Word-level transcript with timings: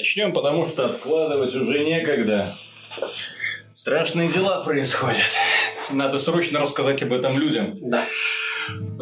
Начнем, 0.00 0.32
потому 0.32 0.66
что 0.66 0.86
откладывать 0.86 1.54
уже 1.54 1.84
некогда. 1.84 2.56
Страшные 3.76 4.30
дела 4.30 4.64
происходят. 4.64 5.28
Надо 5.90 6.18
срочно 6.18 6.60
рассказать 6.60 7.02
об 7.02 7.12
этом 7.12 7.38
людям. 7.38 7.76
Да. 7.82 8.06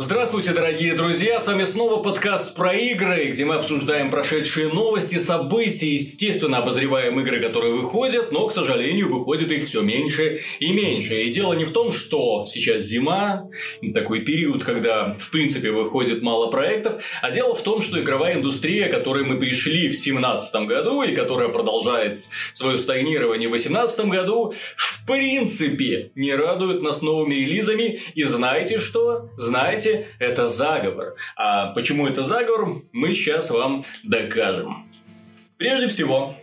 Здравствуйте, 0.01 0.53
дорогие 0.53 0.95
друзья! 0.95 1.41
С 1.41 1.49
вами 1.49 1.65
снова 1.65 2.01
подкаст 2.01 2.55
про 2.55 2.73
игры, 2.73 3.31
где 3.33 3.45
мы 3.45 3.57
обсуждаем 3.57 4.13
прошедшие 4.13 4.69
новости, 4.69 5.19
события, 5.19 5.93
естественно, 5.93 6.59
обозреваем 6.59 7.19
игры, 7.19 7.45
которые 7.45 7.75
выходят, 7.75 8.31
но, 8.31 8.47
к 8.47 8.53
сожалению, 8.53 9.13
выходит 9.13 9.51
их 9.51 9.67
все 9.67 9.83
меньше 9.83 10.43
и 10.61 10.73
меньше. 10.73 11.25
И 11.25 11.33
дело 11.33 11.53
не 11.55 11.65
в 11.65 11.73
том, 11.73 11.91
что 11.91 12.47
сейчас 12.47 12.85
зима, 12.85 13.49
такой 13.93 14.21
период, 14.21 14.63
когда, 14.63 15.17
в 15.19 15.33
принципе, 15.33 15.73
выходит 15.73 16.23
мало 16.23 16.49
проектов, 16.49 17.03
а 17.21 17.33
дело 17.33 17.57
в 17.57 17.63
том, 17.63 17.83
что 17.83 18.01
игровая 18.01 18.37
индустрия, 18.37 18.89
которой 18.91 19.25
мы 19.25 19.37
пришли 19.41 19.89
в 19.89 19.99
2017 19.99 20.55
году 20.69 21.03
и 21.03 21.13
которая 21.13 21.49
продолжает 21.49 22.21
свое 22.55 22.79
стагнирование 22.79 23.49
в 23.49 23.51
2018 23.51 24.07
году, 24.07 24.55
в 24.77 25.05
принципе, 25.09 26.13
не 26.15 26.37
радует 26.37 26.83
нас 26.83 27.03
новыми 27.03 27.35
релизами. 27.35 28.01
И 28.15 28.23
знаете 28.23 28.79
что? 28.79 29.31
Знаете, 29.37 29.88
это 30.19 30.49
заговор. 30.49 31.15
А 31.37 31.73
почему 31.73 32.07
это 32.07 32.25
заговор, 32.25 32.83
мы 32.93 33.15
сейчас 33.15 33.51
вам 33.51 33.85
докажем. 34.05 34.87
Прежде 35.57 35.89
всего, 35.89 36.35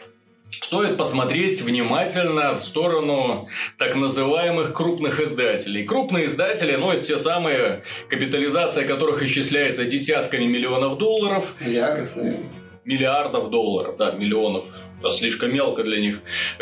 Стоит 0.61 0.97
посмотреть 0.97 1.61
внимательно 1.61 2.55
в 2.55 2.61
сторону 2.61 3.49
так 3.77 3.95
называемых 3.95 4.73
крупных 4.73 5.19
издателей. 5.19 5.83
Крупные 5.83 6.27
издатели, 6.27 6.75
ну, 6.75 6.91
это 6.91 7.03
те 7.03 7.17
самые, 7.17 7.83
капитализация 8.09 8.87
которых 8.87 9.21
исчисляется 9.21 9.85
десятками 9.85 10.45
миллионов 10.45 10.97
долларов. 10.97 11.53
Миллиардов, 11.59 12.15
наверное. 12.15 12.49
Миллиардов 12.85 13.49
долларов, 13.49 13.97
да, 13.97 14.11
миллионов 14.11 14.65
это 14.99 15.11
слишком 15.11 15.53
мелко 15.53 15.83
для 15.83 15.99
них, 15.99 16.19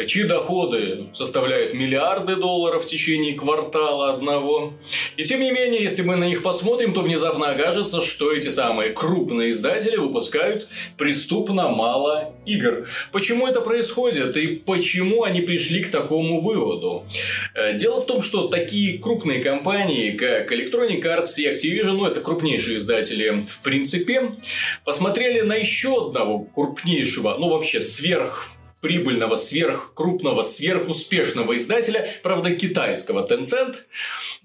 чьи 0.08 0.24
доходы 0.24 1.06
составляют 1.14 1.74
миллиарды 1.74 2.36
долларов 2.36 2.86
в 2.86 2.88
течение 2.88 3.36
квартала 3.36 4.14
одного. 4.14 4.74
И 5.18 5.24
тем 5.24 5.42
не 5.42 5.52
менее, 5.52 5.84
если 5.84 6.02
мы 6.02 6.16
на 6.16 6.26
них 6.26 6.44
посмотрим, 6.44 6.94
то 6.94 7.02
внезапно 7.02 7.50
окажется, 7.50 8.02
что 8.02 8.32
эти 8.32 8.50
самые 8.50 8.92
крупные 8.92 9.52
издатели 9.52 9.98
выпускают 9.98 10.68
преступно 10.98 11.70
мало 11.70 12.34
игр. 12.46 12.88
Почему 13.12 13.48
это 13.48 13.62
происходит 13.62 14.36
и 14.38 14.56
почему 14.56 15.24
они 15.24 15.42
пришли 15.42 15.84
к 15.84 15.92
такому 15.92 16.42
выводу? 16.42 17.06
Э, 17.54 17.78
дело 17.78 18.02
в 18.02 18.06
том, 18.06 18.22
что 18.22 18.48
такие 18.48 19.00
крупные 19.00 19.44
компании, 19.44 20.12
как 20.12 20.52
Electronic 20.52 21.02
Arts 21.04 21.36
и 21.38 21.48
Activision, 21.48 21.94
ну 21.94 22.06
это 22.06 22.22
крупнейшие 22.22 22.80
издатели 22.80 23.46
в 23.48 23.62
принципе, 23.62 24.34
посмотрели 24.84 25.42
на 25.42 25.56
еще 25.56 26.08
одного 26.08 26.40
крупнейшего, 26.40 27.38
ну 27.40 27.50
вообще 27.50 27.82
сверх 28.23 28.49
Прибыльного, 28.84 29.38
сверхкрупного, 29.38 30.44
сверхуспешного 30.44 31.56
издателя, 31.56 32.08
правда 32.22 32.54
китайского 32.54 33.26
Tencent, 33.26 33.78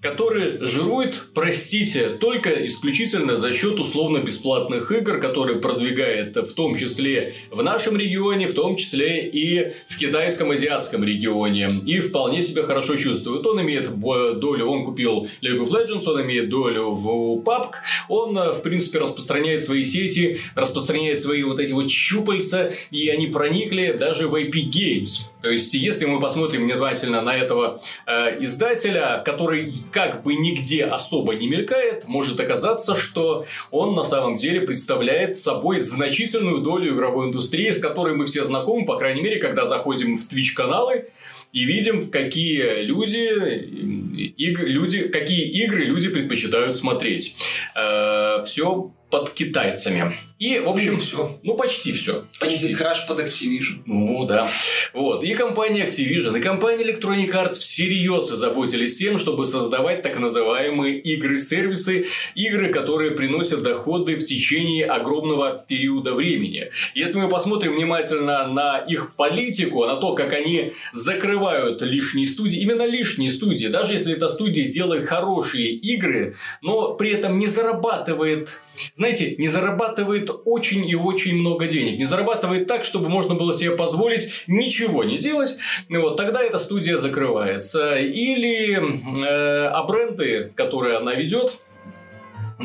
который 0.01 0.65
жирует, 0.65 1.33
простите, 1.35 2.11
только 2.11 2.65
исключительно 2.65 3.37
за 3.37 3.53
счет 3.53 3.77
условно-бесплатных 3.77 4.91
игр, 4.93 5.19
которые 5.19 5.59
продвигает 5.59 6.37
в 6.37 6.53
том 6.53 6.77
числе 6.77 7.35
в 7.51 7.61
нашем 7.61 7.97
регионе, 7.97 8.47
в 8.47 8.53
том 8.53 8.77
числе 8.77 9.27
и 9.27 9.73
в 9.89 9.97
китайском 9.97 10.51
азиатском 10.51 11.03
регионе. 11.03 11.83
И 11.85 11.99
вполне 11.99 12.41
себя 12.41 12.63
хорошо 12.63 12.95
чувствует. 12.95 13.45
Он 13.45 13.61
имеет 13.61 13.93
долю, 13.99 14.67
он 14.67 14.85
купил 14.85 15.27
League 15.43 15.59
of 15.59 15.67
Legends, 15.67 16.05
он 16.05 16.21
имеет 16.21 16.49
долю 16.49 16.91
в 16.91 17.43
PUBG, 17.43 17.71
он, 18.07 18.35
в 18.35 18.61
принципе, 18.63 18.99
распространяет 18.99 19.61
свои 19.61 19.83
сети, 19.83 20.39
распространяет 20.55 21.19
свои 21.19 21.43
вот 21.43 21.59
эти 21.59 21.73
вот 21.73 21.91
щупальца, 21.91 22.71
и 22.89 23.09
они 23.09 23.27
проникли 23.27 23.91
даже 23.91 24.28
в 24.29 24.35
Epic 24.35 24.71
Games. 24.71 25.29
То 25.41 25.51
есть, 25.51 25.73
если 25.73 26.05
мы 26.05 26.19
посмотрим 26.19 26.63
внимательно 26.63 27.21
на 27.21 27.35
этого 27.35 27.81
э, 28.05 28.43
издателя, 28.43 29.21
который 29.25 29.73
как 29.91 30.23
бы 30.23 30.35
нигде 30.35 30.85
особо 30.85 31.35
не 31.35 31.47
мелькает, 31.47 32.07
может 32.07 32.39
оказаться, 32.39 32.95
что 32.95 33.45
он 33.71 33.95
на 33.95 34.03
самом 34.03 34.37
деле 34.37 34.61
представляет 34.61 35.37
собой 35.39 35.79
значительную 35.79 36.61
долю 36.61 36.95
игровой 36.95 37.27
индустрии, 37.27 37.71
с 37.71 37.79
которой 37.79 38.15
мы 38.15 38.25
все 38.25 38.43
знакомы, 38.43 38.85
по 38.85 38.97
крайней 38.97 39.21
мере, 39.21 39.39
когда 39.39 39.65
заходим 39.65 40.17
в 40.17 40.31
Twitch-каналы, 40.31 41.05
и 41.51 41.65
видим, 41.65 42.11
какие 42.11 42.83
люди, 42.83 44.29
иг, 44.37 44.59
люди, 44.59 45.07
какие 45.07 45.49
игры 45.63 45.83
люди 45.83 46.09
предпочитают 46.09 46.75
смотреть. 46.75 47.35
Э, 47.75 48.43
все 48.45 48.91
под 49.09 49.33
китайцами. 49.33 50.28
И, 50.39 50.57
в 50.57 50.69
общем, 50.69 50.93
Ну, 50.93 50.99
всё. 50.99 51.39
Ну, 51.43 51.55
почти 51.55 51.91
все. 51.91 52.23
Candy 52.41 52.73
Crush 52.73 53.05
под 53.07 53.19
Activision. 53.19 53.81
Ну, 53.85 54.25
да. 54.25 54.49
Вот. 54.93 55.21
И 55.21 55.33
компания 55.33 55.85
Activision, 55.85 56.39
и 56.39 56.41
компания 56.41 56.85
Electronic 56.85 57.29
Arts 57.31 57.55
всерьез 57.55 58.31
озаботились 58.31 58.95
тем, 58.95 59.17
чтобы 59.17 59.45
создавать 59.45 60.01
так 60.01 60.17
называемые 60.17 60.97
игры-сервисы, 60.97 62.07
игры, 62.35 62.71
которые 62.71 63.11
приносят 63.11 63.63
доходы 63.63 64.15
в 64.15 64.25
течение 64.25 64.85
огромного 64.85 65.65
периода 65.67 66.13
времени. 66.13 66.71
Если 66.95 67.17
мы 67.17 67.27
посмотрим 67.27 67.73
внимательно 67.73 68.47
на 68.47 68.77
их 68.77 69.17
политику, 69.17 69.85
на 69.85 69.97
то, 69.97 70.15
как 70.15 70.31
они 70.31 70.71
закрывают 70.93 71.81
лишние 71.81 72.27
студии, 72.27 72.61
именно 72.61 72.85
лишние 72.85 73.29
студии, 73.29 73.67
даже 73.67 73.91
если 73.91 74.13
эта 74.13 74.29
студия 74.29 74.71
делает 74.71 75.05
хорошие 75.05 75.71
игры, 75.71 76.37
но 76.61 76.93
при 76.93 77.11
этом 77.11 77.39
не 77.39 77.47
зарабатывает 77.47 78.61
знаете, 78.95 79.35
не 79.37 79.47
зарабатывает 79.47 80.29
очень 80.45 80.87
и 80.87 80.95
очень 80.95 81.35
много 81.35 81.67
денег. 81.67 81.97
Не 81.97 82.05
зарабатывает 82.05 82.67
так, 82.67 82.83
чтобы 82.83 83.09
можно 83.09 83.35
было 83.35 83.53
себе 83.53 83.71
позволить 83.71 84.31
ничего 84.47 85.03
не 85.03 85.17
делать. 85.17 85.57
Вот, 85.89 86.17
тогда 86.17 86.43
эта 86.43 86.59
студия 86.59 86.97
закрывается. 86.97 87.97
Или 87.97 88.75
э, 88.75 89.67
а 89.67 89.83
бренды, 89.83 90.51
которые 90.55 90.97
она 90.97 91.13
ведет, 91.15 91.57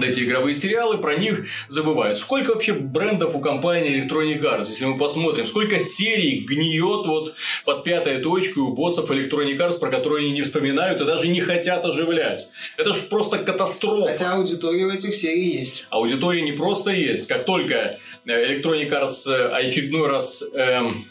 эти 0.03 0.21
игровые 0.21 0.55
сериалы, 0.55 0.99
про 0.99 1.17
них 1.17 1.47
забывают. 1.69 2.19
Сколько 2.19 2.55
вообще 2.55 2.73
брендов 2.73 3.35
у 3.35 3.41
компании 3.41 4.05
Electronic 4.05 4.43
Arts, 4.43 4.69
если 4.69 4.87
мы 4.87 4.99
посмотрим, 4.99 5.47
сколько 5.47 5.79
серий 5.79 6.41
гниет 6.41 7.07
вот 7.07 7.35
под 7.65 7.85
пятой 7.85 8.21
точкой 8.21 8.61
у 8.61 8.75
боссов 8.75 9.11
Electronic 9.11 9.57
Arts, 9.57 9.79
про 9.79 9.91
которые 9.91 10.27
они 10.27 10.33
не 10.33 10.43
вспоминают 10.43 11.01
и 11.01 11.05
даже 11.05 11.29
не 11.29 11.41
хотят 11.41 11.85
оживлять. 11.85 12.49
Это 12.77 12.95
ж 12.95 13.09
просто 13.09 13.39
катастрофа. 13.39 14.11
Хотя 14.11 14.33
аудитория 14.33 14.87
у 14.87 14.91
этих 14.91 15.15
серий 15.15 15.59
есть. 15.61 15.87
Аудитория 15.91 16.43
не 16.43 16.53
просто 16.53 16.91
есть. 16.91 17.29
Как 17.29 17.45
только 17.45 17.99
э, 18.27 18.55
Electronic 18.55 18.91
Arts 18.91 19.31
э, 19.31 19.49
очередной 19.49 20.09
раз 20.09 20.43
эм, 20.55 21.09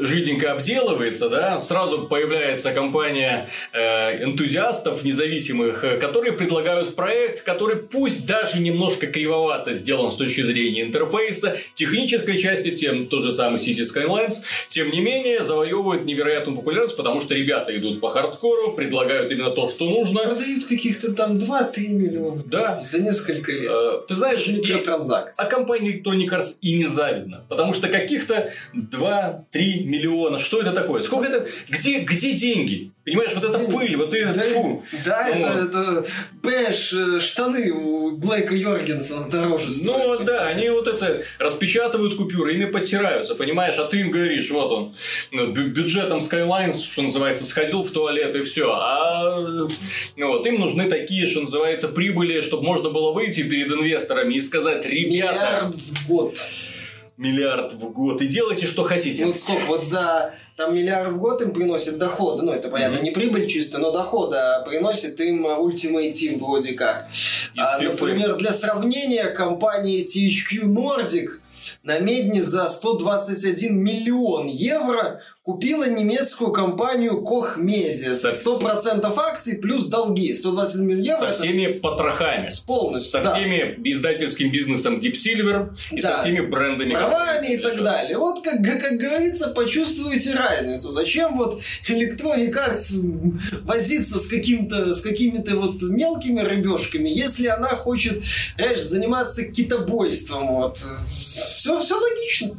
жиденько 0.00 0.52
обделывается, 0.52 1.28
да, 1.28 1.60
сразу 1.60 2.06
появляется 2.06 2.72
компания 2.72 3.50
э, 3.72 4.22
энтузиастов 4.24 5.02
независимых, 5.04 5.84
э, 5.84 5.98
которые 5.98 6.32
предлагают 6.32 6.94
проект, 6.96 7.42
который 7.42 7.76
пусть 7.76 8.26
даже 8.26 8.60
немножко 8.60 9.06
кривовато 9.06 9.74
сделан 9.74 10.12
с 10.12 10.16
точки 10.16 10.42
зрения 10.42 10.82
интерфейса, 10.82 11.58
технической 11.74 12.38
части, 12.38 12.70
тем 12.76 13.06
тот 13.08 13.24
же 13.24 13.32
самый 13.32 13.58
City 13.58 13.82
Skylines, 13.82 14.34
тем 14.68 14.90
не 14.90 15.00
менее 15.00 15.44
завоевывает 15.44 16.04
невероятную 16.04 16.56
популярность, 16.56 16.96
потому 16.96 17.20
что 17.20 17.34
ребята 17.34 17.76
идут 17.76 18.00
по 18.00 18.10
хардкору, 18.10 18.72
предлагают 18.72 19.30
именно 19.32 19.50
то, 19.50 19.68
что 19.68 19.88
нужно. 19.88 20.22
Продают 20.22 20.64
каких-то 20.66 21.12
там 21.12 21.36
2-3 21.36 21.88
миллиона. 21.88 22.42
Да. 22.46 22.82
За 22.84 23.02
несколько 23.02 23.52
лет. 23.52 23.70
Э, 23.70 24.00
Ты 24.08 24.14
знаешь, 24.14 24.46
и- 24.46 24.52
Микротранзакции. 24.52 25.44
а 25.44 25.46
компании 25.48 26.00
Electronic 26.02 26.28
Arts 26.38 26.56
и 26.60 26.74
не 26.76 26.84
завидно. 26.86 27.44
Потому 27.48 27.74
что 27.74 27.88
каких-то 27.88 28.52
2-3 28.74 29.84
миллиона. 29.88 30.38
Что 30.38 30.60
это 30.60 30.72
такое? 30.72 31.02
Сколько 31.02 31.28
это? 31.28 31.48
Где, 31.68 32.00
где 32.00 32.32
деньги? 32.34 32.90
Понимаешь, 33.04 33.32
вот 33.34 33.44
эта 33.44 33.58
пыль, 33.60 33.96
вот 33.96 34.12
это... 34.14 34.40
фу. 34.42 34.84
Да, 35.04 35.28
Ну, 35.34 35.46
это, 35.46 35.60
это, 35.64 36.04
понимаешь, 36.42 36.92
э, 36.92 37.20
штаны 37.20 37.70
у 37.72 38.16
Блэка 38.16 38.54
Йоргенсона 38.54 39.30
дороже 39.30 39.70
стоят. 39.70 39.86
Ну 39.86 40.06
вот 40.08 40.24
да, 40.26 40.46
они 40.48 40.68
вот 40.68 40.86
это 40.86 41.22
распечатывают 41.38 42.16
купюры, 42.16 42.54
ими 42.54 42.66
подтираются, 42.66 43.34
понимаешь, 43.34 43.76
а 43.78 43.84
ты 43.84 44.00
им 44.00 44.10
говоришь, 44.10 44.50
вот 44.50 44.70
он, 44.70 44.96
ну, 45.32 45.46
бю- 45.52 45.68
бюджетом 45.68 46.18
Skylines, 46.18 46.82
что 46.82 47.02
называется, 47.02 47.46
сходил 47.46 47.82
в 47.82 47.90
туалет 47.90 48.34
и 48.36 48.42
все, 48.42 48.70
а 48.72 49.40
ну, 50.16 50.28
вот, 50.28 50.46
им 50.46 50.60
нужны 50.60 50.84
такие, 50.90 51.26
что 51.26 51.40
называется, 51.40 51.88
прибыли, 51.88 52.42
чтобы 52.42 52.62
можно 52.64 52.90
было 52.90 53.12
выйти 53.12 53.42
перед 53.42 53.68
инвесторами 53.68 54.34
и 54.34 54.42
сказать, 54.42 54.84
ребята, 54.86 55.34
Миллиард 55.38 55.74
в 55.74 56.08
год. 56.08 56.34
Миллиард 57.18 57.72
в 57.74 57.90
год, 57.90 58.22
и 58.22 58.26
делайте, 58.26 58.66
что 58.66 58.84
хотите. 58.84 59.26
Вот 59.26 59.38
сколько, 59.38 59.66
вот 59.66 59.84
за 59.84 60.34
там 60.56 60.74
миллиард 60.74 61.12
в 61.12 61.18
год 61.18 61.42
им 61.42 61.52
приносит 61.52 61.98
дохода, 61.98 62.42
ну 62.42 62.52
это 62.52 62.68
понятно, 62.68 62.96
Мгм. 62.96 63.04
не 63.04 63.10
прибыль 63.10 63.48
чисто, 63.48 63.78
но 63.78 63.90
дохода 63.92 64.64
приносит 64.66 65.20
им 65.20 65.46
Ultimate 65.46 66.12
Team 66.12 66.38
вроде 66.38 66.72
как. 66.72 67.08
А, 67.56 67.78
например, 67.80 68.36
для 68.36 68.52
сравнения, 68.52 69.24
компания 69.26 70.02
THQ 70.04 70.64
Nordic 70.72 71.28
на 71.82 71.98
медне 71.98 72.42
за 72.42 72.68
121 72.68 73.76
миллион 73.76 74.46
евро 74.46 75.20
купила 75.52 75.88
немецкую 75.88 76.52
компанию. 76.52 77.24
Со- 78.14 78.28
100% 78.28 79.14
акций 79.16 79.56
плюс 79.56 79.86
долги. 79.86 80.34
120 80.34 80.80
миллионов 80.82 81.06
евро. 81.06 81.18
Со 81.20 81.26
это 81.26 81.34
всеми 81.42 81.72
потрохами. 81.78 82.50
с 82.50 82.60
полностью. 82.60 83.10
Со 83.12 83.20
да. 83.24 83.34
всеми 83.34 83.78
издательским 83.84 84.50
бизнесом 84.52 85.00
Deep 85.00 85.14
Silver 85.14 85.70
и 85.90 86.02
Да. 86.02 86.18
со 86.18 86.22
всеми 86.22 86.40
брендами. 86.40 86.90
правами 86.92 87.54
и 87.54 87.56
так 87.56 87.82
далее. 87.82 88.18
Вот, 88.18 88.44
как, 88.44 88.62
как 88.62 88.98
говорится, 88.98 89.48
почувствуйте 89.48 90.34
разницу. 90.34 90.92
Зачем 90.92 91.38
вот 91.38 91.62
Electronic 91.88 92.52
Arts 92.52 93.00
возиться 93.64 94.18
с, 94.18 94.26
каким-то, 94.26 94.92
с 94.92 95.00
какими-то 95.00 95.56
вот 95.56 95.80
мелкими 95.80 96.42
рыбешками, 96.42 97.08
если 97.08 97.46
она 97.46 97.68
хочет, 97.68 98.22
знаешь, 98.56 98.82
заниматься 98.82 99.44
китобойством. 99.44 100.48
Вот. 100.48 100.78
Все, 101.06 101.78
все 101.80 101.94
логично. 101.98 102.50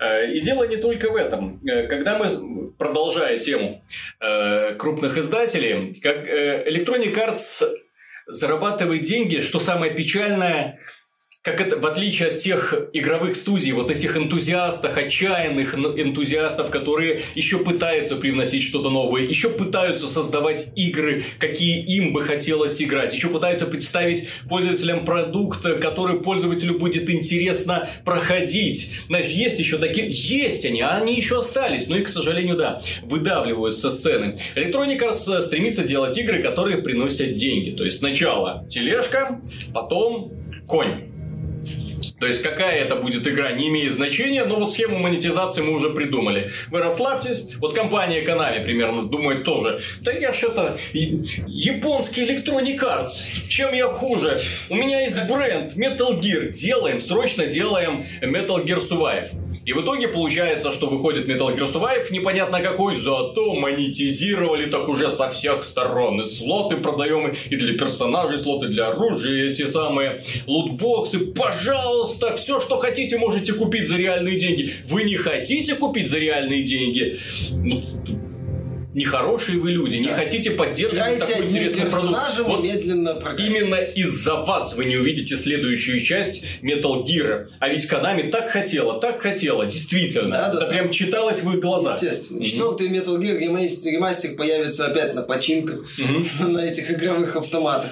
Э, 0.00 0.32
И 0.34 0.40
дело 0.40 0.66
не 0.66 0.76
только 0.76 1.08
в 1.08 1.14
этом. 1.14 1.60
Э, 1.64 1.86
Когда 1.86 2.18
мы, 2.18 2.31
продолжая 2.78 3.38
тему 3.38 3.84
э, 4.20 4.74
крупных 4.74 5.16
издателей, 5.18 6.00
как 6.00 6.16
э, 6.16 6.64
Electronic 6.68 7.14
Arts 7.14 7.64
зарабатывает 8.26 9.02
деньги, 9.02 9.40
что 9.40 9.60
самое 9.60 9.94
печальное, 9.94 10.78
как 11.42 11.60
это, 11.60 11.76
в 11.76 11.84
отличие 11.84 12.30
от 12.30 12.36
тех 12.36 12.72
игровых 12.92 13.34
студий, 13.34 13.72
вот 13.72 13.90
этих 13.90 14.16
энтузиастов, 14.16 14.96
отчаянных 14.96 15.74
энтузиастов, 15.76 16.70
которые 16.70 17.24
еще 17.34 17.58
пытаются 17.58 18.14
привносить 18.14 18.62
что-то 18.62 18.90
новое, 18.90 19.22
еще 19.22 19.50
пытаются 19.50 20.06
создавать 20.06 20.72
игры, 20.76 21.24
какие 21.40 21.84
им 21.84 22.12
бы 22.12 22.22
хотелось 22.22 22.80
играть, 22.80 23.12
еще 23.12 23.28
пытаются 23.28 23.66
представить 23.66 24.28
пользователям 24.48 25.04
продукт, 25.04 25.62
который 25.62 26.20
пользователю 26.20 26.78
будет 26.78 27.10
интересно 27.10 27.90
проходить. 28.04 28.92
Знаешь, 29.08 29.26
есть 29.26 29.58
еще 29.58 29.78
такие, 29.78 30.10
есть 30.10 30.64
они, 30.64 30.80
а 30.80 30.98
они 30.98 31.16
еще 31.16 31.40
остались, 31.40 31.88
но 31.88 31.96
и, 31.96 32.02
к 32.02 32.08
сожалению, 32.08 32.56
да, 32.56 32.82
выдавливают 33.02 33.76
со 33.76 33.90
сцены. 33.90 34.38
Electronic 34.54 35.00
Arts 35.00 35.36
э, 35.36 35.42
стремится 35.42 35.82
делать 35.82 36.16
игры, 36.16 36.40
которые 36.40 36.78
приносят 36.78 37.34
деньги. 37.34 37.76
То 37.76 37.84
есть 37.84 37.98
сначала 37.98 38.64
тележка, 38.70 39.40
потом 39.74 40.32
конь. 40.68 41.11
То 42.22 42.28
есть 42.28 42.40
какая 42.40 42.84
это 42.84 42.94
будет 42.94 43.26
игра, 43.26 43.50
не 43.50 43.68
имеет 43.68 43.94
значения, 43.94 44.44
но 44.44 44.54
вот 44.54 44.70
схему 44.70 44.96
монетизации 44.96 45.60
мы 45.60 45.72
уже 45.72 45.90
придумали. 45.90 46.52
Вы 46.70 46.78
расслабьтесь, 46.78 47.46
вот 47.58 47.74
компания 47.74 48.24
Konami 48.24 48.62
примерно 48.62 49.08
думает 49.08 49.42
тоже, 49.42 49.82
да 50.02 50.12
я 50.12 50.32
что-то 50.32 50.78
японский 50.92 52.24
Electronic 52.24 52.78
Arts, 52.78 53.48
чем 53.48 53.74
я 53.74 53.88
хуже? 53.88 54.40
У 54.70 54.76
меня 54.76 55.00
есть 55.00 55.16
бренд 55.16 55.76
Metal 55.76 56.20
Gear, 56.20 56.52
делаем, 56.52 57.00
срочно 57.00 57.46
делаем 57.46 58.06
Metal 58.22 58.64
Gear 58.64 58.78
Survive. 58.78 59.30
И 59.64 59.72
в 59.72 59.82
итоге 59.82 60.08
получается, 60.08 60.72
что 60.72 60.88
выходит 60.88 61.28
Metal 61.28 61.56
Gear 61.56 61.72
Survive, 61.72 62.10
непонятно 62.10 62.60
какой, 62.60 62.96
зато 62.96 63.54
монетизировали 63.54 64.70
так 64.70 64.88
уже 64.88 65.08
со 65.08 65.30
всех 65.30 65.62
сторон. 65.62 66.20
И 66.20 66.24
слоты 66.24 66.76
продаем, 66.78 67.34
и 67.50 67.56
для 67.56 67.78
персонажей 67.78 68.38
слоты, 68.38 68.68
для 68.68 68.88
оружия, 68.88 69.50
эти 69.50 69.66
самые 69.66 70.24
лутбоксы. 70.46 71.18
Пожалуйста, 71.18 72.11
все, 72.36 72.60
что 72.60 72.76
хотите, 72.78 73.18
можете 73.18 73.52
купить 73.52 73.88
за 73.88 73.96
реальные 73.96 74.38
деньги. 74.38 74.74
Вы 74.86 75.04
не 75.04 75.16
хотите 75.16 75.74
купить 75.74 76.08
за 76.08 76.18
реальные 76.18 76.62
деньги? 76.62 77.18
Нехорошие 78.94 79.58
вы 79.58 79.70
люди, 79.70 79.96
не 79.96 80.08
Да. 80.08 80.16
хотите 80.16 80.50
поддерживать 80.50 81.18
такой 81.20 81.46
интересный 81.46 81.86
продукт. 81.86 82.38
Вот 82.40 82.62
медленно. 82.62 83.18
Именно 83.38 83.76
из-за 83.76 84.34
вас 84.36 84.74
вы 84.74 84.84
не 84.84 84.96
увидите 84.96 85.36
следующую 85.36 86.00
часть 86.02 86.44
Metal 86.62 87.04
Gear. 87.04 87.46
А 87.58 87.68
ведь 87.68 87.90
Konami 87.90 88.30
так 88.30 88.50
хотела, 88.50 89.00
так 89.00 89.20
хотела, 89.22 89.64
действительно. 89.66 90.30
Да, 90.30 90.48
да, 90.48 90.48
это 90.48 90.60
да. 90.60 90.66
прям 90.66 90.90
читалось 90.90 91.42
в 91.42 91.50
их 91.52 91.60
глазах. 91.60 91.94
Естественно. 92.02 92.38
Мгм. 92.40 92.46
Четвертый 92.46 92.88
Metal 92.88 93.18
Gear 93.18 93.38
ремастер, 93.38 93.92
ремастер 93.92 94.36
появится 94.36 94.86
опять 94.86 95.14
на 95.14 95.22
починках 95.22 95.86
Мгм. 95.98 96.52
на 96.52 96.58
этих 96.60 96.90
игровых 96.90 97.34
автоматах. 97.36 97.90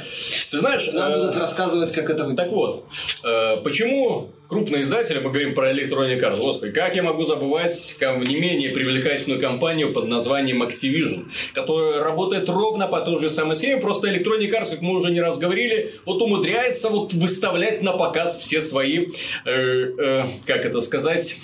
Ты 0.50 0.58
знаешь, 0.58 0.86
Нам 0.92 1.12
э, 1.12 1.18
будут 1.18 1.36
рассказывать, 1.36 1.92
как 1.92 2.10
это 2.10 2.24
выглядит. 2.24 2.36
так 2.44 2.50
вот, 2.52 2.86
э, 3.24 3.56
почему 3.62 4.32
крупные 4.50 4.82
издатели, 4.82 5.20
мы 5.20 5.30
говорим 5.30 5.54
про 5.54 5.72
Electronic 5.72 6.20
Arts, 6.20 6.40
господи, 6.40 6.72
как 6.72 6.96
я 6.96 7.04
могу 7.04 7.24
забывать 7.24 7.96
не 8.00 8.34
менее 8.34 8.70
привлекательную 8.70 9.40
компанию 9.40 9.92
под 9.92 10.08
названием 10.08 10.64
Activision, 10.64 11.26
которая 11.54 12.02
работает 12.02 12.48
ровно 12.48 12.88
по 12.88 13.00
той 13.00 13.20
же 13.20 13.30
самой 13.30 13.54
схеме, 13.54 13.80
просто 13.80 14.08
Electronic 14.08 14.50
Arts, 14.50 14.70
как 14.70 14.82
мы 14.82 14.96
уже 14.96 15.12
не 15.12 15.20
раз 15.20 15.38
говорили, 15.38 15.94
вот 16.04 16.20
умудряется 16.20 16.88
вот 16.88 17.12
выставлять 17.12 17.80
на 17.82 17.92
показ 17.92 18.38
все 18.38 18.60
свои, 18.60 19.12
э, 19.44 19.50
э, 19.50 20.24
как 20.46 20.66
это 20.66 20.80
сказать, 20.80 21.36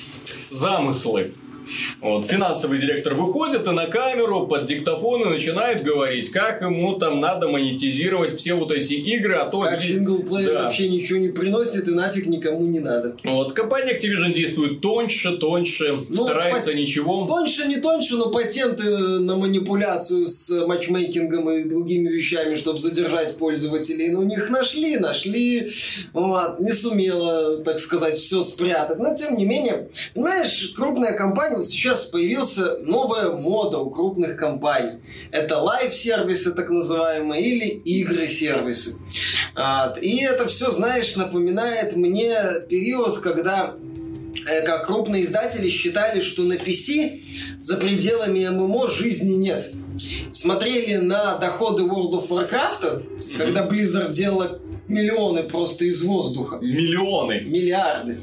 замыслы. 0.50 1.32
Вот, 2.00 2.26
финансовый 2.26 2.78
директор 2.78 3.14
выходит 3.14 3.66
и 3.66 3.70
на 3.70 3.86
камеру 3.86 4.46
под 4.46 4.64
диктофон 4.64 5.22
и 5.22 5.30
начинает 5.30 5.82
говорить, 5.82 6.30
как 6.30 6.62
ему 6.62 6.94
там 6.98 7.20
надо 7.20 7.48
монетизировать 7.48 8.34
все 8.36 8.54
вот 8.54 8.70
эти 8.70 8.94
игры, 8.94 9.34
а 9.36 9.46
то... 9.46 9.62
Как 9.62 9.82
синглплеер 9.82 10.52
Да. 10.52 10.62
вообще 10.64 10.88
ничего 10.88 11.18
не 11.18 11.28
приносит 11.28 11.88
и 11.88 11.92
нафиг 11.92 12.26
никому 12.26 12.60
не 12.66 12.78
надо. 12.80 13.16
Вот, 13.24 13.52
компания 13.54 13.96
Activision 13.98 14.32
действует 14.32 14.80
тоньше, 14.80 15.36
тоньше, 15.38 16.04
Ну, 16.08 16.24
старается 16.24 16.70
по- 16.72 16.76
ничего. 16.76 17.26
Тоньше, 17.26 17.66
не 17.66 17.76
тоньше, 17.76 18.16
но 18.16 18.30
патенты 18.30 18.84
на 18.90 19.36
манипуляцию 19.36 20.26
с 20.26 20.50
матчмейкингом 20.66 21.50
и 21.50 21.64
другими 21.64 22.08
вещами, 22.08 22.56
чтобы 22.56 22.78
задержать 22.78 23.36
пользователей, 23.38 24.10
ну, 24.10 24.20
у 24.20 24.24
них 24.24 24.50
нашли, 24.50 24.96
нашли, 24.98 25.69
вот, 26.12 26.60
не 26.60 26.72
сумела, 26.72 27.58
так 27.64 27.78
сказать, 27.78 28.14
все 28.14 28.42
спрятать. 28.42 28.98
Но, 28.98 29.14
тем 29.16 29.36
не 29.36 29.44
менее, 29.44 29.88
понимаешь, 30.14 30.72
крупная 30.76 31.12
компания, 31.12 31.56
вот 31.56 31.69
сейчас 31.69 32.05
появился 32.05 32.79
новая 32.79 33.31
мода 33.31 33.79
у 33.79 33.91
крупных 33.91 34.37
компаний. 34.37 35.00
Это 35.31 35.58
лайв-сервисы, 35.58 36.53
так 36.53 36.70
называемые, 36.70 37.43
или 37.43 37.67
игры-сервисы. 37.67 38.99
И 40.00 40.19
это 40.23 40.47
все, 40.47 40.70
знаешь, 40.70 41.17
напоминает 41.17 41.97
мне 41.97 42.35
период, 42.69 43.19
когда 43.19 43.75
э, 44.47 44.62
как 44.67 44.87
крупные 44.87 45.25
издатели 45.25 45.69
считали, 45.69 46.20
что 46.20 46.43
на 46.43 46.55
PC 46.55 47.23
за 47.61 47.76
пределами 47.76 48.47
ММО 48.49 48.88
жизни 48.91 49.35
нет. 49.35 49.73
Смотрели 50.32 50.97
на 50.97 51.38
доходы 51.38 51.85
World 51.85 52.12
of 52.20 52.29
Warcraft, 52.29 53.37
когда 53.38 53.67
Blizzard 53.67 54.12
делала 54.12 54.61
миллионы 54.88 55.43
просто 55.44 55.87
из 55.87 56.03
воздуха, 56.03 56.58
Миллионы. 56.61 57.41
миллиарды 57.41 58.20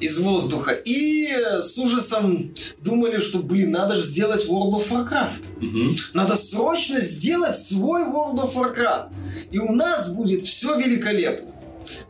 из 0.00 0.18
воздуха. 0.18 0.72
И 0.72 1.28
с 1.60 1.76
ужасом 1.78 2.52
думали, 2.78 3.20
что, 3.20 3.38
блин, 3.38 3.70
надо 3.70 3.96
же 3.96 4.02
сделать 4.02 4.46
World 4.48 4.76
of 4.76 4.90
Warcraft. 4.90 5.60
Мгм. 5.60 5.96
Надо 6.14 6.36
срочно 6.36 7.00
сделать 7.00 7.58
свой 7.58 8.02
World 8.04 8.36
of 8.36 8.54
Warcraft. 8.54 9.12
И 9.50 9.58
у 9.58 9.72
нас 9.72 10.12
будет 10.12 10.42
все 10.42 10.78
великолепно. 10.78 11.50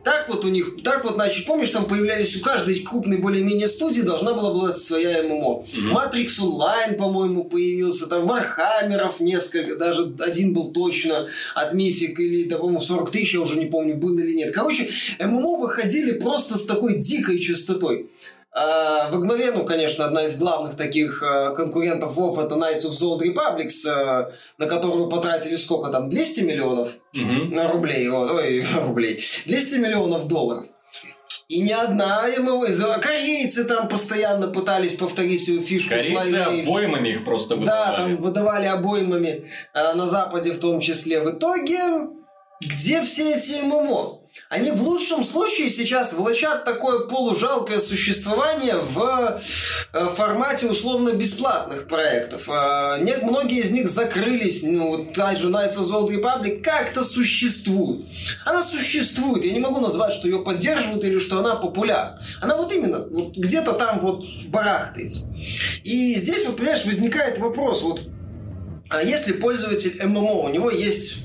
Так 0.03 0.29
вот 0.29 0.45
у 0.45 0.49
них, 0.49 0.83
так 0.83 1.05
вот, 1.05 1.15
значит, 1.15 1.47
помнишь, 1.47 1.71
там 1.71 1.87
появлялись 1.87 2.37
у 2.37 2.41
каждой 2.41 2.81
крупной 2.81 3.19
более-менее 3.19 3.69
студии 3.69 4.03
должна 4.03 4.33
была 4.33 4.53
быть 4.55 4.77
своя 4.77 5.23
ММО. 5.23 5.65
Matrix 5.93 6.39
Online, 6.41 6.97
по-моему, 6.97 7.45
появился, 7.45 8.07
там 8.07 8.27
Вархаммеров 8.27 9.21
несколько, 9.21 9.77
даже 9.77 10.13
один 10.21 10.55
был 10.55 10.73
точно 10.73 11.29
от 11.55 11.75
Mythic 11.75 12.15
или, 12.17 12.49
да, 12.49 12.59
по-моему, 12.59 12.81
40 12.81 13.11
тысяч, 13.11 13.35
я 13.35 13.41
уже 13.41 13.59
не 13.59 13.67
помню, 13.67 13.97
был 13.97 14.19
или 14.19 14.35
нет. 14.35 14.55
Короче, 14.55 14.91
ММО 15.19 15.59
выходили 15.59 16.13
просто 16.13 16.57
с 16.57 16.65
такой 16.65 16.99
дикой 16.99 17.39
частотой. 17.39 18.11
А, 18.53 19.09
во 19.11 19.19
главе, 19.19 19.53
ну, 19.53 19.65
конечно, 19.65 20.05
одна 20.05 20.25
из 20.25 20.37
главных 20.37 20.77
таких 20.77 21.23
э, 21.23 21.55
конкурентов 21.55 22.19
WoW 22.19 22.37
это 22.45 22.57
Knights 22.57 22.85
of 22.85 22.91
the 22.91 23.03
Old 23.07 23.21
Republic, 23.23 23.71
э, 23.87 24.31
на 24.59 24.67
которую 24.67 25.09
потратили 25.09 25.55
сколько 25.57 25.91
там, 25.91 26.09
200 26.09 26.41
миллионов 26.41 26.95
на 27.15 27.69
рублей, 27.69 28.09
ой, 28.09 28.65
рублей, 28.75 29.23
200 29.47 29.77
миллионов 29.77 30.27
долларов. 30.27 30.65
И 31.47 31.61
ни 31.63 31.73
одна 31.73 32.27
ММО, 32.39 32.73
за- 32.73 32.99
корейцы 32.99 33.65
там 33.65 33.89
постоянно 33.89 34.47
пытались 34.49 34.95
повторить 34.95 35.45
свою 35.45 35.63
фишку 35.63 35.91
Корейцы 35.91 36.37
обоймами 36.37 37.09
их 37.11 37.25
просто 37.25 37.55
Да, 37.57 37.61
выдавали. 37.61 37.97
там 37.97 38.17
выдавали 38.19 38.67
обоймами 38.67 39.51
э, 39.75 39.93
на 39.95 40.07
Западе 40.07 40.53
в 40.53 40.59
том 40.61 40.81
числе. 40.81 41.21
В 41.21 41.31
итоге, 41.37 41.79
где 42.61 43.03
все 43.03 43.35
эти 43.35 43.63
ММО? 43.63 44.20
Они 44.49 44.71
в 44.71 44.83
лучшем 44.83 45.25
случае 45.25 45.71
сейчас 45.71 46.13
влачат 46.13 46.65
такое 46.65 47.01
полужалкое 47.01 47.79
существование 47.79 48.77
в 48.77 49.41
э, 49.93 50.09
формате 50.17 50.67
условно-бесплатных 50.67 51.87
проектов. 51.87 52.49
Э, 52.49 52.99
нет, 53.01 53.23
многие 53.23 53.61
из 53.61 53.71
них 53.71 53.89
закрылись. 53.89 54.63
Ну, 54.63 55.13
та 55.15 55.37
же 55.37 55.49
Knights 55.49 55.77
of 55.77 55.87
the 55.87 55.93
Old 55.93 56.11
Republic 56.11 56.63
как-то 56.63 57.05
существует. 57.05 58.07
Она 58.45 58.63
существует. 58.63 59.45
Я 59.45 59.53
не 59.53 59.61
могу 59.61 59.81
назвать, 59.81 60.15
что 60.15 60.27
ее 60.27 60.41
поддерживают 60.41 61.05
или 61.05 61.19
что 61.19 61.39
она 61.39 61.57
популярна. 61.57 62.21
Она 62.41 62.57
вот 62.57 62.73
именно 62.73 63.07
вот 63.09 63.37
где-то 63.37 63.75
там 63.75 64.01
вот 64.01 64.25
барахтается. 64.49 65.33
И 65.85 66.15
здесь, 66.17 66.47
вот, 66.47 66.57
понимаешь, 66.57 66.85
возникает 66.85 67.39
вопрос, 67.39 67.83
вот, 67.83 68.03
а 68.89 69.03
если 69.03 69.33
пользователь 69.33 69.97
ММО, 70.05 70.33
у 70.33 70.49
него 70.49 70.71
есть 70.71 71.19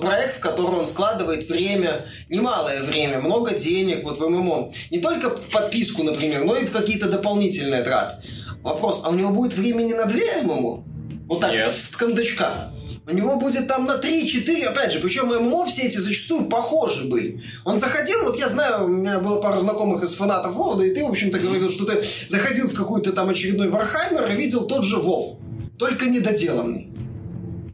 проект, 0.00 0.36
в 0.36 0.40
который 0.40 0.80
он 0.80 0.86
вкладывает 0.86 1.48
время, 1.48 2.06
немалое 2.28 2.82
время, 2.82 3.20
много 3.20 3.54
денег 3.54 4.04
вот 4.04 4.18
в 4.18 4.28
ММО. 4.28 4.72
Не 4.90 5.00
только 5.00 5.30
в 5.30 5.48
подписку, 5.50 6.02
например, 6.02 6.44
но 6.44 6.56
и 6.56 6.64
в 6.64 6.72
какие-то 6.72 7.08
дополнительные 7.08 7.82
траты. 7.82 8.22
Вопрос, 8.62 9.02
а 9.04 9.10
у 9.10 9.14
него 9.14 9.30
будет 9.30 9.54
времени 9.54 9.92
на 9.92 10.04
две 10.04 10.42
ММО? 10.42 10.84
Вот 11.28 11.40
так, 11.40 11.52
Нет. 11.52 11.70
с 11.70 11.96
кондачка. 11.96 12.72
У 13.06 13.14
него 13.14 13.36
будет 13.36 13.66
там 13.66 13.86
на 13.86 13.98
3-4, 13.98 14.64
опять 14.64 14.92
же, 14.92 15.00
причем 15.00 15.28
ММО 15.28 15.66
все 15.66 15.82
эти 15.82 15.98
зачастую 15.98 16.44
похожи 16.48 17.06
были. 17.06 17.42
Он 17.64 17.80
заходил, 17.80 18.24
вот 18.24 18.38
я 18.38 18.48
знаю, 18.48 18.84
у 18.84 18.88
меня 18.88 19.18
было 19.18 19.40
пару 19.40 19.60
знакомых 19.60 20.02
из 20.02 20.14
фанатов 20.14 20.52
Вова, 20.54 20.82
и 20.82 20.94
ты, 20.94 21.02
в 21.02 21.08
общем-то, 21.08 21.38
говорил, 21.38 21.70
что 21.70 21.86
ты 21.86 22.02
заходил 22.28 22.68
в 22.68 22.74
какой-то 22.74 23.12
там 23.12 23.30
очередной 23.30 23.68
Вархаммер 23.68 24.30
и 24.30 24.36
видел 24.36 24.66
тот 24.66 24.84
же 24.84 24.98
Вов, 24.98 25.38
только 25.78 26.06
недоделанный. 26.06 26.92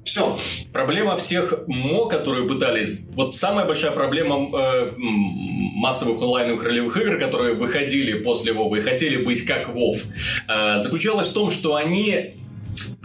Все. 0.06 0.38
Проблема 0.72 1.16
всех 1.16 1.66
ММО, 1.66 2.06
которые 2.06 2.48
пытались... 2.48 3.04
Вот 3.14 3.34
самая 3.34 3.66
большая 3.66 3.90
проблема 3.90 4.48
э, 4.56 4.92
массовых 4.96 6.22
онлайновых 6.22 6.62
ролевых 6.62 6.96
игр, 6.96 7.18
которые 7.18 7.54
выходили 7.54 8.22
после 8.22 8.52
Вова 8.52 8.76
и 8.76 8.82
хотели 8.82 9.24
быть 9.24 9.44
как 9.44 9.68
Вов, 9.68 9.98
э, 10.48 10.78
заключалась 10.78 11.26
в 11.26 11.32
том, 11.32 11.50
что 11.50 11.74
они 11.74 12.36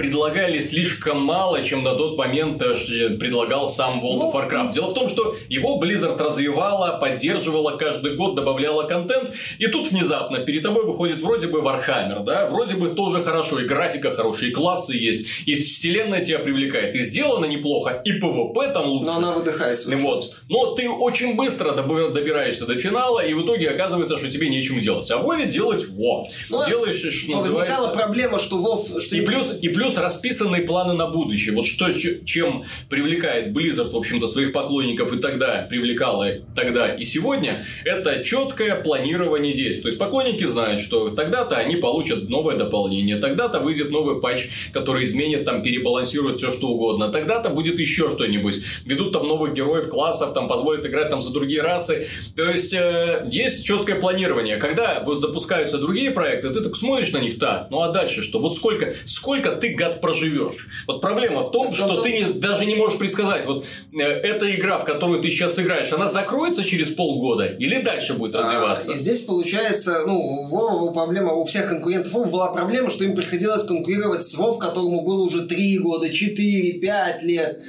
предлагали 0.01 0.58
слишком 0.58 1.22
мало, 1.22 1.63
чем 1.63 1.84
на 1.84 1.93
тот 1.93 2.17
момент 2.17 2.60
э, 2.60 3.10
предлагал 3.20 3.70
сам 3.70 4.03
World 4.03 4.22
of 4.22 4.34
Warcraft. 4.34 4.74
Дело 4.74 4.88
в 4.88 4.93
том, 4.96 5.10
что 5.10 5.36
его 5.48 5.79
Blizzard 5.79 6.17
развивала, 6.17 6.98
поддерживала 6.98 7.77
каждый 7.77 8.15
год, 8.15 8.34
добавляла 8.34 8.88
контент, 8.88 9.36
и 9.60 9.67
тут 9.67 9.91
внезапно 9.91 10.39
перед 10.39 10.63
тобой 10.63 10.88
выходит 10.88 11.22
вроде 11.22 11.46
бы 11.46 11.60
Warhammer, 11.60 12.24
да, 12.24 12.50
вроде 12.50 12.77
бы 12.77 12.89
тоже 12.96 13.22
хорошо, 13.22 13.60
и 13.60 13.65
графика 13.65 14.10
хорошая, 14.10 14.50
и 14.50 14.51
классы 14.51 14.96
есть, 14.96 15.27
и 15.46 15.53
вселенная 15.53 16.25
тебя 16.25 16.39
привлекает, 16.39 16.96
и 16.96 17.00
сделано 17.01 17.46
неплохо, 17.46 18.01
и 18.03 18.20
PvP 18.20 18.74
там 18.74 18.88
лучше. 18.88 19.05
Но 19.05 19.17
она 19.17 19.34
выдыхается. 19.34 19.96
Вот. 19.96 20.34
Но 20.50 20.74
ты 20.74 20.89
очень 20.89 21.36
быстро 21.36 21.74
добираешься 21.74 22.65
до 22.65 22.74
финала, 22.79 23.20
и 23.24 23.36
в 23.36 23.46
итоге 23.46 23.70
оказывается, 23.70 24.17
что 24.17 24.31
тебе 24.31 24.50
нечем 24.50 24.81
делать. 24.81 25.12
А 25.12 25.20
Вове 25.20 25.46
делать 25.46 25.88
во. 25.89 26.25
Ну, 26.50 26.65
Делаешь, 26.65 26.98
что 26.98 27.34
называется... 27.34 27.51
Возникала 27.53 27.93
проблема, 27.93 28.39
что 28.39 28.58
Вов... 28.58 28.88
Что 29.00 29.15
и, 29.15 29.22
плюс, 29.22 29.55
и 29.62 29.70
плюс 29.70 29.90
расписанные 29.98 30.63
планы 30.63 30.93
на 30.93 31.07
будущее. 31.07 31.55
Вот 31.55 31.65
что, 31.65 31.91
чем 31.91 32.65
привлекает 32.89 33.55
Blizzard, 33.55 33.91
в 33.91 33.98
общем-то, 33.98 34.27
своих 34.27 34.53
поклонников 34.53 35.13
и 35.13 35.19
тогда 35.19 35.67
привлекала 35.69 36.27
тогда 36.55 36.93
и 36.93 37.03
сегодня, 37.03 37.65
это 37.86 38.24
четкое 38.24 38.75
планирование 38.81 39.53
действий. 39.53 39.81
То 39.83 39.88
есть, 39.88 40.00
поклонники 40.00 40.45
знают, 40.45 40.81
что 40.81 41.10
тогда-то 41.10 41.55
они 41.55 41.75
получат 41.77 42.29
новое 42.29 42.57
дополнение, 42.57 43.17
тогда-то 43.17 43.60
выйдет 43.60 43.89
новый 43.89 44.21
патч, 44.21 44.48
который 44.74 45.05
изменит, 45.05 45.45
там, 45.45 45.63
перебалансирует 45.63 46.38
все 46.38 46.51
что 46.51 46.67
угодно, 46.67 47.10
тогда-то 47.10 47.50
будет 47.50 47.79
еще 47.79 48.12
что-нибудь. 48.12 48.62
Ведут 48.86 49.13
там 49.13 49.27
новых 49.27 49.53
героев, 49.53 49.89
классов, 49.89 50.33
там, 50.33 50.48
позволят 50.48 50.86
играть 50.86 51.10
там 51.10 51.21
за 51.21 51.31
другие 51.31 51.62
расы. 51.62 52.07
То 52.36 52.50
есть, 52.50 52.74
э, 52.74 53.27
есть 53.31 53.65
четкое 53.65 54.00
планирование. 54.00 54.57
Когда 54.57 55.03
запускаются 55.13 55.77
другие 55.77 56.12
проекты, 56.12 56.50
ты 56.50 56.62
так 56.62 56.75
смотришь 56.75 57.12
на 57.12 57.19
них, 57.19 57.38
да, 57.38 57.67
ну 57.69 57.81
а 57.81 57.91
дальше 57.91 58.24
что? 58.24 58.39
Вот 58.39 58.55
сколько, 58.55 58.95
сколько 59.05 59.51
ты 59.51 59.71
гад 59.75 60.01
проживешь. 60.01 60.68
Вот 60.88 61.01
проблема 61.01 61.44
в 61.44 61.51
том, 61.51 61.68
так, 61.68 61.75
что 61.75 62.01
ты 62.01 62.12
не, 62.12 62.25
даже 62.34 62.66
не 62.66 62.75
можешь 62.75 62.98
предсказать, 62.98 63.46
вот 63.46 63.66
э, 63.94 64.01
эта 64.01 64.54
игра, 64.56 64.80
в 64.80 64.86
которую 64.86 65.22
ты 65.22 65.30
сейчас 65.30 65.60
играешь, 65.60 65.92
она 65.92 66.10
закроется 66.10 66.63
через 66.63 66.90
полгода 66.90 67.46
или 67.46 67.82
дальше 67.82 68.13
будет 68.13 68.36
а, 68.36 68.42
развиваться? 68.42 68.92
А, 68.92 68.96
и 68.96 68.98
здесь 68.98 69.22
получается, 69.22 70.04
ну, 70.06 70.20
у 70.20 70.48
Вова 70.48 70.92
проблема, 70.94 71.34
у 71.34 71.44
всех 71.44 71.70
конкурентов 71.70 72.13
Вов 72.13 72.30
была 72.30 72.51
проблема, 72.51 72.90
что 72.90 73.04
им 73.04 73.16
приходилось 73.16 73.63
конкурировать 73.63 74.24
с 74.24 74.36
Вов, 74.36 74.60
которому 74.60 75.01
было 75.01 75.24
уже 75.24 75.46
3 75.46 75.80
года, 75.80 76.10
4, 76.10 76.74
5 76.80 77.24
лет 77.24 77.62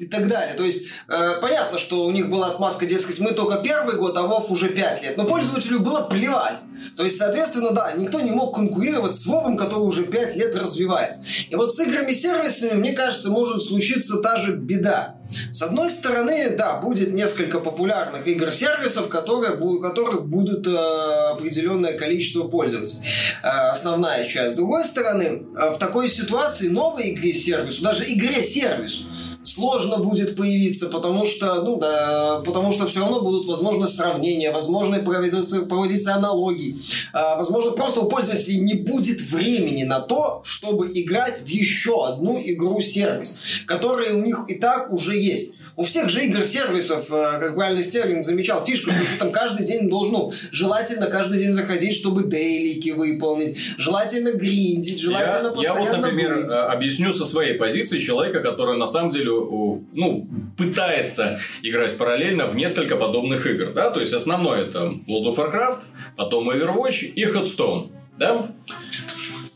и 0.00 0.06
так 0.06 0.28
далее. 0.28 0.54
То 0.54 0.64
есть, 0.64 0.86
э, 1.08 1.40
понятно, 1.42 1.78
что 1.78 2.06
у 2.06 2.10
них 2.10 2.30
была 2.30 2.48
отмазка, 2.48 2.86
дескать, 2.86 3.20
мы 3.20 3.32
только 3.32 3.58
первый 3.62 3.96
год, 3.96 4.16
а 4.16 4.22
Вов 4.22 4.50
уже 4.50 4.70
5 4.70 5.02
лет. 5.02 5.16
Но 5.18 5.26
пользователю 5.26 5.80
было 5.80 6.00
плевать. 6.02 6.60
То 6.96 7.04
есть, 7.04 7.18
соответственно, 7.18 7.70
да, 7.70 7.92
никто 7.92 8.20
не 8.20 8.30
мог 8.30 8.54
конкурировать 8.54 9.14
с 9.14 9.26
Вовом, 9.26 9.58
который 9.58 9.82
уже 9.82 10.04
5 10.04 10.36
лет 10.36 10.54
развивается. 10.54 11.22
И 11.50 11.54
вот 11.54 11.74
с 11.74 11.80
играми-сервисами, 11.80 12.78
мне 12.78 12.92
кажется, 12.92 13.30
может 13.30 13.62
случиться 13.62 14.22
та 14.22 14.38
же 14.38 14.56
беда. 14.56 15.16
С 15.52 15.62
одной 15.62 15.90
стороны, 15.90 16.56
да, 16.56 16.80
будет 16.80 17.12
несколько 17.12 17.60
популярных 17.60 18.26
игр-сервисов, 18.26 19.08
которые, 19.08 19.52
которых 19.80 20.26
будут 20.26 20.66
э, 20.66 20.70
определенное 20.70 21.96
количество 21.96 22.48
пользователей. 22.48 23.02
Э, 23.42 23.70
основная 23.70 24.28
часть. 24.28 24.54
С 24.54 24.56
другой 24.56 24.84
стороны, 24.84 25.42
э, 25.56 25.70
в 25.72 25.78
такой 25.78 26.08
ситуации 26.08 26.68
новой 26.68 27.12
игре-сервису, 27.12 27.84
даже 27.84 28.04
игре-сервису, 28.10 29.04
сложно 29.44 29.98
будет 29.98 30.36
появиться, 30.36 30.88
потому 30.88 31.26
что, 31.26 31.62
ну 31.62 31.76
да, 31.76 32.42
потому 32.44 32.72
что 32.72 32.86
все 32.86 33.00
равно 33.00 33.20
будут 33.20 33.46
возможны 33.46 33.86
сравнения, 33.88 34.52
возможно 34.52 34.98
проводиться, 35.00 35.62
проводиться 35.62 36.14
аналогии, 36.14 36.80
а, 37.12 37.36
возможно 37.36 37.72
просто 37.72 38.00
у 38.00 38.08
пользователей 38.08 38.60
не 38.60 38.74
будет 38.74 39.20
времени 39.20 39.84
на 39.84 40.00
то, 40.00 40.42
чтобы 40.44 40.90
играть 40.94 41.40
в 41.40 41.46
еще 41.46 42.06
одну 42.06 42.40
игру-сервис, 42.40 43.38
которая 43.66 44.14
у 44.14 44.22
них 44.22 44.44
и 44.48 44.54
так 44.54 44.92
уже 44.92 45.18
есть. 45.18 45.54
У 45.80 45.82
всех 45.82 46.10
же 46.10 46.22
игр-сервисов, 46.26 47.10
э, 47.10 47.38
как 47.40 47.54
правильно 47.54 47.82
Стерлинг 47.82 48.22
замечал, 48.22 48.62
фишка, 48.62 48.90
что 48.92 49.00
ты 49.00 49.16
там 49.18 49.32
каждый 49.32 49.64
день 49.64 49.88
должен, 49.88 50.12
ну, 50.12 50.32
желательно 50.52 51.06
каждый 51.06 51.38
день 51.38 51.52
заходить, 51.52 51.96
чтобы 51.96 52.24
дейлики 52.24 52.90
выполнить, 52.90 53.56
желательно 53.78 54.32
гриндить, 54.32 55.00
желательно 55.00 55.46
я, 55.46 55.52
постоянно 55.52 55.78
Я 55.78 55.90
вот, 55.92 55.96
например, 55.96 56.42
быть. 56.42 56.50
объясню 56.50 57.14
со 57.14 57.24
своей 57.24 57.54
позиции 57.54 57.98
человека, 57.98 58.40
который 58.40 58.76
на 58.76 58.88
самом 58.88 59.10
деле, 59.10 59.30
ну, 59.30 60.28
пытается 60.58 61.40
играть 61.62 61.96
параллельно 61.96 62.46
в 62.48 62.56
несколько 62.56 62.96
подобных 62.96 63.46
игр, 63.46 63.72
да, 63.72 63.88
то 63.88 64.00
есть 64.00 64.12
основное 64.12 64.66
это 64.66 64.80
World 65.08 65.34
of 65.34 65.36
Warcraft, 65.36 65.80
потом 66.14 66.50
Overwatch 66.50 67.06
и 67.06 67.24
Hearthstone, 67.24 67.90
да? 68.18 68.50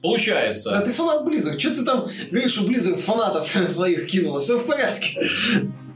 Получается. 0.01 0.71
Да 0.71 0.81
ты 0.81 0.91
фанат 0.93 1.27
Blizzard. 1.27 1.59
Что 1.59 1.75
ты 1.75 1.85
там 1.85 2.09
говоришь, 2.31 2.53
что 2.53 2.63
Blizzard 2.63 2.95
фанатов 2.95 3.47
своих 3.69 4.07
кинула? 4.07 4.41
Все 4.41 4.59
в 4.59 4.67
порядке. 4.67 5.31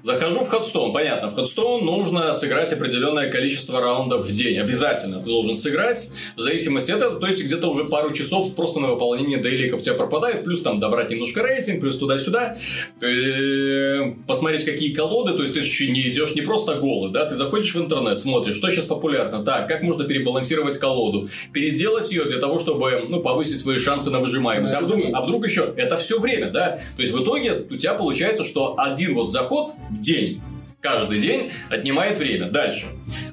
Захожу 0.08 0.42
в 0.42 0.48
Ходстоун, 0.48 0.94
понятно. 0.94 1.28
В 1.28 1.34
Ходстоун 1.34 1.84
нужно 1.84 2.32
сыграть 2.32 2.72
определенное 2.72 3.30
количество 3.30 3.78
раундов 3.78 4.24
в 4.26 4.32
день. 4.32 4.58
Обязательно 4.58 5.18
ты 5.18 5.26
должен 5.26 5.54
сыграть. 5.54 6.08
В 6.34 6.40
зависимости 6.40 6.90
от 6.92 7.02
этого, 7.02 7.20
то 7.20 7.26
есть 7.26 7.44
где-то 7.44 7.68
уже 7.68 7.84
пару 7.84 8.14
часов 8.14 8.54
просто 8.54 8.80
на 8.80 8.88
выполнение 8.88 9.36
дейликов 9.36 9.80
у 9.80 9.82
тебя 9.82 9.96
пропадает. 9.96 10.44
Плюс 10.44 10.62
там 10.62 10.80
добрать 10.80 11.10
немножко 11.10 11.42
рейтинг, 11.42 11.80
плюс 11.80 11.98
туда-сюда. 11.98 12.56
Э, 13.02 14.14
посмотреть, 14.26 14.64
какие 14.64 14.94
колоды. 14.94 15.34
То 15.34 15.42
есть 15.42 15.52
ты 15.52 15.90
не 15.90 16.08
идешь 16.08 16.34
не 16.34 16.40
просто 16.40 16.76
голый, 16.76 17.12
да? 17.12 17.26
Ты 17.26 17.36
заходишь 17.36 17.74
в 17.74 17.78
интернет, 17.78 18.18
смотришь, 18.18 18.56
что 18.56 18.70
сейчас 18.70 18.86
популярно. 18.86 19.44
Так, 19.44 19.68
как 19.68 19.82
можно 19.82 20.04
перебалансировать 20.04 20.78
колоду. 20.78 21.28
Пересделать 21.52 22.10
ее 22.10 22.24
для 22.24 22.38
того, 22.38 22.60
чтобы 22.60 23.04
ну, 23.10 23.20
повысить 23.20 23.60
свои 23.60 23.78
шансы 23.78 24.08
на 24.08 24.20
выжимаемость. 24.20 24.72
А 24.72 24.80
вдруг, 24.80 25.02
а 25.12 25.20
вдруг 25.20 25.46
еще 25.46 25.70
это 25.76 25.98
все 25.98 26.18
время, 26.18 26.50
да? 26.50 26.80
То 26.96 27.02
есть 27.02 27.12
в 27.12 27.22
итоге 27.22 27.66
у 27.68 27.76
тебя 27.76 27.92
получается, 27.92 28.46
что 28.46 28.74
один 28.78 29.12
вот 29.12 29.30
заход 29.30 29.72
день. 30.00 30.40
Каждый 30.80 31.20
день 31.20 31.52
отнимает 31.70 32.18
время. 32.18 32.50
Дальше. 32.50 32.86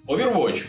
Overwatch. 0.07 0.63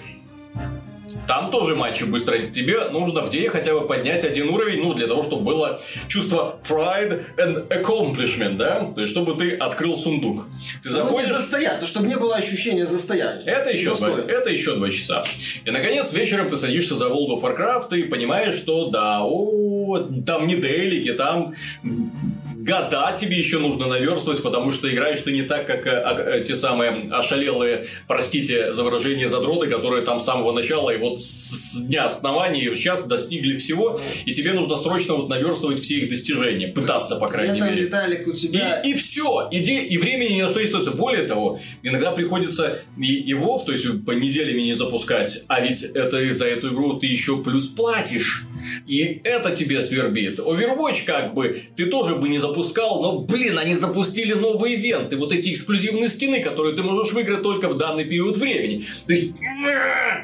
Там 1.26 1.50
тоже 1.50 1.75
матчи 1.75 2.04
быстро. 2.04 2.38
Тебе 2.38 2.88
нужно 2.90 3.23
в 3.23 3.30
день 3.30 3.49
хотя 3.49 3.75
бы 3.75 3.87
поднять 3.87 4.25
один 4.25 4.49
уровень, 4.50 4.83
ну, 4.83 4.95
для 4.95 5.06
того, 5.06 5.23
чтобы 5.23 5.42
было 5.42 5.83
чувство 6.09 6.59
pride 6.68 7.25
and 7.37 7.68
accomplishment, 7.68 8.56
да? 8.56 8.87
То 8.95 9.00
есть, 9.00 9.12
чтобы 9.12 9.35
ты 9.35 9.56
открыл 9.56 9.97
сундук. 9.97 10.47
Ты 10.83 10.90
заходишь... 10.90 11.28
Ну, 11.28 11.37
застояться, 11.37 11.87
чтобы 11.87 12.06
не 12.06 12.16
было 12.16 12.37
ощущения 12.37 12.87
застояния. 12.87 13.42
Это 13.45 13.71
еще, 13.71 13.95
два, 13.95 14.11
это 14.26 14.50
еще 14.50 14.76
два 14.76 14.90
часа. 14.90 15.25
И, 15.64 15.71
наконец, 15.71 16.12
вечером 16.12 16.50
ты 16.50 16.56
садишься 16.56 16.95
за 16.95 17.06
World 17.06 17.40
of 17.40 17.42
Warcraft 17.42 17.97
и 17.97 18.04
понимаешь, 18.04 18.56
что 18.56 18.88
да, 18.90 19.23
о, 19.23 19.99
там 20.26 20.47
не 20.47 20.56
делики, 20.56 21.12
там 21.12 21.54
года 22.66 23.14
тебе 23.16 23.38
еще 23.38 23.59
нужно 23.59 23.87
наверстывать, 23.87 24.42
потому 24.42 24.73
что 24.73 24.92
играешь 24.92 25.23
ты 25.23 25.33
не 25.33 25.42
так, 25.42 25.66
как 25.66 25.87
э, 25.87 26.40
э, 26.40 26.45
те 26.45 26.56
самые 26.56 27.09
ошалелые, 27.12 27.87
простите 28.09 28.75
за 28.75 28.83
выражение, 28.83 29.28
задроты, 29.28 29.68
которые 29.68 30.04
там 30.04 30.21
с 30.21 30.25
самого 30.25 30.52
начала 30.52 30.90
и 30.90 30.99
вот 30.99 31.16
с 31.19 31.81
дня 31.81 32.05
основания 32.05 32.75
сейчас 32.75 33.05
достигли 33.05 33.59
всего, 33.59 34.01
и 34.25 34.33
тебе 34.33 34.53
нужно 34.53 34.77
срочно 34.77 35.15
вот 35.15 35.29
наверстывать 35.29 35.81
все 35.81 35.97
их 35.97 36.11
достижения, 36.11 36.69
пытаться, 36.69 37.17
по 37.17 37.29
крайней 37.29 37.59
Этом, 37.59 37.71
мере. 37.71 37.85
Виталик, 37.85 38.27
у 38.27 38.33
тебя... 38.33 38.81
И, 38.81 38.91
и 38.91 38.95
все, 38.95 39.49
иди, 39.51 39.79
и 39.79 39.99
времени 39.99 40.35
ни 40.35 40.43
на 40.43 40.51
что 40.51 40.61
не 40.61 40.65
остается. 40.65 40.93
Более 40.93 41.27
того, 41.27 41.61
иногда 41.83 42.13
приходится 42.13 42.81
и, 42.99 43.15
и 43.15 43.33
WoW, 43.35 43.65
то 43.65 43.73
есть 43.73 44.05
по 44.05 44.13
неделями 44.13 44.63
не 44.63 44.77
запускать, 44.77 45.45
а 45.47 45.61
ведь 45.61 45.83
это 45.83 46.33
за 46.33 46.47
эту 46.47 46.73
игру 46.73 46.99
ты 46.99 47.07
еще 47.07 47.43
плюс 47.43 47.67
платишь. 47.67 48.46
И 48.87 49.21
это 49.25 49.55
тебе 49.55 49.83
свербит. 49.83 50.39
Overwatch 50.39 51.05
как 51.05 51.35
бы 51.35 51.63
ты 51.77 51.87
тоже 51.87 52.17
бы 52.17 52.29
не 52.29 52.39
запускал, 52.39 53.03
но, 53.03 53.21
блин, 53.21 53.59
они 53.59 53.75
запустили 53.75 54.35
новый 54.35 54.75
ивенты, 54.75 55.17
вот 55.17 55.33
эти 55.33 55.53
эксклюзивные 55.53 56.09
скины, 56.09 56.43
которые 56.43 56.77
ты 56.77 56.83
можешь 56.83 57.13
выиграть 57.13 57.43
только 57.43 57.69
в 57.69 57.77
данный 57.77 58.05
период 58.05 58.37
времени. 58.37 58.87
То 59.07 59.13
есть... 59.13 59.33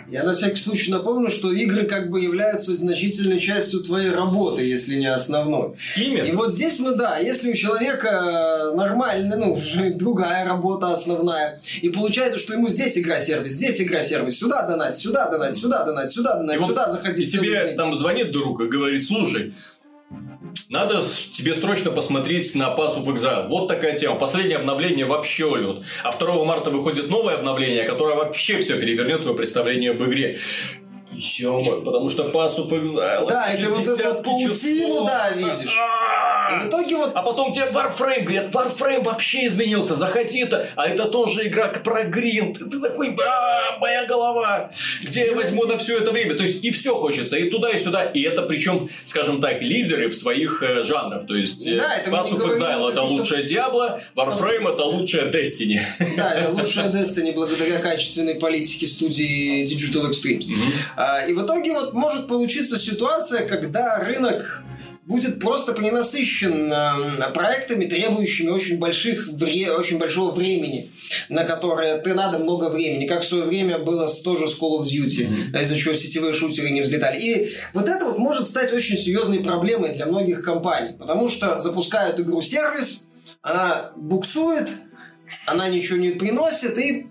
Я 0.09 0.25
на 0.25 0.35
всякий 0.35 0.61
случай 0.61 0.91
напомню, 0.91 1.31
что 1.31 1.53
игры 1.53 1.85
как 1.85 2.11
бы 2.11 2.21
являются 2.21 2.77
значительной 2.77 3.41
частью 3.41 3.81
твоей 3.81 4.11
работы, 4.11 4.63
если 4.63 4.97
не 4.97 5.07
основной. 5.07 5.75
Именно. 5.97 6.25
И 6.25 6.33
вот 6.33 6.53
здесь 6.53 6.79
мы, 6.81 6.95
да, 6.95 7.19
если 7.19 7.51
у 7.51 7.55
человека 7.55 8.73
нормальная, 8.75 9.39
ну, 9.39 9.61
другая 9.95 10.45
работа 10.45 10.93
основная, 10.93 11.61
и 11.81 11.89
получается, 11.89 12.39
что 12.39 12.55
ему 12.55 12.69
здесь 12.69 12.99
игра-сервис, 12.99 13.55
здесь 13.55 13.81
игра-сервис, 13.81 14.39
сюда 14.39 14.67
донать, 14.67 14.99
сюда 14.99 15.31
донать, 15.31 15.57
сюда 15.57 15.85
донать, 15.85 16.13
сюда 16.13 16.37
донать, 16.37 16.61
И 16.61 16.65
сюда 16.65 16.87
вот 16.87 16.93
заходить. 16.93 17.29
И 17.29 17.39
тебе 17.39 17.67
день. 17.67 17.77
там 17.77 17.97
звонит 17.97 18.32
друг 18.33 18.61
и 18.61 18.67
говорит, 18.67 19.05
слушай, 19.05 19.55
надо 20.69 21.03
тебе 21.33 21.55
срочно 21.55 21.91
посмотреть 21.91 22.55
на 22.55 22.75
Pass 22.77 22.99
of 22.99 23.07
Exile. 23.07 23.49
Вот 23.49 23.69
такая 23.69 23.99
тема. 23.99 24.17
Последнее 24.17 24.59
обновление 24.59 25.07
вообще 25.07 25.49
лед. 25.57 25.85
А 26.03 26.13
2 26.17 26.45
марта 26.45 26.71
выходит 26.71 27.09
новое 27.09 27.37
обновление, 27.37 27.85
которое 27.85 28.17
вообще 28.17 28.59
все 28.61 28.79
перевернет 28.81 29.23
твое 29.23 29.37
представление 29.37 29.93
об 29.93 30.03
игре. 30.03 30.41
Ё-моё, 31.13 31.83
потому 31.83 32.11
что 32.11 32.29
Pass 32.29 32.59
of 32.59 32.71
Exile... 32.71 33.29
Да, 33.29 33.47
это 33.53 33.71
вот 33.71 33.87
эту 33.87 34.09
вот 34.09 34.23
паутину, 34.25 35.05
да, 35.07 35.31
видишь. 35.31 35.71
И 36.51 36.65
в 36.65 36.69
итоге 36.69 36.97
вот 36.97 37.13
А 37.15 37.23
потом 37.23 37.53
тебе 37.53 37.67
Warframe 37.67 38.23
говорят, 38.23 38.51
Warframe 38.51 39.05
вообще 39.05 39.47
изменился, 39.47 39.97
заходи 39.97 40.41
это, 40.41 40.69
а 40.77 40.89
это 40.89 41.07
тоже 41.07 41.47
игра 41.47 41.69
про 41.69 42.05
гринд. 42.05 42.59
Ты 42.59 42.81
такой, 42.81 43.17
а, 43.25 43.79
моя 43.79 44.07
голова, 44.07 44.71
где 45.03 45.27
я 45.27 45.35
возьму 45.35 45.65
на 45.65 45.79
все 45.79 45.99
это 45.99 46.11
время? 46.11 46.37
То 46.37 46.43
есть 46.43 46.65
и 46.65 46.71
все 46.71 46.95
хочется, 46.95 47.37
и 47.37 47.51
туда, 47.51 47.71
и 47.71 47.79
сюда. 47.79 48.05
И 48.05 48.23
это 48.23 48.43
причем, 48.43 48.91
скажем 49.05 49.41
так, 49.41 49.61
лидеры 49.63 50.09
в 50.09 50.15
своих 50.15 50.63
э, 50.63 50.85
жанрах. 50.85 51.27
То 51.27 51.35
есть 51.35 51.67
э, 51.67 51.77
Да, 51.77 52.03
Pass 52.11 52.33
of 52.33 52.45
Exile 52.45 52.93
это 52.93 53.03
лучшая 53.03 53.45
Diablo, 53.45 54.01
Warframe 54.17 54.73
это 54.73 54.85
лучшая 54.85 55.31
Destiny. 55.31 55.81
Да, 56.17 56.33
это 56.35 56.51
лучшая 56.51 56.91
Destiny 56.91 57.33
благодаря 57.33 57.79
качественной 57.81 58.37
политике 58.37 58.87
студии 58.87 59.65
Digital 59.65 60.11
Extremes. 60.11 60.47
А, 60.97 61.27
И 61.27 61.33
в 61.33 61.45
итоге 61.45 61.73
вот 61.73 61.93
может 61.93 62.29
получиться 62.29 62.79
ситуация, 62.79 63.47
когда 63.47 63.99
рынок 63.99 64.63
будет 65.13 65.39
просто 65.39 65.73
пренасыщен 65.73 66.73
э, 66.73 67.31
проектами, 67.33 67.85
требующими 67.85 68.51
очень, 68.51 68.79
больших 68.79 69.29
вре- 69.29 69.71
очень 69.73 69.99
большого 69.99 70.33
времени, 70.33 70.91
на 71.29 71.45
которое 71.45 71.99
ты 71.99 72.15
надо 72.15 72.39
много 72.39 72.69
времени, 72.69 73.07
как 73.07 73.23
в 73.23 73.29
свое 73.29 73.45
время 73.45 73.79
было 73.79 74.09
с 74.09 74.23
тоже 74.23 74.49
с 74.49 74.61
Call 74.61 74.81
of 74.81 74.85
Duty, 74.85 75.63
из-за 75.63 75.77
чего 75.77 75.95
сетевые 75.95 76.35
шутеры 76.35 76.71
не 76.71 76.81
взлетали. 76.81 77.21
И 77.21 77.53
вот 77.75 77.89
это 77.89 78.05
вот 78.05 78.19
может 78.19 78.49
стать 78.49 78.73
очень 78.73 78.97
серьезной 78.97 79.41
проблемой 79.41 79.95
для 79.95 80.07
многих 80.07 80.43
компаний, 80.43 80.97
потому 80.99 81.29
что 81.29 81.61
запускают 81.61 82.19
игру-сервис, 82.19 83.07
она 83.43 83.93
буксует, 83.97 84.69
она 85.47 85.69
ничего 85.69 85.99
не 85.99 86.11
приносит, 86.11 86.79
и 86.79 87.07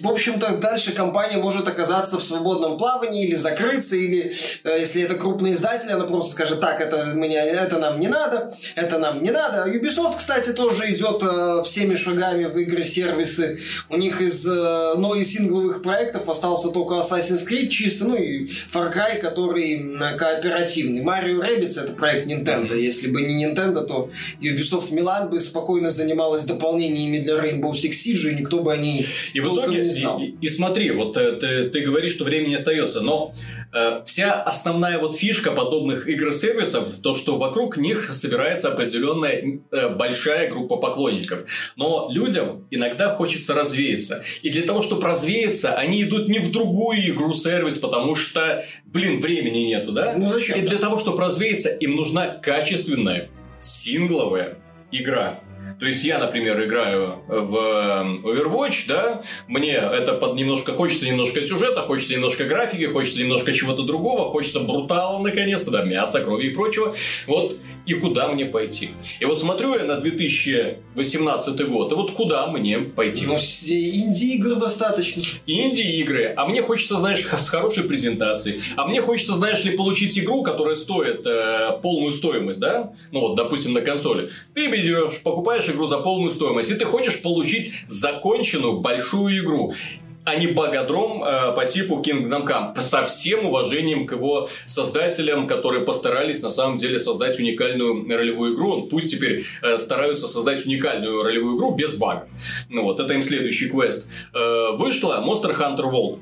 в 0.00 0.08
общем-то, 0.08 0.56
дальше 0.56 0.92
компания 0.92 1.36
может 1.36 1.68
оказаться 1.68 2.18
в 2.18 2.22
свободном 2.22 2.78
плавании 2.78 3.26
или 3.26 3.34
закрыться, 3.34 3.96
или 3.96 4.32
э, 4.64 4.78
если 4.80 5.02
это 5.02 5.14
крупный 5.14 5.52
издатель, 5.52 5.90
она 5.90 6.04
просто 6.04 6.32
скажет, 6.32 6.60
так, 6.60 6.80
это, 6.80 7.12
мне, 7.14 7.36
это 7.36 7.78
нам 7.78 8.00
не 8.00 8.08
надо, 8.08 8.54
это 8.76 8.98
нам 8.98 9.22
не 9.22 9.30
надо. 9.30 9.70
Ubisoft, 9.70 10.16
кстати, 10.18 10.52
тоже 10.52 10.92
идет 10.92 11.22
э, 11.22 11.62
всеми 11.64 11.96
шагами 11.96 12.44
в 12.44 12.56
игры-сервисы. 12.56 13.60
У 13.90 13.96
них 13.96 14.20
из, 14.20 14.46
э, 14.46 14.94
но 14.96 15.14
из 15.14 15.32
сингловых 15.32 15.82
проектов 15.82 16.28
остался 16.28 16.70
только 16.70 16.94
Assassin's 16.94 17.46
Creed 17.46 17.68
чисто, 17.68 18.06
ну 18.06 18.16
и 18.16 18.48
Far 18.72 18.94
Cry, 18.94 19.18
который 19.18 19.98
кооперативный. 20.16 21.02
Mario 21.02 21.40
Rabbids 21.40 21.80
это 21.80 21.92
проект 21.92 22.26
Nintendo. 22.26 22.74
Если 22.74 23.08
бы 23.08 23.20
не 23.20 23.44
Nintendo, 23.44 23.84
то 23.84 24.10
Ubisoft 24.40 24.92
Milan 24.92 25.28
бы 25.28 25.40
спокойно 25.40 25.90
занималась 25.90 26.44
дополнениями 26.44 27.18
для 27.18 27.34
Rainbow 27.34 27.72
Six 27.72 27.90
Siege, 27.90 28.30
и 28.30 28.34
никто 28.36 28.62
бы 28.62 28.72
о 28.72 28.76
ней 28.76 29.06
И 29.34 29.40
в 29.40 29.44
итоге, 29.44 29.73
не 29.82 29.88
знал. 29.88 30.20
и, 30.20 30.34
и- 30.40 30.48
смотри, 30.48 30.90
вот 30.90 31.16
э, 31.16 31.32
ты, 31.36 31.70
ты 31.70 31.80
говоришь, 31.80 32.12
что 32.12 32.24
времени 32.24 32.50
не 32.50 32.54
остается, 32.54 33.00
но 33.00 33.34
э, 33.72 34.02
вся 34.06 34.42
основная 34.42 34.98
вот 34.98 35.16
фишка 35.16 35.50
подобных 35.50 36.08
игр-сервисов, 36.08 36.96
то, 37.02 37.14
что 37.14 37.36
вокруг 37.36 37.76
них 37.76 38.14
собирается 38.14 38.68
определенная 38.72 39.60
э, 39.70 39.88
большая 39.88 40.50
группа 40.50 40.76
поклонников. 40.76 41.44
Но 41.76 42.08
людям 42.10 42.66
иногда 42.70 43.10
хочется 43.14 43.54
развеяться. 43.54 44.24
И 44.42 44.50
для 44.50 44.62
того, 44.62 44.82
чтобы 44.82 45.04
развеяться, 45.04 45.74
они 45.74 46.02
идут 46.02 46.28
не 46.28 46.38
в 46.38 46.50
другую 46.52 47.10
игру-сервис, 47.10 47.78
потому 47.78 48.14
что, 48.14 48.64
блин, 48.84 49.20
времени 49.20 49.66
нету, 49.66 49.92
да? 49.92 50.14
Ну 50.16 50.32
зачем? 50.32 50.58
И 50.58 50.62
для 50.62 50.78
того, 50.78 50.98
чтобы 50.98 51.20
развеяться, 51.20 51.70
им 51.70 51.96
нужна 51.96 52.28
качественная 52.28 53.30
сингловая 53.58 54.58
игра. 54.90 55.40
То 55.84 55.88
есть 55.88 56.02
я, 56.02 56.18
например, 56.18 56.64
играю 56.64 57.18
в 57.28 57.56
э, 57.56 58.26
Overwatch, 58.26 58.84
да, 58.88 59.22
мне 59.48 59.72
это 59.72 60.14
под 60.14 60.34
немножко 60.34 60.72
хочется 60.72 61.04
немножко 61.04 61.42
сюжета, 61.42 61.82
хочется 61.82 62.14
немножко 62.14 62.44
графики, 62.44 62.86
хочется 62.86 63.20
немножко 63.20 63.52
чего-то 63.52 63.82
другого, 63.82 64.30
хочется 64.30 64.60
брутала 64.60 65.18
наконец-то, 65.18 65.70
да, 65.70 65.84
мяса, 65.84 66.22
крови 66.22 66.46
и 66.46 66.54
прочего. 66.54 66.94
Вот 67.26 67.58
и 67.86 67.94
куда 67.94 68.28
мне 68.28 68.46
пойти? 68.46 68.90
И 69.20 69.24
вот 69.24 69.38
смотрю 69.38 69.74
я 69.74 69.84
на 69.84 69.96
2018 70.00 71.68
год, 71.68 71.92
и 71.92 71.94
вот 71.94 72.12
куда 72.14 72.46
мне 72.46 72.78
пойти? 72.78 73.26
Ну, 73.26 73.36
с- 73.38 73.62
инди-игр 73.68 74.56
достаточно. 74.56 75.22
инди-игры, 75.46 76.32
а 76.36 76.46
мне 76.46 76.62
хочется, 76.62 76.96
знаешь, 76.96 77.20
с 77.24 77.48
хорошей 77.48 77.84
презентацией, 77.84 78.60
а 78.76 78.86
мне 78.86 79.02
хочется, 79.02 79.34
знаешь 79.34 79.64
ли, 79.64 79.76
получить 79.76 80.18
игру, 80.18 80.42
которая 80.42 80.76
стоит 80.76 81.26
э, 81.26 81.78
полную 81.82 82.12
стоимость, 82.12 82.60
да, 82.60 82.92
ну 83.12 83.20
вот, 83.20 83.36
допустим, 83.36 83.72
на 83.72 83.80
консоли. 83.80 84.30
Ты 84.54 84.68
берешь, 84.70 85.20
покупаешь 85.22 85.68
игру 85.68 85.86
за 85.86 85.98
полную 85.98 86.30
стоимость, 86.30 86.70
и 86.70 86.74
ты 86.74 86.84
хочешь 86.84 87.20
получить 87.22 87.72
законченную 87.86 88.80
большую 88.80 89.38
игру 89.42 89.74
а 90.24 90.36
не 90.36 90.46
богодром 90.48 91.22
э, 91.22 91.52
по 91.52 91.66
типу 91.66 92.02
Kingdom 92.02 92.46
Come. 92.46 92.80
Со 92.80 93.04
всем 93.06 93.46
уважением 93.46 94.06
к 94.06 94.12
его 94.12 94.48
создателям, 94.66 95.46
которые 95.46 95.84
постарались 95.84 96.42
на 96.42 96.50
самом 96.50 96.78
деле 96.78 96.98
создать 96.98 97.38
уникальную 97.38 98.08
ролевую 98.08 98.54
игру. 98.54 98.88
Пусть 98.90 99.10
теперь 99.10 99.46
э, 99.62 99.78
стараются 99.78 100.26
создать 100.26 100.64
уникальную 100.66 101.22
ролевую 101.22 101.56
игру 101.56 101.74
без 101.74 101.94
багов. 101.94 102.28
Ну 102.68 102.82
вот, 102.82 103.00
это 103.00 103.12
им 103.12 103.22
следующий 103.22 103.68
квест. 103.68 104.08
Э, 104.32 104.72
вышла 104.76 105.22
Monster 105.24 105.54
Hunter 105.56 105.90
World. 105.90 106.18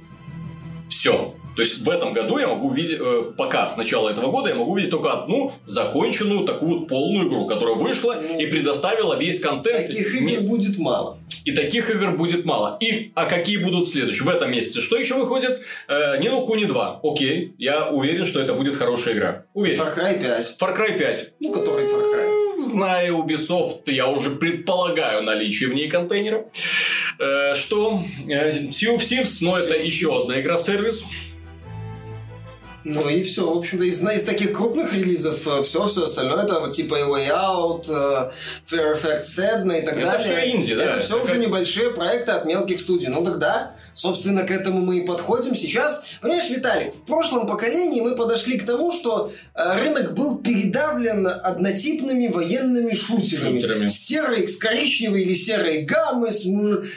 Все. 0.89 1.35
То 1.57 1.63
есть 1.63 1.79
в 1.85 1.91
этом 1.91 2.13
году 2.13 2.39
я 2.39 2.49
могу 2.49 2.69
увидеть, 2.69 2.99
э, 3.01 3.33
пока 3.37 3.67
с 3.67 3.77
начала 3.77 4.09
этого 4.09 4.31
года 4.31 4.49
я 4.49 4.55
могу 4.55 4.73
увидеть 4.73 4.91
только 4.91 5.13
одну 5.13 5.53
законченную 5.67 6.45
такую 6.47 6.81
вот 6.81 6.89
полную 6.89 7.29
игру, 7.29 7.47
которая 7.47 7.75
вышла 7.77 8.21
и 8.23 8.47
предоставила 8.47 9.19
весь 9.19 9.41
контент. 9.41 9.87
Таких 9.89 10.15
игр 10.15 10.43
будет 10.43 10.79
мало. 10.79 11.19
и 11.45 11.53
таких 11.53 11.91
игр 11.91 12.13
будет 12.13 12.45
мало. 12.45 12.77
И, 12.81 13.11
а 13.15 13.27
какие 13.27 13.59
будут 13.59 13.89
следующие? 13.89 14.25
В 14.25 14.29
этом 14.31 14.51
месяце 14.51 14.81
что 14.81 14.97
еще 14.97 15.15
выходит? 15.15 15.61
Э, 15.89 16.19
Ни 16.19 16.29
ну 16.29 16.47
Куни 16.47 16.65
2. 16.67 17.01
Окей, 17.03 17.55
я 17.59 17.89
уверен, 17.89 18.27
что 18.27 18.41
это 18.41 18.55
будет 18.55 18.77
хорошая 18.77 19.15
игра. 19.15 19.45
Уверен. 19.55 19.81
Far 19.81 19.97
Cry 19.97 20.23
5. 20.23 20.57
Far 20.61 20.77
Cry 20.77 20.99
5. 20.99 21.33
Ну, 21.41 21.53
который 21.53 21.85
Far 21.87 22.15
Cry. 22.15 22.59
Зная 22.59 23.11
Ubisoft, 23.13 23.81
я 23.87 24.07
уже 24.09 24.31
предполагаю 24.31 25.23
наличие 25.23 25.69
в 25.71 25.75
ней 25.75 25.89
контейнера. 25.89 26.45
Э, 27.19 27.55
что? 27.57 28.03
Э, 28.29 28.69
Sea 28.69 28.97
of 28.97 29.01
Thieves, 29.01 29.39
но 29.41 29.59
это 29.59 29.75
еще 29.75 30.23
одна 30.23 30.41
игра-сервис. 30.41 31.05
Ну 32.85 33.09
и 33.09 33.23
все, 33.23 33.49
в 33.49 33.59
общем-то, 33.59 33.85
из, 33.85 34.03
из 34.03 34.25
таких 34.25 34.53
крупных 34.57 34.93
релизов 34.93 35.39
все, 35.65 35.87
все 35.87 36.05
остальное, 36.05 36.45
это 36.45 36.61
вот 36.61 36.73
типа 36.73 36.97
Way 36.97 37.29
Out, 37.31 37.85
э, 37.89 38.31
Fair 38.71 38.97
Effect 39.01 39.23
Sedna 39.25 39.79
и 39.79 39.83
так 39.83 39.97
Это 39.97 40.07
далее. 40.11 40.27
всё 40.27 40.51
инди, 40.57 40.75
да, 40.75 40.85
Это 40.85 41.01
все 41.01 41.15
это 41.15 41.23
уже 41.25 41.33
как- 41.35 41.43
небольшие 41.43 41.91
проекты 41.91 42.33
от 42.33 42.45
мелких 42.45 42.81
студий. 42.81 43.09
Ну 43.09 43.25
тогда, 43.25 43.77
собственно, 43.95 44.43
к 44.43 44.51
этому 44.51 44.81
мы 44.81 44.99
и 44.99 45.07
подходим 45.07 45.55
сейчас. 45.55 46.05
Понимаешь, 46.21 46.51
Виталик, 46.51 46.95
в 46.95 47.05
прошлом 47.05 47.47
поколении 47.47 48.01
мы 48.01 48.15
подошли 48.15 48.59
к 48.59 48.67
тому, 48.67 48.91
что 48.91 49.33
э, 49.55 49.79
рынок 49.79 50.15
был 50.15 50.39
передавлен 50.39 51.27
однотипными 51.27 52.29
военными 52.29 52.93
шутерами. 52.93 53.61
Шутерами. 53.61 53.89
Серой 53.89 54.49
с 54.49 54.57
коричневой 54.57 55.23
или 55.23 55.35
серой 55.35 55.83
гаммой, 55.83 56.33
с, 56.33 56.45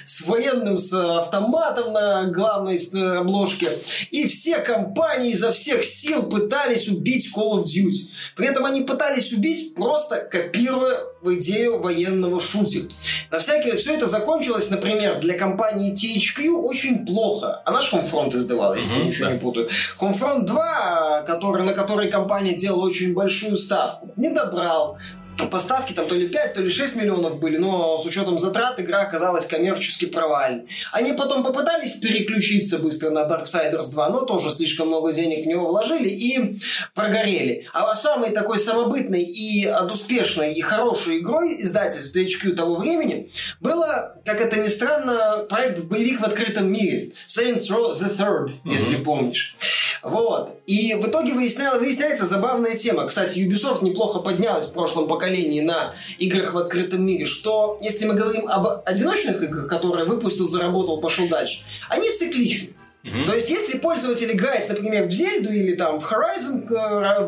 с 0.05 0.21
военным, 0.25 0.77
с 0.77 0.93
автоматом 0.93 1.93
на 1.93 2.25
главной 2.25 2.77
э, 2.77 3.17
обложке. 3.17 3.69
И 4.11 4.27
все 4.27 4.59
компании 4.59 5.31
изо 5.31 5.51
всех 5.51 5.83
сил 5.83 6.23
пытались 6.23 6.87
убить 6.87 7.31
Call 7.35 7.63
of 7.63 7.65
Duty. 7.65 8.09
При 8.35 8.47
этом 8.47 8.65
они 8.65 8.81
пытались 8.81 9.31
убить, 9.33 9.75
просто 9.75 10.17
копируя 10.17 10.99
идею 11.33 11.79
военного 11.79 12.39
шутера. 12.39 12.85
На 13.31 13.39
всякий 13.39 13.75
все 13.77 13.95
это 13.95 14.07
закончилось, 14.07 14.69
например, 14.69 15.19
для 15.19 15.37
компании 15.37 15.93
THQ 15.93 16.49
очень 16.61 17.05
плохо. 17.05 17.61
Она 17.65 17.81
же 17.81 17.95
Homefront 17.95 18.35
издавала, 18.35 18.75
если 18.75 18.93
Мгм, 18.93 19.01
я 19.01 19.07
ничего 19.07 19.25
да. 19.25 19.33
не 19.33 19.39
путаю. 19.39 19.69
Homefront 19.99 20.45
2, 20.45 21.23
который, 21.27 21.63
на 21.65 21.73
который 21.73 22.09
компания 22.09 22.55
делала 22.55 22.85
очень 22.85 23.13
большую 23.13 23.55
ставку, 23.55 24.11
не 24.15 24.29
добрал. 24.29 24.97
Поставки 25.51 25.93
там 25.93 26.07
то 26.07 26.15
ли 26.15 26.27
5, 26.27 26.53
то 26.53 26.61
ли 26.61 26.69
6 26.69 26.95
миллионов 26.95 27.39
были, 27.39 27.57
но 27.57 27.97
с 27.97 28.05
учетом 28.05 28.39
затрат 28.39 28.79
игра 28.79 29.01
оказалась 29.01 29.45
коммерчески 29.45 30.05
провальной. 30.05 30.67
Они 30.91 31.13
потом 31.13 31.43
попытались 31.43 31.93
переключиться 31.93 32.79
быстро 32.79 33.09
на 33.09 33.27
Darksiders 33.27 33.91
2, 33.91 34.09
но 34.09 34.21
тоже 34.21 34.51
слишком 34.51 34.87
много 34.87 35.13
денег 35.13 35.45
в 35.45 35.47
него 35.47 35.67
вложили 35.67 36.09
и 36.09 36.59
прогорели. 36.93 37.67
А 37.73 37.95
самой 37.95 38.31
такой 38.31 38.59
самобытной 38.59 39.23
и 39.23 39.69
успешной 39.91 40.53
и 40.53 40.61
хорошей 40.61 41.19
игрой 41.19 41.61
издательства 41.61 42.19
HQ 42.19 42.55
того 42.55 42.75
времени 42.75 43.29
было, 43.59 44.15
как 44.25 44.41
это 44.41 44.57
ни 44.57 44.67
странно, 44.67 45.45
проект 45.49 45.79
в 45.79 45.87
боевик 45.87 46.21
в 46.21 46.23
открытом 46.23 46.71
мире. 46.71 47.11
Saints 47.27 47.69
Row 47.69 47.97
the 47.97 48.09
Third, 48.09 48.47
mm-hmm. 48.47 48.71
если 48.71 48.95
помнишь. 48.97 49.55
Вот. 50.05 50.59
И 50.67 50.93
в 50.93 51.07
итоге 51.07 51.33
выясняла, 51.33 51.79
выясняется 51.79 52.27
забавная 52.27 52.75
тема. 52.75 53.07
Кстати, 53.07 53.39
Ubisoft 53.39 53.83
неплохо 53.83 54.19
поднялась 54.19 54.67
в 54.67 54.73
прошлом 54.73 55.07
поколении 55.07 55.61
на 55.61 55.95
играх 56.19 56.53
в 56.53 56.59
открытом 56.59 57.03
мире, 57.03 57.25
что 57.25 57.79
если 57.81 58.05
мы 58.05 58.13
говорим 58.13 58.47
об 58.47 58.83
одиночных 58.85 59.41
играх, 59.41 59.67
которые 59.67 60.05
выпустил, 60.05 60.47
заработал, 60.47 61.01
пошел 61.01 61.27
дальше, 61.27 61.63
они 61.89 62.11
цикличны. 62.11 62.75
Mm-hmm. 63.05 63.27
То 63.27 63.35
есть, 63.35 63.49
если 63.51 63.77
пользователь 63.77 64.31
играет, 64.31 64.67
например, 64.67 65.05
в 65.05 65.11
Зельду 65.11 65.53
или 65.53 65.75
там 65.75 65.99
в 65.99 66.11
Horizon 66.11 66.67
э, 66.73 67.27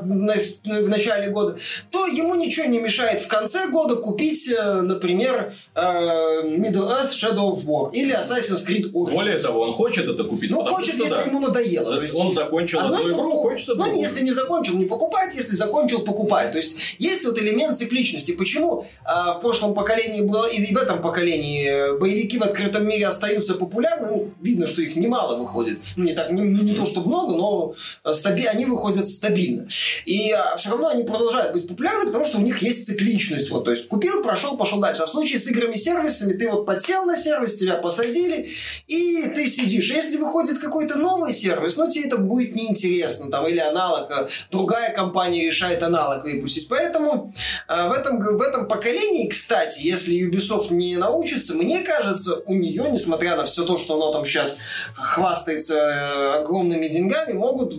в, 0.81 0.89
начале 0.89 1.29
года, 1.29 1.59
то 1.91 2.07
ему 2.07 2.33
ничего 2.33 2.65
не 2.65 2.79
мешает 2.79 3.21
в 3.21 3.27
конце 3.27 3.67
года 3.69 3.95
купить, 3.95 4.49
э, 4.49 4.81
например, 4.81 5.53
э, 5.75 5.79
Middle 5.79 6.89
Earth 6.89 7.11
Shadow 7.11 7.51
of 7.51 7.63
War 7.67 7.91
или 7.91 8.15
Assassin's 8.15 8.65
Creed 8.67 8.91
Origins. 8.91 9.13
Более 9.13 9.37
того, 9.37 9.61
он 9.61 9.71
хочет 9.71 10.07
это 10.07 10.23
купить. 10.23 10.49
Ну, 10.49 10.63
хочет, 10.63 10.95
что, 10.95 11.03
если 11.03 11.17
да. 11.17 11.23
ему 11.23 11.39
надоело. 11.41 11.95
То 11.95 12.01
есть, 12.01 12.15
он 12.15 12.31
закончил 12.31 12.79
одну 12.79 13.09
игру, 13.11 13.37
хочется 13.43 13.75
Ну, 13.75 14.01
если 14.01 14.21
не 14.21 14.31
закончил, 14.31 14.75
не 14.79 14.85
покупать, 14.85 15.35
если 15.35 15.53
закончил, 15.53 15.99
покупать. 15.99 16.53
То 16.53 16.57
есть, 16.57 16.77
есть 16.97 17.23
вот 17.23 17.37
элемент 17.37 17.77
цикличности. 17.77 18.31
Почему 18.31 18.87
а, 19.03 19.33
в 19.33 19.41
прошлом 19.41 19.75
поколении 19.75 20.21
было, 20.21 20.47
и 20.47 20.73
в 20.73 20.77
этом 20.77 21.03
поколении 21.03 21.97
боевики 21.99 22.39
в 22.39 22.43
открытом 22.43 22.87
мире 22.87 23.05
остаются 23.05 23.53
популярны? 23.53 24.07
Ну, 24.07 24.29
видно, 24.41 24.65
что 24.65 24.81
их 24.81 24.95
немало 24.95 25.37
выходит 25.37 25.66
выходит. 25.67 25.79
Ну, 25.95 26.03
не, 26.03 26.13
так, 26.13 26.31
не, 26.31 26.41
не 26.41 26.75
то, 26.75 26.85
что 26.85 27.01
много, 27.01 27.35
но 27.35 27.75
э, 28.03 28.13
стаби, 28.13 28.45
они 28.45 28.65
выходят 28.65 29.07
стабильно. 29.07 29.67
И 30.05 30.31
а, 30.31 30.57
все 30.57 30.71
равно 30.71 30.89
они 30.89 31.03
продолжают 31.03 31.53
быть 31.53 31.67
популярны, 31.67 32.07
потому 32.07 32.25
что 32.25 32.37
у 32.37 32.41
них 32.41 32.61
есть 32.61 32.85
цикличность. 32.85 33.49
Вот, 33.49 33.65
то 33.65 33.71
есть 33.71 33.87
купил, 33.87 34.23
прошел, 34.23 34.57
пошел 34.57 34.79
дальше. 34.79 35.03
А 35.03 35.05
в 35.05 35.09
случае 35.09 35.39
с 35.39 35.47
играми-сервисами 35.47 36.33
ты 36.33 36.49
вот 36.49 36.65
подсел 36.65 37.05
на 37.05 37.17
сервис, 37.17 37.55
тебя 37.55 37.75
посадили, 37.75 38.51
и 38.87 39.23
ты 39.35 39.47
сидишь. 39.47 39.89
Если 39.91 40.17
выходит 40.17 40.59
какой-то 40.59 40.97
новый 40.97 41.33
сервис, 41.33 41.77
ну, 41.77 41.89
тебе 41.89 42.05
это 42.05 42.17
будет 42.17 42.55
неинтересно. 42.55 43.29
Там, 43.29 43.47
или 43.47 43.59
аналог, 43.59 44.09
э, 44.11 44.27
другая 44.51 44.93
компания 44.93 45.45
решает 45.45 45.83
аналог 45.83 46.23
выпустить. 46.23 46.67
Поэтому 46.67 47.33
э, 47.67 47.89
в, 47.89 47.91
этом, 47.91 48.19
в 48.19 48.41
этом 48.41 48.67
поколении, 48.67 49.27
кстати, 49.27 49.81
если 49.81 50.17
Ubisoft 50.17 50.73
не 50.73 50.97
научится, 50.97 51.53
мне 51.53 51.79
кажется, 51.79 52.41
у 52.45 52.53
нее, 52.53 52.89
несмотря 52.91 53.35
на 53.35 53.45
все 53.45 53.63
то, 53.65 53.77
что 53.77 53.95
оно 53.95 54.11
там 54.11 54.25
сейчас 54.25 54.57
хвастает 54.95 55.56
с 55.57 55.71
э, 55.71 56.39
огромными 56.39 56.87
деньгами, 56.87 57.33
могут 57.33 57.75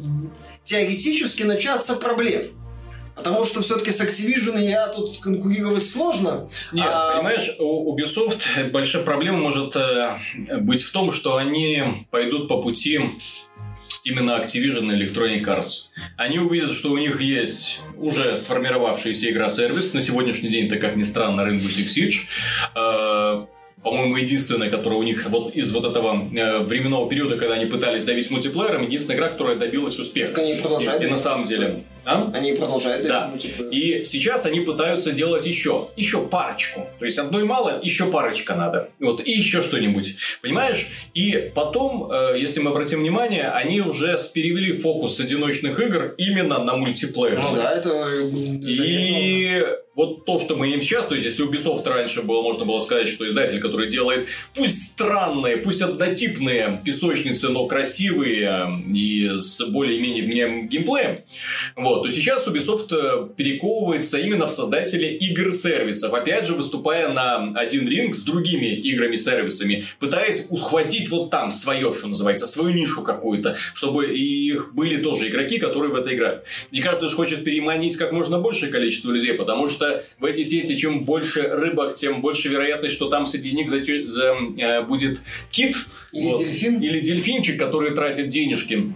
теоретически 0.63 1.43
начаться 1.45 1.97
проблемы. 1.97 2.51
Потому 3.19 3.45
что 3.45 3.63
все-таки 3.63 3.91
с 3.91 4.01
Activision 4.01 4.63
и 4.63 4.69
я 4.69 4.87
тут 4.89 5.19
конкурировать 5.19 5.85
сложно. 5.85 6.49
Нет, 6.73 6.87
а... 6.89 7.17
понимаешь, 7.17 7.51
у 7.59 7.97
Ubisoft 7.97 8.71
большая 8.71 9.03
проблема 9.03 9.39
может 9.39 9.75
э, 9.75 10.19
быть 10.61 10.83
в 10.83 10.93
том, 10.93 11.11
что 11.13 11.37
они 11.37 12.07
пойдут 12.11 12.49
по 12.49 12.63
пути 12.63 13.01
именно 14.05 14.41
Activision 14.41 14.93
и 14.93 15.05
Electronic 15.05 15.45
Arts. 15.45 15.89
Они 16.17 16.39
увидят, 16.39 16.75
что 16.75 16.93
у 16.93 16.99
них 16.99 17.21
есть 17.21 17.81
уже 17.97 18.39
сформировавшаяся 18.39 19.31
игра-сервис. 19.31 19.95
На 19.95 20.01
сегодняшний 20.01 20.51
день, 20.51 20.67
это 20.67 20.77
как 20.77 20.95
ни 20.95 21.05
странно, 21.05 21.41
Rainbow 21.41 21.67
Six 21.67 21.89
Siege. 21.89 23.49
По-моему, 23.83 24.17
единственная, 24.17 24.71
которая 24.71 24.99
у 24.99 25.03
них 25.03 25.29
вот 25.29 25.55
из 25.55 25.73
вот 25.73 25.85
этого 25.85 26.29
э, 26.35 26.59
временного 26.65 27.09
периода, 27.09 27.37
когда 27.37 27.55
они 27.55 27.67
пытались 27.67 28.05
давить 28.05 28.31
мультиплеером, 28.31 28.83
единственная 28.83 29.17
игра, 29.17 29.29
которая 29.31 29.57
добилась 29.57 29.99
успеха. 29.99 30.35
Так 30.35 30.39
они 30.39 30.55
продолжают. 30.55 31.03
И, 31.03 31.07
и 31.07 31.11
на 31.11 31.17
самом 31.17 31.47
деле... 31.47 31.85
А? 32.09 32.31
Они 32.33 32.55
продолжают 32.55 33.07
да. 33.07 33.31
И 33.71 34.03
сейчас 34.05 34.47
они 34.47 34.61
пытаются 34.61 35.13
делать 35.13 35.47
еще, 35.47 35.89
еще 35.95 36.27
парочку. 36.27 36.87
То 36.99 37.05
есть 37.05 37.19
одной 37.19 37.45
мало, 37.45 37.81
еще 37.83 38.07
парочка 38.11 38.55
надо. 38.55 38.89
Вот, 38.99 39.21
и 39.21 39.31
еще 39.31 39.63
что-нибудь. 39.63 40.17
Понимаешь? 40.41 40.89
И 41.13 41.51
потом, 41.55 42.11
э, 42.11 42.39
если 42.39 42.61
мы 42.61 42.71
обратим 42.71 43.01
внимание, 43.01 43.51
они 43.51 43.83
уже 43.83 44.19
перевели 44.33 44.73
фокус 44.73 45.21
одиночных 45.21 45.79
игр 45.79 46.15
именно 46.17 46.65
на 46.65 46.77
мультиплеер. 46.77 47.39
Ну 47.39 47.55
да, 47.55 47.73
это... 47.73 47.91
Э, 47.91 48.31
и 48.31 49.63
вот 49.99 50.25
то, 50.25 50.39
что 50.39 50.55
мы 50.55 50.67
имеем 50.67 50.81
сейчас, 50.81 51.09
то 51.09 51.17
есть 51.17 51.27
если 51.27 51.45
Ubisoft 51.45 51.85
раньше 51.85 52.23
было, 52.23 52.41
можно 52.41 52.65
было 52.65 52.79
сказать, 52.79 53.09
что 53.09 53.27
издатель, 53.27 53.61
который 53.61 53.91
делает 53.91 54.29
пусть 54.55 54.93
странные, 54.93 55.57
пусть 55.57 55.83
однотипные 55.83 56.81
песочницы, 56.85 57.49
но 57.49 57.67
красивые 57.67 58.49
э, 58.49 58.93
и 58.95 59.41
с 59.41 59.61
более-менее 59.67 60.25
вменяемым 60.25 60.69
геймплеем, 60.69 61.25
вот, 61.75 61.98
то 62.03 62.11
сейчас 62.11 62.47
Ubisoft 62.49 62.89
э, 62.93 63.29
перековывается 63.37 64.19
именно 64.19 64.47
в 64.47 64.51
создателе 64.51 65.17
игр-сервисов, 65.17 66.13
опять 66.13 66.47
же, 66.47 66.55
выступая 66.55 67.09
на 67.09 67.53
один 67.55 67.89
ринг 67.89 68.15
с 68.15 68.23
другими 68.23 68.75
играми-сервисами, 68.75 69.85
пытаясь 69.99 70.47
ухватить 70.51 71.11
вот 71.11 71.31
там 71.31 71.53
свое, 71.53 71.93
что 71.93 72.09
называется, 72.09 72.47
свою 72.47 72.75
нишу 72.75 73.03
какую-то, 73.03 73.57
чтобы 73.75 74.17
их 74.17 74.75
были 74.75 75.03
тоже 75.03 75.29
игроки, 75.29 75.59
которые 75.59 75.93
в 75.93 75.97
это 75.97 76.15
играют. 76.15 76.45
И 76.71 76.81
каждый 76.81 77.09
же 77.09 77.17
хочет 77.17 77.45
переманить 77.45 77.97
как 77.97 78.13
можно 78.13 78.39
большее 78.39 78.71
количество 78.71 79.13
людей, 79.13 79.35
потому 79.35 79.69
что 79.69 80.05
в 80.19 80.25
эти 80.25 80.45
сети 80.45 80.77
чем 80.77 81.05
больше 81.05 81.43
рыбок, 81.43 81.95
тем 81.95 82.21
больше 82.21 82.49
вероятность, 82.49 82.95
что 82.95 83.09
там 83.09 83.27
среди 83.27 83.53
них 83.53 83.71
за, 83.71 83.81
за, 84.11 84.37
э, 84.57 84.83
будет 84.83 85.21
кит 85.51 85.77
или, 86.13 86.25
вот, 86.25 86.41
дельфин. 86.41 86.81
или 86.81 87.01
дельфинчик, 87.01 87.59
который 87.59 87.95
тратит 87.95 88.29
денежки. 88.29 88.93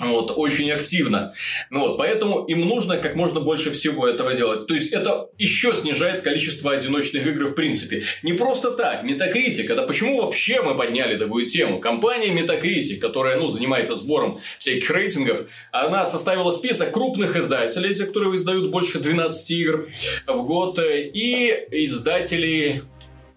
Вот, 0.00 0.32
очень 0.36 0.70
активно. 0.70 1.34
Ну, 1.70 1.80
вот, 1.80 1.98
поэтому 1.98 2.44
им 2.46 2.60
нужно 2.60 2.96
как 2.96 3.14
можно 3.14 3.40
больше 3.40 3.70
всего 3.70 4.08
этого 4.08 4.34
делать. 4.34 4.66
То 4.66 4.74
есть, 4.74 4.92
это 4.92 5.28
еще 5.38 5.74
снижает 5.74 6.22
количество 6.22 6.72
одиночных 6.72 7.26
игр 7.26 7.48
в 7.48 7.54
принципе. 7.54 8.04
Не 8.22 8.32
просто 8.32 8.72
так. 8.72 9.04
Metacritic, 9.04 9.70
это 9.70 9.82
почему 9.82 10.22
вообще 10.22 10.62
мы 10.62 10.76
подняли 10.76 11.16
такую 11.16 11.46
тему? 11.46 11.80
Компания 11.80 12.32
Metacritic, 12.32 12.98
которая 12.98 13.38
ну, 13.38 13.50
занимается 13.50 13.94
сбором 13.94 14.40
всяких 14.58 14.90
рейтингов, 14.90 15.48
она 15.72 16.06
составила 16.06 16.50
список 16.52 16.92
крупных 16.92 17.36
издателей, 17.36 17.94
те, 17.94 18.06
которые 18.06 18.36
издают 18.36 18.70
больше 18.70 18.98
12 18.98 19.50
игр 19.50 19.88
в 20.26 20.42
год, 20.46 20.78
и 20.78 21.50
издателей 21.70 22.82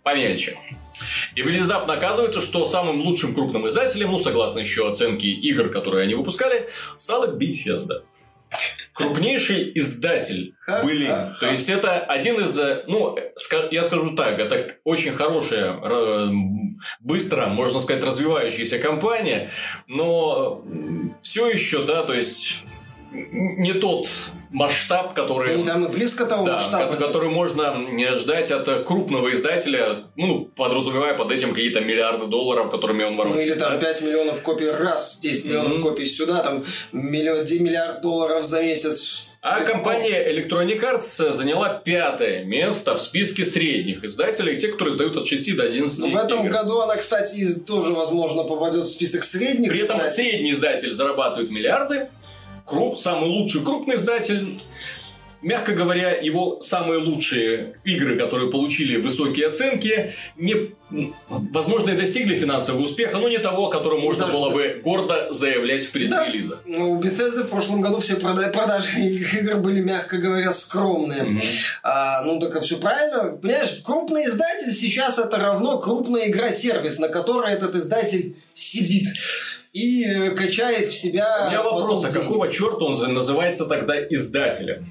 помельче. 0.03 0.57
И 1.35 1.41
внезапно 1.41 1.93
оказывается, 1.93 2.41
что 2.41 2.65
самым 2.65 3.01
лучшим 3.01 3.33
крупным 3.33 3.67
издателем, 3.67 4.11
ну, 4.11 4.19
согласно 4.19 4.59
еще 4.59 4.87
оценке 4.87 5.27
игр, 5.27 5.69
которые 5.69 6.03
они 6.03 6.13
выпускали, 6.13 6.69
стала 6.97 7.35
Bethesda. 7.35 8.03
Крупнейший 8.93 9.71
издатель 9.73 10.53
были. 10.67 11.33
То 11.39 11.49
есть 11.49 11.67
это 11.69 11.99
один 12.01 12.45
из, 12.45 12.57
э, 12.59 12.83
ну, 12.87 13.17
я 13.71 13.83
скажу 13.83 14.15
так, 14.15 14.37
это 14.37 14.75
очень 14.83 15.13
хорошая, 15.13 15.79
быстро, 16.99 17.47
можно 17.47 17.79
сказать, 17.79 18.03
развивающаяся 18.03 18.77
компания, 18.77 19.51
но 19.87 20.63
все 21.23 21.47
еще, 21.47 21.85
да, 21.85 22.03
то 22.03 22.13
есть 22.13 22.63
не 23.13 23.73
тот 23.73 24.07
масштаб, 24.49 25.13
который... 25.13 25.63
Да 25.63 25.79
и 25.79 25.87
близко 25.87 26.25
того 26.25 26.45
да, 26.45 26.55
масштаба. 26.55 26.95
Который 26.95 27.29
можно 27.29 27.75
ждать 28.17 28.51
от 28.51 28.85
крупного 28.85 29.33
издателя, 29.33 30.05
ну, 30.15 30.45
подразумевая 30.45 31.15
под 31.15 31.31
этим 31.31 31.49
какие-то 31.49 31.81
миллиарды 31.81 32.27
долларов, 32.27 32.71
которыми 32.71 33.03
он 33.03 33.15
ворочает. 33.15 33.45
Ну, 33.45 33.53
или 33.53 33.59
там 33.59 33.73
да? 33.73 33.79
5 33.79 34.01
миллионов 34.01 34.41
копий 34.41 34.69
раз, 34.69 35.17
10 35.19 35.45
миллионов 35.45 35.77
mm-hmm. 35.77 35.81
копий 35.81 36.05
сюда, 36.05 36.43
там 36.43 36.65
миллион, 36.91 37.45
миллиард 37.63 38.01
долларов 38.01 38.45
за 38.45 38.63
месяц. 38.63 39.29
А 39.41 39.61
компания 39.65 40.25
Electronic 40.31 40.79
Arts 40.81 41.33
заняла 41.33 41.81
пятое 41.83 42.45
место 42.45 42.95
в 42.95 43.01
списке 43.01 43.43
средних 43.43 44.01
издателей, 44.05 44.55
те, 44.55 44.69
которые 44.69 44.93
издают 44.93 45.17
от 45.17 45.27
6 45.27 45.57
до 45.57 45.63
11 45.63 45.99
Но 45.99 46.07
В 46.11 46.15
этом 46.15 46.45
игр. 46.45 46.49
году 46.49 46.79
она, 46.79 46.95
кстати, 46.95 47.45
тоже, 47.67 47.91
возможно, 47.91 48.45
попадет 48.45 48.85
в 48.85 48.89
список 48.89 49.25
средних. 49.25 49.69
При 49.69 49.81
этом 49.81 49.97
издателей. 49.97 50.29
средний 50.29 50.51
издатель 50.53 50.93
зарабатывает 50.93 51.51
миллиарды, 51.51 52.07
круп, 52.65 52.97
самый 52.97 53.29
лучший 53.29 53.63
крупный 53.63 53.95
издатель. 53.95 54.61
Мягко 55.43 55.73
говоря, 55.73 56.11
его 56.11 56.61
самые 56.61 56.99
лучшие 56.99 57.73
игры, 57.83 58.17
которые 58.17 58.49
получили 58.49 58.95
высокие 58.95 59.47
оценки, 59.47 60.15
не, 60.37 60.73
возможно, 61.27 61.89
и 61.89 61.97
достигли 61.97 62.39
финансового 62.39 62.83
успеха, 62.83 63.17
но 63.17 63.27
не 63.27 63.39
того, 63.39 63.67
о 63.67 63.69
котором 63.69 63.99
можно 63.99 64.27
Даже 64.27 64.37
было 64.37 64.51
бы 64.51 64.79
гордо 64.81 65.33
заявлять 65.33 65.83
в 65.83 65.91
пресс-релизах. 65.91 66.61
Да. 66.65 66.77
Ну, 66.77 66.93
у 66.93 67.01
Bethesda 67.01 67.43
в 67.43 67.49
прошлом 67.49 67.81
году 67.81 67.97
все 67.99 68.15
продажи 68.15 69.01
игр 69.01 69.57
были, 69.57 69.81
мягко 69.81 70.17
говоря, 70.17 70.53
скромные. 70.53 71.23
Mm-hmm. 71.23 71.43
А, 71.83 72.23
ну, 72.23 72.39
так 72.39 72.61
все 72.61 72.77
правильно. 72.77 73.35
Понимаешь, 73.35 73.81
крупный 73.83 74.27
издатель 74.27 74.71
сейчас 74.71 75.19
это 75.19 75.35
равно 75.37 75.77
крупная 75.77 76.29
игра-сервис, 76.29 76.99
на 76.99 77.09
которой 77.09 77.53
этот 77.53 77.75
издатель 77.75 78.37
сидит 78.53 79.07
и 79.73 80.29
качает 80.35 80.87
в 80.87 80.95
себя... 80.95 81.45
У 81.47 81.49
меня 81.49 81.63
вопрос, 81.63 82.05
а 82.05 82.11
какого 82.11 82.49
черта 82.51 82.85
он 82.85 83.13
называется 83.13 83.65
тогда 83.65 83.99
издателем? 84.01 84.87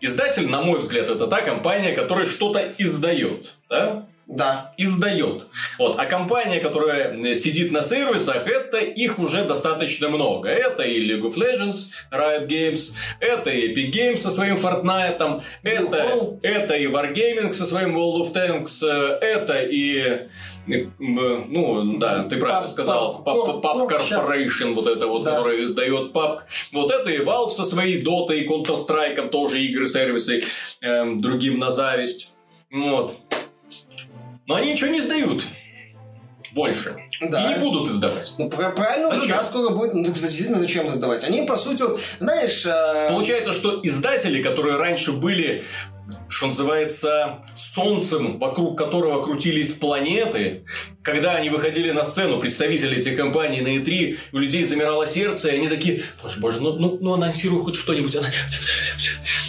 Издатель, 0.00 0.48
на 0.48 0.62
мой 0.62 0.80
взгляд, 0.80 1.08
это 1.08 1.26
та 1.26 1.42
компания, 1.42 1.92
которая 1.94 2.26
что-то 2.26 2.74
издает. 2.78 3.54
Да? 3.68 4.08
Да. 4.26 4.72
Издает. 4.78 5.48
Вот. 5.78 5.98
А 5.98 6.06
компания, 6.06 6.60
которая 6.60 7.34
сидит 7.34 7.72
на 7.72 7.82
сервисах, 7.82 8.46
это 8.46 8.78
их 8.78 9.18
уже 9.18 9.44
достаточно 9.44 10.08
много. 10.08 10.48
Это 10.48 10.82
и 10.82 11.06
League 11.06 11.22
of 11.22 11.34
Legends, 11.34 11.90
Riot 12.10 12.48
Games, 12.48 12.92
это 13.20 13.50
и 13.50 13.72
Epic 13.72 13.92
Games 13.92 14.16
со 14.18 14.30
своим 14.30 14.56
Fortnite, 14.56 15.42
это, 15.62 16.34
это 16.42 16.74
и 16.74 16.86
Wargaming 16.86 17.52
со 17.52 17.66
своим 17.66 17.96
World 17.96 18.26
of 18.26 18.32
Tanks, 18.32 18.86
это 18.86 19.60
и 19.62 20.28
ну, 20.66 21.98
да, 21.98 22.24
ты 22.24 22.38
правильно 22.38 22.68
сказал, 22.68 23.22
Pub 23.24 23.62
Corporation, 23.62 24.72
вот 24.72 24.86
это 24.86 25.06
вот, 25.06 25.24
да. 25.24 25.32
который 25.36 25.64
издает 25.64 26.12
PUBG. 26.12 26.38
Вот 26.72 26.90
это 26.90 27.10
и 27.10 27.22
Valve 27.22 27.50
со 27.50 27.64
своей 27.64 28.02
Dota 28.02 28.34
и 28.34 28.48
Counter-Strike, 28.48 29.28
тоже 29.28 29.60
игры-сервисы, 29.60 30.42
эм, 30.80 31.20
другим 31.20 31.58
на 31.58 31.70
зависть. 31.70 32.32
Вот. 32.70 33.18
Но 34.46 34.56
они 34.56 34.72
ничего 34.72 34.90
не 34.90 35.00
сдают 35.00 35.44
больше. 36.54 36.96
Да. 37.20 37.52
И 37.52 37.54
не 37.54 37.60
будут 37.60 37.90
издавать. 37.90 38.32
Ну, 38.38 38.48
правильно 38.48 39.08
зачем? 39.08 39.22
уже, 39.22 39.32
да, 39.32 39.44
скоро 39.44 39.70
будет. 39.70 39.94
Ну, 39.94 40.04
кстати, 40.04 40.30
действительно, 40.30 40.58
зачем 40.58 40.90
издавать? 40.90 41.24
Они, 41.24 41.42
по 41.42 41.56
сути, 41.56 41.84
знаешь... 42.18 42.64
Э... 42.64 43.08
Получается, 43.10 43.52
что 43.52 43.80
издатели, 43.82 44.42
которые 44.42 44.76
раньше 44.76 45.12
были 45.12 45.64
что 46.28 46.48
называется, 46.48 47.38
солнцем, 47.56 48.38
вокруг 48.38 48.76
которого 48.76 49.24
крутились 49.24 49.72
планеты. 49.72 50.66
Когда 51.02 51.36
они 51.36 51.48
выходили 51.48 51.92
на 51.92 52.04
сцену, 52.04 52.40
представители 52.40 52.98
этих 52.98 53.16
компаний 53.16 53.62
на 53.62 53.78
E3, 53.78 54.18
у 54.32 54.38
людей 54.38 54.64
замирало 54.64 55.06
сердце, 55.06 55.50
и 55.50 55.56
они 55.56 55.68
такие, 55.68 56.04
боже, 56.22 56.40
боже, 56.40 56.60
ну, 56.60 56.74
ну, 56.74 56.98
ну 57.00 57.14
анонсируй 57.14 57.62
хоть 57.62 57.76
что-нибудь. 57.76 58.14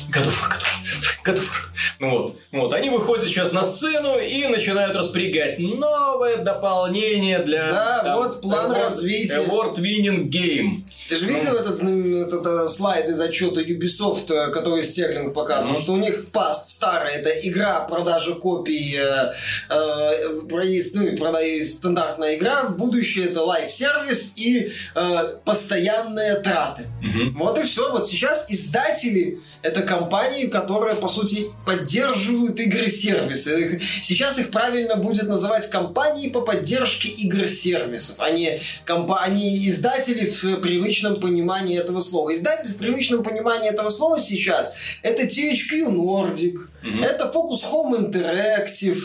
Готов, 0.10 0.42
готов, 0.48 1.15
готов. 1.26 1.70
Ну 2.00 2.10
вот, 2.10 2.36
вот. 2.52 2.74
Они 2.74 2.90
выходят 2.90 3.26
сейчас 3.26 3.52
на 3.52 3.64
сцену 3.64 4.20
и 4.20 4.48
начинают 4.48 4.96
распрягать 4.96 5.60
новое 5.60 6.38
дополнение 6.38 7.40
для... 7.40 7.72
Да, 7.72 8.00
там, 8.04 8.18
вот 8.18 8.42
план 8.42 8.72
award, 8.72 8.80
развития. 8.80 9.40
Award 9.40 9.78
Winning 9.78 10.30
Game. 10.30 10.84
Ты 11.10 11.18
же 11.18 11.26
видел 11.26 11.54
ну, 11.54 11.60
этот, 11.60 11.82
этот, 11.82 12.46
этот 12.46 12.72
слайд 12.72 13.08
из 13.08 13.20
отчета 13.20 13.62
Ubisoft, 13.62 14.32
э, 14.32 14.52
который 14.52 14.84
Стерлинг 14.84 15.34
показывал, 15.34 15.74
ну, 15.74 15.80
что 15.80 15.94
у 15.94 15.98
них 15.98 16.28
паст 16.32 16.68
старая, 16.68 17.18
это 17.18 17.30
игра, 17.30 17.82
продажа 17.82 18.36
копий, 18.36 18.96
э, 18.96 19.34
э, 19.70 20.42
проезд, 20.48 20.96
ну, 20.96 21.18
продай, 21.18 21.64
стандартная 21.64 22.36
игра, 22.36 22.70
будущее 22.70 23.26
это 23.26 23.42
live-сервис 23.42 24.34
и 24.36 24.72
э, 24.96 25.38
постоянные 25.44 26.36
траты. 26.36 26.84
Угу. 27.02 27.40
Вот 27.44 27.60
и 27.60 27.64
все. 27.64 27.92
Вот 27.92 28.08
сейчас 28.08 28.46
издатели 28.50 29.40
это 29.62 29.82
компании, 29.82 30.48
которые, 30.48 30.96
по 30.96 31.08
сути, 31.16 31.46
поддерживают 31.66 32.60
игры-сервисы. 32.60 33.82
Сейчас 34.04 34.38
их 34.38 34.52
правильно 34.52 34.96
будет 34.96 35.28
называть 35.28 35.70
компании 35.70 36.30
по 36.30 36.42
поддержке 36.42 37.10
игр-сервисов, 37.10 38.16
а 38.20 38.30
не 38.30 38.62
компании 38.84 39.68
издатели 39.70 40.26
в 40.26 40.58
привычном 40.58 41.20
понимании 41.20 41.80
этого 41.80 42.02
слова. 42.02 42.34
Издатель 42.34 42.70
в 42.70 42.78
привычном 42.78 43.24
понимании 43.24 43.70
этого 43.70 43.90
слова 43.90 44.20
сейчас 44.20 44.74
это 45.02 45.24
THQ 45.24 45.90
Nordic, 45.90 46.58
Mm-hmm. 46.86 47.04
Это 47.04 47.32
Focus 47.34 47.64
Home 47.72 48.12
Interactive. 48.12 49.00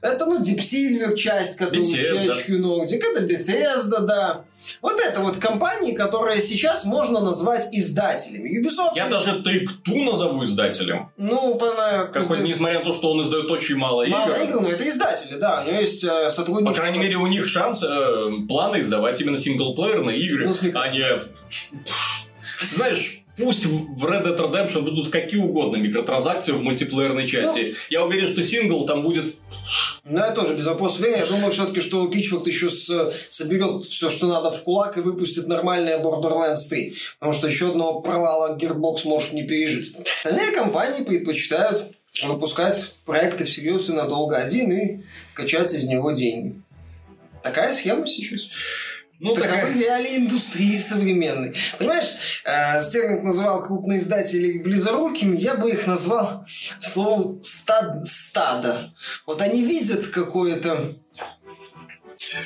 Это, 0.00 0.26
ну, 0.26 0.40
Deep 0.40 0.58
Silver 0.58 1.16
часть, 1.16 1.56
которую 1.56 1.86
HQ 1.86 2.48
Nordic. 2.48 3.00
Это 3.00 3.22
Bethesda, 3.22 4.00
да. 4.00 4.44
Вот 4.80 5.00
это 5.00 5.20
вот 5.20 5.36
компании, 5.36 5.92
которые 5.92 6.40
сейчас 6.42 6.84
можно 6.84 7.20
назвать 7.20 7.68
издателями. 7.72 8.60
Ubisoft... 8.60 8.92
Я 8.94 9.08
даже 9.08 9.42
Take-Two 9.42 10.04
назову 10.04 10.44
издателем. 10.44 11.10
Ну, 11.16 11.58
она... 11.60 12.06
Как 12.06 12.24
хоть 12.24 12.40
несмотря 12.40 12.80
на 12.80 12.84
то, 12.84 12.94
что 12.94 13.10
он 13.12 13.22
издает 13.22 13.50
очень 13.50 13.76
мало 13.76 14.02
игр. 14.02 14.16
Мало 14.16 14.34
игр, 14.34 14.60
но 14.60 14.68
это 14.68 14.88
издатели, 14.88 15.38
да. 15.38 15.62
У 15.62 15.68
него 15.68 15.80
есть 15.80 16.04
э, 16.04 16.30
сотрудничество. 16.30 16.72
По 16.72 16.76
крайней 16.76 16.98
мере, 16.98 17.16
у 17.16 17.26
них 17.26 17.46
шанс, 17.46 17.82
э, 17.82 18.30
планы 18.48 18.80
издавать 18.80 19.20
именно 19.20 19.38
синглплеерные 19.38 20.18
игры, 20.20 20.48
ну, 20.48 20.54
а 20.74 20.88
не... 20.88 21.06
Знаешь, 22.72 23.21
Пусть 23.36 23.64
в 23.64 24.04
Red 24.04 24.24
Dead 24.24 24.38
Redemption 24.38 24.82
будут 24.82 25.10
какие 25.10 25.40
угодно 25.40 25.76
микротранзакции 25.76 26.52
в 26.52 26.60
мультиплеерной 26.60 27.26
части. 27.26 27.60
Ну, 27.60 27.74
я 27.88 28.04
уверен, 28.04 28.28
что 28.28 28.42
сингл 28.42 28.86
там 28.86 29.02
будет... 29.02 29.36
Ну, 30.04 30.18
я 30.18 30.32
тоже 30.32 30.54
без 30.54 30.66
вопросов. 30.66 31.00
Я 31.00 31.24
думаю, 31.24 31.50
все-таки, 31.50 31.80
что 31.80 32.06
Pitchfork 32.08 32.46
еще 32.46 32.68
с, 32.68 33.14
соберет 33.30 33.86
все, 33.86 34.10
что 34.10 34.26
надо 34.26 34.50
в 34.50 34.62
кулак 34.62 34.98
и 34.98 35.00
выпустит 35.00 35.48
нормальное 35.48 35.98
Borderlands 35.98 36.68
3. 36.68 36.94
Потому 37.18 37.32
что 37.32 37.48
еще 37.48 37.70
одного 37.70 38.00
провала 38.00 38.58
Gearbox 38.58 39.04
может 39.04 39.32
не 39.32 39.44
пережить. 39.44 39.96
Остальные 39.96 40.50
компании 40.50 41.02
предпочитают 41.02 41.94
выпускать 42.22 42.94
проекты 43.06 43.44
всерьез 43.44 43.88
и 43.88 43.92
надолго 43.94 44.36
один 44.36 44.70
и 44.72 45.00
качать 45.34 45.72
из 45.72 45.86
него 45.86 46.12
деньги. 46.12 46.60
Такая 47.42 47.72
схема 47.72 48.06
сейчас. 48.06 48.42
Ну, 49.22 49.34
Таковы 49.34 49.50
такая... 49.52 49.78
реалии 49.78 50.16
индустрии 50.16 50.78
современной. 50.78 51.54
Понимаешь, 51.78 52.42
э, 52.44 52.82
Стерлинг 52.82 53.22
называл 53.22 53.64
крупные 53.64 54.00
издатели 54.00 54.58
близорукими, 54.58 55.36
я 55.36 55.54
бы 55.54 55.70
их 55.70 55.86
назвал 55.86 56.44
словом 56.80 57.40
стад, 57.40 58.04
стадо. 58.04 58.90
Вот 59.24 59.40
они 59.40 59.62
видят 59.62 60.08
какое-то 60.08 60.96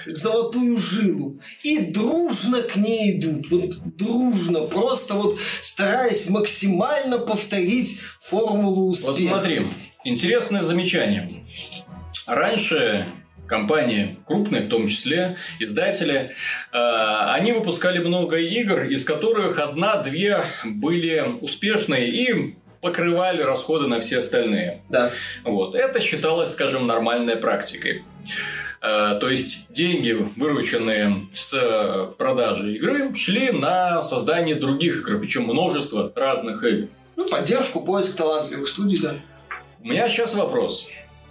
золотую 0.04 0.76
жилу 0.76 1.40
и 1.62 1.78
дружно 1.78 2.60
к 2.60 2.76
ней 2.76 3.18
идут. 3.18 3.50
Вот 3.50 3.96
дружно, 3.96 4.66
просто 4.66 5.14
вот 5.14 5.40
стараясь 5.62 6.28
максимально 6.28 7.18
повторить 7.18 8.00
формулу 8.20 8.90
успеха. 8.90 9.12
Вот 9.12 9.18
смотри, 9.18 9.72
интересное 10.04 10.62
замечание. 10.62 11.42
Раньше 12.26 13.06
компании 13.46 14.18
крупные, 14.26 14.62
в 14.62 14.68
том 14.68 14.88
числе 14.88 15.36
издатели, 15.58 16.32
э, 16.72 16.76
они 16.76 17.52
выпускали 17.52 17.98
много 17.98 18.36
игр, 18.36 18.84
из 18.84 19.04
которых 19.04 19.58
одна-две 19.58 20.44
были 20.64 21.24
успешные 21.40 22.08
и 22.08 22.56
покрывали 22.80 23.42
расходы 23.42 23.86
на 23.86 24.00
все 24.00 24.18
остальные. 24.18 24.82
Да. 24.88 25.10
Вот. 25.44 25.74
Это 25.74 26.00
считалось, 26.00 26.52
скажем, 26.52 26.86
нормальной 26.86 27.36
практикой. 27.36 28.04
Э, 28.82 29.18
то 29.20 29.28
есть 29.28 29.66
деньги, 29.72 30.12
вырученные 30.36 31.26
с 31.32 32.12
продажи 32.18 32.76
игры, 32.76 33.14
шли 33.14 33.50
на 33.50 34.02
создание 34.02 34.54
других 34.54 35.00
игр, 35.00 35.18
причем 35.18 35.44
множество 35.44 36.12
разных 36.14 36.62
игр. 36.62 36.88
Ну, 37.16 37.28
поддержку, 37.28 37.80
поиск 37.80 38.16
талантливых 38.16 38.68
студий, 38.68 39.00
да. 39.00 39.14
У 39.82 39.88
меня 39.88 40.08
сейчас 40.08 40.34
вопрос. 40.34 40.88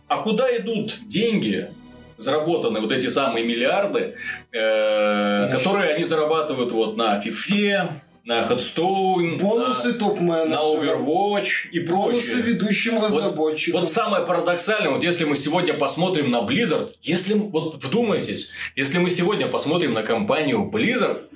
А 0.08 0.22
куда 0.22 0.56
идут 0.58 0.96
деньги, 1.08 1.70
заработаны 2.18 2.80
вот 2.82 2.92
эти 2.92 3.08
самые 3.08 3.46
миллиарды, 3.46 4.16
э, 4.52 5.50
которые 5.52 5.94
они 5.96 6.04
зарабатывают 6.04 6.72
вот 6.72 6.98
на 6.98 7.22
FIFA, 7.22 8.02
на 8.26 8.42
Headstone, 8.44 9.38
бонусы 9.38 9.94
на, 9.94 10.00
топ 10.00 10.20
на 10.20 10.46
Overwatch 10.46 11.70
и 11.72 11.80
бонусы 11.80 12.38
прочее. 12.38 12.54
ведущим 12.54 13.02
разработчикам. 13.02 13.82
Вот, 13.82 13.88
вот 13.88 13.94
самое 13.94 14.26
парадоксальное, 14.26 14.92
вот 14.92 15.04
если 15.04 15.26
мы 15.26 15.36
сегодня 15.36 15.76
посмотрим 15.76 16.32
на 16.32 16.42
Blizzard, 16.42 16.94
если 17.04 17.36
вот 17.36 17.84
вдумайтесь, 17.84 18.50
если 18.76 18.98
мы 18.98 19.12
сегодня 19.12 19.48
посмотрим 19.48 19.94
на 19.94 20.02
компанию 20.02 20.70
Blizzard, 20.74 21.30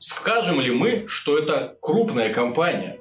скажем 0.00 0.60
ли 0.60 0.72
мы, 0.72 1.06
что 1.06 1.38
это 1.38 1.76
крупная 1.80 2.32
компания? 2.32 2.98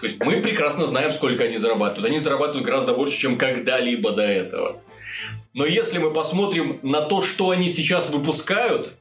То 0.00 0.06
есть 0.06 0.20
мы 0.20 0.40
прекрасно 0.40 0.86
знаем, 0.86 1.12
сколько 1.12 1.44
они 1.44 1.58
зарабатывают. 1.58 2.06
Они 2.06 2.18
зарабатывают 2.18 2.64
гораздо 2.64 2.94
больше, 2.94 3.18
чем 3.18 3.36
когда-либо 3.36 4.12
до 4.12 4.22
этого. 4.22 4.80
Но 5.58 5.66
если 5.66 5.98
мы 5.98 6.12
посмотрим 6.12 6.78
на 6.84 7.00
то, 7.00 7.20
что 7.20 7.50
они 7.50 7.68
сейчас 7.68 8.10
выпускают, 8.10 8.92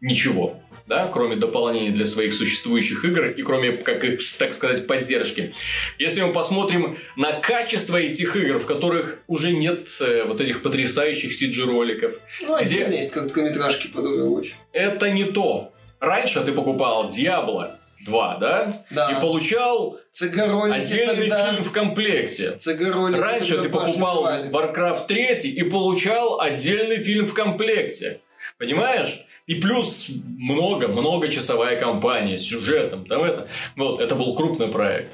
ничего. 0.00 0.56
Да, 0.88 1.06
кроме 1.06 1.36
дополнений 1.36 1.90
для 1.90 2.04
своих 2.04 2.34
существующих 2.34 3.04
игр 3.04 3.26
и 3.26 3.42
кроме, 3.44 3.76
как, 3.76 4.02
так 4.38 4.52
сказать, 4.52 4.88
поддержки. 4.88 5.54
Если 6.00 6.20
мы 6.20 6.32
посмотрим 6.32 6.98
на 7.14 7.34
качество 7.34 7.96
этих 7.96 8.34
игр, 8.34 8.58
в 8.58 8.66
которых 8.66 9.20
уже 9.28 9.52
нет 9.52 9.86
э, 10.00 10.24
вот 10.24 10.40
этих 10.40 10.62
потрясающих 10.62 11.30
CG-роликов. 11.30 12.18
Ну, 12.40 12.60
где... 12.60 12.80
есть 12.80 13.12
короткометражки 13.12 13.86
под 13.86 14.04
Overwatch. 14.04 14.48
Это 14.72 15.12
не 15.12 15.26
то. 15.26 15.72
Раньше 16.00 16.40
ты 16.40 16.50
покупал 16.50 17.08
Диабло, 17.08 17.78
2, 18.04 18.38
да? 18.38 18.84
Да. 18.90 19.10
И 19.10 19.20
получал 19.20 19.98
отдельный 20.20 21.28
тогда... 21.28 21.50
фильм 21.50 21.64
в 21.64 21.72
комплекте. 21.72 22.58
Раньше 22.66 23.62
ты 23.62 23.68
покупал 23.68 24.26
Warcraft 24.26 25.06
3 25.06 25.50
и 25.50 25.62
получал 25.64 26.40
отдельный 26.40 26.98
фильм 26.98 27.26
в 27.26 27.34
комплекте. 27.34 28.20
Понимаешь? 28.58 29.24
И 29.46 29.56
плюс 29.56 30.08
много, 30.38 30.88
много 30.88 31.28
часовая 31.28 31.80
кампания 31.80 32.38
с 32.38 32.42
сюжетом, 32.42 33.06
там 33.06 33.24
это. 33.24 33.48
Вот, 33.76 34.00
это 34.00 34.14
был 34.14 34.36
крупный 34.36 34.68
проект. 34.68 35.12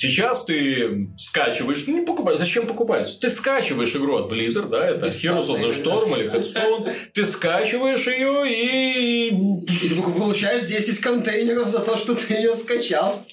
Сейчас 0.00 0.44
ты 0.44 1.08
скачиваешь, 1.16 1.82
ну 1.88 1.98
не 1.98 2.06
покупаешь, 2.06 2.38
зачем 2.38 2.68
покупать? 2.68 3.18
Ты 3.20 3.28
скачиваешь 3.28 3.96
игру 3.96 4.18
от 4.18 4.30
Blizzard, 4.30 4.68
да, 4.68 4.86
это 4.86 5.06
Heroes 5.06 5.48
of 5.48 5.60
the 5.60 5.72
Storm 5.72 6.16
или 6.16 6.32
Headstone, 6.32 6.94
ты 7.12 7.24
скачиваешь 7.24 8.06
ее 8.06 8.48
и... 8.48 9.30
И 9.30 9.88
ты 9.88 9.96
получаешь 10.00 10.62
10 10.62 11.00
контейнеров 11.00 11.68
за 11.68 11.80
то, 11.80 11.96
что 11.96 12.14
ты 12.14 12.32
ее 12.34 12.54
скачал. 12.54 13.26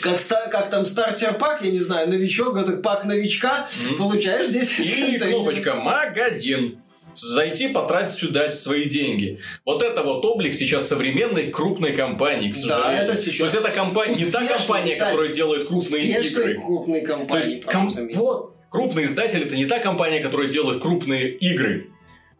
Как, 0.00 0.20
как 0.52 0.70
там 0.70 0.86
стартер 0.86 1.34
пак, 1.34 1.62
я 1.62 1.72
не 1.72 1.80
знаю, 1.80 2.08
новичок, 2.08 2.56
это 2.56 2.76
пак 2.76 3.04
новичка, 3.04 3.66
получаешь 3.98 4.52
10 4.52 4.76
контейнеров. 4.76 5.26
И 5.26 5.30
кнопочка 5.32 5.74
«Магазин» 5.74 6.83
зайти, 7.16 7.68
потратить 7.68 8.18
сюда 8.18 8.50
свои 8.50 8.88
деньги. 8.88 9.40
Вот 9.64 9.82
это 9.82 10.02
вот 10.02 10.24
облик 10.24 10.54
сейчас 10.54 10.88
современной 10.88 11.50
крупной 11.50 11.92
компании, 11.94 12.52
к 12.52 12.56
сожалению. 12.56 13.06
Да, 13.06 13.12
это 13.12 13.16
сейчас. 13.16 13.38
То 13.38 13.44
есть 13.44 13.56
это 13.56 13.70
компания, 13.70 14.14
не 14.14 14.30
та 14.30 14.46
компания, 14.46 14.96
да, 14.98 15.06
которая 15.10 15.32
делает 15.32 15.68
крупные 15.68 16.20
игры. 16.20 16.54
крупные 16.54 17.02
компании. 17.02 17.28
То 17.30 17.38
есть, 17.38 17.64
ком- 17.64 18.08
вот, 18.14 18.54
крупный 18.70 19.04
издатель 19.04 19.42
это 19.42 19.56
не 19.56 19.66
та 19.66 19.78
компания, 19.78 20.20
которая 20.20 20.48
делает 20.48 20.82
крупные 20.82 21.30
игры. 21.36 21.90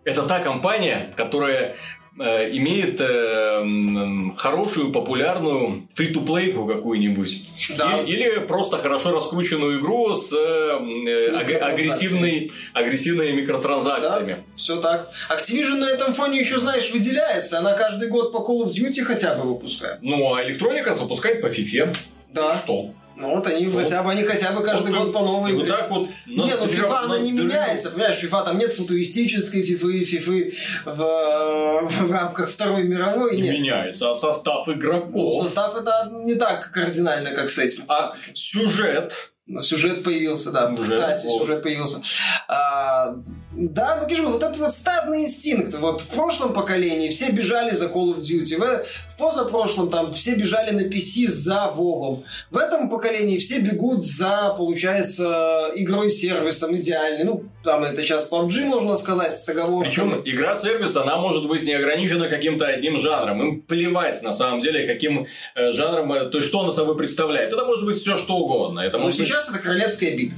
Это 0.04 0.24
та 0.24 0.40
компания, 0.40 1.14
которая 1.16 1.76
имеет 2.16 3.00
э, 3.00 4.36
хорошую, 4.38 4.92
популярную 4.92 5.88
фри-то-плейку 5.94 6.66
какую-нибудь. 6.66 7.42
Да. 7.76 8.02
И, 8.02 8.10
или 8.10 8.38
просто 8.40 8.78
хорошо 8.78 9.12
раскрученную 9.12 9.80
игру 9.80 10.14
с 10.14 10.32
э, 10.32 11.30
аг- 11.34 11.62
агрессивной, 11.62 12.52
агрессивными 12.72 13.40
микротранзакциями. 13.40 14.32
Да, 14.34 14.38
все 14.56 14.80
так. 14.80 15.10
Activision 15.28 15.76
на 15.76 15.90
этом 15.90 16.14
фоне 16.14 16.38
еще, 16.38 16.58
знаешь, 16.58 16.90
выделяется. 16.92 17.58
Она 17.58 17.72
каждый 17.72 18.08
год 18.08 18.32
по 18.32 18.38
Call 18.38 18.64
of 18.66 18.68
Duty 18.68 19.02
хотя 19.02 19.34
бы 19.34 19.48
выпускает. 19.54 19.98
Ну, 20.02 20.34
а 20.34 20.44
электроника 20.44 20.94
запускает 20.94 21.40
по 21.40 21.46
FIFA. 21.46 21.96
Да. 22.32 22.56
Что? 22.58 22.90
Ну 23.16 23.36
вот 23.36 23.46
они 23.46 23.66
вот. 23.68 23.82
хотя 23.82 24.02
бы, 24.02 24.10
они 24.10 24.24
хотя 24.24 24.52
бы 24.52 24.62
каждый 24.62 24.92
вот, 24.92 25.04
год 25.04 25.12
по 25.12 25.20
новой. 25.20 25.54
Вот 25.54 25.66
так 25.68 25.90
вот. 25.90 26.08
Не, 26.26 26.54
ну 26.54 26.66
FIFA 26.66 26.96
она 27.04 27.18
не 27.18 27.32
меняется, 27.32 27.90
понимаешь, 27.90 28.22
FIFA 28.22 28.44
там 28.44 28.58
нет 28.58 28.72
футуристической 28.72 29.62
FIFA, 29.62 30.04
FIFA 30.04 30.54
в, 30.86 32.06
в 32.06 32.12
рамках 32.12 32.50
Второй 32.50 32.84
мировой. 32.84 33.36
Не 33.36 33.42
нет. 33.42 33.54
меняется, 33.54 34.10
а 34.10 34.14
состав 34.14 34.68
игроков. 34.68 35.34
Ну, 35.36 35.42
состав 35.42 35.76
это 35.76 36.10
не 36.12 36.34
так 36.34 36.70
кардинально, 36.72 37.30
как 37.30 37.50
с 37.50 37.58
этим. 37.58 37.84
А 37.88 38.14
сюжет 38.32 39.34
ну, 39.46 39.60
сюжет 39.60 40.02
появился, 40.02 40.50
да. 40.50 40.70
Сюжет, 40.70 40.84
Кстати, 40.84 41.26
о. 41.26 41.38
сюжет 41.38 41.62
появился. 41.62 42.00
А, 42.48 43.14
да, 43.56 44.06
ну 44.08 44.32
вот 44.32 44.42
этот 44.42 44.58
вот 44.58 44.72
стадный 44.72 45.24
инстинкт. 45.24 45.74
Вот 45.74 46.00
в 46.00 46.08
прошлом 46.08 46.52
поколении 46.52 47.10
все 47.10 47.30
бежали 47.30 47.72
за 47.72 47.86
Call 47.86 48.16
of 48.16 48.20
Duty. 48.20 48.58
В, 48.58 48.84
в 49.12 49.16
позапрошлом 49.18 49.90
там 49.90 50.12
все 50.12 50.34
бежали 50.34 50.70
на 50.70 50.86
PC 50.88 51.28
за 51.28 51.70
Вовом. 51.70 52.24
В 52.50 52.56
этом 52.56 52.88
поколении 52.88 53.38
все 53.38 53.60
бегут 53.60 54.04
за, 54.06 54.54
получается, 54.56 55.70
игрой-сервисом 55.74 56.74
идеальный. 56.76 57.24
Ну, 57.24 57.44
там 57.62 57.84
это 57.84 58.02
сейчас 58.02 58.30
PUBG, 58.30 58.64
можно 58.64 58.96
сказать, 58.96 59.34
с 59.34 59.48
оговоркой. 59.48 59.90
Причем 59.90 60.22
игра-сервис, 60.24 60.96
она 60.96 61.16
может 61.16 61.46
быть 61.46 61.64
не 61.64 61.74
ограничена 61.74 62.28
каким-то 62.28 62.66
одним 62.66 62.98
жанром. 62.98 63.42
Им 63.42 63.60
плевать, 63.62 64.22
на 64.22 64.32
самом 64.32 64.60
деле, 64.60 64.86
каким 64.86 65.26
э, 65.54 65.72
жанром, 65.72 66.12
э, 66.12 66.28
то 66.30 66.38
есть 66.38 66.48
что 66.48 66.60
она 66.60 66.72
собой 66.72 66.96
представляет. 66.96 67.52
Это 67.52 67.64
может 67.64 67.84
быть 67.84 67.96
все 67.96 68.16
что 68.16 68.36
угодно. 68.36 68.80
Это 68.80 68.98
ну, 68.98 69.10
сейчас 69.10 69.44
сейчас 69.44 69.50
это 69.50 69.62
королевская 69.62 70.16
битва. 70.16 70.36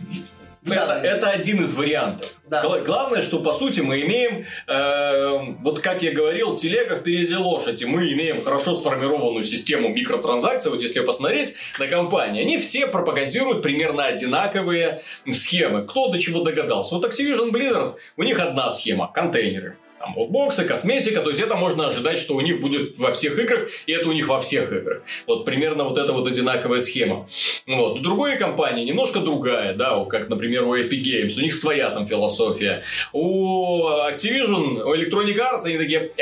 Это, 0.75 0.93
это 1.03 1.31
один 1.31 1.63
из 1.63 1.75
вариантов. 1.75 2.33
Да. 2.49 2.63
Главное, 2.81 3.23
что 3.23 3.41
по 3.41 3.53
сути 3.53 3.81
мы 3.81 4.03
имеем, 4.03 4.47
э, 4.67 5.55
вот 5.63 5.81
как 5.81 6.03
я 6.03 6.13
говорил, 6.13 6.57
телега 6.57 6.97
впереди 6.97 7.35
лошади. 7.35 7.85
Мы 7.85 8.13
имеем 8.13 8.43
хорошо 8.43 8.75
сформированную 8.75 9.45
систему 9.45 9.89
микротранзакций. 9.89 10.71
Вот 10.71 10.81
если 10.81 11.01
посмотреть 11.01 11.55
на 11.79 11.87
компании, 11.87 12.43
они 12.43 12.59
все 12.59 12.87
пропагандируют 12.87 13.63
примерно 13.63 14.07
одинаковые 14.07 15.03
схемы. 15.31 15.87
Кто 15.87 16.09
до 16.09 16.19
чего 16.19 16.43
догадался? 16.43 16.95
Вот 16.95 17.05
Activision 17.05 17.51
Blizzard, 17.51 17.95
у 18.17 18.23
них 18.23 18.39
одна 18.41 18.71
схема– 18.71 19.11
контейнеры 19.15 19.77
там, 19.99 20.17
лутбоксы, 20.17 20.65
косметика, 20.65 21.21
то 21.21 21.31
есть 21.31 21.41
это 21.41 21.57
можно 21.57 21.89
ожидать, 21.89 22.19
что 22.19 22.35
у 22.35 22.41
них 22.41 22.61
будет 22.61 22.99
во 22.99 23.13
всех 23.13 23.39
играх, 23.39 23.71
и 23.87 23.93
это 23.93 24.09
у 24.09 24.13
них 24.13 24.29
во 24.29 24.41
всех 24.41 24.73
играх. 24.73 25.03
Вот 25.27 25.45
примерно 25.45 25.85
вот 25.85 25.99
эта 25.99 26.13
вот 26.13 26.27
одинаковая 26.27 26.81
схема. 26.81 27.29
Вот. 27.67 27.99
У 27.99 28.01
другой 28.01 28.37
компании 28.37 28.85
немножко 28.85 29.21
другая, 29.21 29.75
да, 29.75 30.05
как, 30.05 30.29
например, 30.29 30.65
у 30.65 30.77
Epic 30.77 31.03
Games, 31.03 31.39
у 31.39 31.41
них 31.41 31.55
своя 31.55 31.91
там 31.91 32.07
философия. 32.07 32.83
У 33.13 33.87
Activision, 33.87 34.83
у 34.83 34.95
Electronic 34.95 35.37
Arts 35.37 35.65
они 35.65 35.79
такие, 35.79 36.13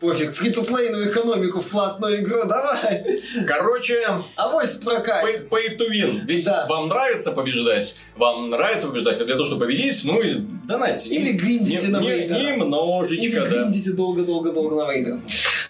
Пофиг, 0.00 0.32
фри-то-плейную 0.32 1.10
экономику 1.10 1.60
в 1.60 1.68
платную 1.68 2.22
игру, 2.22 2.44
давай. 2.46 3.18
Короче, 3.46 4.22
авось 4.36 4.74
прокатит. 4.74 5.48
Pay, 5.50 5.76
pay 5.76 5.76
to 5.76 5.90
win. 5.90 6.20
Ведь 6.24 6.44
да. 6.44 6.66
вам 6.68 6.86
нравится 6.86 7.32
побеждать, 7.32 7.96
вам 8.16 8.50
нравится 8.50 8.86
побеждать, 8.86 9.20
а 9.20 9.24
для 9.24 9.34
того, 9.34 9.44
чтобы 9.44 9.66
победить, 9.66 10.00
ну 10.04 10.20
и 10.20 10.36
донайте. 10.68 11.08
Или 11.08 11.32
гриндите 11.32 11.88
не, 11.88 11.92
на 11.92 12.00
вейдерах. 12.00 12.42
Немножечко, 12.42 13.24
Или 13.24 13.34
да. 13.34 13.46
гриндите 13.48 13.92
долго-долго-долго 13.92 14.76
на 14.84 14.92
вейдерах. 14.92 15.20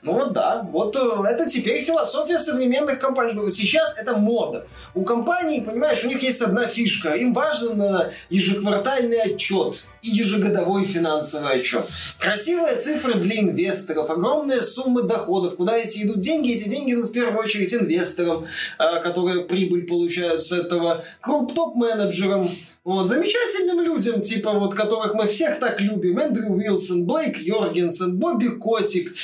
Ну 0.03 0.13
вот 0.13 0.33
да, 0.33 0.67
вот 0.71 0.97
э, 0.97 1.29
это 1.29 1.49
теперь 1.49 1.83
философия 1.85 2.39
современных 2.39 2.99
компаний. 2.99 3.33
Вот 3.35 3.55
сейчас 3.55 3.97
это 3.97 4.17
мода. 4.17 4.67
У 4.95 5.03
компаний, 5.03 5.61
понимаешь, 5.61 6.05
у 6.05 6.09
них 6.09 6.23
есть 6.23 6.41
одна 6.41 6.67
фишка. 6.67 7.15
Им 7.15 7.33
важен 7.33 8.11
ежеквартальный 8.31 9.21
отчет 9.21 9.85
и 10.03 10.11
ежегодовой 10.11 10.85
финансовый 10.85 11.61
отчет. 11.61 11.85
Красивые 12.19 12.77
цифры 12.77 13.15
для 13.15 13.41
инвесторов, 13.41 14.11
огромные 14.11 14.63
суммы 14.63 15.03
доходов. 15.03 15.57
Куда 15.57 15.77
эти 15.77 16.03
идут 16.03 16.21
деньги? 16.21 16.53
Эти 16.53 16.69
деньги 16.69 16.95
идут 16.95 17.11
в 17.11 17.13
первую 17.13 17.45
очередь 17.45 17.75
инвесторам, 17.75 18.47
э, 18.79 19.01
которые 19.03 19.45
прибыль 19.45 19.87
получают 19.87 20.43
с 20.43 20.53
этого, 20.53 21.05
круп-топ-менеджерам, 21.21 22.51
вот, 22.85 23.09
замечательным 23.09 23.83
людям, 23.83 24.23
типа 24.23 24.53
вот, 24.53 24.75
которых 24.75 25.15
мы 25.15 25.27
всех 25.27 25.59
так 25.59 25.81
любим. 25.81 26.19
Эндрю 26.19 26.53
Уилсон, 26.53 27.05
Блейк 27.05 27.37
Йоргенсен, 27.37 28.17
Бобби 28.17 28.49
Котик, 28.49 29.15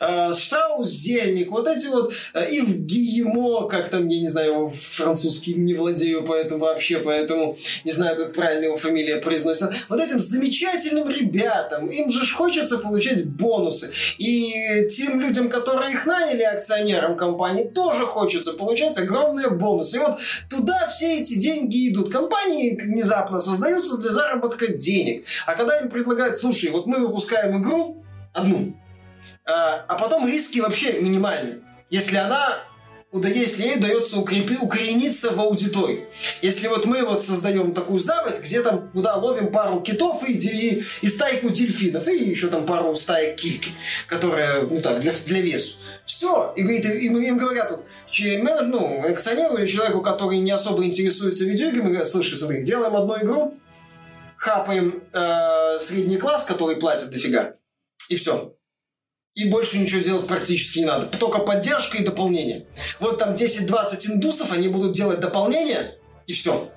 э, 0.00 0.17
Штраус 0.32 0.90
Зельник, 0.90 1.50
вот 1.50 1.68
эти 1.68 1.86
вот 1.86 2.12
э, 2.34 2.48
Евгимо, 2.50 3.68
как 3.68 3.88
там, 3.88 4.08
я 4.08 4.20
не 4.20 4.28
знаю, 4.28 4.72
французский 4.80 5.54
не 5.54 5.74
владею, 5.74 6.24
поэтому 6.24 6.60
вообще, 6.60 6.98
поэтому 6.98 7.56
не 7.84 7.92
знаю, 7.92 8.16
как 8.16 8.34
правильно 8.34 8.66
его 8.66 8.76
фамилия 8.76 9.16
произносится. 9.16 9.74
Вот 9.88 10.00
этим 10.00 10.20
замечательным 10.20 11.08
ребятам, 11.08 11.90
им 11.90 12.08
же 12.10 12.26
хочется 12.32 12.78
получать 12.78 13.28
бонусы. 13.28 13.90
И 14.18 14.88
тем 14.90 15.20
людям, 15.20 15.48
которые 15.48 15.92
их 15.92 16.06
наняли 16.06 16.42
акционерам 16.42 17.16
компании, 17.16 17.64
тоже 17.64 18.06
хочется 18.06 18.52
получать 18.52 18.98
огромные 18.98 19.50
бонусы. 19.50 19.96
И 19.96 20.00
вот 20.00 20.18
туда 20.50 20.88
все 20.88 21.20
эти 21.20 21.38
деньги 21.38 21.88
идут. 21.88 22.10
Компании, 22.10 22.70
не 22.86 22.98
внезапно 22.98 23.38
создаются 23.40 23.96
для 23.96 24.10
заработка 24.10 24.68
денег. 24.68 25.24
А 25.46 25.54
когда 25.54 25.78
им 25.80 25.88
предлагают, 25.88 26.36
слушай, 26.36 26.70
вот 26.70 26.86
мы 26.86 26.98
выпускаем 26.98 27.62
игру 27.62 28.02
одну, 28.32 28.74
а, 29.48 29.84
а 29.88 29.94
потом 29.96 30.26
риски 30.28 30.60
вообще 30.60 31.00
минимальны. 31.00 31.62
Если 31.90 32.16
она 32.16 32.58
если 33.10 33.62
ей 33.62 33.78
удается 33.78 34.18
укрепи, 34.18 34.58
укорениться 34.60 35.30
в 35.30 35.40
аудитории. 35.40 36.08
Если 36.42 36.68
вот 36.68 36.84
мы 36.84 37.02
вот 37.06 37.24
создаем 37.24 37.72
такую 37.72 38.00
заводь, 38.00 38.38
где 38.42 38.60
там 38.60 38.90
куда 38.90 39.16
ловим 39.16 39.50
пару 39.50 39.80
китов 39.80 40.28
и, 40.28 40.34
и, 40.34 40.84
и 41.00 41.08
стайку 41.08 41.48
дельфинов, 41.48 42.06
и 42.06 42.28
еще 42.28 42.48
там 42.48 42.66
пару 42.66 42.94
стаек 42.96 43.36
кильки, 43.36 43.70
которые, 44.08 44.64
ну 44.64 44.82
так, 44.82 45.00
для, 45.00 45.14
для 45.24 45.40
весу. 45.40 45.78
Все. 46.04 46.52
И, 46.54 46.62
говорит, 46.62 46.84
и 46.84 47.06
им 47.06 47.38
говорят, 47.38 47.70
вот, 47.70 47.86
ну, 48.66 49.10
акционеру 49.10 49.56
или 49.56 49.66
человеку, 49.66 50.02
который 50.02 50.38
не 50.38 50.50
особо 50.50 50.84
интересуется 50.84 51.46
видеоиграми, 51.46 51.88
говорят, 51.88 52.08
слушай, 52.08 52.36
смотри, 52.36 52.62
делаем 52.62 52.94
одну 52.94 53.16
игру, 53.20 53.54
хапаем 54.36 55.02
э, 55.14 55.78
средний 55.80 56.18
класс, 56.18 56.44
который 56.44 56.76
платит 56.76 57.08
дофига, 57.08 57.54
и 58.10 58.16
все 58.16 58.54
и 59.38 59.48
больше 59.48 59.78
ничего 59.78 60.00
делать 60.00 60.26
практически 60.26 60.80
не 60.80 60.84
надо. 60.84 61.06
Только 61.16 61.38
поддержка 61.38 61.96
и 61.96 62.02
дополнение. 62.04 62.66
Вот 62.98 63.18
там 63.18 63.34
10-20 63.34 64.14
индусов, 64.14 64.52
они 64.52 64.66
будут 64.66 64.96
делать 64.96 65.20
дополнение, 65.20 65.94
и 66.26 66.32
все. 66.32 66.68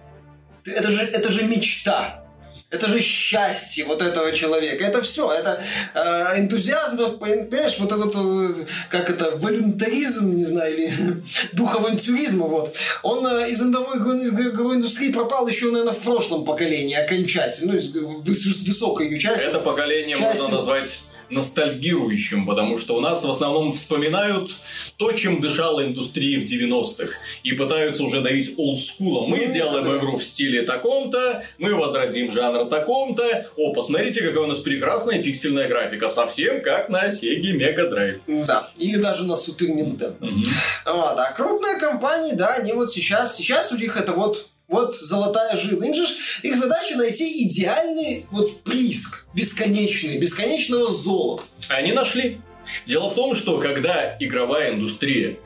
Это 0.63 0.91
же, 0.91 1.01
это 1.01 1.31
же 1.31 1.43
мечта. 1.45 2.23
Это 2.69 2.87
же 2.87 2.99
счастье 2.99 3.85
вот 3.85 4.03
этого 4.03 4.31
человека. 4.33 4.85
Это 4.85 5.01
все. 5.01 5.31
Это 5.31 5.63
э, 5.95 6.39
энтузиазм, 6.39 7.17
понимаешь, 7.17 7.79
вот 7.79 7.91
этот, 7.93 8.13
э, 8.15 8.65
как 8.91 9.09
это, 9.09 9.37
волюнтаризм, 9.37 10.35
не 10.35 10.45
знаю, 10.45 10.75
или 10.75 11.23
дух 11.53 11.75
авантюризма, 11.75 12.45
вот. 12.45 12.75
Он 13.01 13.25
э, 13.25 13.49
из 13.49 13.59
игровой, 13.59 13.97
игровой 13.97 14.75
индустрии 14.75 15.11
пропал 15.11 15.47
еще, 15.47 15.71
наверное, 15.71 15.93
в 15.93 16.01
прошлом 16.01 16.45
поколении 16.45 16.95
окончательно. 16.95 17.73
Ну, 17.73 17.79
из, 17.79 17.95
из 17.95 18.67
высокой 18.67 19.09
ее 19.09 19.17
части. 19.17 19.45
Это 19.45 19.59
поколение 19.59 20.15
части, 20.15 20.41
можно 20.41 20.57
назвать 20.57 21.01
ностальгирующим, 21.31 22.45
потому 22.45 22.77
что 22.77 22.95
у 22.95 22.99
нас 22.99 23.23
в 23.23 23.29
основном 23.29 23.73
вспоминают 23.73 24.51
то, 24.97 25.11
чем 25.13 25.41
дышала 25.41 25.85
индустрия 25.85 26.39
в 26.39 26.43
90-х, 26.43 27.13
и 27.43 27.53
пытаются 27.53 28.03
уже 28.03 28.21
давить 28.21 28.53
олдскулом. 28.57 29.29
Мы 29.29 29.47
ну, 29.47 29.53
делаем 29.53 29.85
да. 29.85 29.97
игру 29.97 30.17
в 30.17 30.23
стиле 30.23 30.63
таком-то, 30.63 31.43
мы 31.57 31.75
возродим 31.75 32.31
жанр 32.31 32.69
таком-то. 32.69 33.47
О, 33.57 33.73
посмотрите, 33.73 34.21
какая 34.21 34.43
у 34.43 34.47
нас 34.47 34.59
прекрасная 34.59 35.21
пиксельная 35.23 35.67
графика, 35.67 36.07
совсем 36.07 36.61
как 36.61 36.89
на 36.89 37.07
Sega 37.07 37.55
Mega 37.55 37.89
Drive. 37.89 38.45
Да, 38.45 38.71
или 38.77 38.97
даже 38.97 39.23
на 39.23 39.33
Super 39.33 39.67
Nintendo. 39.67 40.19
Mm-hmm. 40.19 40.93
Вот, 40.93 41.17
а 41.17 41.33
крупные 41.35 41.77
компании, 41.77 42.33
да, 42.33 42.55
они 42.55 42.73
вот 42.73 42.91
сейчас, 42.91 43.35
сейчас 43.35 43.71
у 43.71 43.77
них 43.77 43.97
это 43.97 44.11
вот 44.11 44.47
вот 44.71 44.97
золотая 44.97 45.57
жила. 45.57 45.85
Им 45.85 45.93
же 45.93 46.05
их 46.41 46.57
задача 46.57 46.95
найти 46.95 47.45
идеальный 47.45 48.25
вот 48.31 48.61
прииск, 48.63 49.27
бесконечный, 49.33 50.17
бесконечного 50.17 50.91
золота. 50.91 51.43
Они 51.69 51.91
нашли. 51.91 52.39
Дело 52.87 53.09
в 53.09 53.15
том, 53.15 53.35
что 53.35 53.59
когда 53.59 54.15
игровая 54.19 54.73
индустрия, 54.73 55.37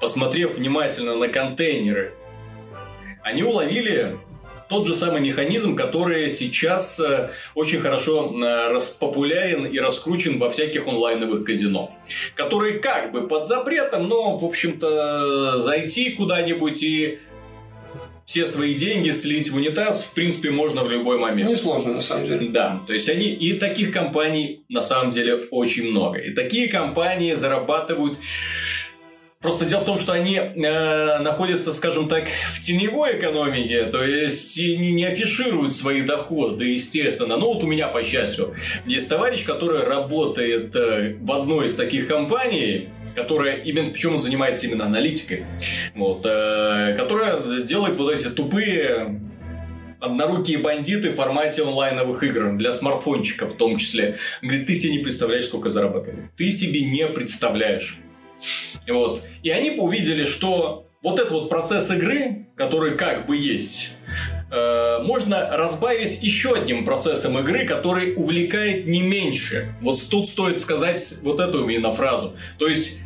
посмотрев 0.00 0.54
внимательно 0.54 1.14
на 1.14 1.28
контейнеры, 1.28 2.14
они 3.22 3.42
уловили 3.42 4.18
тот 4.70 4.86
же 4.86 4.94
самый 4.94 5.20
механизм, 5.20 5.74
который 5.74 6.30
сейчас 6.30 6.98
э, 7.00 7.30
очень 7.56 7.80
хорошо 7.80 8.32
э, 8.32 8.78
популярен 9.00 9.66
и 9.66 9.78
раскручен 9.80 10.38
во 10.38 10.48
всяких 10.50 10.86
онлайновых 10.86 11.44
казино. 11.44 11.92
Который 12.36 12.78
как 12.78 13.10
бы 13.10 13.26
под 13.26 13.48
запретом, 13.48 14.08
но, 14.08 14.38
в 14.38 14.44
общем-то, 14.44 15.58
зайти 15.58 16.10
куда-нибудь 16.10 16.82
и 16.84 17.18
все 18.30 18.46
свои 18.46 18.74
деньги 18.74 19.10
слить 19.10 19.50
в 19.50 19.56
унитаз, 19.56 20.04
в 20.04 20.14
принципе, 20.14 20.52
можно 20.52 20.84
в 20.84 20.88
любой 20.88 21.18
момент. 21.18 21.50
Несложно, 21.50 21.94
на 21.94 22.00
самом 22.00 22.28
деле. 22.28 22.48
Да, 22.50 22.80
то 22.86 22.92
есть 22.92 23.08
они... 23.08 23.24
И 23.24 23.54
таких 23.54 23.92
компаний, 23.92 24.62
на 24.68 24.82
самом 24.82 25.10
деле, 25.10 25.48
очень 25.50 25.90
много. 25.90 26.20
И 26.20 26.32
такие 26.32 26.68
компании 26.68 27.34
зарабатывают 27.34 28.18
Просто 29.42 29.64
дело 29.64 29.80
в 29.80 29.86
том, 29.86 29.98
что 29.98 30.12
они 30.12 30.36
э, 30.36 31.18
находятся, 31.20 31.72
скажем 31.72 32.10
так, 32.10 32.24
в 32.52 32.60
теневой 32.60 33.18
экономике, 33.18 33.86
то 33.86 34.04
есть 34.04 34.58
они 34.58 34.92
не 34.92 35.06
афишируют 35.06 35.74
свои 35.74 36.02
доходы, 36.02 36.66
естественно. 36.66 37.38
Ну 37.38 37.54
вот 37.54 37.64
у 37.64 37.66
меня, 37.66 37.88
по 37.88 38.04
счастью, 38.04 38.54
есть 38.84 39.08
товарищ, 39.08 39.44
который 39.44 39.82
работает 39.82 40.76
э, 40.76 41.16
в 41.18 41.32
одной 41.32 41.68
из 41.68 41.74
таких 41.74 42.06
компаний, 42.06 42.90
которая 43.14 43.56
именно, 43.62 43.90
причем 43.90 44.14
он 44.14 44.20
занимается 44.20 44.66
именно 44.66 44.86
аналитикой, 44.86 45.44
вот, 45.94 46.24
э, 46.24 46.94
которая 46.96 47.62
делает 47.62 47.96
вот 47.96 48.12
эти 48.12 48.28
тупые 48.28 49.20
однорукие 50.00 50.58
бандиты 50.58 51.10
в 51.10 51.14
формате 51.14 51.62
онлайновых 51.62 52.22
игр 52.22 52.56
для 52.56 52.72
смартфончиков 52.72 53.52
в 53.52 53.56
том 53.56 53.76
числе. 53.76 54.18
Говорит, 54.42 54.66
ты 54.66 54.74
себе 54.74 54.92
не 54.92 54.98
представляешь, 55.00 55.46
сколько 55.46 55.70
зарабатывает. 55.70 56.34
Ты 56.36 56.50
себе 56.50 56.82
не 56.82 57.06
представляешь. 57.08 57.98
Вот. 58.88 59.22
И 59.42 59.50
они 59.50 59.72
увидели, 59.72 60.24
что 60.24 60.86
вот 61.02 61.18
этот 61.18 61.32
вот 61.32 61.50
процесс 61.50 61.90
игры, 61.90 62.46
который 62.56 62.96
как 62.96 63.26
бы 63.26 63.36
есть, 63.36 63.92
э, 64.50 64.98
можно 65.02 65.56
разбавить 65.56 66.22
еще 66.22 66.54
одним 66.54 66.84
процессом 66.84 67.38
игры, 67.38 67.66
который 67.66 68.14
увлекает 68.14 68.86
не 68.86 69.02
меньше. 69.02 69.74
Вот 69.80 69.98
тут 70.10 70.28
стоит 70.28 70.58
сказать 70.60 71.18
вот 71.22 71.40
эту 71.40 71.68
именно 71.68 71.94
фразу. 71.94 72.36
То 72.58 72.66
есть 72.66 72.98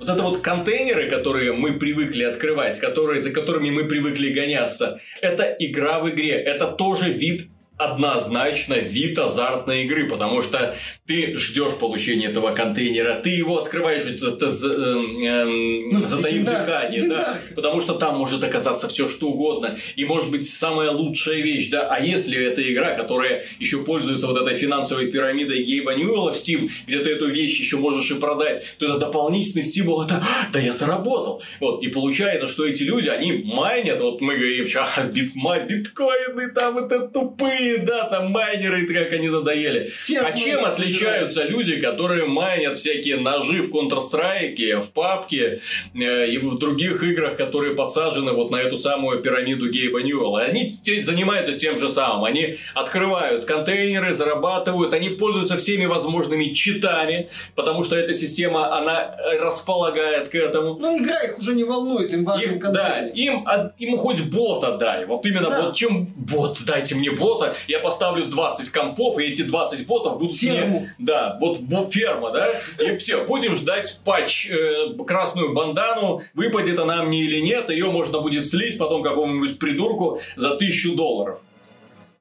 вот 0.00 0.08
это 0.08 0.22
вот 0.22 0.40
контейнеры, 0.40 1.10
которые 1.10 1.52
мы 1.52 1.78
привыкли 1.78 2.24
открывать, 2.24 2.80
которые, 2.80 3.20
за 3.20 3.32
которыми 3.32 3.70
мы 3.70 3.84
привыкли 3.84 4.30
гоняться, 4.30 5.00
это 5.20 5.54
игра 5.58 6.00
в 6.00 6.08
игре, 6.10 6.32
это 6.32 6.68
тоже 6.68 7.12
вид 7.12 7.48
однозначно 7.80 8.74
вид 8.74 9.18
азартной 9.18 9.84
игры, 9.84 10.06
потому 10.08 10.42
что 10.42 10.76
ты 11.06 11.38
ждешь 11.38 11.76
получения 11.78 12.26
этого 12.26 12.54
контейнера, 12.54 13.14
ты 13.14 13.30
его 13.30 13.58
открываешь, 13.58 14.04
за, 14.04 14.50
за, 14.50 14.72
э, 14.72 15.94
э, 15.94 15.96
затаив 16.06 16.44
да, 16.44 16.64
дыхание, 16.64 17.08
да, 17.08 17.16
да, 17.16 17.40
потому 17.54 17.80
что 17.80 17.94
там 17.94 18.18
может 18.18 18.44
оказаться 18.44 18.86
все 18.88 19.08
что 19.08 19.28
угодно, 19.28 19.78
и 19.96 20.04
может 20.04 20.30
быть 20.30 20.46
самая 20.46 20.90
лучшая 20.90 21.40
вещь, 21.40 21.70
да, 21.70 21.88
а 21.88 22.00
если 22.00 22.38
это 22.38 22.60
игра, 22.70 22.94
которая 22.94 23.46
еще 23.58 23.82
пользуется 23.82 24.26
вот 24.26 24.36
этой 24.36 24.56
финансовой 24.56 25.06
пирамидой 25.06 25.62
Гейба 25.62 25.94
Ньюэлла 25.94 26.34
в 26.34 26.36
Steam, 26.36 26.68
где 26.86 26.98
ты 26.98 27.10
эту 27.10 27.28
вещь 27.28 27.58
еще 27.58 27.78
можешь 27.78 28.10
и 28.10 28.14
продать, 28.14 28.62
то 28.78 28.86
это 28.86 28.98
дополнительный 28.98 29.62
стимул, 29.62 30.02
это, 30.02 30.22
да 30.52 30.58
я 30.58 30.72
заработал, 30.72 31.42
вот, 31.60 31.82
и 31.82 31.88
получается, 31.88 32.46
что 32.46 32.66
эти 32.66 32.82
люди, 32.82 33.08
они 33.08 33.32
майнят, 33.32 34.00
вот 34.00 34.20
мы 34.20 34.36
говорим, 34.36 34.66
а, 34.76 35.02
битма, 35.04 35.60
биткоины 35.60 36.50
там 36.52 36.78
это 36.78 37.08
тупые, 37.08 37.69
да, 37.78 38.08
там 38.08 38.30
майнеры, 38.30 38.86
как 38.86 39.12
они 39.12 39.28
надоели. 39.28 39.90
Фермы 39.90 40.28
а 40.28 40.32
чем 40.36 40.64
отличаются 40.64 41.44
люди, 41.44 41.80
которые 41.80 42.26
майнят 42.26 42.78
всякие 42.78 43.16
ножи 43.16 43.62
в 43.62 43.74
Counter-Strike, 43.74 44.80
в 44.80 44.92
папке 44.92 45.62
э, 45.94 46.28
и 46.28 46.38
в 46.38 46.58
других 46.58 47.02
играх, 47.02 47.36
которые 47.36 47.74
подсажены 47.74 48.32
вот 48.32 48.50
на 48.50 48.56
эту 48.56 48.76
самую 48.76 49.20
пирамиду 49.22 49.70
Гейба 49.70 50.02
Ньюэлла? 50.02 50.42
Они 50.42 50.78
занимаются 51.00 51.52
тем 51.58 51.78
же 51.78 51.88
самым. 51.88 52.24
Они 52.24 52.58
открывают 52.74 53.44
контейнеры, 53.44 54.12
зарабатывают, 54.12 54.94
они 54.94 55.10
пользуются 55.10 55.56
всеми 55.56 55.86
возможными 55.86 56.52
читами, 56.54 57.28
потому 57.54 57.84
что 57.84 57.96
эта 57.96 58.14
система, 58.14 58.76
она 58.76 59.16
располагает 59.40 60.28
к 60.28 60.34
этому. 60.34 60.76
Но 60.78 60.96
игра 60.96 61.20
их 61.20 61.38
уже 61.38 61.54
не 61.54 61.64
волнует, 61.64 62.12
им 62.12 62.24
важен 62.24 62.56
их, 62.56 62.72
Да, 62.72 63.06
им, 63.08 63.46
им 63.78 63.96
хоть 63.98 64.22
бота 64.22 64.76
дай. 64.76 65.06
Вот 65.06 65.24
именно 65.26 65.50
да. 65.50 65.62
вот 65.62 65.76
чем 65.76 66.06
бот, 66.16 66.58
дайте 66.66 66.94
мне 66.94 67.10
бота, 67.10 67.54
я 67.68 67.80
поставлю 67.80 68.26
20 68.26 68.70
компов, 68.70 69.18
и 69.18 69.24
эти 69.24 69.42
20 69.42 69.86
ботов 69.86 70.18
будут 70.18 70.36
Ферму. 70.36 70.80
мне... 70.80 70.94
Да, 70.98 71.38
вот 71.40 71.60
ферма, 71.92 72.30
да? 72.30 72.48
И 72.78 72.96
все, 72.96 73.24
будем 73.24 73.56
ждать 73.56 74.00
патч, 74.04 74.50
э, 74.50 74.94
красную 75.06 75.54
бандану, 75.54 76.22
выпадет 76.34 76.78
она 76.78 77.02
мне 77.02 77.24
или 77.24 77.40
нет, 77.40 77.70
ее 77.70 77.90
можно 77.90 78.20
будет 78.20 78.46
слить 78.46 78.78
потом 78.78 79.02
какому-нибудь 79.02 79.58
придурку 79.58 80.20
за 80.36 80.56
тысячу 80.56 80.94
долларов. 80.94 81.40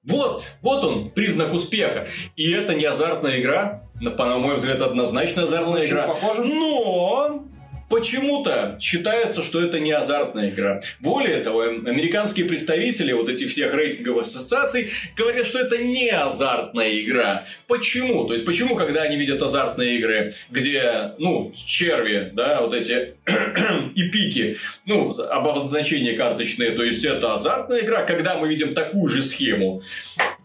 Вот, 0.03 0.43
вот 0.61 0.83
он, 0.83 1.09
признак 1.09 1.53
успеха. 1.53 2.07
И 2.35 2.51
это 2.51 2.73
не 2.73 2.85
азартная 2.85 3.39
игра, 3.39 3.83
на 3.99 4.37
мой 4.37 4.55
взгляд, 4.55 4.81
однозначно 4.81 5.43
азартная 5.43 5.81
Очень 5.81 5.91
игра. 5.91 6.07
Похоже. 6.07 6.43
Но 6.45 7.43
Почему-то 7.89 8.77
считается, 8.79 9.43
что 9.43 9.61
это 9.61 9.79
не 9.79 9.91
азартная 9.91 10.51
игра. 10.51 10.81
Более 10.99 11.41
того, 11.41 11.61
американские 11.61 12.45
представители 12.45 13.11
вот 13.13 13.29
этих 13.29 13.49
всех 13.49 13.73
рейтинговых 13.73 14.23
ассоциаций 14.23 14.91
говорят, 15.15 15.47
что 15.47 15.59
это 15.59 15.77
не 15.79 16.09
азартная 16.09 16.99
игра. 17.01 17.45
Почему? 17.67 18.25
То 18.25 18.33
есть, 18.33 18.45
почему, 18.45 18.75
когда 18.75 19.01
они 19.01 19.17
видят 19.17 19.41
азартные 19.41 19.97
игры, 19.97 20.35
где, 20.51 21.13
ну, 21.17 21.53
черви, 21.65 22.31
да, 22.33 22.61
вот 22.61 22.73
эти 22.73 23.15
и 23.95 24.03
пики, 24.09 24.57
ну, 24.85 25.11
обозначения 25.19 26.15
карточные, 26.15 26.71
то 26.71 26.83
есть, 26.83 27.03
это 27.03 27.33
азартная 27.33 27.79
игра, 27.81 28.03
когда 28.03 28.37
мы 28.37 28.49
видим 28.49 28.73
такую 28.75 29.07
же 29.07 29.23
схему, 29.23 29.81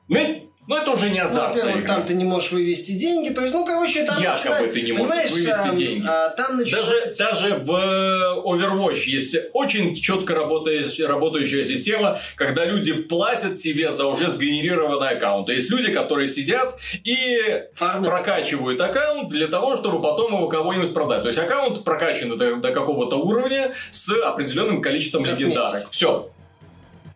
мы 0.09 0.49
но 0.67 0.79
это 0.79 0.91
уже 0.93 1.11
не 1.11 1.19
азартная 1.19 1.65
ну, 1.65 1.69
Во-первых, 1.69 1.87
там 1.87 2.07
ты 2.07 2.15
не 2.15 2.25
можешь 2.25 2.53
вывести 2.53 2.93
деньги. 2.93 3.31
То 3.31 3.43
есть, 3.43 3.55
ну, 3.55 3.67
короче, 3.67 4.05
там 4.05 4.21
Якобы 4.21 4.49
начинает, 4.51 4.73
ты 4.73 4.83
не 4.83 4.93
можешь 4.93 5.31
вывести 5.31 5.51
а, 5.51 5.75
деньги. 5.75 6.07
А, 6.07 6.29
там 6.31 6.57
начинает... 6.57 6.87
даже, 6.87 7.15
даже 7.19 7.55
в 7.57 7.71
э, 7.71 8.41
Overwatch 8.45 9.05
есть 9.07 9.37
очень 9.53 9.95
четко 9.95 10.35
работающая, 10.35 11.07
работающая 11.07 11.65
система, 11.65 12.21
когда 12.37 12.65
люди 12.65 12.95
платят 12.95 13.59
себе 13.59 13.93
за 13.93 14.07
уже 14.07 14.31
сгенерированный 14.31 15.11
аккаунт. 15.11 15.49
Есть 15.51 15.71
люди, 15.71 15.93
которые 15.93 16.29
сидят 16.29 16.79
и 17.05 17.63
Фармы. 17.75 18.07
прокачивают 18.07 18.81
аккаунт 18.81 19.29
для 19.29 19.49
того, 19.49 19.77
чтобы 19.77 20.01
потом 20.01 20.35
его 20.35 20.49
кого-нибудь 20.49 20.95
продать. 20.95 21.23
То 21.23 21.29
есть 21.29 21.39
аккаунт 21.39 21.85
прокачан 21.85 22.39
до, 22.39 22.57
до 22.57 22.73
какого-то 22.73 23.17
уровня 23.17 23.75
с 23.91 24.11
определенным 24.11 24.81
количеством 24.81 25.25
легендарок. 25.27 25.89
Все. 25.91 26.31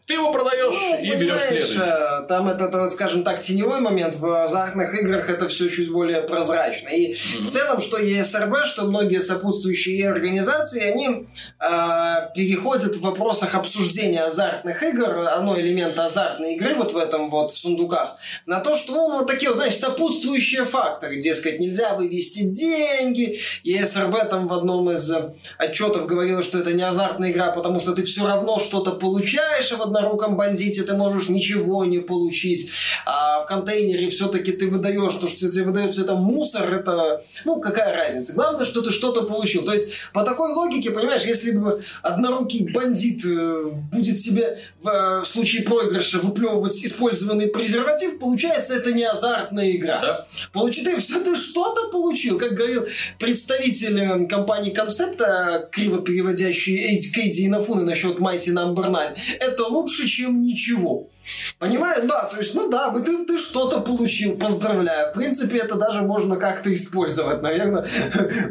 Ты 0.09 0.15
его 0.15 0.33
продаешь 0.33 0.75
ну, 0.75 1.03
и 1.03 1.17
берешь 1.17 1.43
следующий. 1.43 1.81
Э, 1.81 2.27
там 2.27 2.49
этот, 2.49 2.73
вот, 2.73 2.95
скажем 2.95 3.25
так, 3.25 3.43
теневой 3.43 3.81
момент 3.81 4.17
в 4.17 4.43
азартных 4.43 4.95
играх 4.95 5.29
это 5.29 5.49
все 5.49 5.69
чуть 5.69 5.93
более 5.93 6.23
прозрачно. 6.23 6.89
И 6.89 7.13
mm-hmm. 7.13 7.43
в 7.43 7.51
целом, 7.51 7.83
что 7.83 7.99
ЕСРБ, 7.99 8.65
что 8.65 8.87
многие 8.87 9.21
сопутствующие 9.21 10.09
организации, 10.09 10.83
они 10.83 11.27
э, 11.61 12.35
переходят 12.35 12.97
в 12.97 13.03
вопросах 13.03 13.55
обсуждения 13.55 14.23
азартных 14.23 14.83
игр, 14.83 15.29
оно 15.29 15.61
элемент 15.61 15.99
азартной 15.99 16.55
игры 16.55 16.75
вот 16.77 16.95
в 16.95 16.97
этом 16.97 17.29
вот 17.29 17.53
в 17.53 17.59
сундуках, 17.59 18.17
на 18.47 18.61
то, 18.61 18.77
что 18.77 18.95
ну, 18.95 19.19
вот 19.19 19.27
такие, 19.27 19.53
знаешь, 19.53 19.77
сопутствующие 19.77 20.65
факторы. 20.65 21.21
Дескать, 21.21 21.61
нельзя 21.61 21.93
вывести 21.93 22.45
деньги. 22.45 23.41
ЕСРБ 23.63 24.31
там 24.31 24.49
в 24.49 24.55
одном 24.55 24.91
из 24.91 25.13
отчетов 25.59 26.07
говорила, 26.07 26.43
что 26.43 26.61
это 26.61 26.73
не 26.73 26.83
азартная 26.83 27.31
игра, 27.31 27.53
потому 27.53 27.79
что 27.79 27.93
ты 27.93 28.05
все 28.05 28.27
равно 28.27 28.59
что-то 28.59 28.93
получаешь, 28.93 29.71
а 29.71 29.77
в 29.77 29.83
одном 29.83 29.98
одноруком 29.99 30.37
бандите 30.37 30.83
ты 30.83 30.95
можешь 30.95 31.29
ничего 31.29 31.85
не 31.85 31.99
получить. 31.99 32.71
А 33.05 33.43
в 33.43 33.47
контейнере 33.47 34.11
все-таки 34.11 34.53
ты 34.53 34.69
выдаешь, 34.69 35.15
то, 35.15 35.29
что 35.29 35.51
тебе 35.51 35.65
выдается 35.65 36.03
это 36.03 36.15
мусор, 36.15 36.73
это, 36.73 37.23
ну, 37.45 37.61
какая 37.61 37.95
разница. 37.95 38.33
Главное, 38.35 38.65
что 38.65 38.83
ты 38.83 38.91
что-то 38.91 39.23
получил. 39.23 39.65
То 39.65 39.73
есть, 39.73 39.91
по 40.13 40.25
такой 40.25 40.53
логике, 40.53 40.91
понимаешь, 40.91 41.23
если 41.23 41.53
бы 41.53 41.83
однорукий 42.03 42.71
бандит 42.73 43.25
э, 43.25 43.71
будет 43.93 44.21
тебе 44.21 44.61
в, 44.81 44.89
э, 44.89 45.21
в 45.23 45.27
случае 45.27 45.63
проигрыша 45.63 46.19
выплевывать 46.19 46.85
использованный 46.85 47.49
презерватив, 47.49 48.19
получается, 48.19 48.75
это 48.75 48.93
не 48.93 49.05
азартная 49.05 49.73
игра. 49.73 50.01
Да. 50.01 50.27
Получи, 50.53 50.85
ты, 50.85 50.99
все, 50.99 51.21
ты 51.21 51.37
что-то 51.37 51.91
получил. 51.91 52.39
Как 52.39 52.53
говорил 52.53 52.87
представитель 53.19 54.01
э, 54.01 54.27
компании 54.27 54.71
Концепта, 54.71 55.69
криво 55.73 56.03
переводящий 56.03 56.99
Кейди 57.09 57.47
Инафуны 57.47 57.83
насчет 57.83 58.19
Mighty 58.19 58.53
Number 58.53 58.85
9, 58.85 59.39
это 59.41 59.65
лучше, 59.65 59.88
чем 59.89 60.43
ничего. 60.43 61.09
Понимаешь? 61.59 62.05
Да, 62.09 62.25
то 62.25 62.39
есть, 62.39 62.55
ну 62.55 62.71
да, 62.71 62.91
вы, 62.91 63.03
ты, 63.03 63.25
ты 63.25 63.39
что-то 63.39 63.81
получил, 63.81 64.37
поздравляю. 64.37 65.11
В 65.11 65.15
принципе, 65.15 65.59
это 65.59 65.75
даже 65.75 66.03
можно 66.03 66.37
как-то 66.37 66.73
использовать, 66.73 67.43
наверное. 67.43 67.87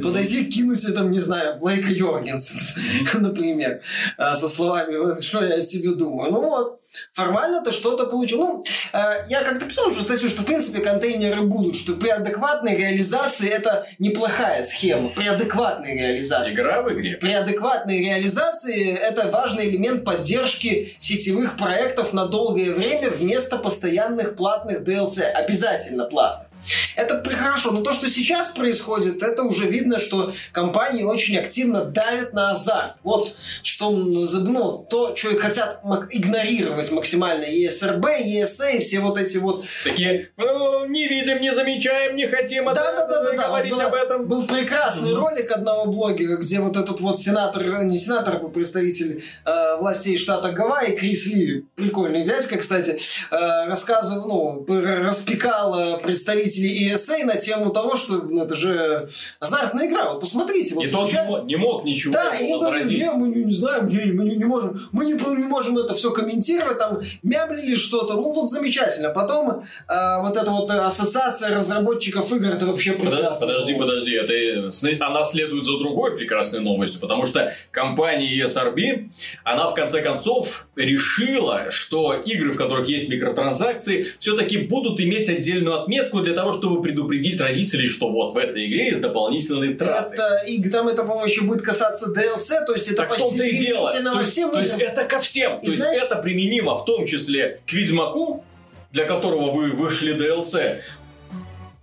Подойти, 0.02 0.46
кинуть, 0.46 0.86
там, 0.94 1.12
не 1.12 1.20
знаю, 1.20 1.60
Блейка 1.60 1.92
Йоргенс, 1.92 2.54
например, 3.16 3.82
а, 4.18 4.36
со 4.36 4.48
словами, 4.48 5.20
что 5.22 5.44
я 5.44 5.56
о 5.56 5.64
себе 5.64 5.96
думаю. 5.96 6.32
Ну 6.32 6.42
вот, 6.42 6.82
Формально 7.14 7.64
ты 7.64 7.72
что-то 7.72 8.06
получил. 8.06 8.40
Ну, 8.40 8.64
э, 8.94 9.26
я 9.30 9.44
как-то 9.44 9.66
писал 9.66 9.90
уже 9.90 10.02
статью, 10.02 10.30
что 10.30 10.42
в 10.42 10.46
принципе 10.46 10.80
контейнеры 10.80 11.42
будут, 11.42 11.76
что 11.76 11.94
при 11.94 12.10
адекватной 12.10 12.76
реализации 12.76 13.50
это 13.50 13.88
неплохая 14.00 14.64
схема. 14.64 15.10
При 15.10 15.28
адекватной 15.28 15.96
реализации. 15.96 16.54
Игра 16.54 16.82
в 16.82 16.94
игре. 16.94 17.18
При 17.18 17.34
адекватной 17.34 18.00
реализации 18.00 18.96
это 18.96 19.30
важный 19.32 19.70
элемент 19.70 20.04
поддержки 20.04 20.96
сетевых 21.00 21.58
проектов 21.58 22.14
на 22.14 22.28
долгое 22.28 22.72
время 22.72 23.10
вместо 23.10 23.58
постоянных 23.58 24.36
платных 24.36 24.82
DLC. 24.82 25.22
Обязательно 25.22 26.06
платных. 26.06 26.47
Это 26.96 27.24
хорошо, 27.36 27.72
но 27.72 27.82
то, 27.82 27.94
что 27.94 28.10
сейчас 28.10 28.50
происходит, 28.50 29.22
это 29.24 29.44
уже 29.44 29.68
видно, 29.68 30.00
что 30.00 30.34
компании 30.52 31.04
очень 31.04 31.38
активно 31.38 31.86
давят 31.86 32.34
на 32.34 32.52
азарт. 32.52 32.96
Вот 33.04 33.36
что, 33.64 33.92
ну, 33.92 34.86
то, 34.90 35.16
что 35.16 35.38
хотят 35.38 35.82
игнорировать 36.12 36.92
максимально 36.92 37.46
ESRB, 37.46 38.24
ESA, 38.26 38.80
все 38.80 39.00
вот 39.00 39.18
эти 39.18 39.38
вот... 39.38 39.66
Такие, 39.84 40.32
ну, 40.38 40.86
не 40.88 41.08
видим, 41.08 41.42
не 41.42 41.54
замечаем, 41.54 42.16
не 42.16 42.28
хотим 42.28 42.66
да, 42.66 42.74
да, 42.74 43.08
да, 43.08 43.24
да, 43.24 43.48
говорить 43.48 43.76
да. 43.78 43.88
об 43.88 43.94
этом. 43.94 44.28
Был 44.28 44.48
прекрасный 44.48 45.14
угу. 45.14 45.22
ролик 45.22 45.52
одного 45.52 45.86
блогера, 45.86 46.38
где 46.38 46.60
вот 46.60 46.78
этот 46.78 47.00
вот 47.02 47.20
сенатор, 47.20 47.84
не 47.84 47.98
сенатор, 47.98 48.36
а 48.36 48.48
представитель 48.50 49.24
э, 49.46 49.78
властей 49.80 50.18
штата 50.18 50.52
Гавайи, 50.52 50.96
Крис 50.96 51.28
Ли, 51.28 51.66
прикольный 51.76 52.24
дядька, 52.24 52.58
кстати, 52.58 53.00
э, 53.32 53.68
рассказывал, 53.68 54.66
ну, 54.66 54.66
распекал 55.06 56.00
представителей 56.02 56.57
представителей 56.58 56.92
ESA 56.92 57.26
на 57.26 57.36
тему 57.36 57.72
того, 57.72 57.96
что 57.96 58.16
ну, 58.16 58.44
это 58.44 58.56
же 58.56 59.10
азартная 59.40 59.88
игра. 59.88 60.12
Вот 60.12 60.22
посмотрите. 60.22 60.76
Вот 60.76 60.84
и 60.84 60.88
случайно... 60.88 61.30
тот 61.30 61.46
не 61.46 61.56
мог 61.56 61.84
ничего 61.84 62.14
да, 62.14 62.36
и 62.36 62.52
возразить. 62.52 63.00
Да, 63.00 63.14
мы 63.14 63.28
не, 63.30 63.46
не 63.46 63.54
знаем, 63.54 63.86
мы, 63.86 64.14
мы 64.14 64.30
не, 64.30 64.36
не 64.38 64.46
можем, 64.46 64.80
мы 64.92 65.06
не, 65.06 65.14
не 65.14 65.44
можем 65.44 65.78
это 65.78 65.96
все 65.96 66.12
комментировать, 66.12 66.78
там 66.78 67.02
мямлили 67.24 67.76
что-то. 67.76 68.16
Ну, 68.16 68.34
вот 68.34 68.50
замечательно. 68.50 69.10
Потом 69.10 69.64
э, 69.88 70.22
вот 70.22 70.36
эта 70.36 70.50
вот 70.52 70.70
ассоциация 70.70 71.56
разработчиков 71.56 72.32
игр, 72.34 72.50
это 72.50 72.66
вообще 72.66 72.94
прекрасно. 72.94 73.48
Подожди, 73.48 73.76
подожди, 73.76 74.14
это, 74.16 75.06
она 75.06 75.24
следует 75.24 75.66
за 75.66 75.78
другой 75.80 76.16
прекрасной 76.16 76.62
новостью, 76.62 77.00
потому 77.02 77.26
что 77.26 77.54
компания 77.72 78.46
ESRB, 78.46 79.10
она 79.44 79.70
в 79.70 79.76
конце 79.76 80.02
концов 80.02 80.68
решила, 80.76 81.72
что 81.72 82.14
игры, 82.14 82.52
в 82.52 82.58
которых 82.58 82.88
есть 82.88 83.10
микротранзакции, 83.10 84.08
все-таки 84.20 84.58
будут 84.58 85.00
иметь 85.00 85.30
отдельную 85.30 85.80
отметку 85.80 86.22
для 86.22 86.34
того, 86.34 86.47
чтобы 86.54 86.82
предупредить 86.82 87.40
родителей, 87.40 87.90
что 87.90 88.10
вот 88.10 88.34
в 88.34 88.38
этой 88.38 88.68
игре 88.68 88.88
есть 88.88 89.02
дополнительные 89.02 89.76
траты. 89.76 90.16
Это, 90.16 90.38
и 90.46 90.70
там 90.70 90.88
это, 90.88 91.04
по-моему, 91.04 91.26
еще 91.26 91.42
будет 91.42 91.62
касаться 91.64 92.12
DLC, 92.12 92.66
то 92.66 92.74
есть 92.74 92.88
это 92.88 93.04
так 93.04 93.10
почти 93.10 93.50
и 93.50 93.58
дело. 93.58 93.92
То 93.92 94.20
есть, 94.20 94.32
всем 94.32 94.52
то 94.52 94.60
есть 94.60 94.76
это 94.78 95.06
ко 95.06 95.20
всем. 95.20 95.60
И 95.60 95.66
то 95.68 95.78
знаешь... 95.78 95.94
есть 95.94 96.06
это 96.06 96.16
применимо 96.18 96.78
в 96.78 96.86
том 96.86 97.06
числе 97.06 97.62
к 97.66 97.74
Ведьмаку, 97.74 98.44
для 98.92 99.06
которого 99.06 99.52
вы 99.52 99.72
вышли 99.72 100.16
DLC, 100.16 100.82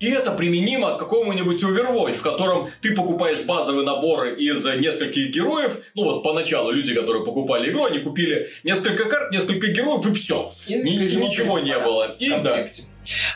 и 0.05 0.11
это 0.11 0.33
применимо 0.33 0.97
к 0.97 0.99
какому-нибудь 0.99 1.63
Overwatch, 1.63 2.15
в 2.15 2.23
котором 2.23 2.71
ты 2.83 2.95
покупаешь 2.95 3.43
базовые 3.43 3.87
наборы 3.87 4.37
из 4.37 4.63
нескольких 4.65 5.31
героев. 5.31 5.79
Ну 5.95 6.05
вот 6.05 6.23
поначалу 6.23 6.71
люди, 6.73 6.95
которые 6.95 7.25
покупали 7.25 7.71
игру, 7.71 7.85
они 7.85 8.01
купили 8.01 8.51
несколько 8.65 9.09
карт, 9.09 9.31
несколько 9.31 9.69
героев 9.69 10.07
и 10.07 10.13
все. 10.13 10.53
И, 10.67 10.75
Ни, 10.75 10.97
ничего 11.17 11.59
не 11.59 11.79
было. 11.79 12.15
И 12.19 12.29
да. 12.29 12.67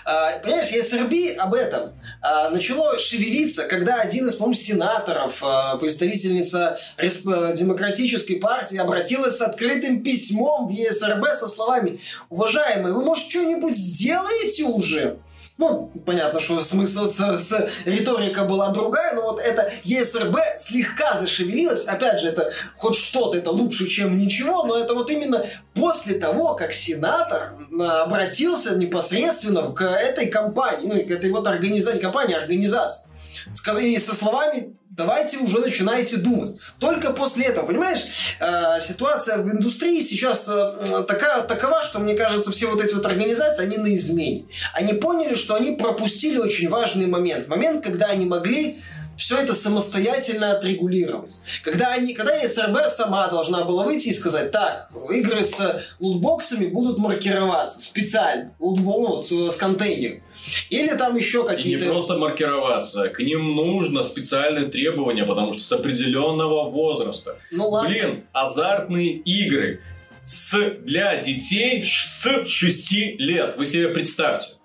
А, 0.04 0.38
понимаешь, 0.38 0.70
ESRB 0.72 1.34
об 1.36 1.54
этом 1.54 1.92
а, 2.20 2.50
начало 2.50 2.98
шевелиться, 2.98 3.64
когда 3.64 4.00
один 4.00 4.26
из, 4.28 4.34
по-моему, 4.34 4.54
сенаторов, 4.54 5.42
а, 5.42 5.76
представительница 5.76 6.78
демократической 6.98 8.36
партии, 8.36 8.78
обратилась 8.78 9.36
с 9.36 9.42
открытым 9.42 10.02
письмом 10.02 10.68
в 10.68 10.72
ESRB 10.72 11.34
со 11.34 11.48
словами 11.48 12.00
«Уважаемые, 12.30 12.94
вы, 12.94 13.04
может, 13.04 13.28
что-нибудь 13.30 13.76
сделаете 13.76 14.64
уже?» 14.64 15.18
Ну, 15.58 15.90
понятно, 16.06 16.38
что 16.38 16.60
смысл 16.60 17.10
с, 17.12 17.68
риторика 17.84 18.44
была 18.44 18.68
другая, 18.68 19.16
но 19.16 19.22
вот 19.22 19.40
это 19.40 19.72
ЕСРБ 19.82 20.36
слегка 20.56 21.18
зашевелилось. 21.18 21.84
Опять 21.84 22.20
же, 22.20 22.28
это 22.28 22.52
хоть 22.76 22.94
что-то, 22.94 23.36
это 23.38 23.50
лучше, 23.50 23.88
чем 23.88 24.18
ничего, 24.18 24.62
но 24.62 24.78
это 24.78 24.94
вот 24.94 25.10
именно 25.10 25.44
после 25.74 26.14
того, 26.14 26.54
как 26.54 26.72
сенатор 26.72 27.54
обратился 27.76 28.76
непосредственно 28.76 29.72
к 29.72 29.82
этой 29.82 30.28
компании, 30.28 30.86
ну, 30.86 31.04
к 31.04 31.10
этой 31.10 31.30
вот 31.32 31.44
организации, 31.48 31.98
компании, 31.98 32.36
организации. 32.36 33.07
Сказали 33.54 33.96
со 33.98 34.14
словами 34.14 34.78
давайте 34.98 35.38
уже 35.38 35.60
начинайте 35.60 36.16
думать. 36.16 36.56
Только 36.78 37.12
после 37.12 37.46
этого, 37.46 37.66
понимаешь, 37.66 38.00
э, 38.40 38.80
ситуация 38.80 39.38
в 39.38 39.50
индустрии 39.50 40.00
сейчас 40.00 40.48
э, 40.48 41.04
такая, 41.06 41.42
такова, 41.44 41.82
что, 41.84 42.00
мне 42.00 42.14
кажется, 42.14 42.50
все 42.50 42.66
вот 42.66 42.82
эти 42.82 42.94
вот 42.94 43.06
организации, 43.06 43.62
они 43.62 43.78
на 43.78 43.94
измене. 43.94 44.46
Они 44.74 44.92
поняли, 44.92 45.34
что 45.34 45.54
они 45.54 45.76
пропустили 45.76 46.38
очень 46.38 46.68
важный 46.68 47.06
момент. 47.06 47.46
Момент, 47.46 47.84
когда 47.84 48.06
они 48.06 48.26
могли 48.26 48.82
все 49.18 49.36
это 49.38 49.52
самостоятельно 49.52 50.52
отрегулировать. 50.52 51.32
Когда, 51.64 51.88
они, 51.88 52.14
когда 52.14 52.46
СРБ 52.46 52.88
сама 52.88 53.26
должна 53.26 53.64
была 53.64 53.84
выйти 53.84 54.10
и 54.10 54.12
сказать, 54.12 54.52
так, 54.52 54.90
игры 55.10 55.42
с 55.42 55.84
лутбоксами 55.98 56.66
будут 56.66 56.98
маркироваться 56.98 57.80
специально, 57.80 58.54
лутбокс 58.60 59.28
с 59.30 59.56
контейнером. 59.56 60.22
Или 60.70 60.90
там 60.90 61.16
еще 61.16 61.44
какие-то... 61.44 61.84
И 61.84 61.88
не 61.88 61.92
просто 61.92 62.16
маркироваться, 62.16 63.08
к 63.08 63.18
ним 63.18 63.56
нужно 63.56 64.04
специальные 64.04 64.66
требования, 64.66 65.24
потому 65.24 65.52
что 65.52 65.64
с 65.64 65.72
определенного 65.72 66.70
возраста. 66.70 67.38
Ну 67.50 67.70
ладно. 67.70 67.90
Блин, 67.90 68.24
азартные 68.32 69.16
игры 69.16 69.80
с, 70.26 70.56
для 70.84 71.20
детей 71.20 71.84
с 71.84 72.46
6 72.46 72.92
лет. 73.18 73.56
Вы 73.56 73.66
себе 73.66 73.88
представьте. 73.88 74.57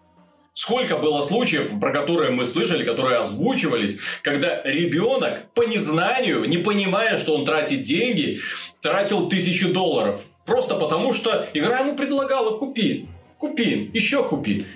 Сколько 0.53 0.97
было 0.97 1.23
случаев, 1.23 1.79
про 1.79 1.91
которые 1.91 2.29
мы 2.29 2.45
слышали, 2.45 2.85
которые 2.85 3.17
озвучивались, 3.17 3.97
когда 4.21 4.61
ребенок 4.63 5.51
по 5.53 5.63
незнанию, 5.63 6.45
не 6.45 6.59
понимая, 6.59 7.19
что 7.19 7.35
он 7.35 7.43
тратит 7.43 7.81
деньги, 7.81 8.39
тратил 8.79 9.29
тысячу 9.29 9.73
долларов. 9.73 10.21
Просто 10.45 10.75
потому, 10.75 11.13
что 11.13 11.47
игра 11.53 11.79
ему 11.79 11.95
предлагала 11.95 12.59
купи, 12.59 13.07
купи, 13.39 13.89
еще 13.93 14.23
купи. 14.23 14.67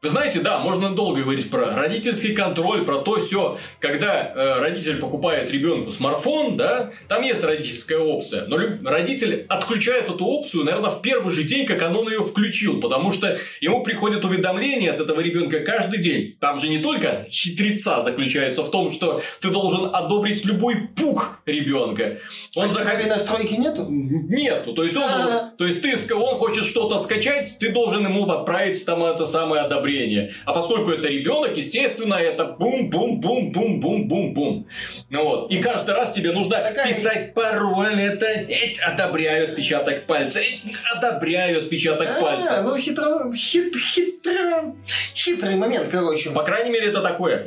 Вы 0.00 0.10
знаете, 0.10 0.38
да, 0.38 0.60
можно 0.60 0.94
долго 0.94 1.22
говорить 1.22 1.50
про 1.50 1.74
родительский 1.74 2.32
контроль, 2.32 2.84
про 2.84 2.98
то 2.98 3.18
все. 3.18 3.58
Когда 3.80 4.32
э, 4.32 4.60
родитель 4.60 4.98
покупает 4.98 5.50
ребенку 5.50 5.90
смартфон, 5.90 6.56
да, 6.56 6.92
там 7.08 7.22
есть 7.22 7.42
родительская 7.42 7.98
опция. 7.98 8.46
Но 8.46 8.58
родитель 8.88 9.44
отключает 9.48 10.08
эту 10.08 10.24
опцию, 10.24 10.62
наверное, 10.62 10.90
в 10.90 11.02
первый 11.02 11.32
же 11.32 11.42
день, 11.42 11.66
как 11.66 11.82
он 11.82 12.08
ее 12.08 12.22
включил. 12.22 12.80
Потому 12.80 13.10
что 13.10 13.40
ему 13.60 13.82
приходят 13.82 14.24
уведомления 14.24 14.92
от 14.92 15.00
этого 15.00 15.18
ребенка 15.18 15.60
каждый 15.60 15.98
день. 15.98 16.36
Там 16.40 16.60
же 16.60 16.68
не 16.68 16.78
только 16.78 17.26
хитреца 17.28 18.00
заключается 18.00 18.62
в 18.62 18.70
том, 18.70 18.92
что 18.92 19.20
ты 19.40 19.50
должен 19.50 19.92
одобрить 19.92 20.44
любой 20.44 20.76
пук 20.96 21.40
ребенка. 21.44 22.18
Он 22.54 22.66
а 22.66 22.68
захот... 22.68 23.04
настройки 23.04 23.54
нету? 23.54 23.88
Нету. 23.88 24.74
То 24.74 24.84
есть, 24.84 24.96
он, 24.96 25.10
то 25.58 25.66
есть 25.66 25.82
ты, 25.82 26.14
он 26.14 26.36
хочет 26.36 26.66
что-то 26.66 27.00
скачать, 27.00 27.56
ты 27.58 27.72
должен 27.72 28.06
ему 28.06 28.30
отправить 28.30 28.86
там 28.86 29.02
это 29.02 29.26
самое 29.26 29.62
одобрение 29.62 29.87
одобрения. 29.88 30.34
А 30.44 30.52
поскольку 30.52 30.90
это 30.90 31.08
ребенок, 31.08 31.56
естественно, 31.56 32.14
это 32.14 32.56
бум-бум-бум-бум-бум-бум-бум. 32.58 34.66
Ну 35.10 35.24
вот. 35.24 35.50
И 35.50 35.58
каждый 35.58 35.94
раз 35.94 36.12
тебе 36.12 36.32
нужно 36.32 36.56
Такая... 36.56 36.88
писать 36.88 37.34
пароль, 37.34 38.00
это 38.00 38.26
эть, 38.26 38.78
одобряют 38.80 39.50
отпечаток 39.50 40.06
пальца, 40.06 40.40
эть, 40.40 40.62
одобряют 40.94 41.64
отпечаток 41.64 42.08
а, 42.18 42.20
пальца. 42.20 42.62
ну 42.62 42.76
хитро, 42.76 43.30
хит, 43.32 43.74
хитро, 43.76 44.74
хитрый 45.14 45.56
момент, 45.56 45.88
короче. 45.90 46.30
По 46.30 46.42
крайней 46.42 46.70
мере, 46.70 46.90
это 46.90 47.02
такое. 47.02 47.46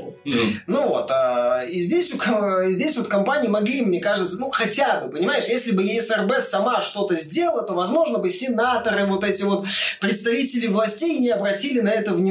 Ну 0.67 0.87
вот, 0.87 1.09
а, 1.11 1.63
и 1.63 1.79
здесь, 1.79 2.11
здесь 2.67 2.97
вот 2.97 3.07
компании 3.07 3.47
могли, 3.47 3.81
мне 3.81 3.99
кажется, 3.99 4.39
ну 4.39 4.49
хотя 4.49 5.01
бы, 5.01 5.11
понимаешь, 5.11 5.45
если 5.45 5.71
бы 5.71 5.83
ЕСРБ 5.83 6.33
сама 6.39 6.81
что-то 6.81 7.15
сделала, 7.15 7.63
то, 7.63 7.73
возможно, 7.73 8.19
бы 8.19 8.29
сенаторы, 8.29 9.05
вот 9.05 9.23
эти 9.23 9.43
вот 9.43 9.65
представители 9.99 10.67
властей 10.67 11.19
не 11.19 11.29
обратили 11.29 11.81
на 11.81 11.89
это 11.89 12.13
внимания. 12.13 12.30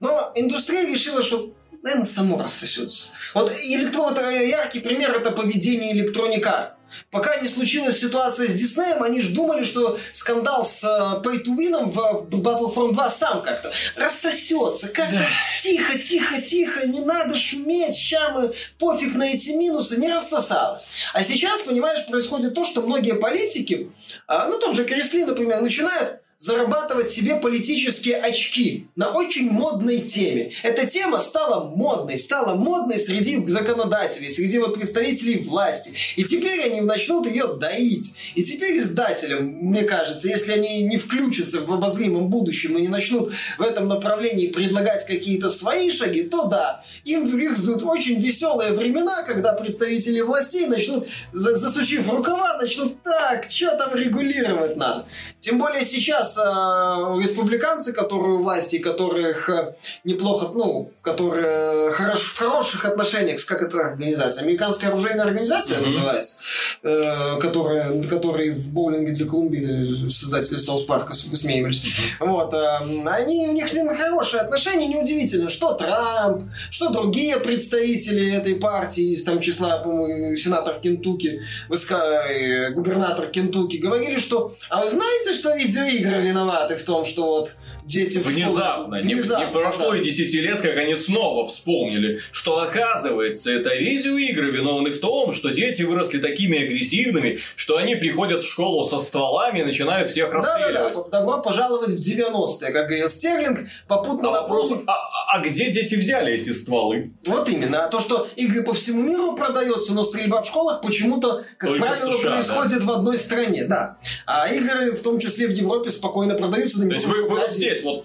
Но 0.00 0.32
индустрия 0.34 0.86
решила, 0.86 1.22
что 1.22 1.54
наверное, 1.82 2.06
само 2.06 2.38
рассосется. 2.38 3.08
Вот 3.34 3.52
электро, 3.60 4.02
вот 4.02 4.18
яркий 4.18 4.80
пример 4.80 5.14
это 5.14 5.32
поведение 5.32 5.92
Electronic 5.94 6.42
Arts. 6.42 6.72
Пока 7.10 7.36
не 7.38 7.48
случилась 7.48 7.98
ситуация 7.98 8.48
с 8.48 8.52
Диснеем, 8.52 9.02
они 9.02 9.20
же 9.22 9.30
думали, 9.30 9.64
что 9.64 9.98
скандал 10.12 10.64
с 10.64 10.84
uh, 10.84 11.22
Pay 11.22 11.44
to 11.44 11.56
Win 11.56 11.90
в 11.90 12.28
Battlefront 12.30 12.92
2 12.92 13.10
сам 13.10 13.42
как-то 13.42 13.72
рассосется. 13.96 14.88
Как-то 14.88 15.18
да. 15.18 15.28
тихо, 15.60 15.98
тихо, 15.98 16.42
тихо, 16.42 16.86
не 16.86 17.00
надо 17.00 17.36
шуметь, 17.36 17.96
ща 17.96 18.30
мы 18.34 18.54
пофиг 18.78 19.14
на 19.14 19.24
эти 19.24 19.50
минусы, 19.50 19.96
не 19.96 20.08
рассосалось. 20.08 20.86
А 21.14 21.22
сейчас, 21.24 21.62
понимаешь, 21.62 22.06
происходит 22.06 22.54
то, 22.54 22.64
что 22.64 22.82
многие 22.82 23.14
политики, 23.14 23.90
uh, 24.28 24.48
ну 24.48 24.58
тот 24.58 24.76
же 24.76 24.84
Кресли, 24.84 25.24
например, 25.24 25.62
начинают 25.62 26.21
зарабатывать 26.42 27.08
себе 27.08 27.36
политические 27.36 28.16
очки 28.16 28.88
на 28.96 29.10
очень 29.10 29.48
модной 29.48 30.00
теме. 30.00 30.52
Эта 30.64 30.88
тема 30.88 31.20
стала 31.20 31.68
модной, 31.68 32.18
стала 32.18 32.56
модной 32.56 32.98
среди 32.98 33.46
законодателей, 33.46 34.28
среди 34.28 34.58
вот 34.58 34.74
представителей 34.74 35.38
власти. 35.38 35.92
И 36.16 36.24
теперь 36.24 36.64
они 36.64 36.80
начнут 36.80 37.28
ее 37.28 37.54
доить. 37.54 38.16
И 38.34 38.42
теперь 38.42 38.78
издателям, 38.78 39.44
мне 39.44 39.84
кажется, 39.84 40.28
если 40.28 40.52
они 40.52 40.82
не 40.82 40.96
включатся 40.96 41.60
в 41.60 41.72
обозримом 41.72 42.26
будущем 42.28 42.76
и 42.76 42.82
не 42.82 42.88
начнут 42.88 43.32
в 43.56 43.62
этом 43.62 43.86
направлении 43.86 44.48
предлагать 44.48 45.06
какие-то 45.06 45.48
свои 45.48 45.92
шаги, 45.92 46.24
то 46.24 46.46
да, 46.46 46.84
им 47.04 47.24
их 47.38 47.56
ждут 47.56 47.84
очень 47.84 48.20
веселые 48.20 48.72
времена, 48.72 49.22
когда 49.22 49.52
представители 49.52 50.20
властей 50.20 50.66
начнут, 50.66 51.06
засучив 51.32 52.10
рукава, 52.10 52.58
начнут 52.60 53.00
так, 53.04 53.48
что 53.48 53.76
там 53.76 53.94
регулировать 53.94 54.76
надо. 54.76 55.06
Тем 55.42 55.58
более 55.58 55.84
сейчас 55.84 56.38
э, 56.38 56.40
республиканцы, 56.40 57.92
которые 57.92 58.34
у 58.34 58.42
власти, 58.44 58.78
которых 58.78 59.48
э, 59.48 59.74
неплохо, 60.04 60.52
ну, 60.54 60.92
которые 61.02 61.92
хорош, 61.94 62.20
в 62.20 62.38
хороших 62.38 62.84
отношениях 62.84 63.40
с, 63.40 63.44
как 63.44 63.60
это 63.60 63.80
организация, 63.80 64.44
американская 64.44 64.90
оружейная 64.90 65.24
организация 65.24 65.78
mm-hmm. 65.78 65.84
называется, 65.84 66.36
э, 66.84 67.40
которая, 67.40 68.04
которые 68.04 68.52
в 68.52 68.72
боулинге 68.72 69.10
для 69.10 69.26
Колумбии 69.26 70.08
создатели 70.10 70.58
Саус 70.58 70.84
Парка 70.84 71.12
высмеивались. 71.28 71.82
Mm-hmm. 71.82 72.26
Вот, 72.28 72.54
э, 72.54 72.78
они, 73.08 73.48
у 73.48 73.52
них 73.52 73.68
с 73.68 73.72
ним 73.72 73.92
хорошие 73.96 74.42
отношения, 74.42 74.86
неудивительно, 74.86 75.50
что 75.50 75.74
Трамп, 75.74 76.52
что 76.70 76.90
другие 76.90 77.40
представители 77.40 78.32
этой 78.32 78.54
партии, 78.54 79.14
из 79.14 79.24
там 79.24 79.40
числа, 79.40 79.78
по-моему, 79.78 80.36
сенатор 80.36 80.78
Кентукки, 80.78 81.40
э, 81.68 82.70
губернатор 82.70 83.26
Кентукки, 83.26 83.78
говорили, 83.78 84.20
что, 84.20 84.54
а 84.68 84.84
вы 84.84 84.88
знаете, 84.88 85.31
кажется, 85.32 85.48
что 85.48 85.56
видеоигры 85.56 86.22
виноваты 86.22 86.76
в 86.76 86.84
том, 86.84 87.04
что 87.04 87.26
вот 87.26 87.52
дети 87.84 88.18
Внезапно, 88.18 88.98
в 88.98 89.02
Внезапно. 89.02 89.44
Не, 89.44 89.46
не 89.46 89.52
прошло 89.52 89.92
да. 89.92 89.98
и 89.98 90.04
10 90.04 90.34
лет, 90.34 90.60
как 90.60 90.76
они 90.76 90.94
снова 90.94 91.46
вспомнили, 91.46 92.20
что 92.30 92.60
оказывается, 92.60 93.50
это 93.50 93.74
видеоигры 93.74 94.50
виновны 94.50 94.90
в 94.90 95.00
том, 95.00 95.32
что 95.32 95.50
дети 95.50 95.82
выросли 95.82 96.18
такими 96.18 96.62
агрессивными, 96.62 97.40
что 97.56 97.76
они 97.76 97.96
приходят 97.96 98.42
в 98.42 98.50
школу 98.50 98.84
со 98.84 98.98
стволами 98.98 99.60
и 99.60 99.64
начинают 99.64 100.10
всех 100.10 100.32
расстреливать. 100.32 100.94
Да, 100.94 101.02
да, 101.02 101.08
да. 101.10 101.18
Добро 101.20 101.42
пожаловать 101.42 101.90
в 101.90 102.00
90-е, 102.00 102.72
как 102.72 102.86
говорил 102.86 103.08
Стерлинг, 103.08 103.60
попутно 103.88 104.28
а 104.28 104.42
вопрос, 104.42 104.72
а, 104.86 104.92
а, 104.92 105.36
а 105.36 105.40
где 105.40 105.70
дети 105.70 105.94
взяли 105.94 106.34
эти 106.34 106.52
стволы? 106.52 107.12
Вот 107.26 107.48
именно. 107.48 107.84
А 107.84 107.88
то, 107.88 108.00
что 108.00 108.28
игры 108.36 108.62
по 108.62 108.74
всему 108.74 109.02
миру 109.02 109.34
продаются, 109.36 109.92
но 109.92 110.04
стрельба 110.04 110.42
в 110.42 110.46
школах 110.46 110.82
почему-то, 110.82 111.44
как 111.58 111.70
Только 111.70 111.86
правило, 111.86 112.12
США, 112.12 112.32
происходит 112.32 112.78
да. 112.80 112.86
в 112.86 112.90
одной 112.92 113.18
стране. 113.18 113.64
Да. 113.64 113.98
А 114.26 114.48
игры, 114.48 114.92
в 114.92 115.02
том 115.02 115.18
числе 115.22 115.46
в 115.46 115.52
Европе, 115.52 115.90
спокойно 115.90 116.34
продаются. 116.34 116.86
То 116.86 116.94
есть 116.94 117.06
вы, 117.06 117.22
вы 117.22 117.38
вот 117.38 117.52
здесь 117.52 117.82
вот 117.82 118.04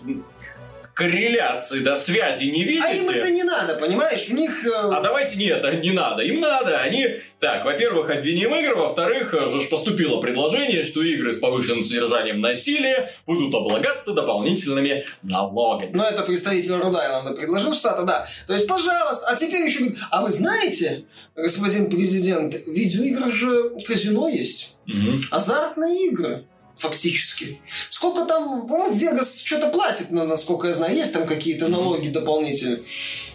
корреляции, 0.97 1.82
да, 1.82 1.95
связи 1.95 2.45
не 2.45 2.63
видите. 2.63 2.84
А 2.84 2.91
им 2.91 3.07
это 3.07 3.30
не 3.30 3.43
надо, 3.43 3.76
понимаешь? 3.76 4.28
У 4.32 4.34
них... 4.34 4.65
Э... 4.65 4.89
А 4.91 4.99
давайте 5.01 5.38
нет, 5.38 5.61
не 5.84 5.91
надо. 5.91 6.24
Им 6.24 6.39
надо. 6.39 6.80
Они, 6.80 7.22
так, 7.39 7.65
во-первых, 7.65 8.09
обвиним 8.09 8.55
игры, 8.55 8.76
во-вторых, 8.76 9.32
уже 9.32 9.70
поступило 9.70 10.20
предложение, 10.20 10.86
что 10.86 11.03
игры 11.03 11.34
с 11.34 11.38
повышенным 11.38 11.84
содержанием 11.84 12.41
насилия 12.41 13.13
будут 13.28 13.53
облагаться 13.53 14.13
дополнительными 14.13 15.05
налогами. 15.22 15.91
Ну, 15.93 16.01
это 16.01 16.24
представитель 16.24 16.74
Род-Айленда 16.82 17.39
предложил 17.39 17.76
штата, 17.76 18.01
да. 18.01 18.28
То 18.47 18.53
есть, 18.53 18.65
пожалуйста, 18.65 19.28
а 19.28 19.36
теперь 19.36 19.68
еще... 19.68 19.95
А 20.09 20.24
вы 20.24 20.32
знаете, 20.32 21.05
господин 21.36 21.91
президент, 21.91 22.55
в 22.55 22.72
видеоиграх 22.72 23.32
же 23.32 23.70
казино 23.86 24.30
есть. 24.30 24.80
Угу. 24.88 25.20
Азартные 25.30 26.07
игры 26.07 26.45
фактически. 26.78 27.59
Сколько 27.89 28.25
там, 28.25 28.67
по-моему, 28.67 28.95
Вегас 28.95 29.39
что-то 29.39 29.69
платит, 29.69 30.11
насколько 30.11 30.67
я 30.67 30.75
знаю, 30.75 30.95
есть 30.95 31.13
там 31.13 31.25
какие-то 31.25 31.67
налоги 31.67 32.09
дополнительные. 32.09 32.84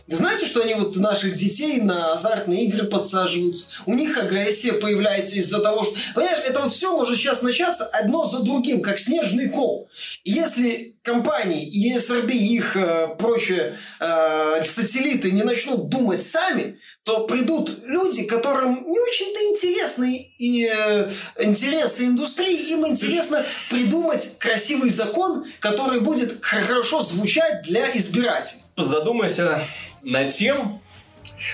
Вы 0.07 0.17
знаете, 0.17 0.47
что 0.47 0.63
они 0.63 0.75
вот 0.75 0.97
наших 0.97 1.35
детей 1.35 1.81
на 1.81 2.13
азартные 2.13 2.67
игры 2.67 2.87
подсаживаются? 2.87 3.67
У 3.87 3.95
них 3.95 4.19
агрессия 4.19 4.73
появляется 4.73 5.37
из-за 5.37 5.61
того, 5.61 5.85
что... 5.85 5.95
Понимаешь, 6.15 6.43
это 6.45 6.61
вот 6.61 6.71
все 6.71 6.95
может 6.97 7.17
сейчас 7.17 7.43
начаться 7.43 7.85
одно 7.85 8.25
за 8.25 8.41
другим, 8.41 8.83
как 8.83 8.99
снежный 8.99 9.49
кол. 9.49 9.89
И 10.25 10.33
если 10.33 10.97
компании, 11.03 11.67
и 11.67 11.95
их 11.95 12.77
э, 12.77 13.17
прочие 13.19 13.79
э, 14.01 14.65
сателлиты 14.65 15.31
не 15.31 15.43
начнут 15.43 15.89
думать 15.89 16.23
сами, 16.23 16.79
то 17.05 17.27
придут 17.27 17.81
люди, 17.85 18.25
которым 18.25 18.85
не 18.87 18.99
очень-то 19.01 19.41
интересны 19.51 20.29
и 20.39 20.71
э, 20.73 21.13
интересы 21.39 22.05
индустрии, 22.05 22.71
им 22.71 22.87
интересно 22.87 23.45
придумать 23.71 24.37
красивый 24.39 24.89
закон, 24.89 25.47
который 25.59 26.01
будет 26.01 26.45
хорошо 26.45 27.03
звучать 27.03 27.63
для 27.63 27.91
избирателей. 27.97 28.63
Задумайся 28.77 29.67
над 30.03 30.31
тем, 30.31 30.81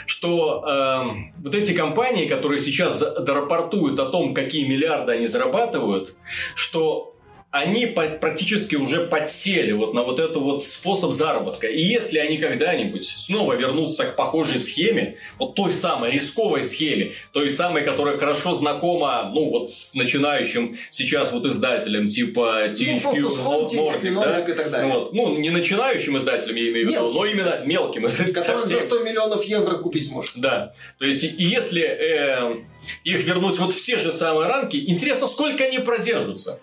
что 0.06 0.64
э, 0.66 1.42
вот 1.42 1.54
эти 1.54 1.72
компании, 1.72 2.28
которые 2.28 2.60
сейчас 2.60 3.02
рапортуют 3.02 3.98
о 4.00 4.06
том, 4.06 4.34
какие 4.34 4.66
миллиарды 4.66 5.12
они 5.12 5.28
зарабатывают, 5.28 6.14
что 6.56 7.14
они 7.50 7.86
практически 7.86 8.76
уже 8.76 9.06
подсели 9.06 9.72
вот 9.72 9.94
на 9.94 10.02
вот 10.02 10.20
этот 10.20 10.36
вот 10.36 10.66
способ 10.66 11.12
заработка. 11.12 11.66
И 11.66 11.80
если 11.80 12.18
они 12.18 12.36
когда-нибудь 12.36 13.06
снова 13.06 13.54
вернутся 13.54 14.04
к 14.04 14.16
похожей 14.16 14.58
схеме, 14.58 15.16
вот 15.38 15.54
той 15.54 15.72
самой 15.72 16.12
рисковой 16.12 16.64
схеме, 16.64 17.14
той 17.32 17.50
самой, 17.50 17.84
которая 17.84 18.18
хорошо 18.18 18.54
знакома, 18.54 19.30
ну 19.32 19.48
вот 19.48 19.72
с 19.72 19.94
начинающим 19.94 20.76
сейчас 20.90 21.32
вот 21.32 21.46
издателем 21.46 22.08
типа 22.08 22.66
THQ, 22.68 23.14
ну, 23.14 23.28
Nordic, 23.30 24.14
да? 24.14 24.40
и 24.40 24.52
так 24.52 24.70
далее. 24.70 24.92
Вот. 24.92 25.14
Ну, 25.14 25.38
не 25.38 25.48
начинающим 25.48 26.18
издателем, 26.18 26.56
я 26.56 26.68
имею 26.68 26.86
в 26.86 26.90
виду, 26.90 27.12
но 27.12 27.24
именно 27.24 27.58
мелким. 27.64 28.06
Который 28.34 28.62
за 28.62 28.80
100 28.80 29.04
миллионов 29.04 29.44
евро 29.44 29.78
купить 29.78 30.12
может. 30.12 30.34
Да. 30.36 30.74
То 30.98 31.06
есть, 31.06 31.22
если 31.38 31.82
э, 31.82 32.56
их 33.04 33.24
вернуть 33.24 33.58
вот 33.58 33.72
в 33.72 33.82
те 33.82 33.96
же 33.96 34.12
самые 34.12 34.48
рамки, 34.48 34.76
интересно, 34.76 35.26
сколько 35.26 35.64
они 35.64 35.78
продержатся. 35.78 36.60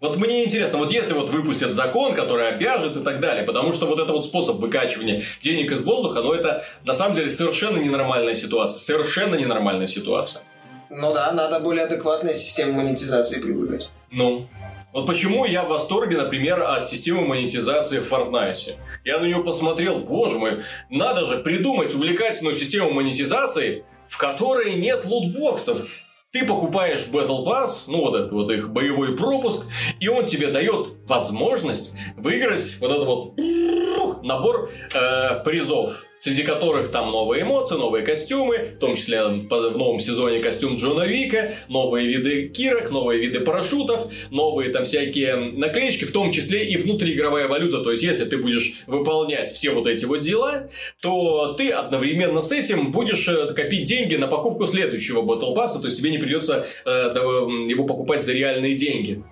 Вот 0.00 0.16
мне 0.16 0.44
интересно, 0.44 0.78
вот 0.78 0.92
если 0.92 1.12
вот 1.12 1.30
выпустят 1.30 1.72
закон, 1.72 2.14
который 2.14 2.48
обяжет 2.48 2.96
и 2.96 3.02
так 3.02 3.18
далее, 3.18 3.42
потому 3.42 3.74
что 3.74 3.86
вот 3.86 3.98
это 3.98 4.12
вот 4.12 4.24
способ 4.24 4.58
выкачивания 4.58 5.24
денег 5.42 5.72
из 5.72 5.82
воздуха, 5.82 6.22
но 6.22 6.34
это 6.34 6.64
на 6.84 6.94
самом 6.94 7.16
деле 7.16 7.28
совершенно 7.30 7.78
ненормальная 7.78 8.36
ситуация. 8.36 8.78
Совершенно 8.78 9.34
ненормальная 9.34 9.88
ситуация. 9.88 10.44
Ну 10.88 11.12
да, 11.12 11.32
надо 11.32 11.58
более 11.58 11.84
адекватная 11.86 12.34
система 12.34 12.74
монетизации 12.74 13.40
предлагать. 13.40 13.90
Ну, 14.12 14.46
вот 14.92 15.06
почему 15.06 15.44
я 15.44 15.64
в 15.64 15.68
восторге, 15.68 16.16
например, 16.16 16.62
от 16.62 16.88
системы 16.88 17.26
монетизации 17.26 17.98
в 17.98 18.10
Fortnite. 18.10 18.76
Я 19.04 19.18
на 19.18 19.24
нее 19.24 19.42
посмотрел, 19.42 19.98
боже 19.98 20.38
мой, 20.38 20.62
надо 20.90 21.26
же 21.26 21.38
придумать 21.38 21.92
увлекательную 21.92 22.54
систему 22.54 22.92
монетизации, 22.92 23.84
в 24.06 24.16
которой 24.16 24.74
нет 24.74 25.04
лутбоксов. 25.04 26.07
Ты 26.30 26.44
покупаешь 26.44 27.08
Battle 27.10 27.42
Pass, 27.42 27.84
ну 27.86 28.02
вот 28.02 28.14
этот 28.14 28.32
вот 28.32 28.50
их 28.50 28.68
боевой 28.68 29.16
пропуск, 29.16 29.64
и 29.98 30.08
он 30.08 30.26
тебе 30.26 30.52
дает 30.52 30.98
возможность 31.06 31.94
выиграть 32.18 32.76
вот 32.80 32.90
этот 32.90 33.06
вот 33.06 34.22
набор 34.22 34.70
э, 34.92 35.42
призов. 35.42 36.04
Среди 36.18 36.42
которых 36.42 36.90
там 36.90 37.10
новые 37.10 37.42
эмоции, 37.42 37.76
новые 37.76 38.04
костюмы, 38.04 38.74
в 38.76 38.78
том 38.78 38.96
числе 38.96 39.24
в 39.24 39.76
новом 39.76 40.00
сезоне 40.00 40.40
костюм 40.40 40.76
Джона 40.76 41.06
Вика, 41.06 41.56
новые 41.68 42.08
виды 42.08 42.48
кирок, 42.48 42.90
новые 42.90 43.20
виды 43.20 43.40
парашютов, 43.40 44.08
новые 44.30 44.70
там 44.70 44.84
всякие 44.84 45.36
наклеечки, 45.36 46.04
в 46.04 46.12
том 46.12 46.32
числе 46.32 46.66
и 46.66 46.76
внутриигровая 46.76 47.48
валюта. 47.48 47.82
То 47.82 47.92
есть, 47.92 48.02
если 48.02 48.24
ты 48.24 48.38
будешь 48.38 48.82
выполнять 48.86 49.50
все 49.50 49.70
вот 49.70 49.86
эти 49.86 50.04
вот 50.04 50.20
дела, 50.20 50.68
то 51.00 51.54
ты 51.54 51.70
одновременно 51.70 52.40
с 52.40 52.52
этим 52.52 52.92
будешь 52.92 53.28
э, 53.28 53.52
копить 53.54 53.84
деньги 53.84 54.16
на 54.16 54.26
покупку 54.26 54.66
следующего 54.66 55.22
Battle 55.22 55.54
Pass, 55.54 55.80
то 55.80 55.86
есть 55.86 55.98
тебе 55.98 56.10
не 56.10 56.18
придется 56.18 56.66
э, 56.84 56.90
его 56.90 57.84
покупать 57.84 58.24
за 58.24 58.32
реальные 58.32 58.74
деньги. 58.74 59.22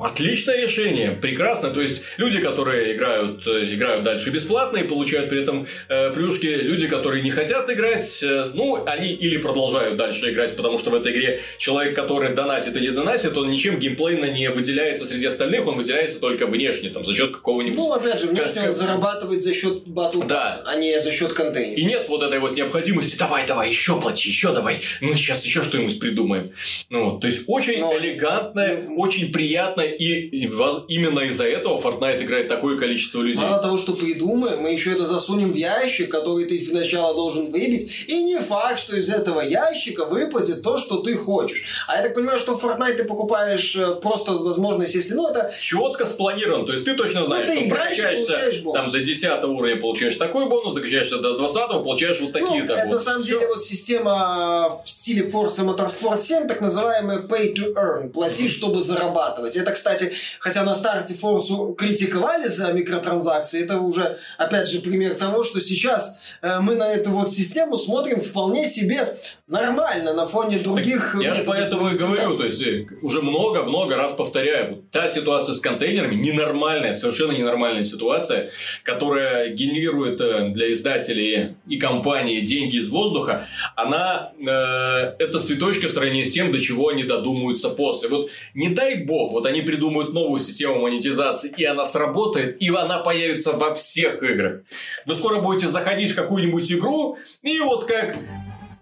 Отличное 0.00 0.60
решение, 0.60 1.12
прекрасно. 1.12 1.70
То 1.70 1.80
есть 1.80 2.02
люди, 2.16 2.40
которые 2.40 2.96
играют, 2.96 3.46
э, 3.46 3.74
играют 3.74 4.04
дальше 4.04 4.30
бесплатно 4.30 4.78
и 4.78 4.82
получают 4.82 5.30
при 5.30 5.42
этом 5.42 5.68
э, 5.88 6.10
плюшки, 6.10 6.46
люди, 6.46 6.88
которые 6.88 7.22
не 7.22 7.30
хотят 7.30 7.70
играть, 7.70 8.22
э, 8.22 8.50
ну, 8.54 8.82
они 8.86 9.12
или 9.12 9.38
продолжают 9.38 9.96
дальше 9.96 10.32
играть, 10.32 10.56
потому 10.56 10.78
что 10.80 10.90
в 10.90 10.94
этой 10.94 11.12
игре 11.12 11.42
человек, 11.58 11.94
который 11.94 12.34
донатит 12.34 12.74
или 12.76 12.90
донатит, 12.90 13.36
он 13.36 13.50
ничем 13.50 13.78
геймплейно 13.78 14.30
не 14.30 14.50
выделяется 14.50 15.06
среди 15.06 15.26
остальных, 15.26 15.66
он 15.66 15.76
выделяется 15.76 16.20
только 16.20 16.46
внешне, 16.46 16.90
там, 16.90 17.04
за 17.04 17.14
счет 17.14 17.32
какого-нибудь... 17.32 17.78
Ну, 17.78 17.92
опять 17.92 18.20
же, 18.20 18.26
внешне 18.26 18.62
как... 18.62 18.70
он 18.70 18.74
зарабатывает 18.74 19.44
за 19.44 19.54
счет 19.54 19.86
батл 19.86 20.22
да. 20.22 20.60
а 20.66 20.74
не 20.74 21.00
за 21.00 21.12
счет 21.12 21.32
контейнера. 21.32 21.80
И 21.80 21.84
нет 21.84 22.08
вот 22.08 22.22
этой 22.22 22.40
вот 22.40 22.56
необходимости, 22.56 23.16
давай, 23.16 23.46
давай, 23.46 23.70
еще 23.70 24.00
плати, 24.00 24.28
еще 24.28 24.52
давай, 24.52 24.80
мы 25.00 25.14
сейчас 25.16 25.44
еще 25.44 25.62
что-нибудь 25.62 26.00
придумаем. 26.00 26.52
Ну, 26.90 27.10
вот, 27.10 27.20
то 27.20 27.28
есть 27.28 27.44
очень 27.46 27.80
Но... 27.80 27.96
элегантная, 27.96 28.82
ну... 28.82 28.98
очень 28.98 29.32
приятная 29.32 29.83
и 29.86 30.28
именно 30.28 31.20
из-за 31.20 31.44
этого 31.44 31.80
Fortnite 31.80 32.22
играет 32.24 32.48
такое 32.48 32.78
количество 32.78 33.20
людей. 33.22 33.42
Мало 33.42 33.62
того, 33.62 33.78
что 33.78 33.94
придумаем, 33.94 34.60
мы 34.60 34.72
еще 34.72 34.92
это 34.92 35.06
засунем 35.06 35.52
в 35.52 35.56
ящик, 35.56 36.10
который 36.10 36.46
ты 36.46 36.64
сначала 36.64 37.14
должен 37.14 37.52
выбить, 37.52 38.04
и 38.06 38.22
не 38.22 38.38
факт, 38.38 38.80
что 38.80 38.96
из 38.96 39.08
этого 39.08 39.40
ящика 39.40 40.06
выпадет 40.06 40.62
то, 40.62 40.76
что 40.76 40.98
ты 40.98 41.16
хочешь. 41.16 41.62
А 41.86 41.96
я 41.96 42.02
так 42.02 42.14
понимаю, 42.14 42.38
что 42.38 42.56
в 42.56 42.64
Fortnite 42.64 42.94
ты 42.94 43.04
покупаешь 43.04 43.76
э, 43.76 43.94
просто 43.96 44.32
возможность, 44.32 44.94
если, 44.94 45.14
ну, 45.14 45.28
это... 45.28 45.52
Четко 45.60 46.04
спланирован, 46.06 46.66
то 46.66 46.72
есть 46.72 46.84
ты 46.84 46.94
точно 46.94 47.26
знаешь, 47.26 47.48
ну, 47.48 47.54
ты 47.54 47.66
что 47.66 47.74
прокачаешься 47.74 48.62
там 48.72 48.90
за 48.90 49.00
10 49.00 49.44
уровня 49.44 49.80
получаешь 49.80 50.16
такой 50.16 50.48
бонус, 50.48 50.74
закачаешься 50.74 51.18
до 51.18 51.36
20 51.38 51.84
получаешь 51.84 52.20
вот 52.20 52.32
такие-то 52.32 52.74
ну, 52.74 52.80
это 52.80 52.88
на 52.88 52.98
самом 52.98 53.22
Все. 53.22 53.34
деле 53.34 53.48
вот 53.48 53.62
система 53.62 54.80
в 54.84 54.88
стиле 54.88 55.22
Forza 55.22 55.64
Motorsport 55.64 56.20
7, 56.20 56.46
так 56.46 56.60
называемая 56.60 57.22
pay 57.22 57.54
to 57.54 57.74
earn, 57.74 58.10
плати, 58.10 58.44
mm-hmm. 58.44 58.48
чтобы 58.48 58.80
зарабатывать. 58.80 59.56
Это, 59.56 59.73
кстати, 59.74 60.12
хотя 60.38 60.64
на 60.64 60.74
старте 60.74 61.14
Форсу 61.14 61.74
критиковали 61.78 62.48
за 62.48 62.72
микротранзакции, 62.72 63.62
это 63.62 63.78
уже, 63.78 64.18
опять 64.38 64.70
же, 64.70 64.80
пример 64.80 65.14
того, 65.14 65.44
что 65.44 65.60
сейчас 65.60 66.18
э, 66.42 66.60
мы 66.60 66.74
на 66.74 66.92
эту 66.92 67.10
вот 67.10 67.32
систему 67.32 67.76
смотрим 67.76 68.20
вполне 68.20 68.66
себе 68.66 69.14
нормально 69.46 70.14
на 70.14 70.26
фоне 70.26 70.58
других... 70.58 71.12
Так 71.12 71.22
я 71.22 71.34
же 71.34 71.44
поэтому 71.44 71.90
и 71.90 71.96
говорю, 71.96 72.36
то 72.36 72.46
есть 72.46 72.62
э, 72.62 72.86
уже 73.02 73.20
много-много 73.20 73.96
раз 73.96 74.14
повторяю, 74.14 74.84
та 74.90 75.08
ситуация 75.08 75.54
с 75.54 75.60
контейнерами 75.60 76.14
ненормальная, 76.14 76.94
совершенно 76.94 77.32
ненормальная 77.32 77.84
ситуация, 77.84 78.50
которая 78.82 79.50
генерирует 79.50 80.20
э, 80.20 80.50
для 80.50 80.72
издателей 80.72 81.56
и 81.66 81.76
компании 81.78 82.40
деньги 82.40 82.76
из 82.76 82.90
воздуха, 82.90 83.46
она 83.76 84.32
э, 84.38 85.14
это 85.18 85.40
цветочки 85.40 85.86
в 85.86 85.92
сравнении 85.92 86.22
с 86.22 86.32
тем, 86.32 86.52
до 86.52 86.60
чего 86.60 86.88
они 86.88 87.04
додумаются 87.04 87.70
после. 87.70 88.08
Вот 88.08 88.30
не 88.54 88.70
дай 88.70 89.04
бог, 89.04 89.32
вот 89.32 89.46
они 89.46 89.62
придумают 89.64 90.12
новую 90.12 90.40
систему 90.40 90.80
монетизации, 90.80 91.52
и 91.56 91.64
она 91.64 91.84
сработает, 91.84 92.60
и 92.60 92.68
она 92.68 92.98
появится 92.98 93.52
во 93.52 93.74
всех 93.74 94.22
играх. 94.22 94.62
Вы 95.06 95.14
скоро 95.14 95.40
будете 95.40 95.68
заходить 95.68 96.12
в 96.12 96.14
какую-нибудь 96.14 96.70
игру, 96.72 97.18
и 97.42 97.58
вот 97.60 97.86
как 97.86 98.16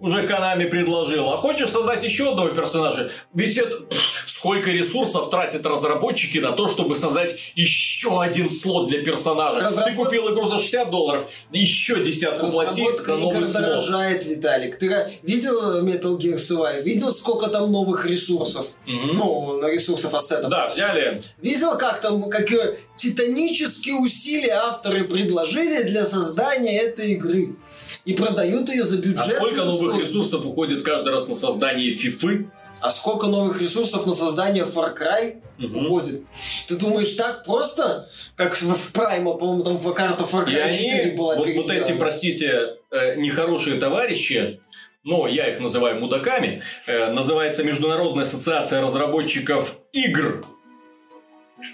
уже 0.03 0.26
Канами 0.26 0.64
предложил. 0.64 1.30
А 1.30 1.36
хочешь 1.38 1.70
создать 1.70 2.05
еще 2.05 2.30
одного 2.30 2.50
персонажа? 2.50 3.12
Ведь 3.32 3.57
это... 3.57 3.84
сколько 4.26 4.70
ресурсов 4.70 5.30
тратят 5.30 5.64
разработчики 5.64 6.38
на 6.38 6.53
то, 6.53 6.68
чтобы 6.68 6.96
создать 6.96 7.36
еще 7.55 8.20
один 8.20 8.50
слот 8.50 8.88
для 8.88 9.03
персонажа. 9.05 9.61
Разработ... 9.61 9.92
Ты 9.92 9.96
купил 9.96 10.34
игру 10.34 10.46
за 10.46 10.59
60 10.59 10.90
долларов, 10.90 11.26
еще 11.53 12.03
десятку 12.03 12.50
плати 12.50 12.84
за 12.98 13.16
новый 13.16 13.44
слот. 13.44 13.62
дорожает, 13.62 14.26
Виталик. 14.26 14.78
Ты 14.78 15.18
видел 15.22 15.80
Metal 15.84 16.18
Gear 16.18 16.36
Survive? 16.36 16.82
Видел, 16.82 17.12
сколько 17.12 17.46
там 17.48 17.70
новых 17.70 18.05
ресурсов? 18.05 18.66
Угу. 18.86 19.12
Ну, 19.12 19.68
ресурсов 19.68 20.12
ассетов. 20.14 20.50
Да, 20.50 20.70
взяли. 20.70 21.22
Видел, 21.40 21.78
как 21.78 22.00
там, 22.00 22.28
какие 22.28 22.78
титанические 23.03 23.96
усилия 23.96 24.53
авторы 24.53 25.05
предложили 25.05 25.82
для 25.82 26.07
создания 26.07 26.78
этой 26.78 27.12
игры? 27.12 27.57
и 28.05 28.14
продают 28.14 28.68
ее 28.68 28.84
за 28.84 28.98
бюджет. 28.98 29.20
А 29.20 29.36
сколько 29.36 29.64
новых 29.64 30.00
ресурсов 30.00 30.46
уходит 30.46 30.82
каждый 30.82 31.12
раз 31.12 31.28
на 31.28 31.34
создание 31.34 31.94
фифы? 31.94 32.50
А 32.80 32.90
сколько 32.90 33.28
новых 33.28 33.62
ресурсов 33.62 34.07
на 34.07 34.12
создание 34.12 34.64
Far 34.64 34.96
Cry 34.98 35.40
угу. 35.64 35.80
уходит? 35.80 36.22
Ты 36.66 36.76
думаешь, 36.76 37.12
так 37.12 37.44
просто? 37.44 38.09
Как 38.34 38.57
в 38.57 38.92
Prime, 38.92 39.38
по-моему, 39.38 39.62
там 39.62 39.94
карта 39.94 40.24
Far 40.24 40.46
Cry 40.46 40.72
и 40.72 40.78
4 40.78 41.03
они, 41.03 41.16
была 41.16 41.36
вот, 41.36 41.46
вот 41.46 41.70
эти, 41.70 41.92
простите, 41.92 42.78
э, 42.90 43.16
нехорошие 43.16 43.78
товарищи, 43.78 44.61
но 45.05 45.28
я 45.28 45.53
их 45.53 45.61
называю 45.61 46.00
мудаками, 46.00 46.62
э, 46.86 47.12
называется 47.12 47.62
Международная 47.62 48.24
ассоциация 48.24 48.80
разработчиков 48.80 49.76
игр 49.92 50.46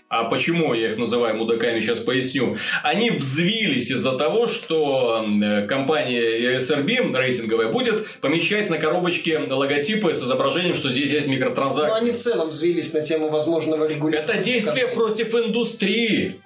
а 0.09 0.25
почему 0.25 0.75
я 0.75 0.91
их 0.91 0.99
называю 0.99 1.37
мудаками, 1.37 1.81
сейчас 1.81 2.01
поясню. 2.01 2.59
Они 2.83 3.11
взвились 3.11 3.91
из-за 3.91 4.13
того, 4.19 4.47
что 4.49 5.25
компания 5.69 6.59
ESRB 6.59 7.17
рейтинговая 7.17 7.73
будет 7.73 8.09
помещать 8.21 8.69
на 8.71 8.79
коробочке 8.79 9.39
логотипы 9.39 10.15
с 10.15 10.23
изображением, 10.23 10.75
что 10.75 10.91
здесь 10.91 11.11
есть 11.11 11.29
микротранзакции. 11.29 11.91
Но 11.91 11.97
они 11.97 12.11
в 12.13 12.17
целом 12.19 12.51
взвились 12.51 12.93
на 12.93 13.01
тему 13.01 13.29
возможного 13.29 13.87
регулирования. 13.87 14.33
Это 14.33 14.43
действие 14.43 14.89
против 14.89 15.35
индустрии. 15.35 16.41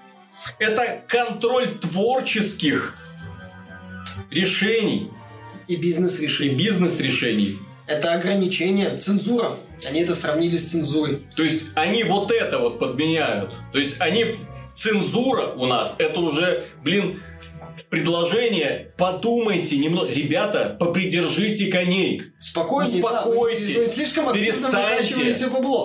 Это 0.59 1.03
контроль 1.07 1.79
творческих 1.79 2.97
решений. 4.31 5.11
И 5.69 5.77
бизнес-решений. 5.77 6.53
И 6.53 6.55
бизнес-решений. 6.55 7.59
Это 7.87 8.15
ограничение, 8.15 8.97
цензура. 8.99 9.59
Они 9.87 10.03
это 10.03 10.15
сравнили 10.15 10.57
с 10.57 10.71
цензурой. 10.71 11.27
То 11.37 11.43
есть 11.43 11.67
они 11.75 12.05
вот 12.05 12.31
это 12.31 12.59
вот 12.59 12.79
подменяют. 12.79 13.53
То 13.73 13.79
есть 13.79 14.01
они 14.01 14.37
цензура 14.75 15.55
у 15.55 15.67
нас 15.67 15.97
это 15.99 16.21
уже, 16.21 16.69
блин, 16.83 17.23
предложение, 17.91 18.93
подумайте 18.97 19.77
немного, 19.77 20.11
ребята, 20.11 20.77
попридержите 20.79 21.67
коней, 21.67 22.23
спокойнее, 22.39 23.05
успокойтесь, 23.05 23.75
да, 23.75 23.85
слишком 23.85 24.33
перестаньте, 24.33 25.35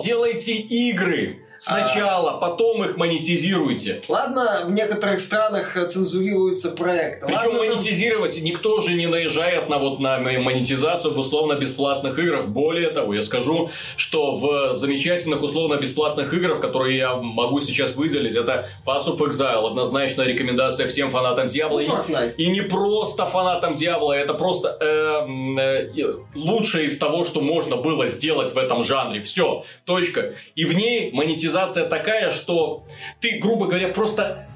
делайте 0.02 0.54
игры, 0.54 1.40
Сначала, 1.60 2.32
а... 2.32 2.36
потом 2.38 2.84
их 2.84 2.96
монетизируйте. 2.96 4.02
Ладно, 4.08 4.62
в 4.64 4.70
некоторых 4.70 5.20
странах 5.20 5.76
цензурируются 5.88 6.70
проекты. 6.70 7.26
Причем 7.26 7.56
Ладно, 7.56 7.58
монетизировать 7.58 8.36
там... 8.36 8.44
никто 8.44 8.80
же 8.80 8.94
не 8.94 9.06
наезжает 9.06 9.68
на 9.68 9.78
вот 9.78 10.00
на 10.00 10.18
монетизацию 10.18 11.14
в 11.14 11.18
условно-бесплатных 11.18 12.18
играх. 12.18 12.48
Более 12.48 12.90
того, 12.90 13.14
я 13.14 13.22
скажу, 13.22 13.70
что 13.96 14.36
в 14.36 14.74
замечательных 14.74 15.42
условно-бесплатных 15.42 16.32
играх, 16.32 16.60
которые 16.60 16.96
я 16.98 17.16
могу 17.16 17.60
сейчас 17.60 17.96
выделить, 17.96 18.36
это 18.36 18.68
Pass 18.86 19.06
of 19.06 19.18
Exile, 19.18 19.66
однозначная 19.66 20.26
рекомендация 20.26 20.86
всем 20.88 21.10
фанатам 21.10 21.48
Диабло. 21.48 21.80
И, 21.80 22.44
и 22.44 22.50
не 22.50 22.62
просто 22.62 23.26
фанатам 23.26 23.74
Диабло, 23.74 24.12
это 24.12 24.34
просто 24.34 24.76
э, 24.80 25.60
э, 25.60 26.14
лучшее 26.34 26.86
из 26.86 26.98
того, 26.98 27.24
что 27.24 27.40
можно 27.40 27.76
было 27.76 28.06
сделать 28.06 28.52
в 28.52 28.58
этом 28.58 28.84
жанре. 28.84 29.22
Все, 29.22 29.64
точка. 29.84 30.34
И 30.54 30.64
в 30.64 30.72
ней 30.74 31.10
монетизация 31.12 31.47
монетизация 31.48 31.88
такая, 31.88 32.32
что 32.32 32.84
ты, 33.20 33.38
грубо 33.38 33.66
говоря, 33.66 33.88
просто 33.88 34.47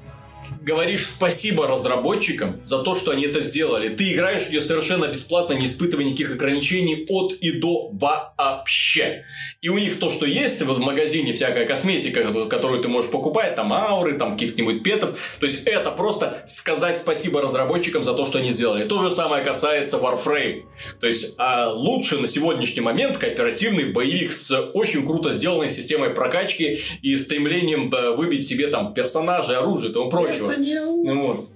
говоришь 0.63 1.07
спасибо 1.07 1.67
разработчикам 1.67 2.61
за 2.65 2.79
то, 2.79 2.95
что 2.95 3.11
они 3.11 3.25
это 3.25 3.41
сделали. 3.41 3.89
Ты 3.89 4.13
играешь 4.13 4.43
в 4.43 4.49
нее 4.49 4.61
совершенно 4.61 5.07
бесплатно, 5.07 5.53
не 5.53 5.65
испытывая 5.65 6.05
никаких 6.05 6.31
ограничений 6.31 7.05
от 7.09 7.33
и 7.33 7.51
до 7.51 7.89
вообще. 7.91 9.25
И 9.61 9.69
у 9.69 9.77
них 9.77 9.99
то, 9.99 10.09
что 10.09 10.25
есть 10.25 10.61
вот 10.61 10.77
в 10.77 10.81
магазине, 10.81 11.33
всякая 11.33 11.65
косметика, 11.65 12.47
которую 12.47 12.81
ты 12.81 12.87
можешь 12.87 13.11
покупать, 13.11 13.55
там 13.55 13.73
ауры, 13.73 14.17
там 14.17 14.33
каких-нибудь 14.33 14.83
петов. 14.83 15.19
То 15.39 15.45
есть 15.45 15.63
это 15.65 15.91
просто 15.91 16.43
сказать 16.47 16.97
спасибо 16.97 17.41
разработчикам 17.41 18.03
за 18.03 18.13
то, 18.13 18.25
что 18.25 18.39
они 18.39 18.51
сделали. 18.51 18.87
То 18.87 19.01
же 19.01 19.11
самое 19.11 19.43
касается 19.43 19.97
Warframe. 19.97 20.63
То 21.01 21.07
есть 21.07 21.35
а 21.37 21.69
лучше 21.69 22.17
на 22.19 22.27
сегодняшний 22.27 22.81
момент 22.81 23.17
кооперативный 23.17 23.91
боевик 23.91 24.31
с 24.31 24.57
очень 24.73 25.05
круто 25.05 25.33
сделанной 25.33 25.71
системой 25.71 26.11
прокачки 26.11 26.79
и 27.01 27.17
стремлением 27.17 27.93
э, 27.93 28.15
выбить 28.15 28.47
себе 28.47 28.67
там 28.67 28.93
персонажей, 28.93 29.57
оружие 29.57 29.91
и 29.91 29.93
тому 29.93 30.09
прочего. 30.09 30.52
Ну, 31.03 31.27
вот. 31.27 31.49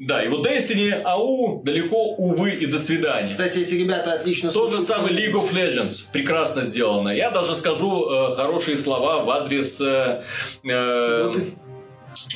Да, 0.00 0.24
и 0.24 0.28
вот 0.28 0.46
Destiny 0.46 1.02
AU 1.02 1.62
далеко, 1.62 2.14
увы, 2.14 2.54
и 2.54 2.64
до 2.64 2.78
свидания. 2.78 3.32
Кстати, 3.32 3.58
эти 3.58 3.74
ребята 3.74 4.14
отлично 4.14 4.50
Тот 4.50 4.70
же 4.70 4.80
самый 4.80 5.12
League 5.12 5.34
of 5.34 5.52
Legends. 5.52 6.06
Прекрасно 6.10 6.64
сделано. 6.64 7.10
Я 7.10 7.30
даже 7.30 7.54
скажу 7.54 8.08
э, 8.08 8.34
хорошие 8.34 8.78
слова 8.78 9.22
в 9.24 9.30
адрес 9.30 9.78
э, 9.82 10.22
э, 10.64 11.50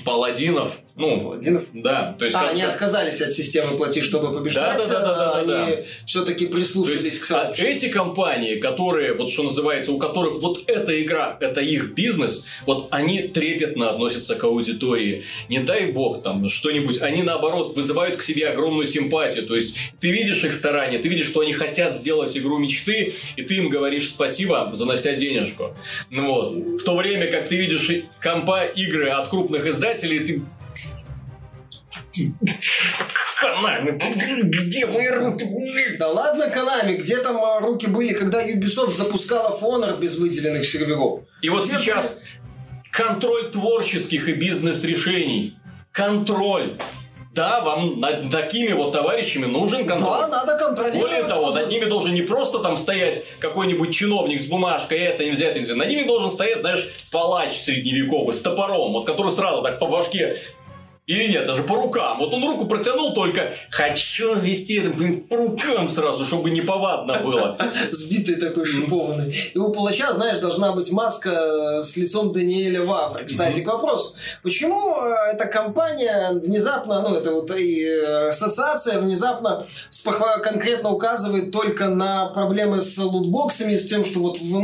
паладинов 0.05 0.73
Ну, 0.97 1.21
Паладинов? 1.21 1.65
да. 1.73 2.15
То 2.19 2.25
есть, 2.25 2.37
а, 2.37 2.51
они 2.51 2.63
отказались 2.63 3.21
от 3.21 3.33
системы 3.33 3.77
плати, 3.77 4.01
чтобы 4.01 4.33
побеждать. 4.33 4.79
Да, 4.79 4.87
да, 4.87 5.01
да, 5.01 5.17
да, 5.17 5.43
да, 5.45 5.65
они 5.65 5.77
да. 5.77 5.83
все-таки 6.07 6.47
То 6.47 6.55
прислушались 6.55 7.03
есть, 7.03 7.19
к 7.19 7.25
а 7.25 7.27
сообществу. 7.27 7.69
эти 7.69 7.89
компании, 7.89 8.61
которые, 8.61 9.15
вот 9.15 9.29
что 9.29 9.43
называется, 9.43 9.91
у 9.91 9.99
которых 9.99 10.41
вот 10.41 10.63
эта 10.69 11.03
игра, 11.03 11.37
это 11.41 11.61
их 11.61 11.95
бизнес, 11.95 12.47
вот 12.65 12.87
они 12.93 13.23
трепетно 13.23 13.91
относятся 13.91 14.37
к 14.37 14.45
аудитории. 14.45 15.25
Не 15.49 15.61
дай 15.61 15.91
бог 15.91 16.23
там 16.23 16.49
что-нибудь, 16.49 17.03
они 17.03 17.25
наоборот 17.25 17.75
вызывают 17.75 18.19
к 18.19 18.23
себе 18.23 18.49
огромную 18.49 18.87
симпатию. 18.87 19.49
То 19.49 19.57
есть 19.57 19.77
ты 20.01 20.13
видишь 20.13 20.45
их 20.45 20.55
старания, 20.55 21.01
ты 21.01 21.09
видишь, 21.09 21.27
что 21.27 21.41
они 21.41 21.55
хотят 21.55 21.97
сделать 21.97 22.37
игру 22.39 22.59
мечты, 22.59 23.17
и 23.35 23.43
ты 23.43 23.57
им 23.57 23.69
говоришь 23.69 24.11
спасибо, 24.11 24.71
занося 24.75 25.15
денежку. 25.15 25.75
Ну 26.11 26.33
вот. 26.33 26.81
В 26.81 26.85
то 26.85 26.97
время 26.97 27.33
как 27.33 27.49
ты 27.49 27.57
видишь 27.57 27.91
компа 28.21 28.65
игры 28.65 29.09
от 29.09 29.29
крупных 29.29 29.67
издателей, 29.67 30.21
ты 30.21 30.43
Конами, 33.41 33.99
где 34.67 34.87
мои 34.87 35.09
руки? 35.09 35.47
Да 35.99 36.09
ладно, 36.09 36.45
Konami, 36.45 36.97
где 36.97 37.19
там 37.19 37.43
а, 37.45 37.61
руки 37.61 37.87
были, 37.87 38.13
когда 38.13 38.47
Ubisoft 38.47 38.95
запускала 38.95 39.57
Honor 39.61 39.99
без 39.99 40.17
выделенных 40.17 40.67
серверов? 40.67 41.23
И 41.43 41.49
вот 41.49 41.67
Где 41.67 41.79
сейчас 41.79 42.19
контроль 42.91 43.51
творческих 43.51 44.29
и 44.29 44.35
бизнес-решений. 44.35 45.57
Контроль. 45.93 46.79
Да, 47.35 47.63
вам 47.63 47.99
над 47.99 48.31
такими 48.31 48.73
вот 48.73 48.93
товарищами 48.93 49.47
нужен 49.47 49.89
контроль. 49.89 50.21
Да, 50.21 50.29
надо 50.29 50.57
контролировать. 50.57 51.01
Более 51.01 51.25
того, 51.25 51.51
над 51.51 51.69
ними 51.69 51.87
должен 51.87 52.15
не 52.15 52.23
просто 52.23 52.61
там 52.61 52.77
стоять 52.77 53.25
какой-нибудь 53.41 53.93
чиновник 53.93 54.41
с 54.41 54.47
бумажкой, 54.47 55.01
это 55.01 55.25
нельзя, 55.25 55.47
это 55.47 55.59
нельзя. 55.59 55.75
Над 55.75 55.89
ними 55.89 56.07
должен 56.07 56.31
стоять, 56.31 56.61
знаешь, 56.61 56.89
палач 57.11 57.57
средневековый 57.57 58.33
с 58.33 58.41
топором, 58.41 58.93
вот 58.93 59.05
который 59.05 59.33
сразу 59.33 59.63
так 59.63 59.81
по 59.81 59.87
башке 59.89 60.41
или 61.07 61.33
нет, 61.33 61.47
даже 61.47 61.65
по 61.65 61.77
рукам. 61.77 62.19
Вот 62.19 62.33
он 62.33 62.43
руку 62.45 62.65
протянул 62.65 63.13
только, 63.13 63.55
хочу 63.71 64.35
вести 64.37 64.77
это 64.77 64.91
по 65.29 65.37
рукам 65.37 65.91
сразу, 65.91 66.25
чтобы 66.25 66.51
неповадно 66.51 67.21
было. 67.21 67.59
Сбитый 67.91 68.37
такой 68.37 68.65
шипованный. 68.65 69.35
И 69.55 69.59
у 69.59 69.71
палача, 69.71 70.15
знаешь, 70.15 70.39
должна 70.39 70.73
быть 70.73 70.91
маска 70.91 71.83
с 71.83 71.95
лицом 71.99 72.33
Даниэля 72.33 72.85
Вавра. 72.85 73.25
Кстати, 73.25 73.61
к 73.61 73.67
вопросу. 73.67 74.15
Почему 74.43 74.97
э, 74.97 75.35
эта 75.35 75.45
компания 75.45 76.33
внезапно, 76.33 77.03
ну, 77.03 77.15
это 77.15 77.35
вот 77.35 77.51
и 77.55 77.85
э, 77.85 78.31
ассоциация 78.31 78.99
внезапно 78.99 79.67
конкретно 80.43 80.91
указывает 80.91 81.51
только 81.51 81.89
на 81.89 82.29
проблемы 82.29 82.81
с 82.81 82.97
лутбоксами, 82.99 83.77
с 83.77 83.87
тем, 83.89 84.07
что 84.07 84.21
вот, 84.21 84.39
ну, 84.41 84.61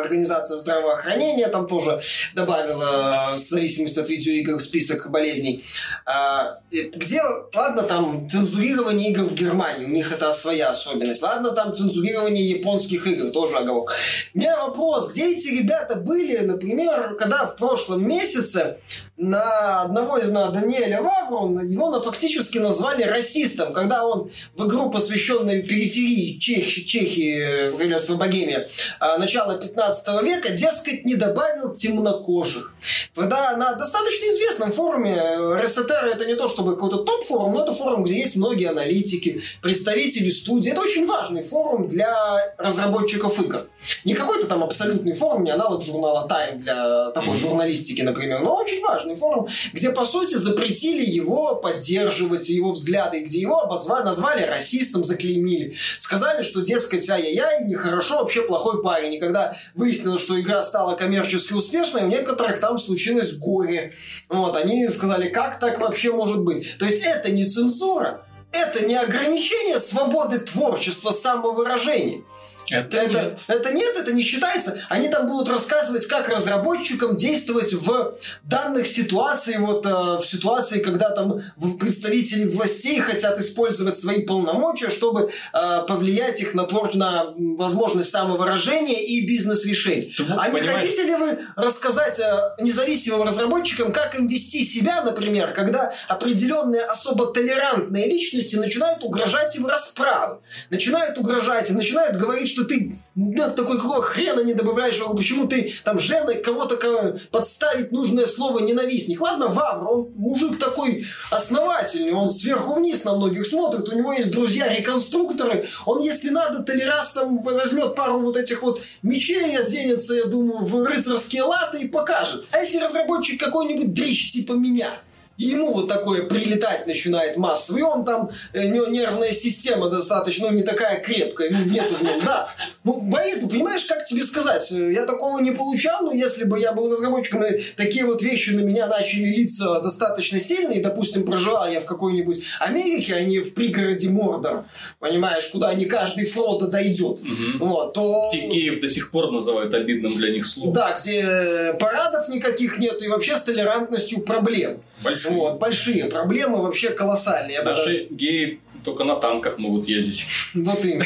организация 0.00 0.56
здравоохранения 0.56 1.48
там 1.48 1.66
тоже 1.66 2.00
добавила, 2.34 3.32
э, 3.32 3.36
в 3.36 3.38
зависимости 3.38 3.98
от 3.98 4.08
видеоигр, 4.08 4.56
в 4.56 4.62
список 4.62 5.09
болезней. 5.10 5.64
А, 6.06 6.60
и 6.70 6.90
Где, 6.94 7.22
ладно, 7.54 7.82
там 7.82 8.28
цензурирование 8.30 9.10
игр 9.10 9.24
в 9.24 9.34
Германии, 9.34 9.84
у 9.84 9.88
них 9.88 10.12
это 10.12 10.32
своя 10.32 10.70
особенность. 10.70 11.22
Ладно, 11.22 11.50
там 11.52 11.74
цензурирование 11.74 12.48
японских 12.50 13.06
игр, 13.06 13.30
тоже 13.30 13.56
оговорка. 13.56 13.94
У 14.34 14.38
меня 14.38 14.56
вопрос, 14.56 15.12
где 15.12 15.34
эти 15.34 15.48
ребята 15.48 15.96
были, 15.96 16.38
например, 16.38 17.16
когда 17.16 17.46
в 17.46 17.56
прошлом 17.56 18.06
месяце 18.06 18.78
на 19.20 19.82
одного 19.82 20.16
из 20.16 20.30
на 20.30 20.50
Даниэля 20.50 21.02
Вавру, 21.02 21.60
его 21.60 21.90
на, 21.90 22.00
фактически 22.00 22.56
назвали 22.56 23.02
расистом, 23.04 23.74
когда 23.74 24.04
он 24.06 24.30
в 24.56 24.66
игру, 24.66 24.90
посвященную 24.90 25.62
периферии 25.62 26.38
Чех- 26.38 26.86
Чехии, 26.86 27.70
Королевства 27.72 28.14
Богемия, 28.16 28.68
а, 28.98 29.18
начала 29.18 29.58
15 29.58 30.22
века, 30.22 30.50
дескать, 30.50 31.04
не 31.04 31.16
добавил 31.16 31.74
темнокожих. 31.74 32.72
Когда 33.14 33.56
на 33.58 33.74
достаточно 33.74 34.24
известном 34.26 34.72
форуме, 34.72 35.14
э, 35.16 35.62
РСТР 35.62 36.06
это 36.14 36.24
не 36.24 36.34
то 36.36 36.48
чтобы 36.48 36.74
какой-то 36.74 37.04
топ-форум, 37.04 37.52
но 37.54 37.62
это 37.62 37.74
форум, 37.74 38.04
где 38.04 38.18
есть 38.20 38.36
многие 38.36 38.70
аналитики, 38.70 39.42
представители 39.60 40.30
студии. 40.30 40.70
Это 40.72 40.80
очень 40.80 41.06
важный 41.06 41.42
форум 41.42 41.88
для 41.88 42.54
разработчиков 42.56 43.38
игр. 43.42 43.66
Не 44.04 44.14
какой-то 44.14 44.46
там 44.46 44.64
абсолютный 44.64 45.12
форум, 45.12 45.44
не 45.44 45.50
аналог 45.50 45.82
журнала 45.84 46.26
Time 46.26 46.58
для 46.58 47.10
такой 47.10 47.30
Мгм. 47.30 47.36
журналистики, 47.38 48.00
например, 48.02 48.40
но 48.40 48.56
очень 48.56 48.80
важный 48.82 49.09
форум, 49.16 49.48
где, 49.72 49.90
по 49.90 50.04
сути, 50.04 50.36
запретили 50.36 51.04
его 51.04 51.56
поддерживать, 51.56 52.48
его 52.48 52.72
взгляды, 52.72 53.20
где 53.20 53.40
его 53.40 53.60
обозвали, 53.60 54.04
назвали 54.04 54.42
расистом, 54.42 55.04
заклеймили. 55.04 55.76
Сказали, 55.98 56.42
что, 56.42 56.60
дескать, 56.60 57.08
ай-яй-яй, 57.08 57.64
нехорошо, 57.64 58.18
вообще 58.18 58.42
плохой 58.42 58.82
парень. 58.82 59.14
И 59.14 59.20
когда 59.20 59.56
выяснилось, 59.74 60.22
что 60.22 60.40
игра 60.40 60.62
стала 60.62 60.94
коммерчески 60.94 61.52
успешной, 61.52 62.04
у 62.04 62.08
некоторых 62.08 62.60
там 62.60 62.78
случилось 62.78 63.32
горе. 63.36 63.94
Вот, 64.28 64.56
они 64.56 64.88
сказали, 64.88 65.28
как 65.28 65.58
так 65.58 65.80
вообще 65.80 66.12
может 66.12 66.42
быть? 66.42 66.78
То 66.78 66.86
есть 66.86 67.02
это 67.04 67.30
не 67.30 67.48
цензура, 67.48 68.26
это 68.52 68.84
не 68.84 68.96
ограничение 68.96 69.78
свободы 69.78 70.40
творчества, 70.40 71.12
самовыражения. 71.12 72.22
Это, 72.70 72.96
Это, 72.96 73.10
нет. 73.10 73.40
это 73.48 73.72
нет, 73.72 73.96
это 73.98 74.12
не 74.12 74.22
считается. 74.22 74.78
Они 74.88 75.08
там 75.08 75.26
будут 75.26 75.48
рассказывать, 75.48 76.06
как 76.06 76.28
разработчикам 76.28 77.16
действовать 77.16 77.72
в 77.72 78.14
данных 78.44 78.86
ситуациях, 78.86 79.60
вот 79.60 79.84
э, 79.86 79.90
в 79.90 80.22
ситуации, 80.24 80.80
когда 80.80 81.10
там 81.10 81.42
представители 81.78 82.44
властей 82.48 83.00
хотят 83.00 83.38
использовать 83.38 83.98
свои 83.98 84.22
полномочия, 84.24 84.90
чтобы 84.90 85.30
э, 85.52 85.82
повлиять 85.86 86.40
их 86.40 86.54
на, 86.54 86.64
твор... 86.66 86.94
на 86.94 87.26
возможность 87.36 88.10
самовыражения 88.10 89.00
и 89.00 89.26
бизнес-решений. 89.26 90.14
А 90.38 90.48
не 90.48 90.58
понимаешь- 90.60 90.80
хотите 90.80 91.04
ли 91.04 91.14
вы 91.14 91.38
рассказать 91.56 92.18
э, 92.20 92.62
независимым 92.62 93.22
разработчикам, 93.22 93.92
как 93.92 94.14
им 94.14 94.26
вести 94.26 94.64
себя, 94.64 95.02
например, 95.02 95.52
когда 95.52 95.92
определенные 96.08 96.82
особо 96.82 97.32
толерантные 97.32 98.06
личности 98.06 98.56
начинают 98.56 99.02
угрожать 99.04 99.56
им 99.56 99.66
расправы, 99.66 100.38
начинают 100.70 101.18
угрожать 101.18 101.70
им, 101.70 101.76
начинают 101.76 102.16
говорить, 102.16 102.48
что 102.48 102.59
ты 102.64 102.96
ну, 103.14 103.50
такой 103.54 103.76
какого 103.76 104.02
хрена 104.02 104.40
не 104.40 104.54
добавляешь, 104.54 104.98
почему 105.16 105.46
ты 105.46 105.74
там 105.84 105.98
женой 105.98 106.36
кого-то 106.36 106.76
ко- 106.76 107.20
подставить 107.30 107.92
нужное 107.92 108.26
слово 108.26 108.60
ненавистник. 108.60 109.20
Ладно, 109.20 109.48
Вавр, 109.48 109.88
он 109.88 110.12
мужик 110.16 110.58
такой 110.58 111.06
основательный, 111.30 112.12
он 112.12 112.30
сверху 112.30 112.74
вниз 112.74 113.04
на 113.04 113.16
многих 113.16 113.46
смотрит, 113.46 113.88
у 113.88 113.96
него 113.96 114.12
есть 114.12 114.30
друзья-реконструкторы, 114.30 115.68
он, 115.86 116.00
если 116.00 116.30
надо, 116.30 116.62
толерас 116.62 117.12
там 117.12 117.42
возьмет 117.42 117.94
пару 117.94 118.20
вот 118.20 118.36
этих 118.36 118.62
вот 118.62 118.80
мечей, 119.02 119.56
оденется, 119.56 120.14
я 120.14 120.24
думаю, 120.24 120.60
в 120.60 120.82
рыцарские 120.82 121.42
латы 121.42 121.78
и 121.80 121.88
покажет. 121.88 122.46
А 122.52 122.58
если 122.58 122.78
разработчик 122.78 123.40
какой-нибудь 123.40 123.92
дрищ 123.92 124.32
типа 124.32 124.52
меня, 124.52 125.00
и 125.40 125.46
ему 125.46 125.72
вот 125.72 125.88
такое 125.88 126.24
прилетать 126.24 126.86
начинает 126.86 127.38
массово, 127.38 127.78
и 127.78 127.82
он 127.82 128.04
там, 128.04 128.30
э, 128.52 128.66
нервная 128.66 129.32
система 129.32 129.88
достаточно, 129.88 130.50
ну, 130.50 130.56
не 130.58 130.62
такая 130.62 131.00
крепкая, 131.00 131.48
ну, 131.50 131.64
нету 131.64 131.94
в 131.94 132.02
нем, 132.02 132.20
да. 132.22 132.50
Ну, 132.84 133.00
боит, 133.00 133.38
ну, 133.40 133.48
понимаешь, 133.48 133.86
как 133.86 134.04
тебе 134.04 134.22
сказать, 134.22 134.70
я 134.70 135.06
такого 135.06 135.38
не 135.40 135.52
получал, 135.52 136.02
но 136.04 136.12
если 136.12 136.44
бы 136.44 136.60
я 136.60 136.72
был 136.72 136.90
разработчиком, 136.90 137.42
и 137.42 137.58
такие 137.74 138.04
вот 138.04 138.20
вещи 138.20 138.50
на 138.50 138.60
меня 138.60 138.86
начали 138.86 139.28
литься 139.28 139.80
достаточно 139.80 140.38
сильно, 140.38 140.72
и, 140.72 140.82
допустим, 140.82 141.24
проживал 141.24 141.66
я 141.70 141.80
в 141.80 141.86
какой-нибудь 141.86 142.42
Америке, 142.58 143.14
а 143.14 143.22
не 143.22 143.38
в 143.38 143.54
пригороде 143.54 144.10
Мордор, 144.10 144.64
понимаешь, 144.98 145.46
куда 145.46 145.72
не 145.72 145.86
каждый 145.86 146.26
Фродо 146.26 146.66
дойдет, 146.66 147.18
вот, 147.58 147.94
то... 147.94 148.30
Геев 148.34 148.82
до 148.82 148.88
сих 148.90 149.10
пор 149.10 149.32
называют 149.32 149.72
обидным 149.72 150.12
для 150.12 150.32
них 150.32 150.46
словом. 150.46 150.74
Да, 150.74 150.98
где 151.00 151.74
парадов 151.80 152.28
никаких 152.28 152.78
нет, 152.78 153.00
и 153.00 153.08
вообще 153.08 153.36
с 153.36 153.42
толерантностью 153.42 154.20
проблем. 154.20 154.82
Большие. 155.02 155.29
Вот, 155.34 155.58
большие 155.58 156.06
проблемы, 156.06 156.62
вообще 156.62 156.90
колоссальные. 156.90 157.62
Наши 157.62 158.06
геи 158.10 158.60
только 158.84 159.04
на 159.04 159.16
танках 159.16 159.58
могут 159.58 159.88
ездить. 159.88 160.24
Вот 160.54 160.84
именно. 160.84 161.04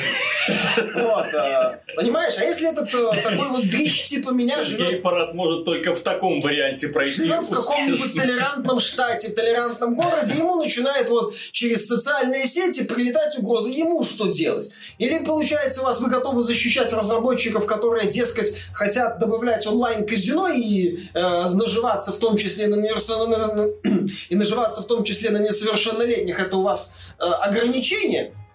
Вот, 0.95 1.35
а, 1.35 1.81
понимаешь, 1.97 2.35
а 2.39 2.45
если 2.45 2.71
этот 2.71 2.93
э, 2.95 3.23
такой 3.23 3.49
вот 3.49 3.65
дрищ 3.65 4.07
типа 4.07 4.31
меня 4.31 4.63
живет 4.65 4.81
Гей-парад 4.91 5.35
может 5.35 5.65
только 5.65 5.95
в 5.95 6.01
таком 6.01 6.41
варианте 6.41 6.89
пройти. 6.89 7.25
живет 7.25 7.45
в 7.45 7.51
каком-нибудь 7.51 8.15
толерантном 8.15 8.81
штате, 8.81 9.29
в 9.31 9.35
толерантном 9.35 9.95
городе, 9.95 10.35
ему 10.35 10.57
начинает 10.57 11.09
вот 11.09 11.35
через 11.53 11.87
социальные 11.87 12.47
сети 12.47 12.85
прилетать 12.85 13.39
угрозы. 13.39 13.71
Ему 13.71 14.05
что 14.05 14.33
делать? 14.33 14.71
Или, 14.99 15.25
получается, 15.25 15.81
у 15.81 15.85
вас 15.85 16.01
вы 16.01 16.11
готовы 16.11 16.43
защищать 16.43 16.93
разработчиков, 16.93 17.67
которые, 17.67 18.11
дескать, 18.11 18.55
хотят 18.73 19.19
добавлять 19.19 19.67
онлайн-казино 19.67 20.49
и 20.49 21.09
э, 21.15 21.49
наживаться 21.51 22.13
в 22.13 22.19
том 22.19 22.37
числе 22.37 22.67
на, 22.69 22.77
на- 22.77 23.69
и 24.29 24.35
наживаться 24.35 24.83
в 24.83 24.87
том 24.87 25.05
числе 25.05 25.31
на 25.31 25.39
несовершеннолетних, 25.39 26.39
это 26.39 26.57
у 26.57 26.63
вас 26.63 26.95
э, 27.19 27.25
ограничение? 27.25 27.64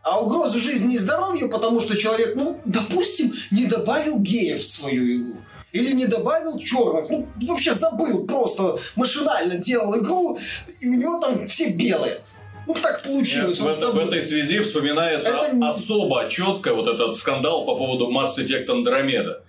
А 0.02 0.20
угроза 0.22 0.60
жизни 0.60 0.96
и 0.96 0.98
здоровью, 0.98 1.50
потому 1.50 1.80
что 1.82 1.98
человек, 1.98 2.36
ну, 2.36 2.60
допустим, 2.66 3.34
не 3.52 3.66
добавил 3.66 4.18
геев 4.20 4.60
в 4.62 4.64
свою 4.64 5.04
игру. 5.18 5.38
Или 5.72 5.92
не 5.92 6.08
добавил 6.08 6.58
черных. 6.58 7.10
Ну, 7.10 7.28
вообще 7.42 7.74
забыл, 7.74 8.26
просто 8.26 8.80
машинально 8.96 9.56
делал 9.56 9.96
игру, 10.00 10.40
и 10.80 10.88
у 10.88 10.94
него 10.96 11.20
там 11.20 11.46
все 11.46 11.70
белые. 11.70 12.22
Ну, 12.66 12.74
так 12.76 13.04
Нет, 13.04 13.14
получилось. 13.14 13.60
в, 13.60 13.68
это- 13.68 13.78
в 13.78 13.80
забыл. 13.82 14.02
этой 14.08 14.22
связи 14.22 14.60
вспоминается 14.62 15.30
Это 15.30 15.68
особо 15.68 16.28
четко 16.30 16.74
вот 16.74 16.88
этот 16.88 17.16
скандал 17.16 17.66
по 17.66 17.76
поводу 17.76 18.10
Mass 18.12 18.38
Effect 18.38 18.68
Andromeda, 18.68 19.42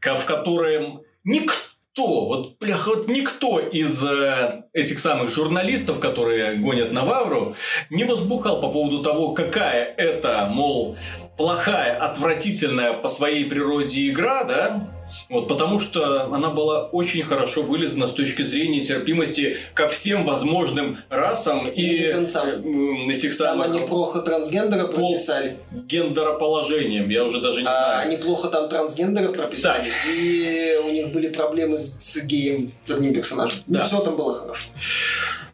в 0.00 0.24
котором 0.24 1.02
никто 1.24 1.54
никто, 1.98 2.26
вот, 2.26 2.58
блях, 2.58 2.86
вот 2.86 3.08
никто 3.08 3.58
из 3.58 4.02
э, 4.02 4.62
этих 4.72 4.98
самых 4.98 5.34
журналистов, 5.34 5.98
которые 5.98 6.56
гонят 6.56 6.92
на 6.92 7.04
Вавру, 7.04 7.56
не 7.90 8.04
возбухал 8.04 8.60
по 8.60 8.70
поводу 8.70 9.02
того, 9.02 9.32
какая 9.32 9.94
это, 9.96 10.48
мол, 10.50 10.96
плохая, 11.36 11.96
отвратительная 11.96 12.92
по 12.92 13.08
своей 13.08 13.44
природе 13.46 14.08
игра, 14.08 14.44
да, 14.44 14.88
вот, 15.28 15.46
потому 15.48 15.78
что 15.78 16.24
она 16.24 16.50
была 16.50 16.84
очень 16.86 17.22
хорошо 17.22 17.62
вылезана 17.62 18.06
с 18.06 18.12
точки 18.12 18.42
зрения 18.42 18.80
терпимости 18.80 19.58
ко 19.74 19.88
всем 19.88 20.24
возможным 20.24 20.98
расам 21.10 21.66
и 21.66 21.82
этих 22.06 23.32
самых... 23.32 23.64
Там 23.64 23.74
они 23.74 23.86
плохо 23.86 24.20
трансгендера 24.20 24.86
прописали. 24.86 25.58
Гендероположением, 25.70 27.08
я 27.10 27.24
уже 27.24 27.40
даже 27.40 27.60
не 27.60 27.68
а, 27.68 27.72
знаю. 27.72 28.08
Они 28.08 28.16
плохо 28.16 28.48
там 28.48 28.68
трансгендера 28.68 29.32
прописали, 29.32 29.90
да. 29.90 30.10
и 30.10 30.76
у 30.78 30.90
них 30.90 31.12
были 31.12 31.28
проблемы 31.28 31.78
с 31.78 32.24
геем, 32.24 32.72
с 32.86 32.90
одним 32.90 33.14
персонажем. 33.14 33.60
Ну, 33.66 33.78
да. 33.78 33.84
все 33.84 34.00
там 34.00 34.16
было 34.16 34.40
хорошо. 34.40 34.68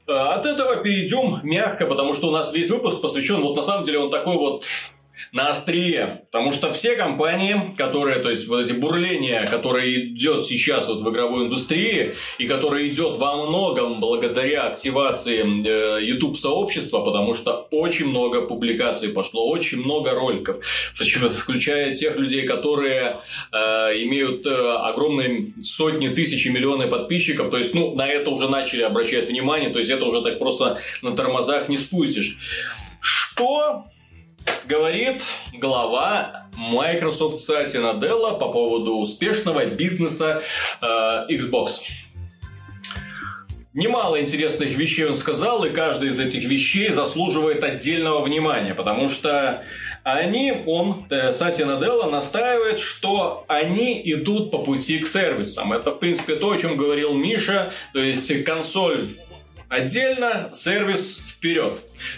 А, 0.07 0.35
от 0.35 0.47
этого 0.47 0.77
перейдем 0.77 1.41
мягко, 1.43 1.87
потому 1.87 2.15
что 2.15 2.29
у 2.29 2.31
нас 2.31 2.53
весь 2.53 2.71
выпуск 2.71 3.01
посвящен, 3.01 3.41
вот 3.43 3.57
на 3.57 3.63
самом 3.63 3.85
деле 3.85 3.99
он 3.99 4.11
такой 4.11 4.37
вот 4.37 4.65
на 5.35 5.49
острие. 5.49 6.23
Потому 6.31 6.53
что 6.53 6.73
все 6.73 6.95
компании, 6.95 7.75
которые, 7.77 8.21
то 8.21 8.31
есть 8.31 8.47
вот 8.47 8.65
эти 8.65 8.73
бурления, 8.73 9.47
которые 9.47 10.13
идет 10.15 10.45
сейчас 10.45 10.89
вот 10.89 11.03
в 11.03 11.11
игровой 11.11 11.47
индустрии, 11.47 12.13
и 12.39 12.47
которое 12.47 12.89
идет 12.89 13.19
во 13.19 13.45
многом 13.45 13.99
благодаря 13.99 14.69
активации 14.69 15.43
э, 15.43 16.05
YouTube 16.05 16.39
сообщества, 16.39 17.01
потому 17.01 17.35
что 17.35 17.67
очень 17.73 18.07
много 18.07 18.43
публикаций 18.43 19.09
пошло, 19.09 19.51
очень 19.51 19.79
много 19.79 20.13
роликов, 20.13 20.59
включая 20.95 21.97
тех 21.97 22.17
людей, 22.17 22.47
которые 22.47 23.17
э, 23.53 23.57
имеют 24.05 24.47
э, 24.47 24.51
огромные 24.51 25.53
сотни, 25.65 26.11
тысячи, 26.11 26.47
миллионы 26.47 26.87
подписчиков, 26.87 27.51
то 27.51 27.59
есть, 27.59 27.75
ну, 27.75 27.97
на 27.97 28.07
это 28.07 28.31
уже 28.31 28.49
начали 28.49 28.83
обращать 28.83 29.29
внимание, 29.29 29.71
то 29.71 29.81
есть, 29.81 29.91
это 29.91 30.05
уже 30.05 30.23
так 30.23 30.39
просто 30.39 30.79
на 31.03 31.17
тормозах 31.17 31.69
не 31.69 31.77
спустишь. 31.77 32.39
Что 33.01 33.87
говорит 34.67 35.23
глава 35.53 36.47
Microsoft 36.57 37.41
Сати 37.41 37.79
Наделла 37.79 38.33
по 38.39 38.49
поводу 38.51 38.97
успешного 38.97 39.67
бизнеса 39.67 40.43
э, 40.81 40.87
Xbox. 41.31 41.83
Немало 43.75 44.21
интересных 44.21 44.77
вещей 44.77 45.05
он 45.05 45.17
сказал, 45.17 45.65
и 45.65 45.71
каждая 45.71 46.11
из 46.11 46.21
этих 46.21 46.45
вещей 46.45 46.91
заслуживает 46.91 47.65
отдельного 47.65 48.23
внимания, 48.23 48.73
потому 48.73 49.11
что 49.11 49.65
они, 50.05 50.63
он, 50.67 51.07
э, 51.11 51.33
Сати 51.33 51.65
Наделла, 51.65 52.09
настаивает, 52.09 52.79
что 52.79 53.45
они 53.49 54.01
идут 54.05 54.51
по 54.51 54.59
пути 54.59 54.99
к 54.99 55.09
сервисам. 55.09 55.73
Это, 55.73 55.91
в 55.91 55.99
принципе, 55.99 56.37
то, 56.37 56.51
о 56.51 56.59
чем 56.59 56.77
говорил 56.77 57.15
Миша, 57.15 57.73
то 57.93 58.01
есть 58.01 58.45
консоль 58.45 59.09
отдельно, 59.69 60.51
сервис 60.53 61.23
вперед. 61.29 61.75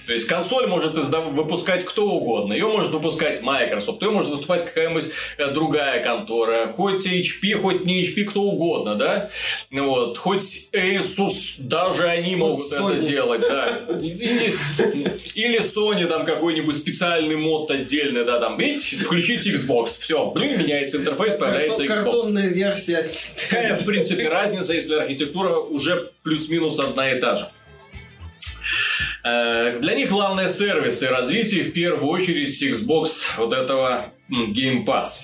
То 0.07 0.15
есть 0.15 0.27
консоль 0.27 0.67
может 0.67 0.95
выпускать 0.95 1.85
кто 1.85 2.07
угодно. 2.07 2.53
Ее 2.53 2.67
может 2.67 2.93
выпускать 2.93 3.43
Microsoft, 3.43 4.03
ее 4.03 4.11
может 4.11 4.31
выступать 4.31 4.65
какая-нибудь 4.65 5.07
э, 5.39 5.51
другая 5.51 6.03
контора. 6.03 6.73
Хоть 6.73 7.07
HP, 7.07 7.55
хоть 7.61 7.85
не 7.85 8.05
HP, 8.05 8.25
кто 8.25 8.43
угодно, 8.43 8.95
да? 8.95 9.31
Вот. 9.71 10.19
Хоть 10.19 10.69
Asus, 10.73 11.57
даже 11.59 12.07
они 12.07 12.37
могут 12.37 12.73
Sony. 12.73 12.97
это 12.97 13.07
делать, 13.07 13.41
да. 13.41 13.87
Или, 14.01 14.55
или 15.35 15.61
Sony 15.61 16.07
там 16.07 16.25
какой-нибудь 16.25 16.77
специальный 16.77 17.37
мод 17.37 17.71
отдельный, 17.71 18.25
да, 18.25 18.39
там, 18.39 18.59
видите, 18.59 18.97
включить 18.97 19.47
Xbox, 19.47 19.87
все, 19.99 20.31
блин, 20.31 20.59
меняется 20.59 20.99
интерфейс, 20.99 21.35
появляется 21.37 21.85
Xbox. 21.85 21.89
Картонная 21.89 22.49
версия. 22.49 23.11
Какая, 23.49 23.77
в 23.77 23.85
принципе, 23.85 24.29
разница, 24.29 24.75
если 24.75 24.95
архитектура 24.95 25.57
уже 25.57 26.11
плюс-минус 26.27 26.81
одна 26.81 27.13
и 27.13 27.21
та 27.21 27.37
же. 27.37 27.49
Э, 29.25 29.79
для 29.81 29.95
них 29.95 30.11
главное 30.11 30.49
сервис 30.49 31.03
и 31.03 31.07
развитие 31.07 31.63
в 31.63 31.73
первую 31.73 32.11
очередь 32.11 32.63
Xbox 32.63 33.09
вот 33.39 33.53
этого 33.53 34.13
Game 34.29 34.85
Pass. 34.85 35.21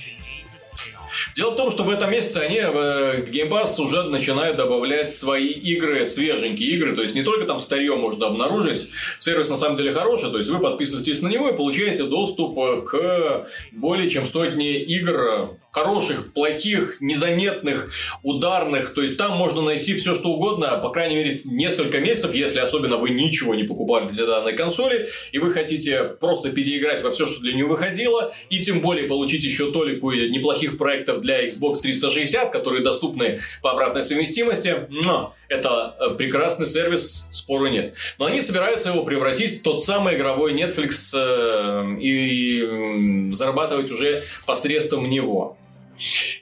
Дело 1.35 1.53
в 1.53 1.57
том, 1.57 1.71
что 1.71 1.83
в 1.85 1.91
этом 1.91 2.11
месяце 2.11 2.39
они 2.39 2.61
в 2.61 2.77
э, 2.77 3.25
Game 3.31 3.49
Pass 3.49 3.81
уже 3.83 4.03
начинают 4.03 4.59
добавлять 4.59 5.11
свои 5.11 5.49
игры, 5.49 6.05
свеженькие 6.05 6.71
игры. 6.73 6.95
То 6.95 7.03
есть 7.03 7.15
не 7.15 7.23
только 7.23 7.47
там 7.47 7.59
старье 7.59 7.97
можно 7.97 8.27
обнаружить. 8.27 8.91
Сервис 9.19 9.49
на 9.49 9.57
самом 9.57 9.79
деле 9.79 9.93
хороший. 9.93 10.31
То 10.31 10.39
есть 10.39 10.51
вы 10.51 10.59
подписываетесь 10.59 11.23
на 11.23 11.29
него 11.29 11.49
и 11.49 11.57
получаете 11.57 12.05
доступ 12.05 12.59
э, 12.59 12.83
к 12.83 13.47
более 13.73 14.11
чем 14.11 14.27
сотне 14.27 14.83
игр. 14.83 15.57
Хороших, 15.71 16.35
плохих, 16.35 16.99
незаметных, 17.01 17.91
ударных. 18.23 18.93
То 18.93 19.01
есть 19.01 19.17
там 19.17 19.39
можно 19.39 19.63
найти 19.63 19.95
все 19.95 20.15
что 20.15 20.29
угодно. 20.31 20.77
По 20.79 20.91
крайней 20.91 21.15
мере 21.15 21.41
несколько 21.45 21.99
месяцев, 21.99 22.35
если 22.35 22.61
особенно 22.61 22.99
вы 22.99 23.11
ничего 23.11 23.55
не 23.55 23.65
покупали 23.65 24.11
для 24.11 24.27
данной 24.27 24.55
консоли. 24.55 25.09
И 25.33 25.39
вы 25.39 25.53
хотите 25.53 26.05
просто 26.21 26.51
переиграть 26.51 27.03
во 27.03 27.11
все, 27.11 27.27
что 27.27 27.41
для 27.41 27.55
нее 27.55 27.65
выходило. 27.65 28.35
И 28.51 28.61
тем 28.61 28.83
более 28.83 29.09
получить 29.09 29.45
еще 29.45 29.73
толику 29.73 30.13
неплохих 30.13 30.77
проектов 30.77 31.22
для 31.23 31.47
Xbox 31.49 31.81
360, 31.81 32.51
которые 32.51 32.83
доступны 32.83 33.41
по 33.63 33.71
обратной 33.71 34.03
совместимости. 34.03 34.87
Но 34.91 35.35
это 35.49 35.97
э, 35.99 36.15
прекрасный 36.17 36.67
сервис, 36.67 37.29
спору 37.31 37.69
нет. 37.69 37.95
Но 38.19 38.27
они 38.27 38.41
собираются 38.41 38.91
его 38.91 39.05
превратить 39.05 39.61
в 39.61 39.63
тот 39.63 39.85
самый 39.85 40.17
игровой 40.17 40.53
Netflix 40.55 41.13
э, 41.15 42.01
и 42.01 43.35
зарабатывать 43.35 43.91
уже 43.91 44.23
посредством 44.47 45.09
него. 45.09 45.57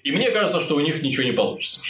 И 0.02 0.10
мне 0.12 0.30
кажется, 0.30 0.60
что 0.60 0.76
у 0.76 0.80
них 0.80 1.02
ничего 1.02 1.24
не 1.24 1.32
получится. 1.32 1.82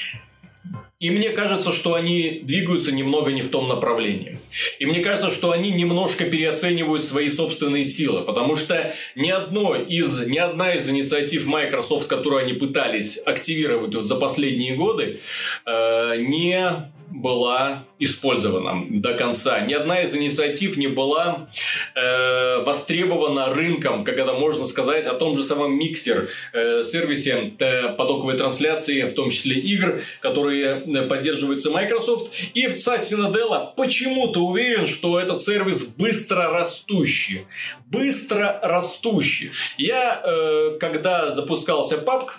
И 1.01 1.09
мне 1.09 1.31
кажется, 1.31 1.73
что 1.73 1.95
они 1.95 2.41
двигаются 2.43 2.93
немного 2.93 3.33
не 3.33 3.41
в 3.41 3.49
том 3.49 3.69
направлении. 3.69 4.37
И 4.79 4.85
мне 4.85 5.01
кажется, 5.01 5.31
что 5.31 5.51
они 5.51 5.71
немножко 5.71 6.27
переоценивают 6.27 7.03
свои 7.03 7.31
собственные 7.31 7.87
силы, 7.87 8.21
потому 8.21 8.55
что 8.55 8.95
ни, 9.17 9.31
одно 9.31 9.75
из, 9.77 10.27
ни 10.27 10.37
одна 10.37 10.75
из 10.75 10.87
инициатив 10.91 11.47
Microsoft, 11.47 12.07
которую 12.07 12.45
они 12.45 12.53
пытались 12.53 13.19
активировать 13.25 13.95
за 13.95 14.15
последние 14.17 14.77
годы, 14.77 15.21
э, 15.65 16.17
не 16.19 16.93
была 17.11 17.85
использована 17.99 18.87
до 18.91 19.15
конца. 19.15 19.61
Ни 19.61 19.75
одна 19.75 20.03
из 20.03 20.15
инициатив 20.15 20.77
не 20.77 20.87
была 20.87 21.49
э, 21.95 22.63
востребована 22.63 23.53
рынком, 23.53 24.05
как 24.05 24.17
это 24.19 24.33
можно 24.33 24.67
сказать 24.67 25.07
о 25.07 25.15
том 25.15 25.37
же 25.37 25.43
самом 25.43 25.77
миксер 25.77 26.29
э, 26.53 26.85
сервисе 26.85 27.55
э, 27.59 27.89
потоковой 27.91 28.37
трансляции, 28.37 29.03
в 29.03 29.15
том 29.15 29.31
числе 29.31 29.57
игр, 29.57 30.03
которые 30.21 30.83
э, 30.87 31.03
поддерживаются 31.07 31.71
Microsoft. 31.71 32.33
И 32.55 32.69
в 32.69 32.81
Сати 32.81 33.15
Наделла 33.17 33.75
почему-то 33.77 34.41
уверен, 34.41 34.87
что 34.87 35.19
этот 35.19 35.43
сервис 35.43 35.85
быстро 35.85 36.51
растущий. 36.51 37.47
Быстро 37.87 38.61
растущий. 38.63 39.51
Я, 39.77 40.23
э, 40.25 40.79
когда 40.79 41.33
запускался 41.33 41.97
PUBG, 41.97 42.31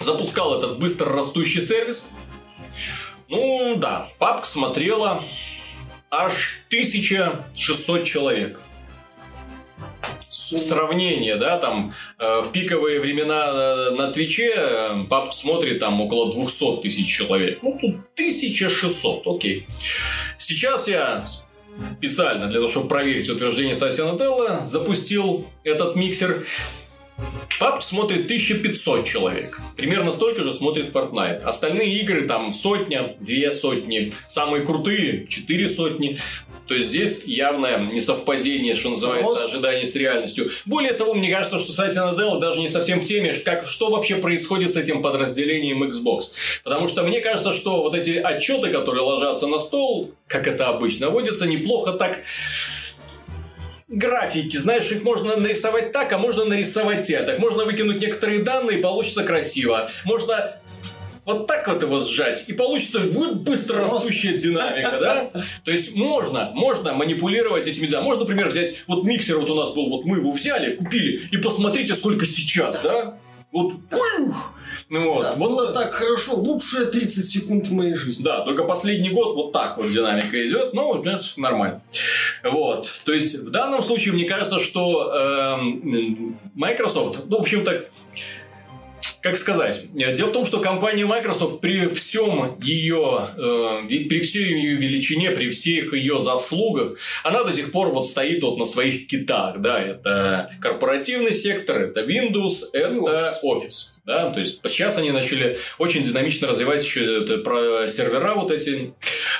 запускал 0.00 0.58
этот 0.58 0.78
быстро 0.78 1.12
растущий 1.12 1.62
сервис, 1.62 2.08
ну 3.34 3.76
да, 3.76 4.10
папка 4.18 4.46
смотрела 4.46 5.24
аж 6.10 6.60
1600 6.68 8.04
человек. 8.04 8.60
В 10.30 10.58
сравнение, 10.58 11.36
да, 11.36 11.58
там 11.58 11.94
э, 12.18 12.40
в 12.42 12.52
пиковые 12.52 13.00
времена 13.00 13.46
э, 13.46 13.90
на 13.90 14.12
Твиче 14.12 14.52
э, 14.54 15.04
пап 15.08 15.32
смотрит 15.32 15.80
там 15.80 16.00
около 16.00 16.32
200 16.32 16.82
тысяч 16.82 17.08
человек. 17.08 17.60
Ну, 17.62 17.78
тут 17.80 17.94
1600, 18.14 19.26
окей. 19.26 19.64
Сейчас 20.38 20.86
я 20.86 21.24
специально 21.96 22.46
для 22.46 22.56
того, 22.56 22.68
чтобы 22.68 22.88
проверить 22.88 23.28
утверждение 23.30 23.74
Сатья 23.74 24.04
Нателла, 24.04 24.66
запустил 24.66 25.46
этот 25.64 25.96
миксер. 25.96 26.46
Пап 27.58 27.82
смотрит 27.82 28.24
1500 28.24 29.06
человек. 29.06 29.60
Примерно 29.76 30.10
столько 30.10 30.42
же 30.42 30.52
смотрит 30.52 30.92
Fortnite. 30.92 31.42
Остальные 31.42 32.00
игры 32.00 32.26
там 32.26 32.52
сотня, 32.52 33.16
две 33.20 33.52
сотни. 33.52 34.12
Самые 34.28 34.64
крутые 34.64 35.26
четыре 35.28 35.68
сотни. 35.68 36.18
То 36.66 36.74
есть 36.74 36.90
здесь 36.90 37.24
явное 37.24 37.78
несовпадение, 37.78 38.74
что 38.74 38.90
называется, 38.90 39.30
Рост. 39.30 39.48
ожидание 39.48 39.86
с 39.86 39.94
реальностью. 39.94 40.50
Более 40.64 40.94
того, 40.94 41.14
мне 41.14 41.30
кажется, 41.30 41.60
что 41.60 41.72
Сатья 41.72 42.10
Наделла 42.10 42.40
даже 42.40 42.60
не 42.60 42.68
совсем 42.68 43.00
в 43.00 43.04
теме, 43.04 43.34
как, 43.34 43.66
что 43.66 43.90
вообще 43.90 44.16
происходит 44.16 44.72
с 44.72 44.76
этим 44.76 45.02
подразделением 45.02 45.84
Xbox. 45.84 46.24
Потому 46.64 46.88
что 46.88 47.02
мне 47.02 47.20
кажется, 47.20 47.52
что 47.52 47.82
вот 47.82 47.94
эти 47.94 48.12
отчеты, 48.12 48.70
которые 48.70 49.04
ложатся 49.04 49.46
на 49.46 49.58
стол, 49.58 50.12
как 50.26 50.48
это 50.48 50.68
обычно 50.68 51.10
водится, 51.10 51.46
неплохо 51.46 51.92
так 51.92 52.20
графики, 53.88 54.56
знаешь, 54.56 54.90
их 54.90 55.02
можно 55.02 55.36
нарисовать 55.36 55.92
так, 55.92 56.12
а 56.12 56.18
можно 56.18 56.44
нарисовать 56.44 57.06
так. 57.08 57.38
Можно 57.38 57.64
выкинуть 57.64 58.00
некоторые 58.00 58.42
данные, 58.42 58.78
и 58.78 58.82
получится 58.82 59.24
красиво. 59.24 59.90
Можно 60.04 60.60
вот 61.24 61.46
так 61.46 61.66
вот 61.66 61.82
его 61.82 62.00
сжать, 62.00 62.44
и 62.48 62.52
получится 62.52 63.00
вот 63.00 63.36
быстро 63.36 63.80
растущая 63.80 64.36
динамика, 64.36 64.98
да? 65.00 65.30
То 65.64 65.70
есть 65.70 65.94
можно, 65.94 66.50
можно 66.54 66.92
манипулировать 66.92 67.66
этими, 67.66 67.86
да. 67.86 68.02
Можно, 68.02 68.24
например, 68.24 68.48
взять, 68.48 68.84
вот 68.86 69.04
миксер 69.04 69.38
вот 69.38 69.48
у 69.48 69.54
нас 69.54 69.72
был, 69.72 69.88
вот 69.88 70.04
мы 70.04 70.18
его 70.18 70.32
взяли, 70.32 70.76
купили, 70.76 71.22
и 71.30 71.38
посмотрите, 71.38 71.94
сколько 71.94 72.26
сейчас, 72.26 72.80
да? 72.80 73.18
Вот, 73.52 73.74
ух, 73.92 74.54
Ну, 74.88 75.14
вот. 75.14 75.22
Да, 75.22 75.34
вот 75.34 75.50
было 75.50 75.72
так 75.72 75.94
хорошо, 75.94 76.34
лучшие 76.34 76.86
30 76.86 77.28
секунд 77.28 77.66
в 77.66 77.72
моей 77.72 77.94
жизни. 77.94 78.22
Да, 78.22 78.40
только 78.42 78.64
последний 78.64 79.10
год 79.10 79.34
вот 79.34 79.52
так 79.52 79.76
вот 79.76 79.88
динамика 79.88 80.46
идет, 80.46 80.74
ну, 80.74 81.02
это 81.02 81.22
нормально. 81.36 81.82
Вот, 82.42 82.90
то 83.04 83.12
есть 83.12 83.38
в 83.38 83.50
данном 83.50 83.82
случае 83.82 84.14
мне 84.14 84.24
кажется, 84.24 84.60
что 84.60 85.12
э, 85.14 86.06
Microsoft, 86.54 87.24
ну, 87.28 87.38
в 87.38 87.40
общем-то, 87.40 87.86
как 89.24 89.38
сказать? 89.38 89.86
Дело 89.94 90.28
в 90.28 90.32
том, 90.32 90.44
что 90.44 90.60
компания 90.60 91.06
Microsoft 91.06 91.62
при 91.62 91.88
всем 91.88 92.60
ее, 92.60 93.30
э, 93.38 93.86
при 93.88 94.20
всей 94.20 94.44
ее 94.44 94.76
величине, 94.76 95.30
при 95.30 95.48
всех 95.48 95.94
ее 95.94 96.20
заслугах, 96.20 96.98
она 97.22 97.42
до 97.42 97.50
сих 97.50 97.72
пор 97.72 97.88
вот 97.88 98.06
стоит 98.06 98.42
вот 98.42 98.58
на 98.58 98.66
своих 98.66 99.06
китах, 99.06 99.62
да, 99.62 99.80
это 99.80 100.50
корпоративный 100.60 101.32
сектор, 101.32 101.84
это 101.84 102.02
Windows, 102.02 102.64
это 102.74 103.40
Office. 103.42 103.94
Да, 104.04 104.28
то 104.28 104.40
есть 104.40 104.60
сейчас 104.68 104.98
они 104.98 105.10
начали 105.10 105.56
очень 105.78 106.04
динамично 106.04 106.46
развивать 106.46 106.84
еще 106.84 107.24
это, 107.24 107.38
про 107.38 107.88
сервера 107.88 108.34
вот 108.34 108.50
эти, 108.50 108.92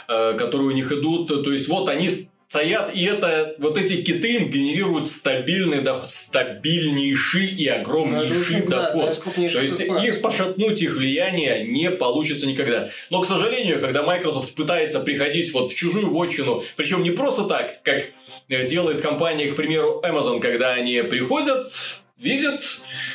э, 0.09 0.35
которые 0.39 0.68
у 0.68 0.70
них 0.70 0.91
идут. 0.93 1.28
То 1.28 1.53
есть 1.53 1.68
вот 1.68 1.91
они 1.91 2.09
стоят, 2.55 2.94
и 2.94 3.05
это 3.05 3.57
вот 3.59 3.76
эти 3.76 4.02
киты 4.02 4.36
им 4.36 4.48
генерируют 4.48 5.09
стабильный 5.09 5.80
доход, 5.80 6.09
стабильнейший 6.09 7.48
и 7.48 7.66
огромнейший 7.66 8.62
ну, 8.62 8.70
доход. 8.70 9.20
Да, 9.24 9.32
То 9.48 9.61
есть 9.61 9.80
их 9.80 10.22
пошатнуть 10.22 10.80
их 10.80 10.94
влияние 10.94 11.66
не 11.66 11.90
получится 11.90 12.46
никогда. 12.46 12.90
Но, 13.11 13.22
к 13.22 13.26
сожалению, 13.26 13.80
когда 13.80 14.05
Microsoft 14.05 14.55
пытается 14.55 15.00
приходить 15.00 15.52
вот 15.52 15.72
в 15.72 15.74
чужую 15.74 16.11
вотчину, 16.11 16.62
причем 16.76 17.02
не 17.02 17.11
просто 17.11 17.44
так, 17.44 17.82
как 17.82 18.05
делает 18.48 19.02
компания, 19.02 19.50
к 19.50 19.57
примеру, 19.57 20.00
Amazon, 20.05 20.38
когда 20.38 20.74
они 20.74 21.02
приходят 21.02 21.72
видят 22.17 22.61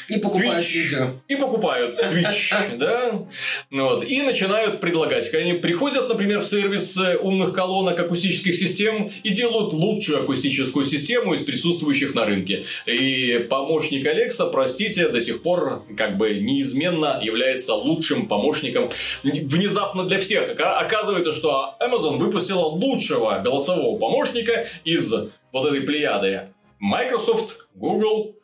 и 0.09 0.19
покупают 0.19 0.63
Twitch, 0.63 0.73
видео. 0.73 1.11
И 1.27 1.35
покупают 1.35 1.99
Twitch, 1.99 2.77
да, 2.77 3.27
вот, 3.71 4.03
и 4.03 4.21
начинают 4.21 4.81
предлагать. 4.81 5.33
Они 5.33 5.53
приходят, 5.53 6.09
например, 6.09 6.41
в 6.41 6.45
сервис 6.45 6.97
э, 6.97 7.17
умных 7.17 7.53
колонок 7.53 7.99
акустических 7.99 8.55
систем 8.55 9.11
и 9.23 9.29
делают 9.29 9.73
лучшую 9.73 10.23
акустическую 10.23 10.85
систему 10.85 11.33
из 11.33 11.43
присутствующих 11.43 12.13
на 12.13 12.25
рынке. 12.25 12.65
И 12.85 13.47
помощник 13.49 14.05
Алекса, 14.05 14.47
простите, 14.47 15.07
до 15.07 15.21
сих 15.21 15.43
пор 15.43 15.85
как 15.95 16.17
бы 16.17 16.35
неизменно 16.35 17.19
является 17.21 17.75
лучшим 17.75 18.27
помощником 18.27 18.91
внезапно 19.23 20.05
для 20.05 20.19
всех. 20.19 20.55
Оказывается, 20.59 21.33
что 21.33 21.75
Amazon 21.79 22.17
выпустила 22.17 22.65
лучшего 22.65 23.39
голосового 23.39 23.97
помощника 23.97 24.67
из 24.83 25.11
вот 25.51 25.67
этой 25.67 25.81
плеяды. 25.81 26.49
Microsoft, 26.79 27.67
Google, 27.75 28.35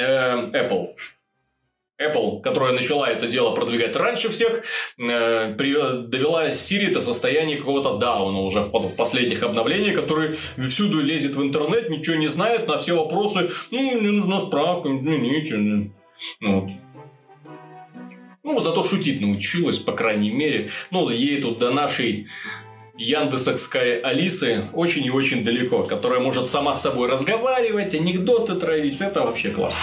Apple. 0.00 0.94
Apple, 2.00 2.40
которая 2.40 2.72
начала 2.72 3.10
это 3.10 3.26
дело 3.26 3.54
продвигать 3.54 3.94
раньше 3.94 4.30
всех, 4.30 4.62
э, 4.96 5.54
довела 5.54 6.48
Siri 6.48 6.92
до 6.92 7.00
состояния 7.00 7.56
какого-то 7.56 7.98
дауна 7.98 8.40
уже 8.40 8.62
в 8.62 8.96
последних 8.96 9.42
обновлениях, 9.42 9.96
который 9.96 10.38
всюду 10.70 11.00
лезет 11.00 11.36
в 11.36 11.42
интернет, 11.42 11.90
ничего 11.90 12.16
не 12.16 12.28
знает, 12.28 12.66
на 12.68 12.78
все 12.78 12.96
вопросы, 12.96 13.50
ну, 13.70 14.00
мне 14.00 14.10
нужна 14.10 14.40
справка, 14.40 14.88
извините. 14.88 15.56
Ну, 15.56 15.92
вот. 16.40 16.70
Ну, 18.42 18.60
зато 18.60 18.82
шутить 18.84 19.20
научилась, 19.20 19.78
по 19.78 19.92
крайней 19.92 20.30
мере. 20.30 20.72
Ну, 20.90 21.10
ей 21.10 21.42
тут 21.42 21.58
до 21.58 21.70
нашей 21.70 22.28
яндексовской 23.00 24.00
Алисы 24.00 24.68
очень 24.74 25.04
и 25.06 25.10
очень 25.10 25.42
далеко, 25.42 25.84
которая 25.84 26.20
может 26.20 26.46
сама 26.46 26.74
с 26.74 26.82
собой 26.82 27.08
разговаривать, 27.08 27.94
анекдоты 27.94 28.56
травить, 28.56 29.00
это 29.00 29.20
вообще 29.20 29.50
классно. 29.50 29.80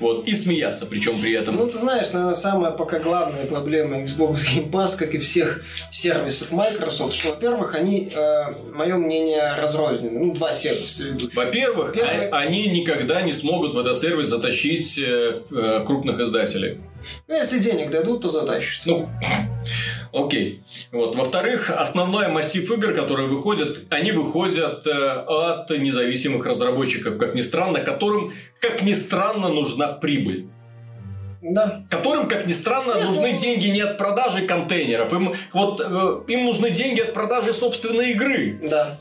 Вот, 0.00 0.26
и 0.26 0.34
смеяться, 0.34 0.84
причем 0.84 1.18
при 1.20 1.32
этом. 1.32 1.56
Ну, 1.56 1.66
ты 1.68 1.78
знаешь, 1.78 2.12
наверное, 2.12 2.34
самая 2.34 2.72
пока 2.72 2.98
главная 2.98 3.46
проблема 3.46 4.02
Xbox 4.02 4.40
Game 4.54 4.70
Pass, 4.70 4.98
как 4.98 5.14
и 5.14 5.18
всех 5.18 5.62
сервисов 5.90 6.52
Microsoft, 6.52 7.14
что, 7.14 7.30
во-первых, 7.30 7.74
они, 7.74 8.12
э, 8.14 8.54
мое 8.74 8.96
мнение, 8.96 9.54
разрознены. 9.56 10.18
Ну, 10.18 10.34
два 10.34 10.54
сервиса 10.54 11.08
ведут. 11.08 11.34
Во-первых, 11.34 11.94
Первый... 11.94 12.28
А, 12.28 12.38
они 12.38 12.68
никогда 12.68 13.22
не 13.22 13.32
смогут 13.32 13.74
в 13.74 13.78
этот 13.78 13.98
сервис 13.98 14.28
затащить 14.28 14.98
э, 14.98 15.42
э, 15.50 15.84
крупных 15.86 16.20
издателей. 16.20 16.80
Ну, 17.28 17.34
если 17.34 17.58
денег 17.58 17.90
дадут, 17.90 18.22
то 18.22 18.30
затащат. 18.30 18.86
Ну, 18.86 19.08
окей. 20.12 20.62
Вот. 20.90 21.16
Во-вторых, 21.16 21.70
основной 21.70 22.28
массив 22.28 22.70
игр, 22.70 22.94
которые 22.94 23.28
выходят, 23.28 23.78
они 23.90 24.12
выходят 24.12 24.86
э, 24.86 25.24
от 25.26 25.70
независимых 25.70 26.46
разработчиков, 26.46 27.18
как 27.18 27.34
ни 27.34 27.40
странно, 27.40 27.80
которым, 27.80 28.32
как 28.60 28.82
ни 28.82 28.92
странно, 28.92 29.48
нужна 29.48 29.88
прибыль. 29.88 30.48
Да. 31.42 31.84
Которым, 31.90 32.28
как 32.28 32.46
ни 32.46 32.52
странно, 32.52 32.94
Нет, 32.94 33.04
нужны 33.04 33.32
ну... 33.32 33.38
деньги 33.38 33.66
не 33.66 33.80
от 33.80 33.98
продажи 33.98 34.46
контейнеров. 34.46 35.12
Им, 35.12 35.34
вот, 35.52 35.80
э, 35.80 36.20
им 36.28 36.44
нужны 36.44 36.70
деньги 36.70 37.00
от 37.00 37.14
продажи 37.14 37.52
собственной 37.52 38.12
игры. 38.12 38.60
Да. 38.62 38.98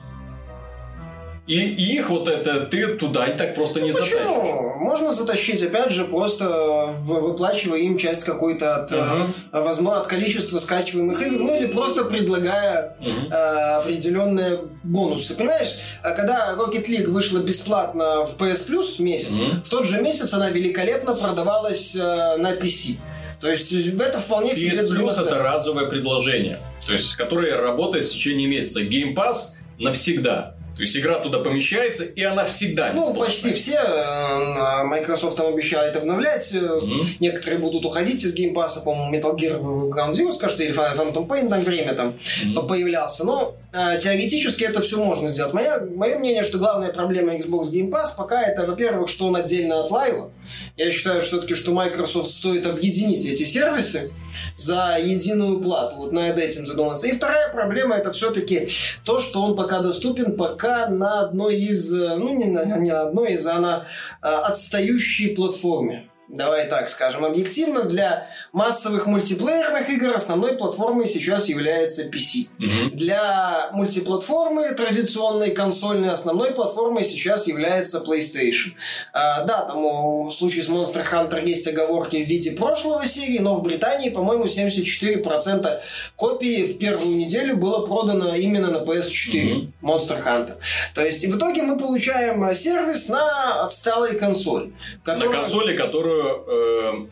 И, 1.47 1.55
и 1.55 1.95
их 1.97 2.09
вот 2.09 2.27
это 2.27 2.61
ты 2.61 2.95
туда 2.97 3.25
и 3.27 3.35
так 3.35 3.55
просто 3.55 3.79
ну, 3.79 3.87
не 3.87 3.91
почему? 3.91 4.05
затащишь. 4.05 4.75
Можно 4.79 5.11
затащить, 5.11 5.63
опять 5.63 5.91
же, 5.91 6.05
просто 6.05 6.93
выплачивая 6.99 7.79
им 7.79 7.97
часть 7.97 8.23
какой-то 8.23 8.75
от, 8.75 8.91
uh-huh. 8.91 9.33
возможно, 9.51 10.01
от 10.01 10.07
количества 10.07 10.59
скачиваемых 10.59 11.19
игр, 11.21 11.39
ну 11.39 11.55
или 11.57 11.65
просто 11.65 12.05
предлагая 12.05 12.95
uh-huh. 13.01 13.81
определенные 13.81 14.59
бонусы. 14.83 15.35
Понимаешь, 15.35 15.73
а 16.03 16.11
когда 16.11 16.53
Rocket 16.53 16.85
League 16.87 17.07
вышла 17.07 17.39
бесплатно 17.39 18.27
в 18.27 18.35
PS 18.37 18.69
Plus 18.69 19.01
месяц, 19.01 19.31
uh-huh. 19.31 19.63
в 19.65 19.69
тот 19.69 19.87
же 19.87 19.99
месяц 19.99 20.33
она 20.35 20.49
великолепно 20.49 21.15
продавалась 21.15 21.95
на 21.95 22.53
PC. 22.53 22.97
То 23.39 23.49
есть 23.49 23.73
это 23.73 24.19
вполне 24.19 24.53
себе 24.53 24.77
PS 24.77 24.95
Plus 24.95 25.13
это 25.13 25.39
разовое 25.39 25.87
предложение, 25.87 26.61
то 26.85 26.93
есть 26.93 27.15
которое 27.15 27.57
работает 27.57 28.05
в 28.05 28.11
течение 28.11 28.47
месяца. 28.47 28.83
Game 28.83 29.15
Pass 29.15 29.55
навсегда. 29.79 30.55
То 30.76 30.84
есть 30.84 30.95
игра 30.95 31.19
туда 31.19 31.39
помещается, 31.39 32.03
и 32.03 32.24
она 32.24 32.45
всегда 32.45 32.91
Ну, 32.93 33.13
почти 33.13 33.53
все. 33.53 33.78
Э, 33.78 34.84
Microsoft 34.84 35.38
там 35.38 35.47
обещает 35.53 35.95
обновлять. 35.97 36.53
Mm-hmm. 36.53 37.07
Некоторые 37.19 37.59
будут 37.59 37.86
уходить 37.86 38.24
из 38.24 38.36
Pass. 38.36 38.84
По-моему, 38.84 39.15
Metal 39.15 39.36
Gear 39.36 39.59
Ground 39.61 40.13
Zero, 40.13 40.38
кажется, 40.38 40.63
или 40.63 40.74
Phantom 40.74 41.28
Pain 41.28 41.49
там 41.49 41.61
время 41.61 41.93
там 41.93 42.17
mm-hmm. 42.43 42.67
появлялся. 42.67 43.26
Но 43.26 43.55
э, 43.74 43.99
теоретически 44.01 44.63
это 44.63 44.82
все 44.82 45.03
можно 45.03 45.30
сделать. 45.30 45.53
Мое, 45.53 45.82
мое 45.82 46.17
мнение, 46.17 46.43
что 46.43 46.57
главная 46.57 46.93
проблема 46.93 47.34
Xbox 47.36 47.69
Game 47.69 47.89
Pass 47.89 48.15
пока 48.17 48.41
это, 48.41 48.65
во-первых, 48.65 49.09
что 49.09 49.28
он 49.28 49.36
отдельно 49.36 49.82
от 49.84 49.91
Live. 49.91 50.30
Я 50.78 50.91
считаю 50.91 51.22
все-таки, 51.22 51.55
что 51.55 51.72
Microsoft 51.72 52.32
стоит 52.32 52.65
объединить 52.65 53.26
эти 53.26 53.43
сервисы 53.43 54.11
за 54.57 54.97
единую 55.01 55.59
плату. 55.59 55.97
Вот 55.97 56.11
над 56.11 56.38
этим 56.38 56.65
задуматься. 56.65 57.07
И 57.07 57.11
вторая 57.11 57.49
проблема 57.51 57.95
это 57.95 58.11
все-таки 58.11 58.69
то, 59.03 59.19
что 59.19 59.41
он 59.41 59.55
пока 59.55 59.82
доступен 59.82 60.36
пока 60.36 60.70
на 60.88 61.22
одной 61.22 61.59
из, 61.59 61.93
э, 61.93 62.15
ну 62.15 62.30
не 62.36 62.45
на, 62.45 62.63
не 62.78 62.91
на 62.91 63.01
одной 63.07 63.34
из, 63.34 63.47
а 63.47 63.59
на 63.59 63.86
э, 64.22 64.28
отстающей 64.28 65.36
платформе. 65.36 66.11
Давай 66.32 66.69
так 66.69 66.89
скажем, 66.89 67.25
объективно 67.25 67.84
для 67.84 68.29
массовых 68.53 69.05
мультиплеерных 69.05 69.89
игр 69.89 70.13
основной 70.13 70.55
платформой 70.55 71.05
сейчас 71.07 71.49
является 71.49 72.03
PC. 72.03 72.47
Угу. 72.57 72.95
Для 72.95 73.69
мультиплатформы 73.73 74.73
традиционной 74.73 75.51
консольной 75.51 76.09
основной 76.09 76.51
платформой 76.51 77.03
сейчас 77.03 77.47
является 77.47 77.99
PlayStation. 77.99 78.71
А, 79.11 79.43
да, 79.43 79.65
там 79.65 79.84
в 80.27 80.32
случае 80.32 80.63
с 80.63 80.69
Monster 80.69 81.05
Hunter 81.11 81.45
есть 81.45 81.67
оговорки 81.67 82.23
в 82.23 82.27
виде 82.27 82.51
прошлого 82.51 83.05
серии, 83.05 83.39
но 83.39 83.55
в 83.55 83.61
Британии, 83.61 84.09
по-моему, 84.09 84.45
74% 84.45 85.79
копий 86.15 86.63
в 86.63 86.77
первую 86.77 87.17
неделю 87.17 87.57
было 87.57 87.86
продано 87.86 88.36
именно 88.36 88.71
на 88.71 88.77
PS4 88.77 89.53
угу. 89.53 89.71
Monster 89.82 90.23
Hunter. 90.25 90.55
То 90.95 91.05
есть, 91.05 91.25
и 91.25 91.27
в 91.27 91.38
итоге 91.38 91.63
мы 91.63 91.77
получаем 91.77 92.53
сервис 92.55 93.09
на 93.09 93.65
отсталой 93.65 94.15
консоль. 94.15 94.71
Которая... 95.03 95.29
На 95.29 95.36
консоли, 95.36 95.75
которую 95.75 96.20
э, 96.47 97.07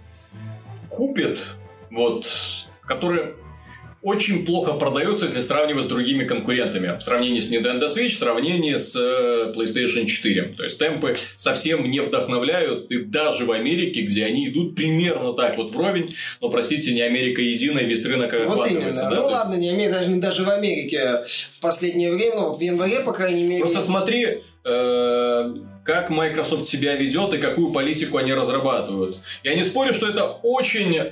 купит, 0.89 1.45
вот, 1.89 2.27
который 2.85 3.33
очень 4.01 4.45
плохо 4.45 4.73
продается, 4.73 5.25
если 5.25 5.41
сравнивать 5.41 5.85
с 5.85 5.87
другими 5.87 6.23
конкурентами. 6.23 6.97
В 6.97 7.01
сравнении 7.01 7.41
с 7.41 7.51
Nintendo 7.51 7.87
Switch, 7.87 8.09
в 8.09 8.17
сравнении 8.17 8.75
с 8.75 8.95
э, 8.95 9.53
PlayStation 9.53 10.05
4. 10.05 10.53
То 10.55 10.63
есть 10.63 10.79
темпы 10.79 11.15
совсем 11.35 11.89
не 11.89 11.99
вдохновляют. 11.99 12.89
И 12.91 12.99
даже 12.99 13.45
в 13.45 13.51
Америке, 13.51 14.03
где 14.03 14.25
они 14.25 14.47
идут 14.47 14.75
примерно 14.75 15.33
так 15.33 15.57
вот 15.57 15.71
вровень, 15.71 16.11
но, 16.39 16.49
простите, 16.49 16.93
не 16.93 17.01
Америка 17.01 17.41
единая, 17.41 17.83
весь 17.83 18.05
рынок 18.05 18.33
Вот 18.47 18.71
именно. 18.71 18.93
Да? 18.93 19.09
Ну 19.09 19.25
ладно, 19.25 19.55
не 19.55 19.69
Америка, 19.69 19.99
даже, 19.99 20.15
даже 20.15 20.43
в 20.43 20.49
Америке 20.49 21.25
в 21.27 21.59
последнее 21.59 22.13
время, 22.13 22.35
ну, 22.35 22.49
вот 22.49 22.57
в 22.57 22.61
январе, 22.61 23.01
по 23.01 23.11
крайней 23.11 23.43
мере... 23.43 23.59
Просто 23.59 23.81
смотри, 23.81 24.43
как 25.83 26.09
Microsoft 26.09 26.65
себя 26.65 26.95
ведет 26.95 27.33
и 27.33 27.39
какую 27.39 27.71
политику 27.71 28.17
они 28.17 28.33
разрабатывают. 28.33 29.17
Я 29.43 29.55
не 29.55 29.63
спорю, 29.63 29.93
что 29.93 30.07
это 30.07 30.25
очень 30.43 30.95
э, 30.95 31.11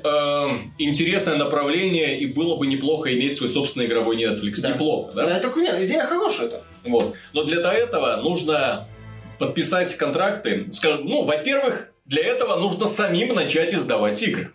интересное 0.77 1.35
направление, 1.35 2.19
и 2.19 2.27
было 2.27 2.57
бы 2.57 2.67
неплохо 2.67 3.13
иметь 3.15 3.35
свой 3.35 3.49
собственный 3.49 3.87
игровой 3.87 4.17
Netflix. 4.17 4.61
Да. 4.61 4.69
Неплохо, 4.69 5.13
да? 5.13 5.25
Да, 5.25 5.37
это 5.37 5.59
нет, 5.59 5.75
идея 5.81 6.05
хорошая. 6.05 6.47
Это. 6.47 6.63
Вот. 6.83 7.15
Но 7.33 7.43
для 7.43 7.73
этого 7.73 8.17
нужно 8.17 8.87
подписать 9.39 9.95
контракты. 9.95 10.67
Скажем, 10.71 11.05
ну, 11.05 11.23
во-первых, 11.23 11.91
для 12.05 12.23
этого 12.23 12.55
нужно 12.57 12.87
самим 12.87 13.33
начать 13.33 13.73
издавать 13.73 14.21
игры. 14.23 14.51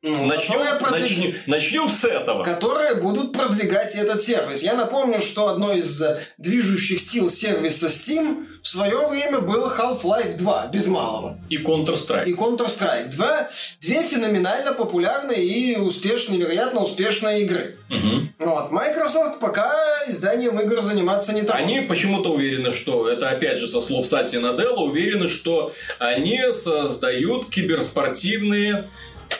Ну, 0.00 0.26
начнем, 0.26 0.78
продвиг... 0.78 1.00
начнем, 1.00 1.34
начнем 1.46 1.88
с 1.88 2.04
этого. 2.04 2.44
Которые 2.44 2.94
будут 2.96 3.32
продвигать 3.32 3.96
этот 3.96 4.22
сервис. 4.22 4.62
Я 4.62 4.74
напомню, 4.74 5.20
что 5.20 5.48
одной 5.48 5.78
из 5.78 6.00
движущих 6.38 7.00
сил 7.00 7.28
сервиса 7.28 7.88
Steam 7.88 8.46
в 8.62 8.68
свое 8.68 9.08
время 9.08 9.40
был 9.40 9.66
Half-Life 9.66 10.36
2, 10.36 10.66
без 10.68 10.86
малого. 10.86 11.40
И 11.48 11.58
Counter-Strike. 11.58 12.26
И 12.26 12.34
Counter-Strike. 12.34 13.08
Два, 13.08 13.50
две 13.80 14.04
феноменально 14.04 14.72
популярные 14.72 15.44
и 15.44 15.76
успешные, 15.76 16.38
невероятно 16.38 16.82
успешные 16.82 17.42
игры. 17.42 17.78
Угу. 17.90 18.46
Вот. 18.50 18.70
Microsoft 18.70 19.40
пока 19.40 19.74
изданием 20.06 20.60
игр 20.60 20.80
заниматься 20.82 21.32
не 21.32 21.42
трогает. 21.42 21.66
Они 21.66 21.80
почему-то 21.80 22.30
уверены, 22.30 22.72
что, 22.72 23.08
это 23.08 23.30
опять 23.30 23.58
же 23.58 23.66
со 23.66 23.80
слов 23.80 24.06
Сати 24.06 24.38
Наделла, 24.38 24.82
уверены, 24.82 25.28
что 25.28 25.72
они 25.98 26.40
создают 26.52 27.50
киберспортивные 27.50 28.90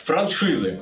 франшизы. 0.04 0.80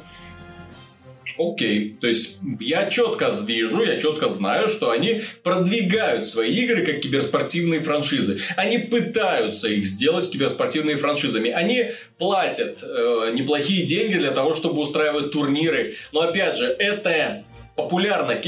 Окей. 1.38 1.96
То 2.00 2.06
есть 2.06 2.38
я 2.60 2.88
четко 2.88 3.32
вижу, 3.44 3.82
я 3.82 4.00
четко 4.00 4.28
знаю, 4.28 4.68
что 4.68 4.90
они 4.90 5.22
продвигают 5.42 6.26
свои 6.26 6.52
игры 6.52 6.84
как 6.84 7.00
киберспортивные 7.00 7.80
франшизы. 7.80 8.40
Они 8.56 8.78
пытаются 8.78 9.68
их 9.68 9.86
сделать 9.86 10.30
киберспортивными 10.30 10.98
франшизами. 10.98 11.50
Они 11.50 11.92
платят 12.18 12.82
э, 12.82 13.32
неплохие 13.34 13.84
деньги 13.84 14.18
для 14.18 14.30
того, 14.30 14.54
чтобы 14.54 14.80
устраивать 14.80 15.32
турниры. 15.32 15.96
Но 16.12 16.20
опять 16.20 16.56
же, 16.56 16.66
это 16.66 17.44
популярна, 17.76 18.40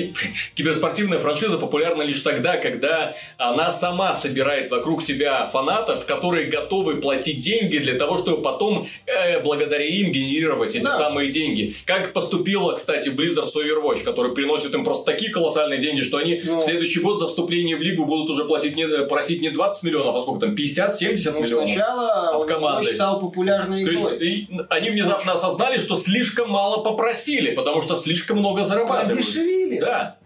киберспортивная 0.54 1.18
франшиза 1.18 1.58
популярна 1.58 2.02
лишь 2.02 2.22
тогда, 2.22 2.56
когда 2.56 3.14
она 3.36 3.70
сама 3.70 4.14
собирает 4.14 4.70
вокруг 4.70 5.02
себя 5.02 5.48
фанатов, 5.52 6.06
которые 6.06 6.46
готовы 6.46 6.96
платить 6.96 7.40
деньги 7.40 7.78
для 7.78 7.94
того, 7.94 8.18
чтобы 8.18 8.42
потом 8.42 8.88
э, 9.06 9.40
благодаря 9.40 9.84
им 9.84 10.10
генерировать 10.12 10.74
эти 10.74 10.84
да. 10.84 10.96
самые 10.96 11.30
деньги. 11.30 11.76
Как 11.84 12.14
поступила, 12.14 12.72
кстати, 12.72 13.10
Blizzard 13.10 13.46
с 13.46 13.56
Overwatch, 13.56 14.02
который 14.02 14.34
приносит 14.34 14.74
им 14.74 14.82
просто 14.82 15.12
такие 15.12 15.30
колоссальные 15.30 15.78
деньги, 15.78 16.00
что 16.00 16.16
они 16.16 16.40
ну, 16.42 16.58
в 16.58 16.62
следующий 16.62 17.00
год 17.00 17.18
за 17.18 17.26
вступление 17.26 17.76
в 17.76 17.82
лигу 17.82 18.06
будут 18.06 18.30
уже 18.30 18.44
платить 18.44 18.76
не, 18.76 18.86
просить 19.06 19.42
не 19.42 19.50
20 19.50 19.82
миллионов, 19.82 20.16
а 20.16 20.20
сколько 20.22 20.46
там, 20.46 20.54
50-70 20.54 21.32
ну, 21.32 21.40
миллионов 21.40 21.70
сначала 21.70 22.30
от 22.30 22.46
команды. 22.46 22.90
стал 22.90 23.20
популярной 23.20 23.82
игрой. 23.82 23.96
То 23.96 24.08
есть, 24.08 24.22
и, 24.22 24.48
они 24.70 24.90
внезапно 24.90 25.32
осознали, 25.32 25.78
что 25.78 25.96
слишком 25.96 26.48
мало 26.50 26.82
попросили, 26.82 27.54
потому 27.54 27.82
что 27.82 27.94
слишком 27.94 28.38
много 28.38 28.64
зарабатывают 28.64 29.17
подешевели. 29.18 29.80
Да. 29.80 30.16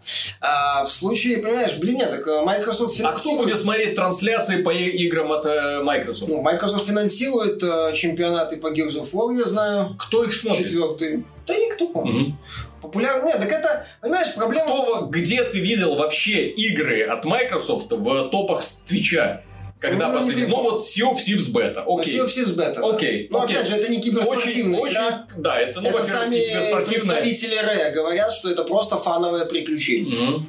А 0.40 0.84
в 0.84 0.90
случае, 0.90 1.38
понимаешь, 1.38 1.76
блин, 1.76 1.96
нет, 1.96 2.10
так 2.10 2.26
э, 2.26 2.42
Microsoft 2.44 2.96
финансирует... 2.96 3.16
А 3.16 3.20
кто 3.20 3.36
будет 3.36 3.60
смотреть 3.60 3.94
трансляции 3.94 4.62
по 4.62 4.70
играм 4.70 5.30
от 5.32 5.46
э, 5.46 5.82
Microsoft? 5.82 6.30
Ну, 6.30 6.42
Microsoft 6.42 6.86
финансирует 6.86 7.62
э, 7.62 7.94
чемпионаты 7.94 8.56
по 8.56 8.72
Gears 8.72 9.00
of 9.00 9.12
War, 9.14 9.38
я 9.38 9.44
знаю. 9.44 9.96
Кто 9.98 10.24
их 10.24 10.34
смотрит? 10.34 10.66
Четвертый. 10.66 11.24
Да 11.46 11.54
никто. 11.54 11.84
Угу. 11.84 12.34
Популярно. 12.82 13.26
Нет, 13.26 13.36
так 13.36 13.52
это, 13.52 13.86
понимаешь, 14.00 14.34
проблема... 14.34 14.64
Кто, 14.64 15.06
где 15.06 15.44
ты 15.44 15.60
видел 15.60 15.94
вообще 15.94 16.48
игры 16.48 17.04
от 17.04 17.24
Microsoft 17.24 17.92
в 17.92 18.28
топах 18.30 18.62
Твича? 18.86 19.42
Когда 19.82 20.08
ну, 20.08 20.14
последний? 20.14 20.46
Ну, 20.46 20.62
вот 20.62 20.84
Sea 20.84 21.12
of 21.12 21.16
Thieves 21.16 21.52
Beta. 21.52 21.82
Окей. 21.84 22.16
Sea 22.16 22.24
of 22.24 22.28
Thieves 22.28 22.54
Beta. 22.54 22.94
Окей. 22.94 23.26
Но 23.30 23.42
окей. 23.42 23.56
опять 23.56 23.68
же, 23.68 23.74
это 23.74 23.90
не 23.90 24.00
киберспортивная 24.00 24.78
очень, 24.78 24.94
игра. 24.94 25.26
Очень, 25.28 25.42
да, 25.42 25.60
это, 25.60 25.80
ну, 25.80 25.88
это 25.88 26.04
сами 26.04 26.36
представители 26.72 27.56
Ре 27.56 27.90
говорят, 27.90 28.32
что 28.32 28.48
это 28.48 28.62
просто 28.62 28.96
фановое 28.96 29.44
приключение. 29.44 30.30
Угу. 30.30 30.46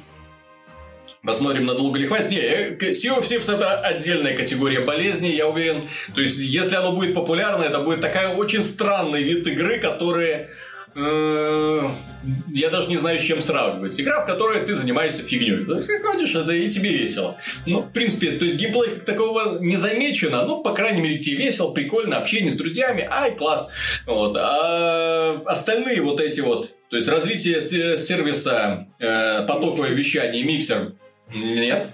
Посмотрим, 1.24 1.64
надолго 1.64 1.98
ли 1.98 2.06
хватит. 2.06 2.30
Не, 2.30 2.38
э, 2.38 2.76
Sea 2.92 3.18
of 3.18 3.22
Thieves 3.22 3.52
это 3.52 3.80
отдельная 3.80 4.36
категория 4.36 4.80
болезней, 4.80 5.34
я 5.34 5.48
уверен. 5.48 5.88
То 6.14 6.20
есть, 6.20 6.38
если 6.38 6.76
оно 6.76 6.92
будет 6.92 7.14
популярно, 7.14 7.64
это 7.64 7.80
будет 7.80 8.02
такая 8.02 8.36
очень 8.36 8.62
странный 8.62 9.24
вид 9.24 9.44
игры, 9.48 9.80
которые 9.80 10.50
я 10.96 12.70
даже 12.70 12.88
не 12.88 12.96
знаю, 12.96 13.18
с 13.18 13.22
чем 13.22 13.42
сравнивать. 13.42 14.00
Игра, 14.00 14.22
в 14.22 14.26
которой 14.26 14.64
ты 14.64 14.74
занимаешься 14.74 15.22
фигней. 15.22 15.64
Ты 15.64 16.02
ходишь, 16.02 16.34
это 16.34 16.52
и 16.52 16.70
тебе 16.70 16.90
весело. 16.90 17.36
Ну, 17.66 17.80
в 17.80 17.92
принципе, 17.92 18.32
то 18.32 18.44
есть 18.44 18.56
геймплей 18.56 19.00
такого 19.00 19.58
не 19.58 19.76
замечено, 19.76 20.44
ну, 20.46 20.62
по 20.62 20.72
крайней 20.72 21.00
мере, 21.00 21.18
тебе 21.18 21.46
весело, 21.46 21.72
прикольно, 21.72 22.18
общение 22.18 22.50
с 22.50 22.56
друзьями, 22.56 23.06
ай, 23.10 23.36
класс. 23.36 23.68
Вот. 24.06 24.36
А 24.36 25.42
остальные 25.46 26.00
вот 26.02 26.20
эти 26.20 26.40
вот, 26.40 26.70
то 26.90 26.96
есть 26.96 27.08
развитие 27.08 27.66
э, 27.66 27.96
сервиса 27.96 28.86
э, 28.98 29.46
потоковое 29.46 29.90
вещание, 29.90 30.44
миксер, 30.44 30.92
нет. 31.34 31.88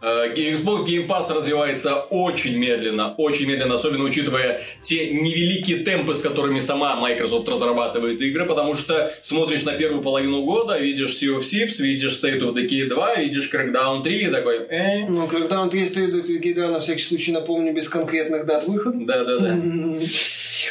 Э, 0.00 0.34
Xbox 0.34 0.86
Game 0.86 1.06
Pass 1.06 1.32
развивается 1.32 1.94
очень 1.94 2.56
медленно, 2.56 3.14
очень 3.16 3.46
медленно, 3.46 3.74
особенно 3.74 4.04
учитывая 4.04 4.62
те 4.82 5.12
невеликие 5.12 5.78
темпы, 5.78 6.14
с 6.14 6.20
которыми 6.20 6.60
сама 6.60 6.96
Microsoft 6.96 7.48
разрабатывает 7.48 8.20
игры, 8.20 8.46
потому 8.46 8.74
что 8.76 9.12
смотришь 9.22 9.64
на 9.64 9.72
первую 9.74 10.02
половину 10.02 10.42
года, 10.42 10.78
видишь 10.78 11.22
Sea 11.22 11.38
of 11.38 11.42
Thieves, 11.42 11.80
видишь 11.80 12.20
State 12.22 12.40
of 12.40 12.54
Decay 12.54 12.88
2, 12.88 13.16
видишь 13.16 13.50
Crackdown 13.52 14.02
3 14.02 14.18
и 14.18 14.30
такой... 14.30 14.58
Э. 14.68 15.06
Ну, 15.08 15.26
Crackdown 15.26 15.70
3 15.70 15.80
State 15.82 16.12
of 16.12 16.26
Decay 16.26 16.54
2, 16.54 16.68
на 16.68 16.80
всякий 16.80 17.02
случай 17.02 17.32
напомню, 17.32 17.72
без 17.72 17.88
конкретных 17.88 18.46
дат 18.46 18.66
выхода. 18.66 18.98
Да-да-да. 19.00 19.56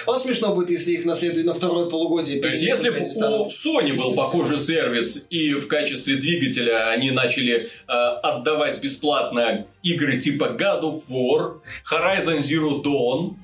Вот 0.06 0.22
смешно 0.22 0.54
будет, 0.54 0.70
если 0.70 0.92
их 0.92 1.06
на, 1.06 1.16
след... 1.16 1.44
на 1.46 1.54
второе 1.54 1.90
полугодие 1.90 2.42
То 2.42 2.48
есть, 2.48 2.62
если 2.62 2.90
бы 2.90 3.00
у 3.00 3.48
Sony 3.48 3.96
был 3.96 4.16
похожий 4.16 4.58
сервис, 4.58 5.28
и 5.30 5.54
в 5.54 5.68
качестве 5.68 6.16
двигателя 6.16 6.90
они 6.90 7.12
начали 7.12 7.70
э, 7.88 7.92
отдавать 7.92 8.82
бесплатно 8.82 9.66
игры 9.84 10.18
типа 10.18 10.56
God 10.60 10.82
of 10.82 11.02
War, 11.10 11.62
Horizon 11.92 12.40
Zero 12.40 12.84
Dawn, 12.84 13.36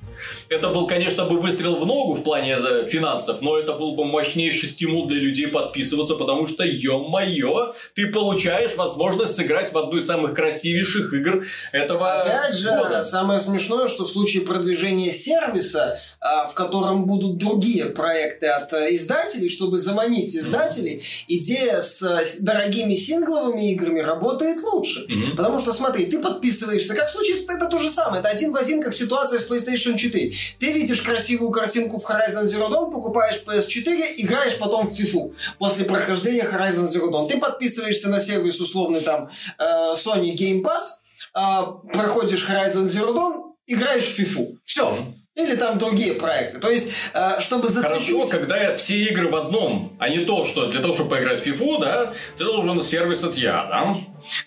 это 0.48 0.70
был, 0.70 0.86
конечно, 0.86 1.24
бы 1.24 1.40
выстрел 1.40 1.76
в 1.76 1.86
ногу 1.86 2.14
в 2.14 2.22
плане 2.22 2.58
э, 2.58 2.88
финансов, 2.88 3.40
но 3.40 3.58
это 3.58 3.74
был 3.74 3.94
бы 3.94 4.04
мощнейший 4.04 4.68
стимул 4.68 5.06
для 5.06 5.18
людей 5.18 5.46
подписываться, 5.46 6.14
потому 6.14 6.46
что, 6.46 6.64
ё-моё, 6.64 7.74
ты 7.94 8.10
получаешь 8.10 8.74
возможность 8.76 9.34
сыграть 9.34 9.72
в 9.72 9.78
одну 9.78 9.98
из 9.98 10.06
самых 10.06 10.34
красивейших 10.34 11.12
игр 11.12 11.46
этого 11.72 12.22
Опять 12.22 12.56
же, 12.56 12.70
года. 12.70 13.04
самое 13.04 13.40
смешное, 13.40 13.88
что 13.88 14.04
в 14.04 14.08
случае 14.08 14.42
продвижения 14.42 15.12
сервиса, 15.12 16.00
а, 16.17 16.17
в 16.20 16.54
котором 16.54 17.06
будут 17.06 17.38
другие 17.38 17.86
проекты 17.86 18.46
от 18.46 18.72
э, 18.72 18.94
издателей, 18.94 19.48
чтобы 19.48 19.78
заманить 19.78 20.34
издателей, 20.34 20.96
mm-hmm. 20.98 21.24
идея 21.28 21.80
с 21.80 22.38
дорогими 22.40 22.94
сингловыми 22.94 23.72
играми 23.72 24.00
работает 24.00 24.62
лучше. 24.62 25.06
Mm-hmm. 25.08 25.36
Потому 25.36 25.58
что, 25.58 25.72
смотри, 25.72 26.06
ты 26.06 26.18
подписываешься, 26.18 26.94
как 26.94 27.08
в 27.08 27.12
случае, 27.12 27.36
это 27.48 27.68
то 27.68 27.78
же 27.78 27.88
самое, 27.90 28.20
это 28.20 28.28
один 28.28 28.52
в 28.52 28.56
один, 28.56 28.82
как 28.82 28.94
ситуация 28.94 29.38
с 29.38 29.48
PlayStation 29.48 29.96
4. 29.96 30.08
4. 30.08 30.36
Ты 30.58 30.72
видишь 30.72 31.02
красивую 31.02 31.50
картинку 31.50 31.98
в 31.98 32.08
Horizon 32.08 32.44
Zero 32.44 32.68
Dawn, 32.68 32.90
покупаешь 32.90 33.42
PS4, 33.46 34.14
играешь 34.16 34.58
потом 34.58 34.88
в 34.88 34.98
FIFA 34.98 35.34
после 35.58 35.84
прохождения 35.84 36.44
Horizon 36.44 36.88
Zero 36.88 37.10
Dawn. 37.10 37.28
Ты 37.28 37.38
подписываешься 37.38 38.08
на 38.08 38.20
сервис 38.20 38.60
условный 38.60 39.00
там 39.00 39.30
э, 39.58 39.94
Sony 39.94 40.34
Game 40.36 40.62
Pass, 40.62 40.98
э, 41.34 41.92
проходишь 41.92 42.46
Horizon 42.48 42.84
Zero 42.84 43.14
Dawn, 43.14 43.54
играешь 43.66 44.06
в 44.06 44.18
FIFA. 44.18 44.56
Все. 44.64 45.14
Или 45.38 45.54
там 45.54 45.78
другие 45.78 46.14
проекты. 46.14 46.58
То 46.58 46.68
есть, 46.68 46.90
э, 47.14 47.40
чтобы 47.40 47.68
зацепить... 47.68 48.08
Хорошо, 48.08 48.26
когда 48.26 48.76
все 48.76 48.96
игры 48.96 49.28
в 49.28 49.36
одном, 49.36 49.96
а 50.00 50.08
не 50.08 50.24
то, 50.24 50.46
что 50.46 50.66
для 50.66 50.80
того, 50.80 50.94
чтобы 50.94 51.10
поиграть 51.10 51.40
в 51.40 51.46
FIFA, 51.46 51.80
да, 51.80 52.12
ты 52.36 52.44
должен 52.44 52.82
сервис 52.82 53.22
от 53.22 53.36
я, 53.36 53.64
да? 53.66 53.96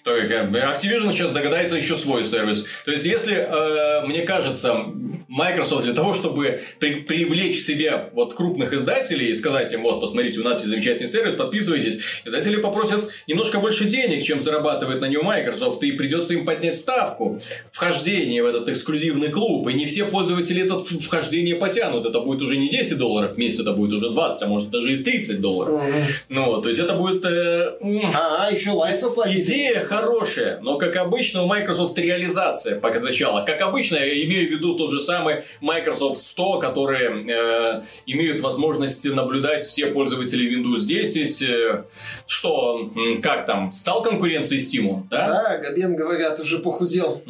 То 0.04 0.14
есть, 0.14 0.30
Activision 0.30 1.14
сейчас 1.14 1.32
догадается 1.32 1.78
еще 1.78 1.96
свой 1.96 2.26
сервис. 2.26 2.66
То 2.84 2.92
есть, 2.92 3.06
если, 3.06 3.36
э, 3.36 4.06
мне 4.06 4.24
кажется, 4.24 4.86
Microsoft 5.32 5.86
для 5.86 5.94
того, 5.94 6.12
чтобы 6.12 6.64
при, 6.80 6.96
привлечь 7.04 7.62
себе 7.62 8.10
вот 8.12 8.34
крупных 8.34 8.74
издателей 8.74 9.30
и 9.30 9.34
сказать 9.34 9.72
им, 9.72 9.84
вот, 9.84 10.02
посмотрите, 10.02 10.42
у 10.42 10.44
нас 10.44 10.58
есть 10.58 10.70
замечательный 10.70 11.08
сервис, 11.08 11.36
подписывайтесь, 11.36 12.00
издатели 12.26 12.58
попросят 12.58 13.10
немножко 13.28 13.60
больше 13.60 13.86
денег, 13.86 14.24
чем 14.26 14.42
зарабатывает 14.42 15.00
на 15.00 15.06
нем 15.06 15.24
Microsoft, 15.24 15.82
и 15.84 15.94
придется 15.94 16.34
им 16.34 16.46
поднять 16.46 16.76
ставку 16.76 17.42
вхождения 17.72 18.44
в 18.44 18.46
этот 18.46 18.68
эксклюзивный 18.68 19.30
клуб, 19.30 19.70
и 19.70 19.74
не 19.74 19.86
все 19.86 20.04
пользователи 20.04 20.66
это 20.66 20.81
вхождение 20.84 21.56
потянут, 21.56 22.06
это 22.06 22.20
будет 22.20 22.42
уже 22.42 22.58
не 22.58 22.70
10 22.70 22.98
долларов 22.98 23.34
в 23.34 23.38
месяц, 23.38 23.62
это 23.62 23.74
будет 23.74 23.94
уже 23.94 24.10
20, 24.10 24.44
а 24.44 24.48
может 24.48 24.70
даже 24.70 24.94
и 24.94 25.04
30 25.04 25.42
долларов. 25.42 25.82
Mm-hmm. 25.82 26.06
Ну, 26.30 26.46
вот, 26.46 26.64
то 26.64 26.70
есть 26.70 26.82
это 26.82 26.94
будет... 26.94 27.26
Э, 27.26 27.78
а, 28.14 28.50
еще 28.52 28.72
лайф 28.72 29.02
платить. 29.14 29.48
Идея 29.48 29.82
хорошая, 29.82 30.60
но, 30.62 30.78
как 30.78 30.96
обычно, 30.96 31.44
у 31.44 31.48
Microsoft 31.48 31.98
реализация 31.98 32.80
пока 32.80 33.00
начала. 33.00 33.44
Как 33.44 33.62
обычно, 33.62 33.98
я 33.98 34.24
имею 34.26 34.50
в 34.50 34.52
виду 34.52 34.76
тот 34.76 34.92
же 34.92 35.00
самый 35.00 35.44
Microsoft 35.62 36.22
100, 36.22 36.60
которые 36.60 37.26
э, 37.28 37.82
имеют 38.06 38.42
возможность 38.42 39.06
наблюдать 39.06 39.66
все 39.66 39.88
пользователи 39.88 40.58
Windows 40.58 40.86
10. 40.86 41.42
Э, 41.42 41.84
что, 42.28 42.92
как 43.22 43.46
там, 43.46 43.74
стал 43.74 44.04
конкуренцией 44.04 44.62
Steam? 44.62 45.04
Да, 45.10 45.28
да 45.28 45.58
Габен, 45.58 45.96
говорят, 45.96 46.40
уже 46.40 46.60
похудел. 46.60 47.22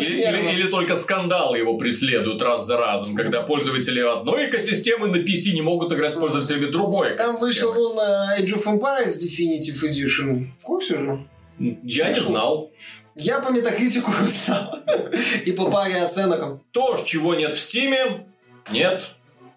Или, 0.00 0.68
только 0.70 0.96
скандалы 0.96 1.58
его 1.58 1.76
преследуют 2.00 2.42
раз 2.42 2.66
за 2.66 2.76
разом, 2.76 3.14
когда 3.14 3.42
пользователи 3.42 4.00
одной 4.00 4.48
экосистемы 4.48 5.08
на 5.08 5.16
PC 5.16 5.52
не 5.52 5.62
могут 5.62 5.92
играть 5.92 6.12
с 6.12 6.16
пользователями 6.16 6.66
другой 6.66 7.16
Там 7.16 7.38
вышел 7.38 7.70
он 7.70 7.98
Age 7.98 8.54
of 8.54 8.64
Empires 8.66 9.14
Definitive 9.22 9.84
Edition. 9.84 10.46
В 10.58 10.64
курсе 10.64 10.96
же? 10.96 11.26
Я 11.58 12.10
не 12.10 12.20
знал. 12.20 12.70
Я 13.16 13.40
по 13.40 13.50
метакритику 13.50 14.10
узнал. 14.24 14.78
И 15.44 15.52
по 15.52 15.70
паре 15.70 16.02
оценок. 16.02 16.60
То, 16.70 17.02
чего 17.04 17.34
нет 17.34 17.54
в 17.54 17.60
Стиме, 17.60 18.26
нет 18.72 19.02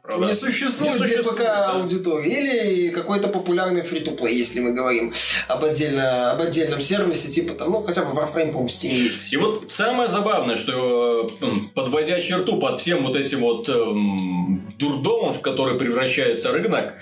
Правда? 0.04 0.28
Не 0.28 0.34
существует, 0.36 0.96
Не 0.96 1.00
существует, 1.00 1.38
ПК 1.38 1.44
да. 1.44 1.72
аудитории. 1.72 2.30
Или 2.30 2.90
какой-то 2.90 3.30
популярный 3.30 3.84
фри 3.84 4.02
to 4.04 4.30
если 4.30 4.60
мы 4.60 4.74
говорим 4.74 5.14
об, 5.48 5.64
отдельно, 5.64 6.32
об 6.32 6.42
отдельном 6.42 6.82
сервисе, 6.82 7.30
типа 7.30 7.54
там, 7.54 7.72
ну, 7.72 7.82
хотя 7.84 8.04
бы 8.04 8.12
Warframe, 8.12 8.52
по-моему, 8.52 8.68
в 8.68 8.72
Steam 8.72 8.90
есть. 8.90 9.32
И 9.32 9.38
вот 9.38 9.72
самое 9.72 10.10
забавное, 10.10 10.58
что 10.58 11.30
э, 11.42 11.46
подводя 11.74 12.20
черту 12.20 12.60
под 12.60 12.82
всем 12.82 13.04
вот 13.04 13.16
этим 13.16 13.40
вот 13.40 13.70
эм, 13.70 14.76
дурдомом, 14.78 15.36
в 15.36 15.40
который 15.42 15.80
превращается 15.80 16.52
рынок, 16.52 16.96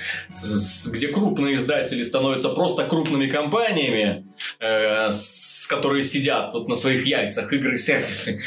где 0.91 1.07
крупные 1.07 1.55
издатели 1.55 2.03
становятся 2.03 2.49
просто 2.49 2.83
крупными 2.83 3.25
компаниями, 3.25 4.27
э, 4.59 5.11
с- 5.11 5.65
которые 5.65 6.03
сидят 6.03 6.53
вот 6.53 6.67
на 6.67 6.75
своих 6.75 7.07
яйцах, 7.07 7.51
игры, 7.51 7.77
сервисы. 7.77 8.41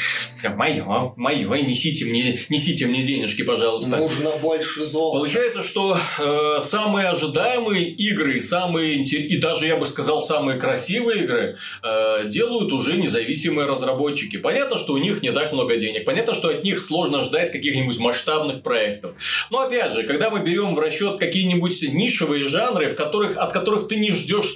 Мое, 0.55 0.85
мое, 1.17 1.61
несите 1.63 2.05
мне, 2.05 2.39
несите 2.49 2.85
мне 2.85 3.03
денежки, 3.03 3.41
пожалуйста. 3.41 3.97
Нужно 3.97 4.29
больше 4.45 4.83
золота. 4.83 5.17
Получается, 5.17 5.63
что 5.63 5.97
э, 5.97 6.61
самые 6.63 7.09
ожидаемые 7.09 7.89
игры, 7.89 8.39
самые 8.39 9.03
и 9.03 9.37
даже 9.37 9.67
я 9.67 9.77
бы 9.77 9.85
сказал 9.85 10.21
самые 10.21 10.59
красивые 10.59 11.23
игры 11.23 11.57
э, 11.83 12.27
делают 12.27 12.71
уже 12.71 12.97
независимые 12.97 13.67
разработчики. 13.67 14.37
Понятно, 14.37 14.77
что 14.79 14.93
у 14.93 14.97
них 14.97 15.21
не 15.21 15.31
так 15.31 15.51
много 15.51 15.77
денег, 15.77 16.05
понятно, 16.05 16.35
что 16.35 16.49
от 16.49 16.63
них 16.63 16.83
сложно 16.83 17.23
ждать 17.23 17.51
каких-нибудь 17.51 17.99
масштабных 17.99 18.61
проектов. 18.61 19.13
Но 19.49 19.59
опять 19.59 19.93
же, 19.93 20.03
когда 20.03 20.29
мы 20.29 20.41
берем 20.41 20.75
в 20.75 20.79
расчет 20.79 21.19
какие-нибудь 21.19 21.81
нишевые 21.93 22.45
жанры, 22.45 22.89
в 22.89 22.95
которых, 22.95 23.37
от 23.37 23.51
которых 23.51 23.87
ты 23.87 23.95
не 23.95 24.11
ждешь 24.11 24.49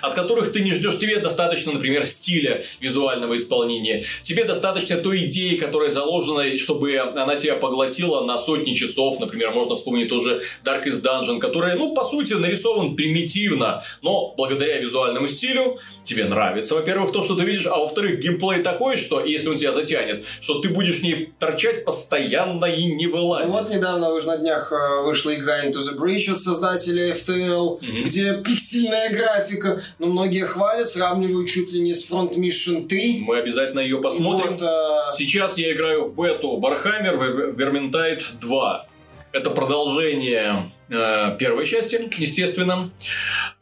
от 0.00 0.14
которых 0.14 0.52
ты 0.52 0.60
не 0.62 0.72
ждешь, 0.74 0.98
тебе 0.98 1.18
достаточно, 1.20 1.72
например, 1.72 2.04
стиля 2.04 2.64
визуального 2.80 3.36
исполнения, 3.36 4.04
тебе 4.22 4.44
достаточно 4.44 4.96
той 4.96 5.26
идеи, 5.26 5.56
которая 5.56 5.90
заложена, 5.90 6.58
чтобы 6.58 6.96
она 6.98 7.36
тебя 7.36 7.56
поглотила 7.56 8.24
на 8.24 8.38
сотни 8.38 8.74
часов, 8.74 9.20
например, 9.20 9.50
можно 9.52 9.76
вспомнить 9.76 10.08
тот 10.08 10.24
же 10.24 10.42
Darkest 10.64 11.02
Dungeon, 11.02 11.38
который, 11.38 11.76
ну, 11.76 11.94
по 11.94 12.04
сути, 12.04 12.34
нарисован 12.34 12.96
примитивно, 12.96 13.84
но 14.02 14.34
благодаря 14.36 14.78
визуальному 14.78 15.26
стилю 15.28 15.78
тебе 16.04 16.24
нравится, 16.24 16.74
во-первых, 16.74 17.12
то, 17.12 17.22
что 17.22 17.34
ты 17.36 17.44
видишь, 17.44 17.66
а 17.66 17.76
во-вторых, 17.78 18.20
геймплей 18.20 18.62
такой, 18.62 18.96
что 18.96 19.24
если 19.24 19.48
он 19.48 19.56
тебя 19.56 19.72
затянет, 19.72 20.24
что 20.40 20.60
ты 20.60 20.68
будешь 20.68 20.96
в 20.96 21.02
ней 21.02 21.32
торчать 21.38 21.84
постоянно 21.84 22.66
и 22.66 22.84
не 22.86 23.06
Ну 23.06 23.16
вылазить. 23.16 23.48
Вот 23.50 23.70
недавно 23.70 24.10
уж 24.12 24.24
на 24.24 24.36
днях 24.38 24.72
э, 24.72 25.02
вышла 25.04 25.34
игра 25.34 25.64
Into 25.64 25.78
the 25.78 25.96
Breach 25.98 26.30
от 26.32 26.40
создателя 26.40 27.14
FTL, 27.14 27.78
Мгм. 27.80 28.04
где 28.04 28.34
пиксельная 28.42 29.10
графика, 29.10 29.61
но 29.98 30.06
многие 30.06 30.44
хвалят, 30.46 30.88
сравнивают 30.88 31.48
чуть 31.48 31.72
ли 31.72 31.80
не 31.80 31.94
с 31.94 32.10
Front 32.10 32.36
Mission 32.36 32.86
3. 32.86 33.20
Мы 33.26 33.38
обязательно 33.38 33.80
ее 33.80 34.00
посмотрим. 34.00 34.52
Вот, 34.52 34.62
э, 34.62 35.16
Сейчас 35.16 35.58
я 35.58 35.72
играю 35.72 36.06
в 36.06 36.14
бету 36.14 36.58
Warhammer 36.60 37.18
Ver- 37.18 37.54
Vermintide 37.56 38.22
2. 38.40 38.86
Это 39.32 39.48
продолжение 39.50 40.70
э, 40.90 41.36
первой 41.38 41.66
части, 41.66 42.08
естественно. 42.18 42.90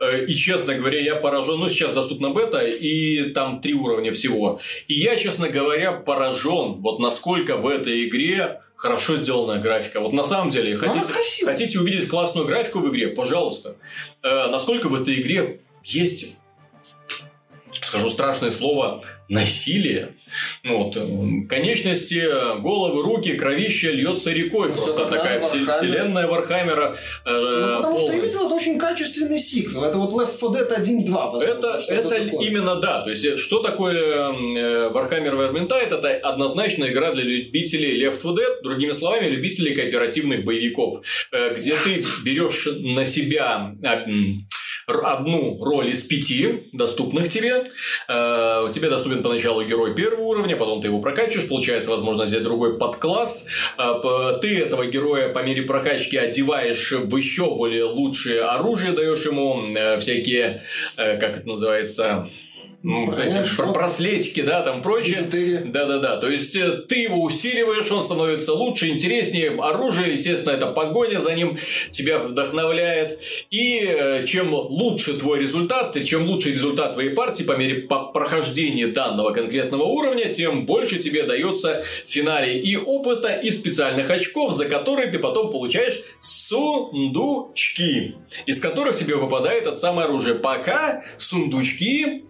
Э, 0.00 0.24
и, 0.24 0.34
честно 0.34 0.74
говоря, 0.74 1.00
я 1.00 1.14
поражен. 1.16 1.60
Ну, 1.60 1.68
сейчас 1.68 1.92
доступна 1.92 2.30
бета, 2.30 2.58
и 2.66 3.30
там 3.32 3.60
три 3.60 3.74
уровня 3.74 4.12
всего. 4.12 4.60
И 4.88 4.94
я, 4.94 5.14
честно 5.16 5.48
говоря, 5.48 5.92
поражен, 5.92 6.80
вот 6.80 6.98
насколько 6.98 7.56
в 7.56 7.68
этой 7.68 8.08
игре 8.08 8.62
хорошо 8.74 9.16
сделанная 9.16 9.60
графика. 9.60 10.00
Вот 10.00 10.12
на 10.12 10.24
самом 10.24 10.50
деле, 10.50 10.72
Ну, 10.74 10.78
хотите, 10.88 11.44
хотите 11.44 11.78
увидеть 11.78 12.08
классную 12.08 12.46
графику 12.46 12.80
в 12.80 12.90
игре, 12.90 13.08
пожалуйста. 13.08 13.76
Э, 14.22 14.48
насколько 14.48 14.88
в 14.88 14.94
этой 15.00 15.20
игре 15.20 15.60
есть, 15.84 16.36
скажу 17.70 18.08
страшное 18.10 18.50
слово, 18.50 19.04
насилие. 19.28 20.14
Ну 20.64 20.78
Вот, 20.84 20.96
э, 20.96 21.46
конечности, 21.48 22.20
головы, 22.60 23.02
руки, 23.02 23.34
кровище 23.34 23.92
льется 23.92 24.30
рекой. 24.32 24.68
Ну, 24.70 24.74
Просто 24.74 25.06
такая 25.06 25.40
Warhammer. 25.40 25.72
вселенная 25.72 26.26
Warhammer 26.26 26.85
а. 26.85 26.98
э, 27.24 27.30
Ну, 27.30 27.76
потому 27.76 27.98
что 27.98 28.06
я 28.06 28.12
полная. 28.12 28.26
видел, 28.26 28.46
это 28.46 28.54
очень 28.54 28.78
качественный 28.78 29.38
сиквел. 29.38 29.84
Это 29.84 29.98
вот 29.98 30.12
Left 30.14 30.34
4 30.38 30.64
Dead 30.64 30.80
1.2. 30.80 31.10
возможно, 31.32 31.48
Это, 31.48 31.80
это 31.88 32.08
такое. 32.10 32.46
именно 32.48 32.76
да. 32.80 33.02
То 33.02 33.10
есть, 33.10 33.24
э, 33.24 33.36
что 33.36 33.60
такое 33.60 34.32
э, 34.32 34.90
Warhammer 34.92 35.32
Vermintide? 35.36 35.96
Это 35.96 36.08
однозначно 36.28 36.86
игра 36.86 37.12
для 37.12 37.22
любителей 37.24 38.04
Left 38.04 38.16
4 38.22 38.34
Dead, 38.34 38.62
другими 38.62 38.92
словами, 38.92 39.26
любителей 39.28 39.74
кооперативных 39.76 40.44
боевиков, 40.44 41.02
э, 41.32 41.54
где 41.56 41.76
ты 41.76 42.04
берешь 42.24 42.66
на 42.66 43.04
себя 43.04 43.74
р- 43.82 44.06
одну 44.98 45.62
роль 45.62 45.90
из 45.90 46.04
пяти 46.04 46.68
доступных 46.72 47.28
тебе. 47.28 47.70
Э, 48.08 48.68
Тебе 48.72 48.88
доступен 48.90 49.22
поначалу 49.22 49.64
герой 49.64 49.94
первого 49.94 50.22
уровня, 50.22 50.56
потом 50.56 50.80
ты 50.80 50.88
его 50.88 51.00
прокачиваешь, 51.00 51.48
получается 51.48 51.90
возможность 51.90 52.32
взять 52.32 52.42
другой 52.42 52.78
подкласс. 52.78 53.46
Э, 53.78 54.38
Ты 54.40 54.58
этого 54.60 54.86
героя 54.86 55.32
по 55.32 55.40
мере 55.40 55.62
прокачки 55.62 56.16
одеваешь 56.16 56.92
в 56.92 57.16
еще 57.16 57.54
более 57.54 57.84
лучшее 57.84 58.42
оружие, 58.42 58.92
даешь 58.92 59.24
ему 59.24 59.74
э, 59.74 59.98
всякие, 60.00 60.62
как 60.96 61.38
это 61.38 61.48
называется, 61.48 62.28
ну, 62.82 63.12
эти 63.14 63.34
Хорошо. 63.34 63.62
бр- 63.64 63.72
браслетики, 63.72 64.40
да, 64.40 64.62
там 64.62 64.82
прочее. 64.82 65.22
Да-да-да, 65.66 66.16
то 66.16 66.28
есть 66.28 66.56
э, 66.56 66.78
ты 66.88 66.96
его 67.00 67.22
усиливаешь, 67.22 67.90
он 67.90 68.02
становится 68.02 68.54
лучше, 68.54 68.88
интереснее. 68.88 69.50
Оружие, 69.50 70.12
естественно, 70.12 70.52
это 70.54 70.66
погоня 70.68 71.18
за 71.18 71.34
ним 71.34 71.58
тебя 71.90 72.18
вдохновляет. 72.18 73.20
И 73.50 73.80
э, 73.80 74.26
чем 74.26 74.54
лучше 74.54 75.14
твой 75.18 75.40
результат, 75.40 75.94
и 75.96 76.04
чем 76.04 76.26
лучше 76.26 76.52
результат 76.52 76.94
твоей 76.94 77.10
партии 77.10 77.42
по 77.42 77.52
мере 77.52 77.86
прохождения 78.14 78.86
данного 78.86 79.32
конкретного 79.32 79.82
уровня, 79.82 80.32
тем 80.32 80.64
больше 80.64 80.98
тебе 80.98 81.24
дается 81.24 81.84
в 82.06 82.10
финале 82.10 82.60
и 82.60 82.76
опыта, 82.76 83.34
и 83.34 83.50
специальных 83.50 84.10
очков, 84.10 84.54
за 84.54 84.64
которые 84.64 85.10
ты 85.10 85.18
потом 85.18 85.50
получаешь 85.50 86.00
сундучки, 86.20 88.14
из 88.46 88.60
которых 88.60 88.96
тебе 88.96 89.16
выпадает 89.16 89.66
это 89.66 89.76
самое 89.76 90.06
оружие. 90.08 90.36
Пока 90.36 91.04
сундучки 91.18 92.24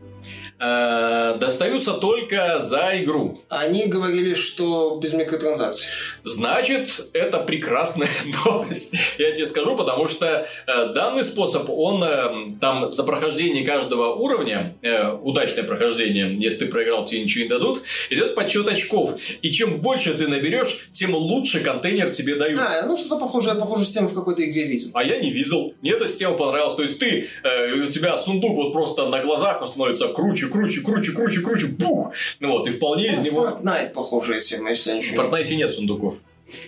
э, 0.60 1.36
достаются 1.38 1.94
только 1.94 2.60
за 2.62 3.02
игру. 3.02 3.40
Они 3.48 3.86
говорили, 3.86 4.34
что 4.34 4.98
без 5.02 5.12
микротранзакций. 5.12 5.88
Значит, 6.24 7.08
это 7.12 7.38
прекрасная 7.38 8.10
новость. 8.44 8.94
Я 9.18 9.32
тебе 9.32 9.46
скажу, 9.46 9.76
потому 9.76 10.08
что 10.08 10.46
э, 10.66 10.92
данный 10.92 11.24
способ, 11.24 11.68
он 11.70 12.02
э, 12.04 12.58
там 12.60 12.92
за 12.92 13.04
прохождение 13.04 13.64
каждого 13.64 14.14
уровня, 14.14 14.76
э, 14.82 15.10
удачное 15.10 15.64
прохождение, 15.64 16.36
если 16.38 16.66
ты 16.66 16.70
проиграл, 16.70 17.06
тебе 17.06 17.24
ничего 17.24 17.44
не 17.44 17.50
дадут, 17.50 17.82
идет 18.10 18.34
подсчет 18.34 18.68
очков. 18.68 19.18
И 19.42 19.50
чем 19.50 19.78
больше 19.78 20.14
ты 20.14 20.28
наберешь, 20.28 20.88
тем 20.92 21.14
лучше 21.14 21.60
контейнер 21.60 22.10
тебе 22.10 22.36
дают. 22.36 22.60
А, 22.60 22.86
ну 22.86 22.96
что-то 22.96 23.16
похожее, 23.16 23.54
похожую 23.54 23.86
систему 23.86 24.08
в 24.08 24.14
какой-то 24.14 24.44
игре 24.44 24.66
видел. 24.66 24.90
А 24.94 25.02
я 25.02 25.18
не 25.18 25.30
видел. 25.30 25.74
Мне 25.80 25.92
эта 25.92 26.06
система 26.06 26.34
понравилась. 26.36 26.74
То 26.74 26.82
есть 26.82 26.98
ты, 26.98 27.28
э, 27.42 27.72
у 27.72 27.90
тебя 27.90 28.18
сундук 28.18 28.56
вот 28.56 28.72
просто 28.72 29.08
на 29.08 29.22
глазах 29.22 29.62
он 29.62 29.68
становится 29.68 30.08
круче, 30.08 30.49
круче, 30.50 30.80
круче, 30.82 31.12
круче, 31.12 31.40
круче, 31.40 31.66
бух! 31.68 32.12
Ну 32.40 32.50
вот, 32.50 32.66
и 32.68 32.70
вполне 32.70 33.12
из 33.12 33.18
Ну, 33.18 33.24
него... 33.24 33.46
Fortnite 33.48 33.90
похожая 33.92 34.40
тема, 34.40 34.70
если 34.70 34.90
я 34.90 34.96
В 34.96 34.98
ничего 34.98 35.22
не... 35.22 35.28
Fortnite 35.28 35.54
нет 35.54 35.70
сундуков. 35.70 36.14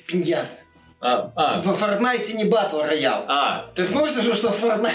Пиньята. 0.06 0.48
А, 1.04 1.32
а, 1.34 1.60
В 1.62 1.82
Fortnite 1.82 2.32
не 2.34 2.44
батл 2.44 2.80
роял. 2.80 3.24
а, 3.26 3.72
Ты 3.74 3.82
в 3.84 3.92
курсе, 3.92 4.22
что 4.22 4.52
в 4.52 4.64
Fortnite... 4.64 4.92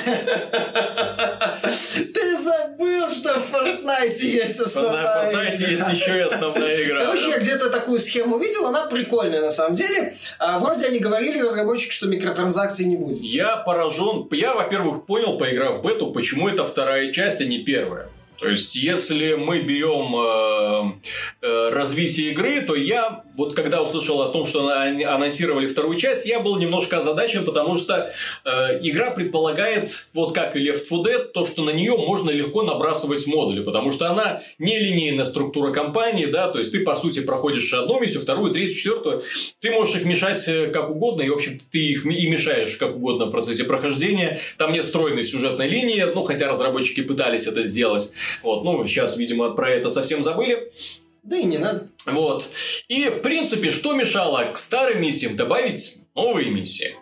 Ты 2.13 2.37
забыл, 2.37 3.07
что 3.09 3.39
в 3.39 3.53
Fortnite 3.53 4.15
есть 4.21 4.59
На 4.59 4.65
основная 4.65 5.03
Fortnite 5.31 5.55
игра. 5.57 5.69
есть 5.69 5.87
еще 5.89 6.17
и 6.17 6.21
основная 6.21 6.75
игра. 6.85 7.05
Короче, 7.07 7.29
я 7.29 7.39
где-то 7.39 7.69
такую 7.69 7.99
схему 7.99 8.37
видел, 8.37 8.67
она 8.67 8.85
прикольная 8.85 9.41
на 9.41 9.51
самом 9.51 9.75
деле. 9.75 10.13
А, 10.39 10.59
вроде 10.59 10.85
они 10.85 10.99
говорили, 10.99 11.41
разработчики, 11.41 11.91
что 11.91 12.07
микротранзакций 12.07 12.85
не 12.85 12.95
будет. 12.95 13.19
Я 13.21 13.57
поражен. 13.57 14.27
Я, 14.31 14.55
во-первых, 14.55 15.05
понял, 15.05 15.37
поиграв 15.37 15.79
в 15.79 15.85
бету, 15.85 16.11
почему 16.11 16.47
это 16.47 16.63
вторая 16.63 17.11
часть, 17.11 17.41
а 17.41 17.45
не 17.45 17.59
первая. 17.65 18.07
То 18.37 18.47
есть, 18.49 18.75
если 18.75 19.33
мы 19.33 19.61
берем 19.61 20.15
э, 20.15 20.99
развитие 21.41 22.31
игры, 22.31 22.61
то 22.61 22.75
я, 22.75 23.23
вот 23.35 23.55
когда 23.55 23.81
услышал 23.81 24.21
о 24.21 24.29
том, 24.29 24.47
что 24.47 24.69
анонсировали 24.69 25.67
вторую 25.67 25.97
часть, 25.97 26.25
я 26.25 26.39
был 26.39 26.57
немножко 26.57 26.97
озадачен, 26.99 27.45
потому 27.45 27.77
что 27.77 28.13
э, 28.43 28.79
игра 28.81 29.11
предполагает, 29.11 29.91
вот 30.13 30.33
как 30.33 30.55
и 30.55 30.67
Left 30.67 30.83
4 30.89 31.01
Dead, 31.03 31.23
то, 31.25 31.45
что 31.45 31.63
на 31.63 31.71
нее 31.71 31.95
можно 31.95 32.29
легко 32.29 32.63
набрасывать 32.63 33.27
модули, 33.27 33.63
потому 33.63 33.91
что 33.91 34.09
она 34.09 34.41
нелинейная 34.57 35.25
структура 35.25 35.71
компании, 35.71 36.25
да, 36.25 36.49
то 36.49 36.59
есть 36.59 36.71
ты, 36.71 36.79
по 36.79 36.95
сути, 36.95 37.19
проходишь 37.21 37.71
одну 37.73 37.99
миссию, 37.99 38.21
вторую, 38.21 38.51
третью, 38.51 38.77
четвертую, 38.77 39.23
ты 39.61 39.71
можешь 39.71 39.95
их 39.95 40.05
мешать 40.05 40.43
э, 40.47 40.67
как 40.67 40.89
угодно, 40.89 41.21
и, 41.21 41.29
в 41.29 41.35
общем 41.35 41.59
ты 41.71 41.79
их 41.79 42.05
и 42.05 42.27
мешаешь 42.27 42.77
как 42.77 42.95
угодно 42.95 43.25
в 43.25 43.31
процессе 43.31 43.63
прохождения. 43.63 44.41
Там 44.57 44.73
нет 44.73 44.85
стройной 44.85 45.23
сюжетной 45.23 45.69
линии, 45.69 46.03
ну, 46.13 46.23
хотя 46.23 46.49
разработчики 46.49 47.01
пытались 47.01 47.47
это 47.47 47.63
сделать. 47.63 48.11
Вот, 48.43 48.63
ну, 48.63 48.85
сейчас, 48.87 49.17
видимо, 49.17 49.51
про 49.51 49.69
это 49.69 49.89
совсем 49.89 50.23
забыли. 50.23 50.71
Да 51.27 51.37
и 51.37 51.43
не 51.43 51.57
надо. 51.57 51.89
Вот. 52.05 52.45
И, 52.87 53.09
в 53.09 53.21
принципе, 53.21 53.71
что 53.71 53.93
мешало 53.93 54.45
к 54.53 54.57
старым 54.57 55.01
миссиям 55.01 55.35
добавить 55.35 55.97
новые 56.15 56.49
миссии? 56.51 56.95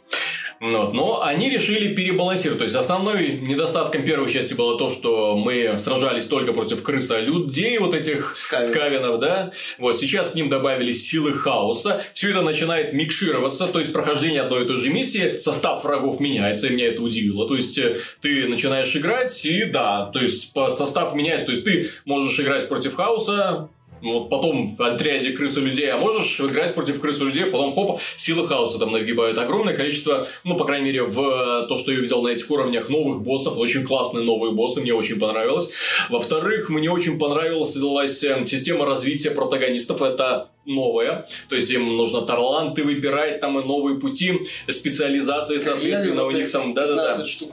Вот. 0.59 0.93
Но 0.93 1.21
они 1.21 1.49
решили 1.49 1.93
перебалансировать. 1.93 2.59
То 2.59 2.63
есть 2.63 2.75
основной 2.75 3.33
недостатком 3.33 4.03
первой 4.03 4.31
части 4.31 4.53
было 4.53 4.79
то, 4.79 4.89
что 4.89 5.37
мы 5.37 5.77
сражались 5.77 6.27
только 6.27 6.53
против 6.53 6.81
крыса 6.81 7.19
людей, 7.19 7.77
вот 7.77 7.93
этих 7.93 8.35
Скавин. 8.35 8.65
скавинов, 8.65 9.19
да. 9.19 9.51
Вот 9.77 9.99
сейчас 9.99 10.31
к 10.31 10.35
ним 10.35 10.49
добавились 10.49 11.07
силы 11.07 11.33
хаоса. 11.33 12.03
Все 12.13 12.31
это 12.31 12.41
начинает 12.41 12.93
микшироваться, 12.93 13.67
то 13.67 13.79
есть 13.79 13.93
прохождение 13.93 14.41
одной 14.41 14.63
и 14.63 14.67
той 14.67 14.79
же 14.79 14.89
миссии, 14.89 15.37
состав 15.37 15.83
врагов 15.83 16.19
меняется, 16.19 16.67
и 16.67 16.71
меня 16.71 16.87
это 16.87 17.01
удивило. 17.01 17.47
То 17.47 17.55
есть 17.55 17.77
э, 17.77 17.99
ты 18.21 18.47
начинаешь 18.47 18.95
играть, 18.95 19.45
и 19.45 19.65
да, 19.65 20.09
то 20.13 20.19
есть 20.19 20.53
состав 20.53 21.13
меняется. 21.13 21.45
То 21.45 21.51
есть 21.51 21.65
ты 21.65 21.91
можешь 22.05 22.39
играть 22.39 22.67
против 22.69 22.95
хаоса, 22.95 23.69
вот 24.13 24.29
потом 24.29 24.75
отряде 24.79 25.31
крысы 25.31 25.61
людей, 25.61 25.89
а 25.91 25.97
можешь 25.97 26.39
играть 26.39 26.73
против 26.75 26.99
крысы 26.99 27.25
людей, 27.25 27.45
потом 27.45 27.73
хоп, 27.73 28.01
силы 28.17 28.47
хаоса 28.47 28.79
там 28.79 28.91
нагибают 28.91 29.37
огромное 29.37 29.75
количество, 29.75 30.27
ну, 30.43 30.57
по 30.57 30.65
крайней 30.65 30.85
мере, 30.85 31.03
в 31.03 31.19
э, 31.19 31.67
то, 31.67 31.77
что 31.77 31.91
я 31.91 31.99
видел 31.99 32.21
на 32.21 32.29
этих 32.29 32.49
уровнях 32.49 32.89
новых 32.89 33.21
боссов, 33.21 33.57
очень 33.57 33.85
классные 33.85 34.23
новые 34.23 34.53
боссы, 34.53 34.81
мне 34.81 34.93
очень 34.93 35.19
понравилось. 35.19 35.69
Во-вторых, 36.09 36.69
мне 36.69 36.89
очень 36.89 37.17
понравилась 37.17 37.75
э, 37.75 38.45
система 38.45 38.85
развития 38.85 39.31
протагонистов, 39.31 40.01
это 40.01 40.49
новая, 40.65 41.27
то 41.49 41.55
есть 41.55 41.71
им 41.71 41.95
нужно 41.95 42.21
таланты 42.21 42.83
выбирать, 42.83 43.39
там 43.39 43.59
и 43.59 43.65
новые 43.65 43.99
пути, 43.99 44.47
специализации, 44.69 45.59
соответственно, 45.59 46.25
у 46.25 46.31
них 46.31 46.51
там, 46.51 46.73
да-да-да. 46.73 47.13
15 47.13 47.27
штук. 47.27 47.51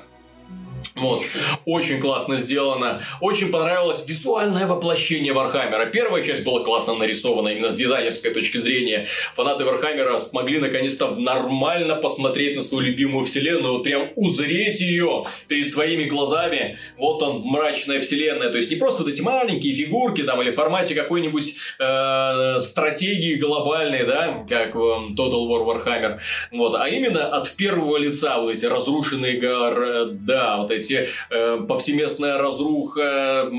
Вот. 0.95 1.25
Очень 1.65 2.01
классно 2.01 2.39
сделано. 2.39 3.03
Очень 3.21 3.51
понравилось 3.51 4.05
визуальное 4.07 4.67
воплощение 4.67 5.33
Warhammer 5.33 5.77
а. 5.77 5.87
Первая 5.87 6.23
часть 6.23 6.45
была 6.45 6.63
классно 6.65 6.95
нарисована 6.95 7.49
именно 7.49 7.71
с 7.71 7.77
дизайнерской 7.77 8.33
точки 8.33 8.59
зрения. 8.59 9.09
Фанаты 9.35 9.65
Warhammer 9.65 10.15
а 10.15 10.21
смогли 10.21 10.59
наконец-то 10.59 11.15
нормально 11.15 11.97
посмотреть 11.97 12.57
на 12.57 12.63
свою 12.63 12.89
любимую 12.89 13.25
вселенную, 13.25 13.75
вот 13.75 13.85
прям 13.85 14.11
узреть 14.17 14.81
ее 14.81 15.25
перед 15.49 15.69
своими 15.69 16.05
глазами. 16.05 16.79
Вот 16.99 17.23
он, 17.23 17.41
мрачная 17.41 18.01
вселенная. 18.01 18.51
То 18.51 18.59
есть 18.59 18.71
не 18.71 18.77
просто 18.77 19.03
вот 19.03 19.13
эти 19.13 19.23
маленькие 19.23 19.75
фигурки 19.75 20.23
там 20.23 20.43
или 20.43 20.51
в 20.51 20.57
формате 20.57 20.95
какой-нибудь 20.95 21.55
э, 21.79 22.61
стратегии 22.61 23.37
глобальной, 23.37 24.07
да, 24.07 24.45
как 24.49 24.75
в 24.75 24.79
э, 24.79 25.15
Total 25.17 25.49
War 25.49 25.65
Warhammer. 25.67 26.19
Вот, 26.51 26.75
а 26.75 26.89
именно 26.89 27.29
от 27.29 27.55
первого 27.57 27.97
лица 27.97 28.41
вот 28.41 28.53
эти 28.53 28.67
разрушенные 28.67 29.41
города, 29.41 30.57
вот 30.59 30.71
эти 30.71 30.82
э, 30.91 31.59
повсеместная 31.67 32.39
разруха, 32.39 33.51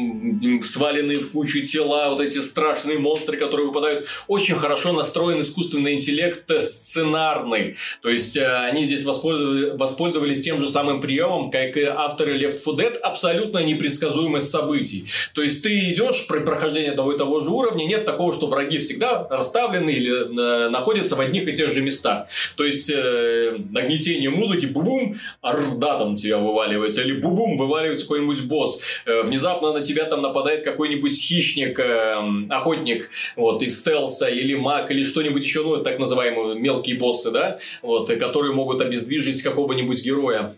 сваленные 0.64 1.18
в 1.18 1.32
кучу 1.32 1.66
тела, 1.66 2.10
вот 2.10 2.22
эти 2.22 2.38
страшные 2.38 3.00
монстры, 3.00 3.38
которые 3.38 3.68
выпадают. 3.68 4.08
Очень 4.28 4.56
хорошо 4.56 4.94
настроен 4.94 5.42
искусственный 5.42 5.96
интеллект 5.96 6.50
э, 6.50 6.62
сценарный. 6.62 7.78
То 8.02 8.10
есть 8.10 8.38
э, 8.38 8.46
они 8.46 8.86
здесь 8.86 9.04
воспользовались, 9.06 9.80
воспользовались 9.80 10.42
тем 10.42 10.62
же 10.62 10.68
самым 10.68 11.02
приемом, 11.02 11.52
как 11.52 11.76
и 11.78 11.84
авторы 11.84 12.40
Left 12.40 12.60
4 12.64 12.78
Dead, 12.78 12.98
абсолютно 12.98 13.60
непредсказуемость 13.60 14.50
событий. 14.50 15.06
То 15.34 15.42
есть 15.42 15.64
ты 15.64 15.92
идешь 15.92 16.28
при 16.28 16.40
прохождении 16.40 16.90
одного 16.90 17.14
и 17.14 17.18
того 17.18 17.42
же 17.42 17.50
уровня, 17.50 17.86
нет 17.86 18.06
такого, 18.06 18.34
что 18.34 18.48
враги 18.48 18.78
всегда 18.78 19.28
расставлены 19.30 19.90
или 19.90 20.70
находятся 20.70 21.16
в 21.16 21.20
одних 21.20 21.48
и 21.48 21.54
тех 21.54 21.74
же 21.74 21.82
местах. 21.82 22.28
То 22.56 22.64
есть 22.64 22.92
нагнетение 22.92 24.30
музыки, 24.30 24.66
бум-бум, 24.66 25.20
орда 25.42 25.98
там 25.98 26.16
тебя 26.16 26.38
вываливается, 26.38 27.04
или 27.14 27.22
бум-бум, 27.22 27.58
вываливается 27.58 28.06
какой-нибудь 28.06 28.48
босс. 28.48 28.82
Э, 29.06 29.24
внезапно 29.24 29.74
на 29.74 29.82
тебя 29.82 30.06
там 30.06 30.22
нападает 30.22 30.64
какой-нибудь 30.64 31.14
хищник, 31.14 31.80
э, 31.80 32.16
охотник, 32.50 33.10
вот, 33.36 33.62
из 33.62 33.80
стелса, 33.80 34.28
или 34.28 34.56
маг, 34.56 34.92
или 34.92 35.04
что-нибудь 35.04 35.44
еще, 35.44 35.64
ну, 35.64 35.78
так 35.84 36.00
называемые 36.00 36.60
мелкие 36.60 36.98
боссы, 36.98 37.32
да, 37.32 37.60
вот, 37.82 38.10
и 38.10 38.16
которые 38.16 38.54
могут 38.54 38.82
обездвижить 38.82 39.42
какого-нибудь 39.42 40.04
героя. 40.04 40.56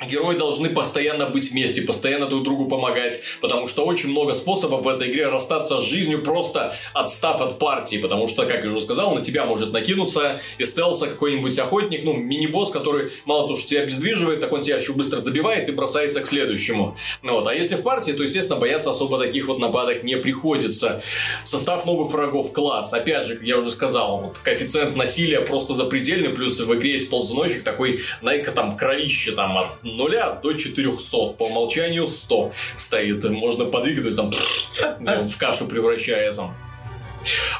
Герои 0.00 0.36
должны 0.36 0.70
постоянно 0.70 1.26
быть 1.26 1.50
вместе, 1.50 1.82
постоянно 1.82 2.26
друг 2.26 2.44
другу 2.44 2.66
помогать, 2.66 3.20
потому 3.40 3.68
что 3.68 3.84
очень 3.84 4.10
много 4.10 4.32
способов 4.34 4.82
в 4.82 4.88
этой 4.88 5.10
игре 5.10 5.28
расстаться 5.28 5.80
с 5.80 5.84
жизнью, 5.84 6.22
просто 6.22 6.76
отстав 6.92 7.40
от 7.40 7.58
партии, 7.58 7.96
потому 7.96 8.28
что, 8.28 8.46
как 8.46 8.64
я 8.64 8.70
уже 8.70 8.80
сказал, 8.80 9.14
на 9.14 9.22
тебя 9.22 9.44
может 9.44 9.72
накинуться 9.72 10.40
из 10.58 10.70
стелса 10.70 11.06
какой-нибудь 11.06 11.58
охотник, 11.58 12.04
ну, 12.04 12.14
мини-босс, 12.14 12.70
который 12.70 13.12
мало 13.24 13.44
того, 13.44 13.56
что 13.56 13.68
тебя 13.68 13.82
обездвиживает, 13.82 14.40
так 14.40 14.52
он 14.52 14.62
тебя 14.62 14.76
еще 14.76 14.92
быстро 14.92 15.20
добивает 15.20 15.68
и 15.68 15.72
бросается 15.72 16.20
к 16.20 16.26
следующему. 16.26 16.96
Вот. 17.22 17.46
А 17.46 17.54
если 17.54 17.76
в 17.76 17.82
партии, 17.82 18.12
то, 18.12 18.22
естественно, 18.22 18.58
бояться 18.58 18.90
особо 18.90 19.18
таких 19.18 19.46
вот 19.46 19.58
нападок 19.58 20.02
не 20.02 20.16
приходится. 20.16 21.02
Состав 21.44 21.86
новых 21.86 22.12
врагов 22.12 22.52
класс. 22.52 22.92
Опять 22.92 23.26
же, 23.26 23.38
я 23.42 23.58
уже 23.58 23.70
сказал, 23.70 24.20
вот, 24.20 24.38
коэффициент 24.38 24.96
насилия 24.96 25.40
просто 25.40 25.74
запредельный, 25.74 26.30
плюс 26.30 26.58
в 26.58 26.74
игре 26.74 26.92
есть 26.92 27.10
ползуночек 27.10 27.62
такой, 27.62 28.02
на 28.20 28.32
там 28.38 28.76
кровище 28.76 29.32
там 29.32 29.58
от 29.58 29.81
0 29.82 30.40
до 30.42 30.52
400, 30.54 31.16
по 31.32 31.44
умолчанию 31.44 32.08
100 32.08 32.52
стоит, 32.76 33.24
можно 33.24 33.64
подвигать, 33.66 34.16
там 34.16 34.32
в 35.28 35.36
кашу 35.38 35.66
превращается. 35.66 36.50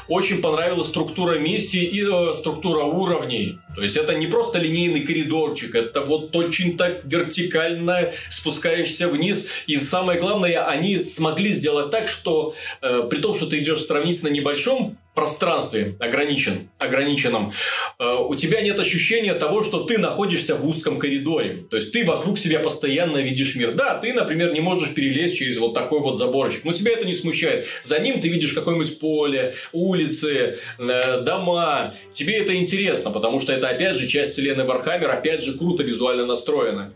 Очень 0.07 0.41
понравилась 0.41 0.87
структура 0.87 1.39
миссии 1.39 1.83
и 1.83 2.03
э, 2.03 2.33
структура 2.33 2.83
уровней. 2.83 3.59
То 3.75 3.81
есть 3.81 3.97
это 3.97 4.13
не 4.13 4.27
просто 4.27 4.59
линейный 4.59 5.01
коридорчик, 5.01 5.73
это 5.75 6.01
вот 6.01 6.35
очень 6.35 6.77
так 6.77 7.05
вертикально 7.05 8.11
спускаешься 8.29 9.07
вниз. 9.07 9.47
И 9.67 9.77
самое 9.77 10.19
главное, 10.19 10.65
они 10.67 10.99
смогли 10.99 11.51
сделать 11.53 11.91
так, 11.91 12.07
что 12.07 12.55
э, 12.81 13.03
при 13.09 13.19
том, 13.19 13.35
что 13.35 13.45
ты 13.45 13.59
идешь 13.59 13.83
сравнительно 13.83 14.29
небольшом 14.29 14.97
пространстве 15.13 15.95
ограничен, 15.99 16.69
ограниченном, 16.79 17.53
э, 17.99 18.15
у 18.27 18.35
тебя 18.35 18.61
нет 18.61 18.79
ощущения 18.79 19.33
того, 19.35 19.63
что 19.63 19.83
ты 19.83 19.97
находишься 19.97 20.55
в 20.55 20.67
узком 20.67 20.99
коридоре. 20.99 21.65
То 21.69 21.77
есть 21.77 21.91
ты 21.91 22.03
вокруг 22.03 22.39
себя 22.39 22.59
постоянно 22.59 23.17
видишь 23.17 23.55
мир. 23.55 23.73
Да, 23.73 23.99
ты, 23.99 24.13
например, 24.13 24.53
не 24.53 24.59
можешь 24.59 24.93
перелезть 24.93 25.37
через 25.37 25.59
вот 25.59 25.73
такой 25.73 25.99
вот 25.99 26.17
заборчик, 26.17 26.65
но 26.65 26.73
тебя 26.73 26.93
это 26.93 27.05
не 27.05 27.13
смущает. 27.13 27.67
За 27.83 27.99
ним 27.99 28.21
ты 28.21 28.29
видишь 28.29 28.53
какое-нибудь 28.53 28.99
поле, 28.99 29.55
улицы, 29.71 30.59
э, 30.79 31.21
дома. 31.21 31.95
Тебе 32.11 32.37
это 32.37 32.55
интересно, 32.55 33.11
потому 33.11 33.39
что 33.39 33.53
это 33.53 33.69
опять 33.69 33.97
же 33.97 34.07
часть 34.07 34.33
вселенной 34.33 34.65
Warhammer, 34.65 35.11
опять 35.11 35.43
же 35.43 35.57
круто 35.57 35.83
визуально 35.83 36.25
настроена. 36.25 36.93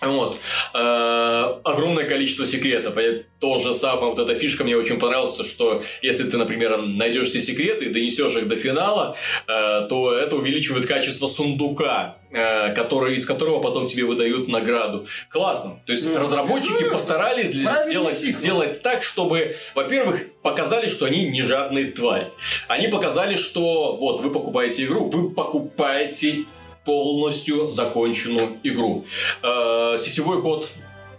Вот. 0.00 0.38
Э, 0.72 1.60
огромное 1.64 2.04
количество 2.08 2.46
секретов. 2.46 2.96
И 2.98 3.24
то 3.38 3.58
же 3.58 3.74
самое, 3.74 4.12
вот 4.14 4.18
эта 4.18 4.38
фишка 4.38 4.64
мне 4.64 4.76
очень 4.76 4.98
понравилась, 4.98 5.36
что 5.48 5.82
если 6.02 6.24
ты, 6.30 6.36
например, 6.38 6.78
найдешь 6.78 7.28
все 7.28 7.40
секреты 7.40 7.86
и 7.86 7.88
донесешь 7.90 8.34
их 8.36 8.48
до 8.48 8.56
финала, 8.56 9.16
э, 9.46 9.86
то 9.88 10.14
это 10.14 10.36
увеличивает 10.36 10.86
качество 10.86 11.26
сундука, 11.26 12.16
э, 12.30 12.74
который, 12.74 13.16
из 13.16 13.26
которого 13.26 13.60
потом 13.60 13.86
тебе 13.86 14.04
выдают 14.04 14.48
награду. 14.48 15.06
Классно. 15.28 15.80
То 15.86 15.92
есть 15.92 16.06
Ну, 16.06 16.18
разработчики 16.18 16.84
ну, 16.84 16.90
постарались 16.90 17.50
для- 17.52 17.86
сделать, 17.86 18.14
сделать 18.16 18.82
так, 18.82 19.02
чтобы, 19.02 19.56
во-первых, 19.74 20.22
показали, 20.42 20.88
что 20.88 21.04
они 21.04 21.28
не 21.28 21.42
жадные 21.42 21.92
твари. 21.92 22.28
Они 22.68 22.88
показали, 22.88 23.36
что 23.36 23.96
вот 23.96 24.22
вы 24.22 24.30
покупаете 24.30 24.84
игру, 24.84 25.10
вы 25.10 25.30
покупаете 25.30 26.44
полностью 26.90 27.70
законченную 27.70 28.58
игру. 28.64 29.04
Э, 29.44 29.96
сетевой 30.00 30.42
код 30.42 30.68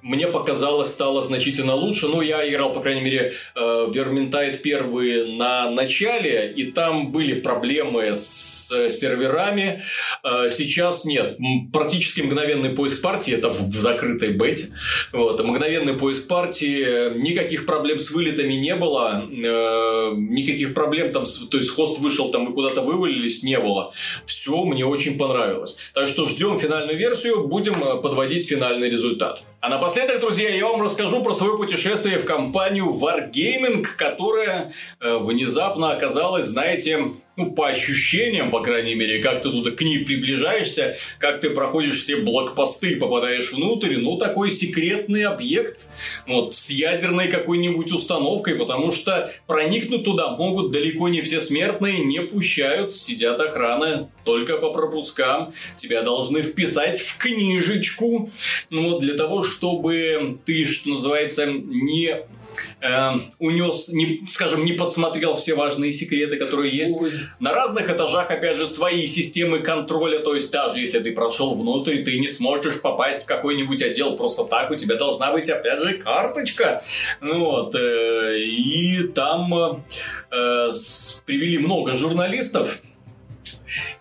мне 0.02 0.28
показалось, 0.28 0.90
стало 0.90 1.24
значительно 1.24 1.76
лучше. 1.76 2.08
Ну, 2.08 2.22
я 2.22 2.48
играл, 2.48 2.74
по 2.74 2.82
крайней 2.82 3.02
мере, 3.02 3.34
э, 3.56 3.60
в 3.60 3.92
Vermintide 3.92 4.58
первые 4.58 5.36
на 5.36 5.70
начале, 5.70 6.52
и 6.56 6.72
там 6.72 7.12
были 7.12 7.40
проблемы 7.40 8.16
с 8.16 8.72
э, 8.72 8.90
серверами. 8.90 9.84
Э, 10.24 10.50
сейчас 10.50 11.06
нет. 11.06 11.38
Практически 11.72 12.22
мгновенный 12.22 12.72
поиск 12.72 13.02
партии, 13.02 13.34
это 13.34 13.50
в 13.50 13.76
закрытой 13.78 14.34
бете. 14.34 14.70
Вот, 15.12 15.44
мгновенный 15.44 15.94
поиск 15.94 16.28
партии, 16.28 17.18
никаких 17.20 17.66
проблем 17.66 18.00
с 18.00 18.12
вылетами 18.12 18.54
не 18.54 18.76
было, 18.76 19.26
никаких 19.30 20.74
проблем 20.74 21.12
там, 21.12 21.26
то 21.50 21.58
есть 21.58 21.70
хост 21.70 22.00
вышел 22.00 22.32
там 22.32 22.50
и 22.50 22.54
куда-то 22.54 22.82
вывалились, 22.82 23.44
не 23.44 23.60
было. 23.60 23.94
Все 24.26 24.64
мне 24.64 24.86
очень 24.86 25.18
понравилось. 25.18 25.78
Так 25.94 26.08
что 26.08 26.28
ждем 26.28 26.60
финальную 26.60 26.98
версию, 26.98 27.48
будем 27.48 27.74
подводить 28.02 28.48
финальный 28.48 28.90
результат. 28.90 29.44
А 29.62 29.70
напоследок, 29.70 30.22
друзья, 30.22 30.50
я 30.50 30.66
вам 30.66 30.82
расскажу 30.82 31.22
про 31.22 31.36
свое 31.36 31.56
путешествие 31.56 32.18
в 32.18 32.26
компанию 32.26 32.88
Wargaming, 33.00 33.84
которая 33.96 34.74
э, 35.00 35.18
внезапно 35.20 35.92
оказалась, 35.92 36.48
знаете, 36.48 37.12
ну, 37.38 37.52
по 37.52 37.70
ощущениям, 37.70 38.52
по 38.52 38.62
крайней 38.62 38.96
мере, 38.96 39.22
как 39.22 39.44
ты 39.44 39.50
туда 39.50 39.72
к 39.72 39.82
ней 39.82 40.04
приближаешься, 40.04 40.98
как 41.18 41.42
ты 41.42 41.50
проходишь 41.50 42.02
все 42.02 42.18
блокпосты, 42.18 42.98
попадаешь 42.98 43.54
внутрь, 43.54 43.98
ну, 43.98 44.18
такой 44.18 44.52
секретный 44.52 45.24
объект, 45.24 45.88
вот, 46.28 46.56
с 46.56 46.70
ядерной 46.70 47.30
какой-нибудь 47.30 47.92
установкой, 47.92 48.56
потому 48.56 48.92
что 48.92 49.32
проникнуть 49.48 50.04
туда 50.04 50.36
могут 50.36 50.72
далеко 50.72 51.08
не 51.08 51.22
все 51.22 51.40
смертные, 51.40 52.04
не 52.04 52.22
пущают, 52.22 52.96
сидят 52.96 53.40
охрана 53.40 54.10
только 54.26 54.58
по 54.58 54.72
пропускам, 54.72 55.54
тебя 55.78 56.04
должны 56.04 56.42
вписать 56.42 57.00
в 57.00 57.18
книжечку, 57.18 58.30
ну, 58.70 58.90
вот, 58.90 59.02
для 59.02 59.16
того, 59.16 59.44
чтобы 59.44 60.40
ты, 60.46 60.66
что 60.66 60.90
называется, 60.90 61.46
не 61.46 62.18
э, 62.82 63.12
унес, 63.40 63.90
не, 63.90 64.22
скажем, 64.28 64.66
не 64.66 64.74
подсмотрел 64.74 65.38
все 65.38 65.56
важные 65.56 65.92
секреты, 65.92 66.38
которые 66.38 66.76
есть. 66.76 66.96
Ой. 67.00 67.14
На 67.40 67.54
разных 67.54 67.90
этажах, 67.90 68.30
опять 68.30 68.58
же, 68.58 68.68
свои 68.68 69.08
системы 69.08 69.60
контроля, 69.60 70.20
то 70.20 70.36
есть 70.36 70.52
даже 70.52 70.80
если 70.80 71.00
ты 71.00 71.12
прошел 71.14 71.56
внутрь, 71.56 72.04
ты 72.04 72.20
не 72.20 72.28
сможешь 72.28 72.82
попасть 72.82 73.24
в 73.24 73.26
какой-нибудь 73.26 73.82
отдел 73.82 74.16
просто 74.16 74.46
так, 74.46 74.72
у 74.72 74.76
тебя 74.76 74.96
должна 74.96 75.32
быть, 75.32 75.50
опять 75.50 75.80
же, 75.80 75.98
карточка. 75.98 76.84
Вот, 77.20 77.76
э, 77.76 78.40
и 78.40 79.08
там 79.08 79.54
э, 79.54 80.72
привели 81.26 81.58
много 81.58 81.96
журналистов, 81.96 82.80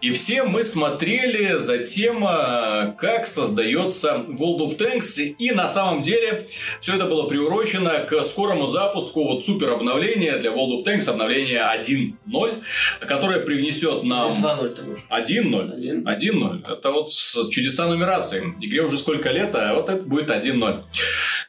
и 0.00 0.12
все 0.12 0.44
мы 0.44 0.64
смотрели 0.64 1.58
за 1.58 1.78
тем, 1.78 2.24
а, 2.24 2.94
как 2.98 3.26
создается 3.26 4.24
World 4.28 4.60
of 4.60 4.78
Tanks. 4.78 5.20
И 5.38 5.52
на 5.52 5.68
самом 5.68 6.02
деле 6.02 6.48
все 6.80 6.96
это 6.96 7.06
было 7.06 7.28
приурочено 7.28 8.00
к 8.00 8.22
скорому 8.22 8.66
запуску 8.66 9.24
вот 9.24 9.44
супер 9.44 9.70
обновления 9.70 10.38
для 10.38 10.50
World 10.50 10.78
of 10.78 10.84
Tanks, 10.84 11.08
обновление 11.08 11.60
1.0, 11.60 12.62
которое 13.06 13.40
привнесет 13.40 14.02
нам... 14.04 14.34
2.0 14.34 15.00
1.0. 15.10 16.04
1.0. 16.04 16.72
Это 16.72 16.90
вот 16.90 17.12
чудеса 17.50 17.86
нумерации. 17.86 18.54
Игре 18.60 18.82
уже 18.82 18.98
сколько 18.98 19.30
лет, 19.30 19.54
а 19.54 19.74
вот 19.74 19.88
это 19.88 20.02
будет 20.02 20.30
1.0 20.30 20.84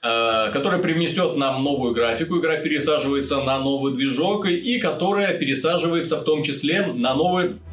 а, 0.03 0.49
которая 0.49 0.81
привнесет 0.81 1.37
нам 1.37 1.63
новую 1.63 1.93
графику, 1.93 2.39
игра 2.39 2.57
пересаживается 2.57 3.41
на 3.41 3.59
новый 3.59 3.93
движок, 3.93 4.47
и 4.47 4.79
которая 4.79 5.37
пересаживается 5.37 6.17
в 6.17 6.23
том 6.23 6.43
числе 6.43 6.87
на 6.87 7.13
новый 7.13 7.59
Э, 7.61 7.70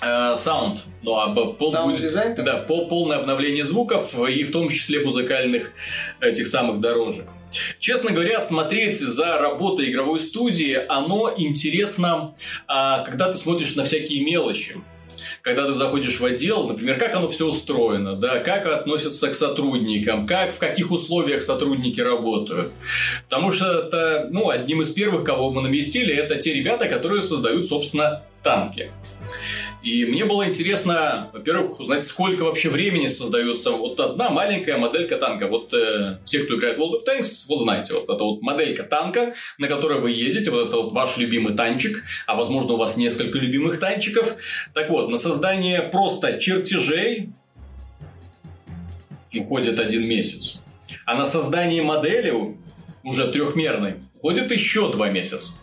саунд. 0.00 0.80
Ну, 1.02 1.16
а 1.16 1.34
пол 1.34 1.72
будет, 1.84 2.00
дизайн? 2.00 2.34
Да, 2.36 2.58
пол, 2.58 2.88
полное 2.88 3.18
обновление 3.18 3.64
звуков 3.64 4.14
и 4.28 4.44
в 4.44 4.52
том 4.52 4.68
числе 4.68 5.04
музыкальных 5.04 5.72
этих 6.20 6.46
самых 6.46 6.80
дорожек. 6.80 7.26
Честно 7.80 8.12
говоря, 8.12 8.40
смотреть 8.40 8.98
за 8.98 9.38
работой 9.38 9.90
игровой 9.90 10.20
студии, 10.20 10.78
оно 10.88 11.32
интересно, 11.36 12.34
а, 12.66 13.00
когда 13.00 13.32
ты 13.32 13.38
смотришь 13.38 13.74
на 13.74 13.84
всякие 13.84 14.22
мелочи 14.24 14.76
когда 15.42 15.66
ты 15.66 15.74
заходишь 15.74 16.20
в 16.20 16.24
отдел, 16.26 16.68
например, 16.68 16.98
как 16.98 17.14
оно 17.14 17.28
все 17.28 17.46
устроено, 17.46 18.16
да, 18.16 18.40
как 18.40 18.66
относятся 18.66 19.28
к 19.28 19.34
сотрудникам, 19.34 20.26
как, 20.26 20.56
в 20.56 20.58
каких 20.58 20.90
условиях 20.90 21.42
сотрудники 21.42 22.00
работают. 22.00 22.72
Потому 23.28 23.52
что 23.52 23.66
это, 23.80 24.28
ну, 24.30 24.50
одним 24.50 24.82
из 24.82 24.90
первых, 24.90 25.24
кого 25.24 25.50
мы 25.50 25.62
навестили, 25.62 26.14
это 26.14 26.36
те 26.36 26.52
ребята, 26.52 26.88
которые 26.88 27.22
создают, 27.22 27.64
собственно, 27.64 28.22
танки. 28.42 28.90
И 29.88 30.04
мне 30.04 30.26
было 30.26 30.46
интересно, 30.46 31.30
во-первых, 31.32 31.80
узнать, 31.80 32.04
сколько 32.04 32.42
вообще 32.42 32.68
времени 32.68 33.08
создается 33.08 33.70
вот 33.70 33.98
одна 33.98 34.28
маленькая 34.28 34.76
моделька 34.76 35.16
танка. 35.16 35.46
Вот 35.46 35.72
э, 35.72 36.18
все, 36.26 36.40
кто 36.40 36.58
играет 36.58 36.76
в 36.76 36.80
World 36.82 36.98
of 36.98 37.06
Tanks, 37.08 37.46
вот 37.48 37.60
знаете, 37.60 37.94
вот 37.94 38.04
это 38.04 38.22
вот 38.22 38.42
моделька 38.42 38.82
танка, 38.82 39.34
на 39.56 39.66
которой 39.66 39.98
вы 40.00 40.10
едете, 40.10 40.50
вот 40.50 40.68
это 40.68 40.76
вот 40.76 40.92
ваш 40.92 41.16
любимый 41.16 41.54
танчик, 41.54 42.04
а 42.26 42.36
возможно 42.36 42.74
у 42.74 42.76
вас 42.76 42.98
несколько 42.98 43.38
любимых 43.38 43.80
танчиков. 43.80 44.34
Так 44.74 44.90
вот, 44.90 45.08
на 45.08 45.16
создание 45.16 45.80
просто 45.80 46.38
чертежей 46.38 47.30
уходит 49.34 49.80
один 49.80 50.06
месяц. 50.06 50.60
А 51.06 51.14
на 51.14 51.24
создание 51.24 51.82
модели 51.82 52.58
уже 53.02 53.32
трехмерной 53.32 53.94
уходит 54.16 54.50
еще 54.50 54.92
два 54.92 55.08
месяца. 55.08 55.54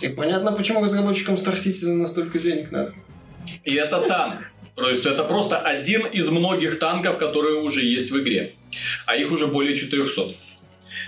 И 0.00 0.08
понятно, 0.08 0.52
почему 0.52 0.82
разработчикам 0.82 1.34
Star 1.34 1.56
Citizen 1.56 1.96
настолько 1.96 2.38
денег 2.38 2.72
надо. 2.72 2.94
И 3.64 3.74
это 3.74 4.00
танк. 4.02 4.50
То 4.74 4.90
есть 4.90 5.06
это 5.06 5.24
просто 5.24 5.58
один 5.58 6.06
из 6.06 6.30
многих 6.30 6.78
танков, 6.78 7.18
которые 7.18 7.60
уже 7.60 7.82
есть 7.82 8.10
в 8.10 8.20
игре. 8.20 8.54
А 9.06 9.16
их 9.16 9.30
уже 9.30 9.46
более 9.46 9.76
400. 9.76 10.34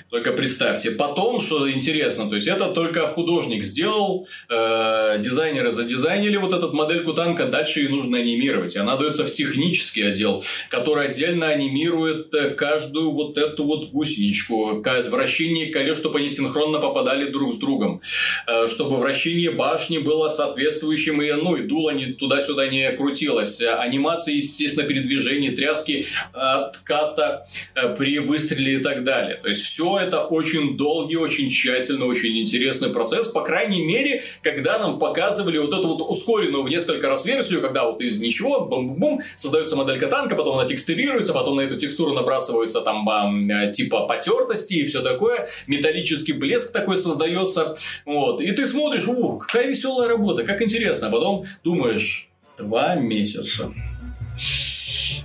Только 0.09 0.33
представьте. 0.33 0.93
Потом, 0.93 1.41
что 1.41 1.69
интересно, 1.71 2.29
то 2.29 2.37
есть 2.37 2.47
это 2.47 2.69
только 2.71 3.09
художник 3.09 3.65
сделал, 3.65 4.29
э, 4.49 5.17
дизайнеры 5.19 5.73
задизайнили 5.73 6.37
вот 6.37 6.53
эту 6.53 6.73
модельку 6.73 7.13
танка, 7.13 7.47
дальше 7.47 7.81
ее 7.81 7.89
нужно 7.89 8.19
анимировать. 8.19 8.77
Она 8.77 8.97
дается 8.97 9.25
в 9.25 9.33
технический 9.33 10.03
отдел, 10.03 10.45
который 10.71 11.09
отдельно 11.09 11.49
анимирует 11.49 12.33
э, 12.35 12.51
каждую 12.51 13.11
вот 13.11 13.37
эту 13.37 13.65
вот 13.65 13.91
гусеничку, 13.91 14.81
вращение 15.11 15.73
колес, 15.73 15.99
чтобы 15.99 16.21
они 16.21 16.29
синхронно 16.29 16.79
попадали 16.79 17.29
друг 17.29 17.55
с 17.55 17.59
другом, 17.59 18.01
э, 18.47 18.69
чтобы 18.69 18.99
вращение 18.99 19.51
башни 19.51 19.99
было 19.99 20.29
соответствующим, 20.29 21.21
и, 21.21 21.33
ну, 21.33 21.57
и 21.57 21.63
дуло 21.63 21.91
не, 21.91 22.13
туда-сюда 22.13 22.69
не 22.69 22.93
крутилось. 22.93 23.61
Анимация, 23.61 24.37
естественно, 24.37 24.87
передвижение, 24.87 25.51
тряски, 25.51 26.07
отката 26.33 27.49
э, 27.75 27.97
при 27.97 28.21
выстреле 28.21 28.75
и 28.75 28.79
так 28.79 29.03
далее. 29.03 29.41
То 29.43 29.49
есть 29.49 29.63
все 29.63 29.96
это 29.99 30.25
очень 30.25 30.77
долгий, 30.77 31.17
очень 31.17 31.51
тщательный, 31.51 32.07
очень 32.07 32.39
интересный 32.39 32.91
процесс. 32.91 33.29
По 33.29 33.43
крайней 33.43 33.85
мере, 33.85 34.25
когда 34.43 34.79
нам 34.79 34.99
показывали 34.99 35.59
вот 35.59 35.73
эту 35.73 35.89
вот 35.89 36.11
ускоренную 36.11 36.63
в 36.63 36.69
несколько 36.69 37.09
раз 37.09 37.27
версию, 37.27 37.61
когда 37.61 37.85
вот 37.85 38.01
из 38.01 38.21
ничего, 38.21 38.65
бум-бум, 38.65 39.23
создается 39.37 39.77
моделька 39.77 40.09
танка, 40.09 40.35
потом 40.35 40.59
она 40.59 40.69
текстурируется, 40.69 41.33
потом 41.33 41.57
на 41.57 41.63
эту 41.63 41.77
текстуру 41.77 42.13
набрасывается 42.13 42.81
там 42.81 43.09
э, 43.09 43.73
типа 43.73 44.07
потертости 44.07 44.75
и 44.75 44.87
все 44.87 45.03
такое, 45.03 45.49
металлический 45.67 46.33
блеск 46.33 46.73
такой 46.73 46.97
создается, 46.97 47.77
вот, 48.05 48.41
и 48.41 48.53
ты 48.53 48.67
смотришь, 48.67 49.07
ух, 49.07 49.47
какая 49.47 49.69
веселая 49.69 50.09
работа, 50.09 50.45
как 50.45 50.63
интересно, 50.63 51.09
а 51.09 51.11
потом 51.11 51.47
думаешь, 51.63 52.29
два 52.59 52.95
месяца 52.95 53.73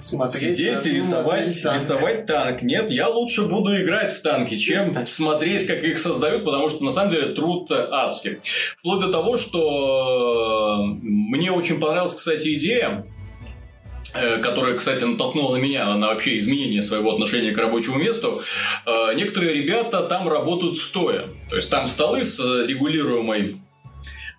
смотреть 0.01 0.57
Сидеть 0.57 0.85
и 0.85 0.91
рисовать, 0.91 1.61
танк. 1.61 1.75
рисовать 1.75 2.25
танк. 2.25 2.61
Нет, 2.61 2.89
я 2.91 3.07
лучше 3.09 3.43
буду 3.43 3.75
играть 3.81 4.11
в 4.11 4.21
танки, 4.21 4.57
чем 4.57 5.05
смотреть, 5.07 5.67
как 5.67 5.83
их 5.83 5.99
создают, 5.99 6.43
потому 6.45 6.69
что 6.69 6.83
на 6.83 6.91
самом 6.91 7.11
деле 7.11 7.33
труд 7.33 7.71
адский. 7.71 8.39
Вплоть 8.77 9.01
до 9.01 9.11
того, 9.11 9.37
что 9.37 10.79
э, 10.79 10.99
мне 11.03 11.51
очень 11.51 11.79
понравилась, 11.79 12.15
кстати, 12.15 12.55
идея 12.55 13.05
э, 14.13 14.39
которая, 14.39 14.77
кстати, 14.77 15.03
натолкнула 15.03 15.55
на 15.55 15.61
меня 15.61 15.95
на 15.95 16.07
вообще 16.07 16.37
изменение 16.37 16.81
своего 16.81 17.13
отношения 17.13 17.51
к 17.51 17.57
рабочему 17.57 17.97
месту. 17.97 18.43
Э, 18.85 19.13
некоторые 19.15 19.53
ребята 19.53 20.03
там 20.03 20.27
работают 20.27 20.77
стоя. 20.77 21.27
То 21.49 21.55
есть 21.55 21.69
там 21.69 21.87
столы 21.87 22.23
с 22.23 22.39
регулируемой 22.39 23.61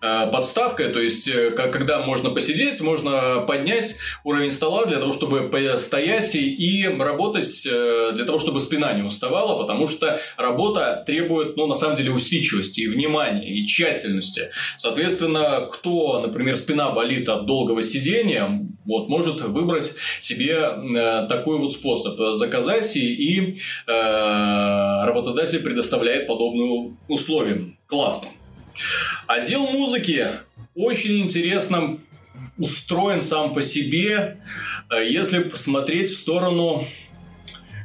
подставкой, 0.02 0.92
то 0.92 0.98
есть 0.98 1.28
э, 1.28 1.50
когда 1.50 2.04
можно 2.04 2.30
посидеть, 2.30 2.80
можно 2.80 3.44
поднять 3.46 3.96
уровень 4.24 4.50
стола 4.50 4.84
для 4.86 4.98
того, 4.98 5.12
чтобы 5.12 5.48
стоять 5.78 6.34
и 6.34 6.88
работать, 6.88 7.64
э, 7.64 8.10
для 8.12 8.24
того, 8.24 8.40
чтобы 8.40 8.58
спина 8.58 8.92
не 8.94 9.02
уставала, 9.02 9.62
потому 9.62 9.86
что 9.86 10.20
работа 10.36 11.04
требует, 11.06 11.56
ну, 11.56 11.68
на 11.68 11.76
самом 11.76 11.96
деле, 11.96 12.10
усидчивости 12.10 12.80
и 12.80 12.88
внимания, 12.88 13.48
и 13.48 13.64
тщательности. 13.64 14.50
Соответственно, 14.76 15.68
кто, 15.70 16.20
например, 16.20 16.56
спина 16.56 16.90
болит 16.90 17.28
от 17.28 17.46
долгого 17.46 17.84
сидения, 17.84 18.68
вот, 18.84 19.08
может 19.08 19.40
выбрать 19.40 19.94
себе 20.20 21.26
такой 21.28 21.58
вот 21.58 21.72
способ. 21.72 22.18
Заказать 22.34 22.96
и 22.96 23.58
работодатель 23.86 25.60
предоставляет 25.60 26.26
подобные 26.26 26.96
условия. 27.06 27.76
Классно. 27.86 28.28
Отдел 29.32 29.66
музыки 29.66 30.40
очень 30.74 31.20
интересно 31.20 31.98
устроен 32.58 33.22
сам 33.22 33.54
по 33.54 33.62
себе, 33.62 34.42
э, 34.90 35.08
если 35.08 35.38
посмотреть 35.38 36.08
в 36.08 36.18
сторону 36.18 36.86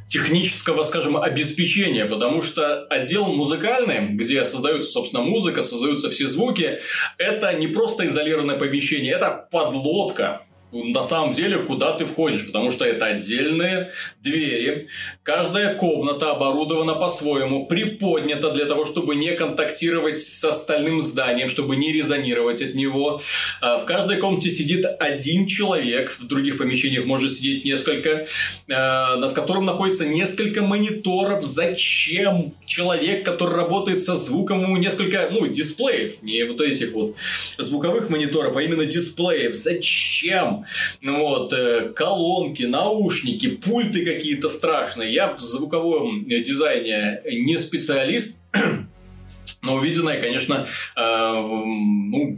технического, 0.08 0.84
скажем, 0.84 1.16
обеспечения, 1.16 2.04
потому 2.04 2.42
что 2.42 2.84
отдел 2.90 3.32
музыкальный, 3.32 4.08
где 4.08 4.44
создается, 4.44 4.90
собственно, 4.90 5.22
музыка, 5.22 5.62
создаются 5.62 6.10
все 6.10 6.28
звуки, 6.28 6.80
это 7.16 7.54
не 7.54 7.68
просто 7.68 8.06
изолированное 8.08 8.58
помещение, 8.58 9.14
это 9.14 9.48
подлодка, 9.50 10.42
на 10.70 11.02
самом 11.02 11.32
деле, 11.32 11.58
куда 11.60 11.92
ты 11.92 12.04
входишь, 12.04 12.46
потому 12.46 12.70
что 12.70 12.84
это 12.84 13.06
отдельные 13.06 13.92
двери. 14.22 14.88
Каждая 15.22 15.74
комната 15.74 16.30
оборудована 16.30 16.94
по-своему, 16.94 17.66
приподнята 17.66 18.50
для 18.50 18.66
того, 18.66 18.84
чтобы 18.84 19.16
не 19.16 19.32
контактировать 19.32 20.20
с 20.20 20.44
остальным 20.44 21.00
зданием, 21.00 21.48
чтобы 21.48 21.76
не 21.76 21.92
резонировать 21.92 22.60
от 22.60 22.74
него. 22.74 23.22
А, 23.60 23.78
в 23.78 23.86
каждой 23.86 24.18
комнате 24.18 24.50
сидит 24.50 24.84
один 24.98 25.46
человек, 25.46 26.16
в 26.18 26.26
других 26.26 26.58
помещениях 26.58 27.06
может 27.06 27.32
сидеть 27.32 27.64
несколько, 27.64 28.26
а, 28.70 29.16
над 29.16 29.32
которым 29.32 29.64
находится 29.64 30.06
несколько 30.06 30.60
мониторов. 30.60 31.44
Зачем 31.44 32.52
человек, 32.66 33.24
который 33.24 33.54
работает 33.54 34.00
со 34.00 34.16
звуком, 34.16 34.62
ему 34.62 34.76
несколько, 34.76 35.28
ну, 35.30 35.46
дисплеев, 35.46 36.22
не 36.22 36.44
вот 36.44 36.60
этих 36.60 36.92
вот 36.92 37.14
звуковых 37.56 38.10
мониторов, 38.10 38.56
а 38.56 38.62
именно 38.62 38.84
дисплеев. 38.84 39.54
Зачем? 39.54 40.57
Ну 41.00 41.18
вот, 41.18 41.52
э, 41.52 41.90
колонки, 41.94 42.62
наушники, 42.64 43.48
пульты 43.50 44.04
какие-то 44.04 44.48
страшные. 44.48 45.12
Я 45.12 45.34
в 45.34 45.40
звуковом 45.40 46.24
дизайне 46.26 47.20
не 47.24 47.58
специалист, 47.58 48.36
но 49.62 49.74
увиденное, 49.74 50.20
конечно, 50.20 50.68
э, 50.96 51.00
ну, 51.00 52.36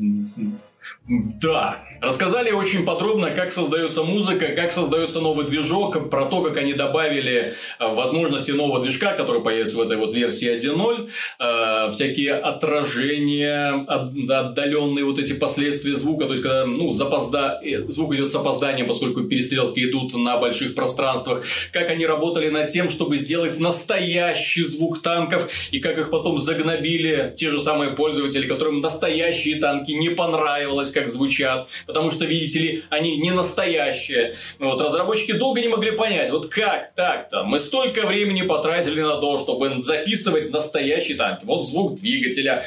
Да, 1.08 1.82
рассказали 2.00 2.52
очень 2.52 2.84
подробно, 2.84 3.30
как 3.30 3.52
создается 3.52 4.04
музыка, 4.04 4.48
как 4.48 4.72
создается 4.72 5.20
новый 5.20 5.46
движок, 5.46 6.08
про 6.08 6.26
то, 6.26 6.42
как 6.42 6.56
они 6.58 6.74
добавили 6.74 7.56
э, 7.78 7.94
возможности 7.94 8.52
нового 8.52 8.80
движка, 8.80 9.14
который 9.14 9.42
появится 9.42 9.76
в 9.76 9.80
этой 9.80 9.96
вот 9.96 10.14
версии 10.14 10.48
1.0, 10.54 11.08
э, 11.40 11.92
всякие 11.92 12.34
отражения, 12.34 13.84
отдаленные 13.88 15.04
вот 15.04 15.18
эти 15.18 15.32
последствия 15.32 15.96
звука, 15.96 16.26
то 16.26 16.32
есть 16.32 16.44
когда 16.44 16.64
ну, 16.66 16.92
запозда... 16.92 17.60
Э, 17.62 17.90
звук 17.90 18.14
идет 18.14 18.30
с 18.30 18.36
опозданием, 18.36 18.86
поскольку 18.86 19.24
перестрелки 19.24 19.80
идут 19.80 20.14
на 20.14 20.36
больших 20.36 20.76
пространствах, 20.76 21.44
как 21.72 21.90
они 21.90 22.06
работали 22.06 22.50
над 22.50 22.68
тем, 22.68 22.88
чтобы 22.88 23.16
сделать 23.16 23.58
настоящий 23.58 24.62
звук 24.62 25.02
танков, 25.02 25.50
и 25.72 25.80
как 25.80 25.98
их 25.98 26.10
потом 26.10 26.38
загнобили 26.38 27.34
те 27.36 27.50
же 27.50 27.60
самые 27.60 27.92
пользователи, 27.92 28.46
которым 28.46 28.80
настоящие 28.80 29.56
танки 29.60 29.90
не 29.90 30.10
понравилось, 30.10 30.89
как 30.92 31.08
звучат, 31.08 31.68
потому 31.86 32.10
что, 32.10 32.24
видите 32.24 32.58
ли, 32.58 32.84
они 32.90 33.18
не 33.18 33.30
настоящие. 33.32 34.36
Вот, 34.58 34.80
разработчики 34.80 35.32
долго 35.32 35.60
не 35.60 35.68
могли 35.68 35.92
понять, 35.92 36.30
вот 36.30 36.48
как 36.48 36.94
так-то? 36.94 37.44
Мы 37.44 37.58
столько 37.58 38.06
времени 38.06 38.42
потратили 38.42 39.00
на 39.00 39.18
то, 39.18 39.38
чтобы 39.38 39.82
записывать 39.82 40.50
настоящий 40.50 41.14
танк. 41.14 41.40
Вот 41.44 41.66
звук 41.66 41.96
двигателя, 41.96 42.64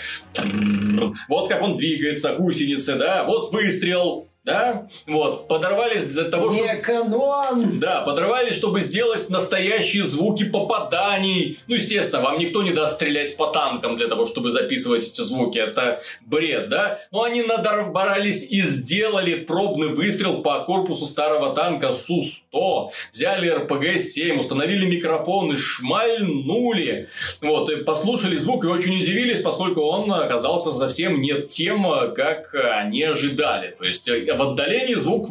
вот 1.28 1.50
как 1.50 1.62
он 1.62 1.76
двигается, 1.76 2.34
гусеницы, 2.36 2.96
да, 2.96 3.24
вот 3.26 3.52
выстрел, 3.52 4.28
да, 4.46 4.90
вот, 5.08 5.48
подорвались 5.48 6.04
для 6.06 6.26
того, 6.26 6.52
чтобы... 6.52 6.68
Эконом! 6.68 7.80
Да, 7.80 8.02
подорвались, 8.02 8.58
чтобы 8.58 8.82
сделать 8.82 9.30
настоящие 9.30 10.04
звуки 10.04 10.44
попаданий. 10.44 11.60
Ну, 11.68 11.76
естественно, 11.76 12.22
вам 12.22 12.40
никто 12.40 12.62
не 12.62 12.72
даст 12.72 12.96
стрелять 12.96 13.38
по 13.38 13.48
танкам 13.48 13.96
для 13.96 14.08
того, 14.08 14.26
чтобы 14.28 14.52
записывать 14.52 15.08
эти 15.08 15.22
звуки. 15.22 15.60
Это 15.60 16.02
бред, 16.26 16.68
да? 16.68 17.00
Но 17.12 17.24
они 17.24 17.42
надорвались 17.42 18.44
и 18.44 18.60
сделали 18.62 19.36
пробный 19.36 19.96
выстрел 19.96 20.42
по 20.42 20.60
корпусу 20.66 21.06
старого 21.06 21.56
танка 21.56 21.94
Су-100. 21.94 22.90
Взяли 23.14 23.50
РПГ-7, 23.50 24.40
установили 24.40 24.86
микрофон 24.86 25.54
и 25.54 25.56
шмальнули. 25.56 27.08
Вот, 27.40 27.70
и 27.70 27.78
послушали 27.78 28.36
звук 28.36 28.66
и 28.66 28.68
очень 28.68 29.00
удивились, 29.00 29.40
поскольку 29.40 29.84
он 29.84 30.12
оказался 30.12 30.74
совсем 30.74 31.22
не 31.22 31.44
тем, 31.44 31.84
как 32.14 32.54
они 32.54 33.04
ожидали. 33.04 33.76
То 33.80 33.86
есть, 33.86 34.10
в 34.36 34.42
отдалении 34.42 34.96
звук 34.96 35.30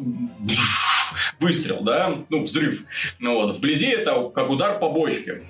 выстрел, 1.41 1.81
да, 1.83 2.25
ну, 2.29 2.43
взрыв. 2.45 2.83
Ну, 3.19 3.35
вот. 3.35 3.57
Вблизи 3.57 3.89
это 3.89 4.31
как 4.35 4.51
удар 4.51 4.79
по 4.79 4.89
бочке. 4.89 5.43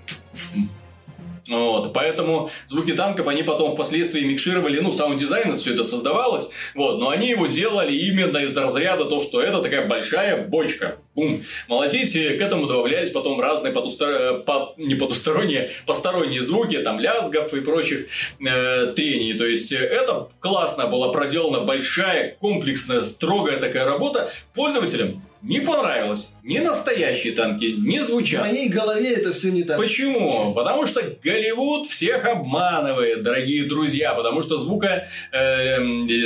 Вот, 1.49 1.93
поэтому 1.93 2.51
звуки 2.69 2.93
танков 2.93 3.27
они 3.27 3.43
потом 3.43 3.73
впоследствии 3.73 4.21
микшировали, 4.21 4.79
ну, 4.79 4.93
sound-дизайн 4.93 5.57
все 5.57 5.75
это 5.75 5.83
создавалось, 5.83 6.51
вот, 6.75 7.01
но 7.01 7.09
они 7.09 7.31
его 7.31 7.49
делали 7.49 7.93
именно 7.93 8.39
из 8.39 8.57
разряда 8.57 9.07
то, 9.07 9.21
что 9.21 9.41
это 9.41 9.61
такая 9.61 9.89
большая 9.89 10.47
бочка. 10.47 10.99
Бум. 11.15 11.45
Молотить, 11.69 12.13
к 12.13 12.41
этому 12.41 12.67
добавлялись 12.67 13.11
потом 13.11 13.41
разные 13.41 13.73
потустор... 13.73 14.41
по... 14.45 14.75
не 14.77 14.95
потусторонние, 14.95 15.73
посторонние 15.85 16.43
звуки, 16.43 16.79
там, 16.79 17.01
лязгов 17.01 17.53
и 17.53 17.61
прочих 17.61 18.07
э, 18.41 18.93
трений. 18.95 19.35
То 19.35 19.45
есть, 19.45 19.73
это 19.73 20.29
классно 20.41 20.87
была 20.87 21.13
проделана 21.13 21.61
большая, 21.61 22.37
комплексная, 22.41 23.01
строгая 23.01 23.59
такая 23.59 23.85
работа. 23.85 24.33
Пользователям 24.55 25.23
не 25.43 25.61
понравилось. 25.61 26.33
Ни 26.45 26.59
настоящие 26.59 27.33
танки 27.33 27.75
не 27.79 28.03
звучат. 28.05 28.41
В 28.41 28.45
моей 28.45 28.69
голове 28.69 29.13
это 29.13 29.33
все 29.33 29.51
не 29.51 29.65
так. 29.65 29.77
Почему? 29.77 30.55
Потому 30.55 30.87
что 30.87 31.03
Голливуд 31.23 31.87
всех 31.87 32.25
обманывает, 32.25 33.23
дорогие 33.23 33.69
друзья. 33.69 34.15
Потому 34.15 34.43
что 34.43 34.59
звука, 34.59 35.09
э, 35.33 35.79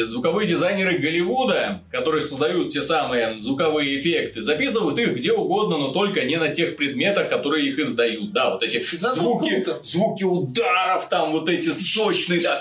звуковые 0.04 0.46
дизайнеры 0.48 0.98
Голливуда, 0.98 1.82
которые 1.90 2.22
создают 2.22 2.70
те 2.70 2.82
самые 2.82 3.40
звуковые 3.40 3.98
эффекты, 3.98 4.42
записывают 4.42 4.98
их 4.98 5.14
где 5.14 5.32
угодно, 5.32 5.78
но 5.78 5.92
только 5.92 6.24
не 6.24 6.36
на 6.36 6.48
тех 6.48 6.76
предметах, 6.76 7.28
которые 7.28 7.68
их 7.68 7.78
издают. 7.78 8.32
Да, 8.32 8.50
вот 8.50 8.62
эти 8.62 8.84
Зато 8.96 9.16
звуки, 9.20 9.62
круто. 9.62 9.80
звуки 9.82 10.24
ударов, 10.24 11.08
там 11.08 11.32
вот 11.32 11.48
эти 11.48 11.70
сочные, 11.70 12.40
да, 12.40 12.60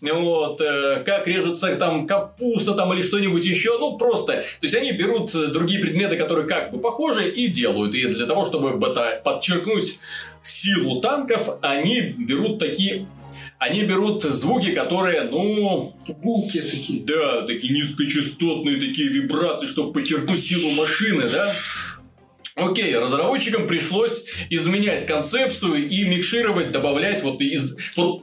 вот, 0.00 0.60
э, 0.60 1.02
как 1.04 1.26
режется 1.26 1.76
там 1.76 2.06
капуста 2.06 2.74
там 2.74 2.92
или 2.92 3.02
что-нибудь 3.02 3.44
еще. 3.44 3.78
Ну, 3.78 3.98
просто. 3.98 4.32
То 4.32 4.42
есть, 4.62 4.74
они 4.74 4.92
берут 4.92 5.34
другие 5.60 5.80
предметы, 5.80 6.16
которые 6.16 6.48
как 6.48 6.72
бы 6.72 6.78
похожи, 6.78 7.30
и 7.30 7.48
делают. 7.48 7.94
И 7.94 8.06
для 8.06 8.26
того, 8.26 8.44
чтобы 8.44 8.80
подчеркнуть 9.22 9.98
силу 10.42 11.00
танков, 11.00 11.58
они 11.60 12.14
берут 12.18 12.58
такие 12.58 13.06
они 13.58 13.82
берут 13.82 14.22
звуки, 14.22 14.72
которые, 14.72 15.24
ну... 15.24 15.94
Гулки 16.08 16.62
такие. 16.62 17.02
Да, 17.02 17.42
такие 17.42 17.74
низкочастотные 17.74 18.80
такие 18.80 19.10
вибрации, 19.10 19.66
чтобы 19.66 19.92
подчеркнуть 19.92 20.40
силу 20.40 20.70
машины, 20.70 21.26
да? 21.30 21.52
Окей, 22.54 22.96
разработчикам 22.96 23.66
пришлось 23.66 24.24
изменять 24.48 25.04
концепцию 25.04 25.90
и 25.90 26.04
микшировать, 26.04 26.72
добавлять 26.72 27.22
вот 27.22 27.42
из... 27.42 27.76
Вот 27.96 28.22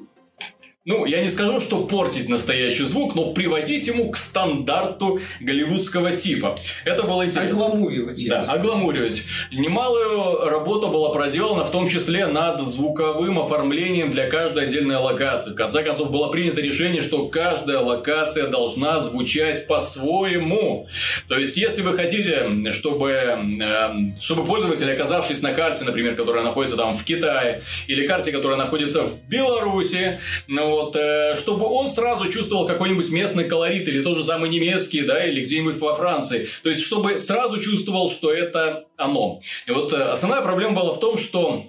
ну, 0.88 1.06
я 1.06 1.22
не 1.22 1.28
скажу, 1.28 1.60
что 1.60 1.84
портить 1.84 2.30
настоящий 2.30 2.86
звук, 2.86 3.14
но 3.14 3.34
приводить 3.34 3.88
ему 3.88 4.10
к 4.10 4.16
стандарту 4.16 5.20
голливудского 5.42 6.16
типа. 6.16 6.58
Это 6.86 7.04
было 7.04 7.26
интересно. 7.26 7.66
Огламуривать. 7.66 8.26
Да, 8.30 8.44
огламуривать. 8.46 9.24
Немалую 9.52 10.50
работу 10.50 10.88
была 10.88 11.10
проделана, 11.10 11.66
в 11.66 11.72
том 11.72 11.90
числе 11.90 12.28
над 12.28 12.62
звуковым 12.62 13.38
оформлением 13.38 14.14
для 14.14 14.30
каждой 14.30 14.64
отдельной 14.64 14.96
локации. 14.96 15.52
В 15.52 15.56
конце 15.56 15.84
концов, 15.84 16.10
было 16.10 16.30
принято 16.30 16.62
решение, 16.62 17.02
что 17.02 17.28
каждая 17.28 17.80
локация 17.80 18.48
должна 18.48 19.02
звучать 19.02 19.68
по-своему. 19.68 20.88
То 21.28 21.38
есть, 21.38 21.58
если 21.58 21.82
вы 21.82 21.98
хотите, 21.98 22.72
чтобы, 22.72 23.10
эм, 23.10 24.16
чтобы 24.22 24.46
пользователь, 24.46 24.90
оказавшись 24.90 25.42
на 25.42 25.52
карте, 25.52 25.84
например, 25.84 26.16
которая 26.16 26.46
находится 26.46 26.78
там 26.78 26.98
в 26.98 27.04
Китае, 27.04 27.64
или 27.88 28.08
карте, 28.08 28.32
которая 28.32 28.58
находится 28.58 29.04
в 29.04 29.28
Беларуси, 29.28 30.22
ну, 30.48 30.77
вот, 30.78 30.96
э, 30.96 31.36
чтобы 31.38 31.66
он 31.66 31.88
сразу 31.88 32.32
чувствовал 32.32 32.68
какой-нибудь 32.68 33.10
местный 33.12 33.48
колорит, 33.48 33.88
или 33.88 34.04
тот 34.04 34.18
же 34.18 34.24
самый 34.24 34.50
немецкий, 34.50 35.02
да, 35.02 35.26
или 35.26 35.44
где-нибудь 35.44 35.78
во 35.78 35.96
Франции. 35.96 36.50
То 36.64 36.70
есть, 36.70 36.84
чтобы 36.84 37.20
сразу 37.20 37.60
чувствовал, 37.60 38.10
что 38.10 38.32
это 38.32 38.86
оно. 38.96 39.42
И 39.66 39.72
вот 39.72 39.94
э, 39.94 39.98
основная 39.98 40.42
проблема 40.42 40.76
была 40.76 40.94
в 40.94 41.00
том, 41.00 41.18
что 41.18 41.66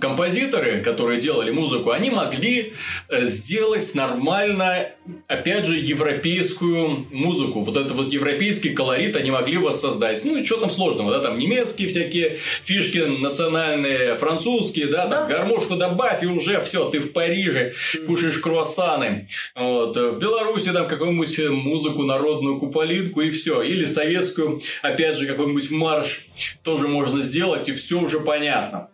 композиторы, 0.00 0.82
которые 0.82 1.18
делали 1.18 1.50
музыку, 1.50 1.92
они 1.92 2.10
могли 2.10 2.74
э, 3.08 3.24
сделать 3.24 3.94
нормально, 3.94 4.90
опять 5.28 5.64
же, 5.64 5.76
европейскую 5.76 7.06
музыку. 7.10 7.62
Вот 7.62 7.74
этот 7.74 7.92
вот 7.92 8.12
европейский 8.12 8.70
колорит 8.70 9.16
они 9.16 9.30
могли 9.30 9.56
воссоздать. 9.56 10.22
Ну 10.26 10.36
и 10.36 10.44
что 10.44 10.58
там 10.58 10.70
сложного, 10.70 11.12
да, 11.12 11.20
там 11.20 11.38
немецкие 11.38 11.88
всякие 11.88 12.40
фишки 12.64 12.98
национальные, 12.98 14.16
французские, 14.16 14.88
да, 14.88 15.06
там 15.06 15.26
да. 15.26 15.36
гармошку 15.36 15.76
добавь 15.76 16.22
и 16.22 16.26
уже 16.26 16.60
все, 16.60 16.90
ты 16.90 16.98
в 16.98 17.12
Париже 17.12 17.74
кушаешь 18.06 18.38
круассаны. 18.38 19.28
Вот. 19.54 19.96
В 19.96 20.18
Беларуси 20.18 20.70
там 20.70 20.86
какую-нибудь 20.86 21.38
музыку 21.48 22.02
народную 22.02 22.58
куполитку 22.58 23.22
и 23.22 23.30
все. 23.30 23.62
Или 23.62 23.86
советскую, 23.86 24.60
опять 24.82 25.16
же, 25.16 25.26
какой-нибудь 25.26 25.70
марш 25.70 26.26
тоже 26.62 26.88
можно 26.88 27.22
сделать 27.22 27.70
и 27.70 27.72
все 27.72 27.98
уже 27.98 28.20
понятно 28.20 28.90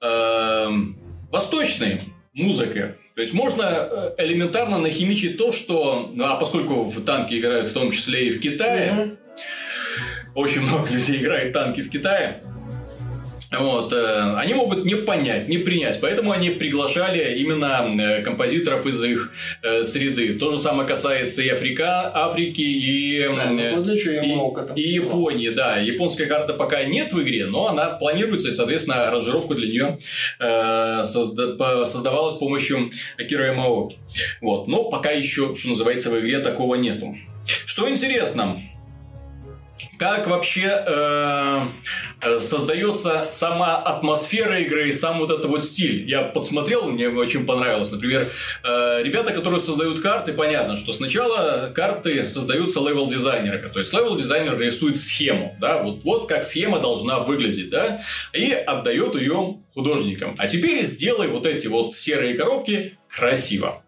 э, 0.00 0.68
восточной 1.30 2.02
музыкой. 2.32 2.94
То 3.14 3.22
есть 3.22 3.34
можно 3.34 3.62
э, 3.62 4.14
элементарно 4.18 4.78
нахимичить 4.78 5.36
то, 5.36 5.52
что, 5.52 6.10
ну, 6.12 6.24
а 6.24 6.36
поскольку 6.36 6.84
в 6.84 7.04
танки 7.04 7.38
играют 7.38 7.68
в 7.68 7.72
том 7.72 7.92
числе 7.92 8.28
и 8.28 8.32
в 8.32 8.40
Китае, 8.40 8.90
mm-hmm. 8.90 9.16
очень 10.34 10.62
много 10.62 10.88
людей 10.92 11.20
играет 11.20 11.52
танки 11.52 11.82
в 11.82 11.90
Китае, 11.90 12.42
вот, 13.58 13.92
э, 13.92 14.34
они 14.36 14.54
могут 14.54 14.84
не 14.84 14.94
понять, 14.94 15.48
не 15.48 15.58
принять, 15.58 16.00
поэтому 16.00 16.30
они 16.30 16.50
приглашали 16.50 17.36
именно 17.38 17.84
э, 18.00 18.22
композиторов 18.22 18.86
из 18.86 19.02
их 19.02 19.32
э, 19.62 19.82
среды. 19.82 20.38
То 20.38 20.52
же 20.52 20.58
самое 20.58 20.88
касается 20.88 21.42
и 21.42 21.48
Африка, 21.48 22.12
Африки, 22.14 22.60
и, 22.60 23.24
да, 23.24 23.50
ну, 23.50 23.92
и, 23.92 24.80
и 24.80 24.92
Японии. 24.94 25.48
Да, 25.48 25.78
японская 25.78 26.28
карта 26.28 26.54
пока 26.54 26.84
нет 26.84 27.12
в 27.12 27.20
игре, 27.22 27.46
но 27.46 27.66
она 27.66 27.90
планируется, 27.90 28.50
и, 28.50 28.52
соответственно, 28.52 29.08
аранжировка 29.08 29.54
для 29.54 29.66
нее 29.66 29.98
э, 30.38 31.02
созда- 31.02 31.86
создавалась 31.86 32.34
с 32.34 32.38
помощью 32.38 32.92
Акира 33.18 33.46
Ямаоки. 33.46 33.98
Вот, 34.40 34.68
но 34.68 34.90
пока 34.90 35.10
еще, 35.10 35.56
что 35.56 35.70
называется, 35.70 36.10
в 36.10 36.20
игре 36.20 36.38
такого 36.38 36.76
нету. 36.76 37.16
Что 37.66 37.90
интересно, 37.90 38.62
как 39.98 40.26
вообще 40.26 40.84
э, 40.86 42.40
создается 42.40 43.28
сама 43.30 43.76
атмосфера 43.76 44.60
игры 44.60 44.88
и 44.88 44.92
сам 44.92 45.18
вот 45.18 45.30
этот 45.30 45.46
вот 45.46 45.64
стиль. 45.64 46.08
Я 46.08 46.22
подсмотрел, 46.22 46.90
мне 46.90 47.08
очень 47.08 47.46
понравилось. 47.46 47.90
Например, 47.90 48.30
э, 48.62 49.02
ребята, 49.02 49.32
которые 49.32 49.60
создают 49.60 50.00
карты, 50.00 50.32
понятно, 50.32 50.78
что 50.78 50.92
сначала 50.92 51.72
карты 51.74 52.26
создаются 52.26 52.80
level-дизайнерами. 52.80 53.68
То 53.68 53.78
есть 53.78 53.92
level-дизайнер 53.92 54.58
рисует 54.58 54.96
схему, 54.96 55.56
да, 55.60 55.82
вот, 55.82 56.02
вот 56.04 56.28
как 56.28 56.44
схема 56.44 56.80
должна 56.80 57.20
выглядеть, 57.20 57.70
да, 57.70 58.02
и 58.32 58.52
отдает 58.52 59.14
ее 59.14 59.58
художникам. 59.74 60.34
А 60.38 60.46
теперь 60.46 60.84
сделай 60.84 61.28
вот 61.28 61.46
эти 61.46 61.66
вот 61.66 61.96
серые 61.96 62.34
коробки 62.34 62.98
красиво. 63.08 63.82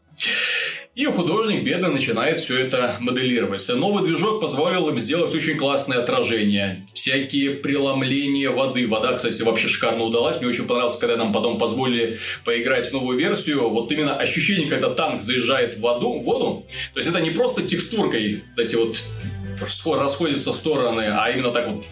И 0.94 1.06
художник 1.06 1.64
бедно 1.64 1.88
начинает 1.88 2.38
все 2.38 2.66
это 2.66 2.98
моделировать. 3.00 3.66
Новый 3.70 4.04
движок 4.04 4.42
позволил 4.42 4.90
им 4.90 4.98
сделать 4.98 5.34
очень 5.34 5.56
классное 5.56 6.00
отражение. 6.00 6.86
Всякие 6.92 7.52
преломления 7.52 8.50
воды. 8.50 8.86
Вода, 8.86 9.14
кстати, 9.14 9.40
вообще 9.40 9.68
шикарно 9.68 10.04
удалась. 10.04 10.38
Мне 10.38 10.50
очень 10.50 10.66
понравилось, 10.66 10.98
когда 10.98 11.16
нам 11.16 11.32
потом 11.32 11.58
позволили 11.58 12.18
поиграть 12.44 12.90
в 12.90 12.92
новую 12.92 13.18
версию. 13.18 13.70
Вот 13.70 13.90
именно 13.90 14.16
ощущение, 14.16 14.68
когда 14.68 14.90
танк 14.90 15.22
заезжает 15.22 15.76
в 15.76 15.80
воду, 15.80 16.20
в 16.20 16.24
воду. 16.24 16.66
То 16.92 16.98
есть, 16.98 17.08
это 17.08 17.22
не 17.22 17.30
просто 17.30 17.62
текстуркой, 17.62 18.44
эти 18.58 18.76
вот 18.76 18.98
расходятся 19.86 20.52
в 20.52 20.56
стороны, 20.56 21.08
а 21.10 21.30
именно 21.30 21.52
так 21.52 21.68
вот 21.68 21.84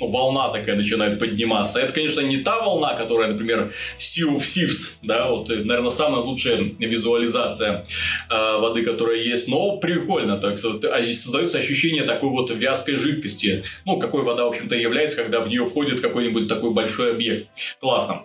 ну, 0.00 0.10
волна 0.10 0.50
такая 0.50 0.76
начинает 0.76 1.18
подниматься. 1.18 1.80
Это, 1.80 1.92
конечно, 1.92 2.20
не 2.20 2.38
та 2.38 2.60
волна, 2.64 2.94
которая, 2.94 3.28
например, 3.32 3.74
Sea 3.98 4.36
of 4.36 4.38
Thieves, 4.38 4.96
да, 5.02 5.28
вот, 5.28 5.50
э, 5.50 5.56
наверное, 5.56 5.90
самая 5.90 6.22
лучшая 6.22 6.74
визуализация 6.78 7.86
э, 8.30 8.58
воды, 8.58 8.82
которая 8.82 9.18
есть, 9.18 9.48
но 9.48 9.78
прикольно, 9.78 10.38
так, 10.38 10.58
а 10.64 11.04
создается 11.04 11.58
ощущение 11.58 12.04
такой 12.04 12.30
вот 12.30 12.50
вязкой 12.50 12.96
жидкости, 12.96 13.64
ну, 13.84 13.98
какой 13.98 14.22
вода, 14.22 14.44
в 14.44 14.48
общем-то, 14.48 14.74
является, 14.74 15.16
когда 15.16 15.40
в 15.40 15.48
нее 15.48 15.64
входит 15.64 16.00
какой-нибудь 16.00 16.48
такой 16.48 16.70
большой 16.70 17.12
объект. 17.12 17.48
Классно. 17.80 18.22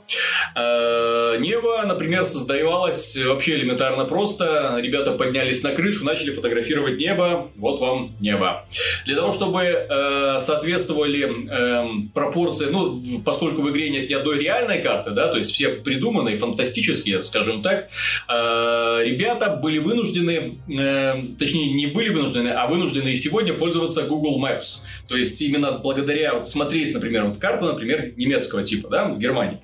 Э, 0.55 1.37
небо, 1.39 1.83
например, 1.85 2.25
создавалось 2.25 3.17
вообще 3.17 3.55
элементарно 3.55 4.05
просто. 4.05 4.77
Ребята 4.81 5.11
поднялись 5.13 5.63
на 5.63 5.71
крышу, 5.71 6.05
начали 6.05 6.33
фотографировать 6.33 6.97
небо. 6.97 7.51
Вот 7.55 7.79
вам 7.79 8.15
небо. 8.19 8.65
Для 9.05 9.15
того, 9.15 9.31
чтобы 9.31 9.61
э, 9.61 10.39
соответствовали 10.39 11.23
э, 11.59 11.87
пропорции, 12.13 12.67
ну, 12.69 13.21
поскольку 13.23 13.61
в 13.61 13.69
игре 13.71 13.89
нет 13.89 14.09
ни 14.09 14.13
одной 14.13 14.39
реальной 14.39 14.81
карты, 14.81 15.11
да, 15.11 15.29
то 15.29 15.37
есть 15.37 15.51
все 15.51 15.69
придуманные, 15.69 16.37
фантастические, 16.37 17.23
скажем 17.23 17.61
так, 17.61 17.89
э, 18.27 19.03
ребята 19.03 19.55
были 19.61 19.79
вынуждены, 19.79 20.59
э, 20.67 21.13
точнее, 21.37 21.73
не 21.73 21.87
были 21.87 22.09
вынуждены, 22.09 22.49
а 22.49 22.67
вынуждены 22.67 23.09
и 23.09 23.15
сегодня 23.15 23.53
пользоваться 23.53 24.03
Google 24.03 24.43
Maps. 24.43 24.81
То 25.07 25.15
есть 25.15 25.41
именно 25.41 25.73
благодаря, 25.73 26.45
смотреть, 26.45 26.93
например, 26.93 27.25
вот 27.25 27.39
карту, 27.39 27.65
например, 27.65 28.13
немецкого 28.15 28.63
типа, 28.63 28.89
да, 28.89 29.05
в 29.05 29.19
Германии. 29.19 29.59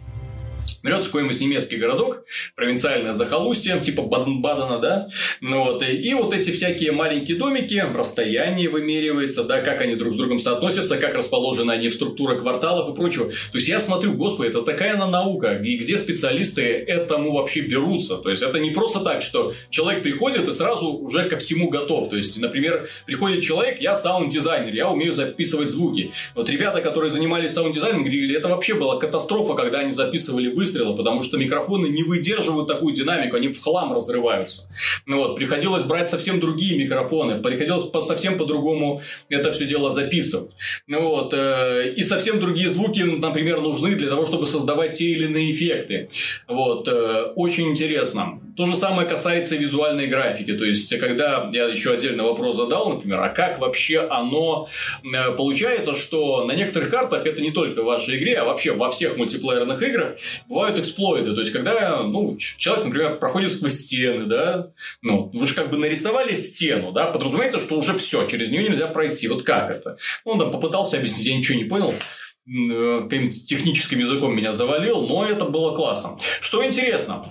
Берется 0.83 1.09
какой-нибудь 1.09 1.39
немецкий 1.39 1.77
городок, 1.77 2.23
провинциальное 2.55 3.13
захолустье, 3.13 3.79
типа 3.79 4.03
Баден-Бадена, 4.03 4.79
да, 4.79 5.07
ну 5.41 5.63
вот, 5.63 5.83
и, 5.83 5.95
и 5.95 6.13
вот 6.13 6.33
эти 6.33 6.51
всякие 6.51 6.91
маленькие 6.91 7.37
домики, 7.37 7.83
расстояние 7.93 8.69
вымеривается, 8.69 9.43
да, 9.43 9.61
как 9.61 9.81
они 9.81 9.95
друг 9.95 10.13
с 10.13 10.17
другом 10.17 10.39
соотносятся, 10.39 10.97
как 10.97 11.15
расположены 11.15 11.71
они 11.71 11.89
в 11.89 11.93
структурах 11.93 12.41
кварталов 12.41 12.93
и 12.93 12.95
прочего. 12.95 13.27
То 13.27 13.57
есть, 13.57 13.67
я 13.67 13.79
смотрю, 13.79 14.13
господи, 14.13 14.49
это 14.49 14.61
такая 14.61 14.95
она 14.95 15.07
наука, 15.07 15.57
и 15.57 15.77
где 15.77 15.97
специалисты 15.97 16.61
этому 16.63 17.33
вообще 17.33 17.61
берутся. 17.61 18.17
То 18.17 18.29
есть, 18.29 18.43
это 18.43 18.59
не 18.59 18.71
просто 18.71 18.99
так, 18.99 19.23
что 19.23 19.53
человек 19.69 20.03
приходит 20.03 20.47
и 20.47 20.53
сразу 20.53 20.87
уже 20.87 21.27
ко 21.29 21.37
всему 21.37 21.69
готов. 21.69 22.09
То 22.09 22.17
есть, 22.17 22.37
например, 22.39 22.89
приходит 23.05 23.43
человек, 23.43 23.81
я 23.81 23.95
sound-дизайнер, 23.95 24.73
я 24.73 24.89
умею 24.89 25.13
записывать 25.13 25.69
звуки. 25.69 26.11
Вот 26.33 26.49
ребята, 26.49 26.81
которые 26.81 27.11
занимались 27.11 27.51
sound-дизайном, 27.51 28.03
говорили, 28.03 28.37
это 28.37 28.49
вообще 28.49 28.75
была 28.75 28.97
катастрофа, 28.97 29.53
когда 29.53 29.79
они 29.79 29.91
записывали 29.91 30.47
выстрела, 30.55 30.95
потому 30.95 31.21
что 31.21 31.37
микрофоны 31.37 31.87
не 31.87 32.03
выдерживают 32.03 32.67
такую 32.67 32.95
динамику, 32.95 33.35
они 33.35 33.49
в 33.49 33.61
хлам 33.61 33.93
разрываются. 33.93 34.69
Ну 35.05 35.17
вот, 35.17 35.35
приходилось 35.35 35.83
брать 35.83 36.09
совсем 36.09 36.39
другие 36.39 36.77
микрофоны, 36.77 37.41
приходилось 37.41 37.85
по, 37.85 38.01
совсем 38.01 38.37
по-другому 38.37 39.01
это 39.29 39.51
все 39.51 39.67
дело 39.67 39.91
записывать. 39.91 40.51
Ну 40.87 41.09
вот, 41.09 41.33
э, 41.33 41.93
и 41.95 42.03
совсем 42.03 42.39
другие 42.39 42.69
звуки, 42.69 43.01
например, 43.01 43.61
нужны 43.61 43.95
для 43.95 44.09
того, 44.09 44.25
чтобы 44.25 44.47
создавать 44.47 44.97
те 44.97 45.05
или 45.05 45.25
иные 45.25 45.51
эффекты. 45.51 46.09
Вот, 46.47 46.87
э, 46.87 47.33
очень 47.35 47.69
интересно. 47.71 48.39
То 48.55 48.67
же 48.67 48.75
самое 48.75 49.07
касается 49.07 49.57
визуальной 49.57 50.07
графики. 50.07 50.53
То 50.53 50.63
есть, 50.63 50.97
когда 50.99 51.49
я 51.51 51.65
еще 51.65 51.91
отдельный 51.91 52.23
вопрос 52.23 52.55
задал, 52.55 52.89
например, 52.89 53.19
а 53.19 53.29
как 53.29 53.59
вообще 53.59 53.99
оно 53.99 54.69
э, 55.03 55.31
получается, 55.33 55.95
что 55.95 56.45
на 56.45 56.53
некоторых 56.53 56.89
картах 56.89 57.25
это 57.25 57.41
не 57.41 57.51
только 57.51 57.81
в 57.81 57.85
вашей 57.85 58.17
игре, 58.17 58.37
а 58.37 58.45
вообще 58.45 58.71
во 58.71 58.89
всех 58.89 59.17
мультиплеерных 59.17 59.81
играх 59.81 60.17
бывают 60.47 60.79
эксплойты. 60.79 61.33
То 61.33 61.41
есть, 61.41 61.51
когда 61.51 62.03
ну, 62.03 62.37
человек, 62.57 62.85
например, 62.85 63.17
проходит 63.17 63.51
сквозь 63.51 63.73
стены, 63.73 64.25
да, 64.25 64.71
ну, 65.01 65.29
вы 65.33 65.47
же 65.47 65.53
как 65.53 65.69
бы 65.69 65.77
нарисовали 65.77 66.33
стену, 66.33 66.91
да, 66.93 67.07
подразумевается, 67.07 67.59
что 67.59 67.77
уже 67.77 67.97
все, 67.97 68.25
через 68.27 68.51
нее 68.51 68.63
нельзя 68.63 68.87
пройти. 68.87 69.27
Вот 69.27 69.43
как 69.43 69.69
это? 69.69 69.97
Ну, 70.23 70.33
он 70.33 70.39
там 70.39 70.51
попытался 70.51 70.97
объяснить, 70.97 71.25
я 71.25 71.37
ничего 71.37 71.57
не 71.57 71.65
понял 71.65 71.93
э, 71.93 73.01
каким-то 73.09 73.37
техническим 73.45 73.99
языком 73.99 74.35
меня 74.35 74.53
завалил, 74.53 75.01
но 75.01 75.25
это 75.25 75.45
было 75.45 75.75
классно. 75.75 76.17
Что 76.41 76.65
интересно, 76.65 77.25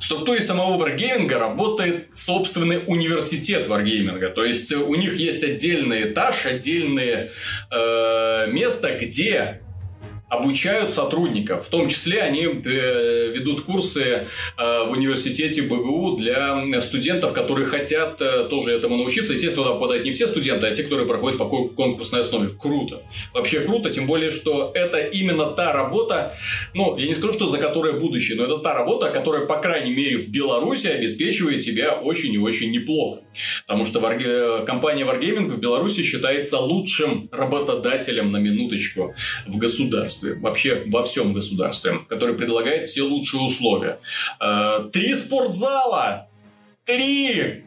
в 0.00 0.04
структуре 0.04 0.40
самого 0.40 0.78
варгейминга 0.78 1.38
работает 1.38 2.16
собственный 2.16 2.82
университет 2.86 3.68
варгейминга. 3.68 4.30
То 4.30 4.44
есть 4.44 4.72
у 4.72 4.94
них 4.94 5.16
есть 5.16 5.42
отдельный 5.42 6.12
этаж, 6.12 6.46
отдельное 6.46 7.32
э, 7.70 8.46
место, 8.52 8.98
где 8.98 9.60
обучают 10.28 10.90
сотрудников. 10.90 11.66
В 11.66 11.70
том 11.70 11.88
числе 11.88 12.20
они 12.20 12.44
э, 12.44 13.32
ведут 13.32 13.64
курсы 13.64 14.02
э, 14.02 14.26
в 14.56 14.90
университете 14.90 15.62
БГУ 15.62 16.16
для 16.16 16.80
студентов, 16.82 17.32
которые 17.32 17.66
хотят 17.66 18.20
э, 18.20 18.44
тоже 18.50 18.72
этому 18.72 18.96
научиться. 18.96 19.34
Естественно, 19.34 19.64
туда 19.64 19.74
попадают 19.76 20.04
не 20.04 20.10
все 20.10 20.26
студенты, 20.26 20.66
а 20.66 20.74
те, 20.74 20.82
которые 20.82 21.06
проходят 21.06 21.38
по 21.38 21.46
конкурсной 21.46 22.22
основе. 22.22 22.48
Круто. 22.48 23.02
Вообще 23.34 23.60
круто, 23.60 23.90
тем 23.90 24.06
более, 24.06 24.32
что 24.32 24.72
это 24.74 24.98
именно 24.98 25.46
та 25.46 25.72
работа, 25.72 26.36
ну, 26.74 26.96
я 26.96 27.06
не 27.06 27.14
скажу, 27.14 27.32
что 27.32 27.48
за 27.48 27.58
которой 27.58 28.00
будущее, 28.00 28.36
но 28.36 28.44
это 28.44 28.58
та 28.58 28.74
работа, 28.74 29.10
которая, 29.10 29.46
по 29.46 29.58
крайней 29.58 29.94
мере, 29.94 30.18
в 30.18 30.30
Беларуси 30.30 30.88
обеспечивает 30.88 31.62
тебя 31.62 31.92
очень 31.92 32.34
и 32.34 32.38
очень 32.38 32.72
неплохо. 32.72 33.22
Потому 33.66 33.86
что 33.86 34.00
компания 34.66 35.04
Wargaming 35.04 35.50
в 35.50 35.60
Беларуси 35.60 36.02
считается 36.02 36.58
лучшим 36.58 37.28
работодателем 37.30 38.32
на 38.32 38.38
минуточку 38.38 39.14
в 39.46 39.56
государстве 39.56 40.15
государстве, 40.16 40.34
вообще 40.34 40.82
во 40.86 41.02
всем 41.02 41.32
государстве, 41.32 42.00
который 42.08 42.34
предлагает 42.34 42.86
все 42.86 43.02
лучшие 43.02 43.42
условия. 43.42 43.98
Э, 44.40 44.88
три 44.92 45.14
спортзала! 45.14 46.28
Три! 46.84 47.62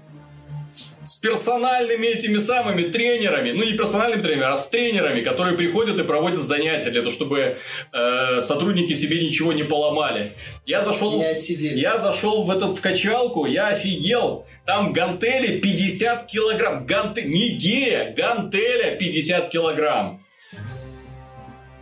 с 1.02 1.16
персональными 1.16 2.06
этими 2.06 2.38
самыми 2.38 2.84
тренерами, 2.84 3.52
ну 3.52 3.64
не 3.64 3.74
персональными 3.74 4.22
тренерами, 4.22 4.54
а 4.54 4.56
с 4.56 4.70
тренерами, 4.70 5.24
которые 5.24 5.58
приходят 5.58 6.00
и 6.00 6.04
проводят 6.04 6.44
занятия 6.44 6.92
для 6.92 7.02
того, 7.02 7.12
чтобы 7.12 7.58
э, 7.92 8.42
сотрудники 8.42 8.94
себе 8.94 9.24
ничего 9.24 9.52
не 9.52 9.64
поломали. 9.64 10.36
Я 10.68 10.84
зашел, 10.84 11.22
я 11.22 11.98
зашел 11.98 12.44
в 12.44 12.52
эту 12.52 12.68
в 12.68 12.82
качалку, 12.82 13.48
я 13.48 13.70
офигел. 13.70 14.46
Там 14.66 14.94
гантели 14.94 15.60
50 15.60 16.28
килограмм. 16.28 16.86
Ганте... 16.86 17.24
Не 17.24 17.50
гея, 17.50 18.14
гантеля 18.16 18.96
50 18.96 19.50
килограмм. 19.50 20.24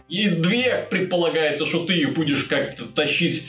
И 0.10 0.30
две 0.30 0.88
предполагается, 0.90 1.66
что 1.66 1.86
ты 1.86 1.94
ее 1.94 2.08
будешь 2.10 2.44
как-то 2.46 2.86
тащить. 2.86 3.46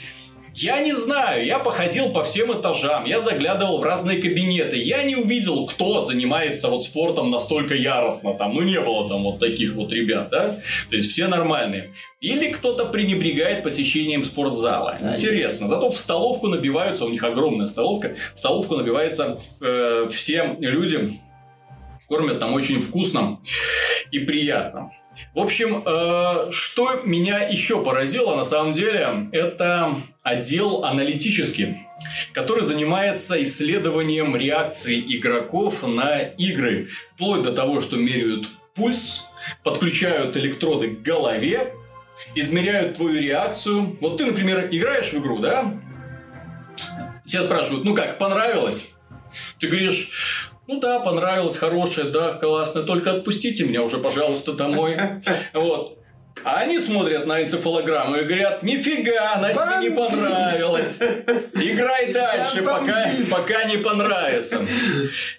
Я 0.55 0.81
не 0.81 0.91
знаю, 0.91 1.45
я 1.45 1.59
походил 1.59 2.11
по 2.11 2.23
всем 2.25 2.51
этажам, 2.51 3.05
я 3.05 3.21
заглядывал 3.21 3.79
в 3.79 3.83
разные 3.83 4.21
кабинеты, 4.21 4.75
я 4.75 5.03
не 5.03 5.15
увидел, 5.15 5.65
кто 5.67 6.01
занимается 6.01 6.67
вот 6.67 6.83
спортом 6.83 7.29
настолько 7.29 7.75
яростно 7.75 8.33
там, 8.33 8.55
ну 8.55 8.63
не 8.63 8.77
было 8.81 9.07
там 9.07 9.23
вот 9.23 9.39
таких 9.39 9.75
вот 9.75 9.93
ребят, 9.93 10.29
да, 10.31 10.61
то 10.89 10.95
есть 10.95 11.11
все 11.11 11.27
нормальные. 11.27 11.91
Или 12.19 12.51
кто-то 12.51 12.87
пренебрегает 12.87 13.63
посещением 13.63 14.25
спортзала. 14.25 14.97
Интересно. 14.99 15.69
Зато 15.69 15.91
в 15.91 15.97
столовку 15.97 16.49
набиваются, 16.49 17.05
у 17.05 17.09
них 17.09 17.23
огромная 17.23 17.67
столовка, 17.67 18.17
в 18.35 18.39
столовку 18.39 18.75
набиваются 18.75 19.39
э, 19.61 20.09
все 20.11 20.57
люди, 20.59 21.21
кормят 22.09 22.39
там 22.39 22.53
очень 22.53 22.81
вкусно 22.81 23.39
и 24.11 24.19
приятно. 24.19 24.91
В 25.33 25.39
общем, 25.39 25.83
э, 25.85 26.51
что 26.51 27.01
меня 27.03 27.39
еще 27.39 27.83
поразило 27.83 28.35
на 28.35 28.45
самом 28.45 28.73
деле, 28.73 29.29
это 29.31 30.01
отдел 30.23 30.83
аналитический, 30.83 31.87
который 32.33 32.63
занимается 32.63 33.41
исследованием 33.43 34.35
реакции 34.35 34.99
игроков 35.17 35.83
на 35.83 36.19
игры, 36.19 36.89
вплоть 37.13 37.43
до 37.43 37.53
того, 37.53 37.81
что 37.81 37.95
меряют 37.95 38.47
пульс, 38.75 39.25
подключают 39.63 40.35
электроды 40.37 40.95
к 40.95 41.01
голове, 41.01 41.73
измеряют 42.35 42.97
твою 42.97 43.21
реакцию. 43.21 43.97
Вот 44.01 44.17
ты, 44.17 44.25
например, 44.25 44.67
играешь 44.71 45.11
в 45.11 45.19
игру, 45.19 45.39
да? 45.39 45.73
Тебя 47.27 47.43
спрашивают, 47.43 47.85
ну 47.85 47.93
как, 47.93 48.17
понравилось? 48.17 48.89
Ты 49.59 49.67
говоришь, 49.67 50.38
ну 50.69 50.79
да, 50.79 50.99
понравилось, 50.99 51.57
хорошее, 51.57 52.11
да, 52.11 52.33
классно, 52.33 52.83
только 52.83 53.11
отпустите 53.11 53.65
меня 53.65 53.81
уже, 53.81 53.97
пожалуйста, 53.97 54.53
домой. 54.53 54.97
Вот. 55.53 55.98
А 56.43 56.59
они 56.61 56.79
смотрят 56.79 57.25
на 57.25 57.41
энцефалограмму 57.41 58.17
и 58.17 58.23
говорят, 58.23 58.63
нифига, 58.63 59.33
она 59.35 59.53
тебе 59.53 59.89
не 59.89 59.95
понравилась. 59.95 60.99
Играй 60.99 62.13
дальше, 62.13 62.61
пока, 62.61 63.09
пока 63.29 63.63
не 63.65 63.77
понравится. 63.77 64.65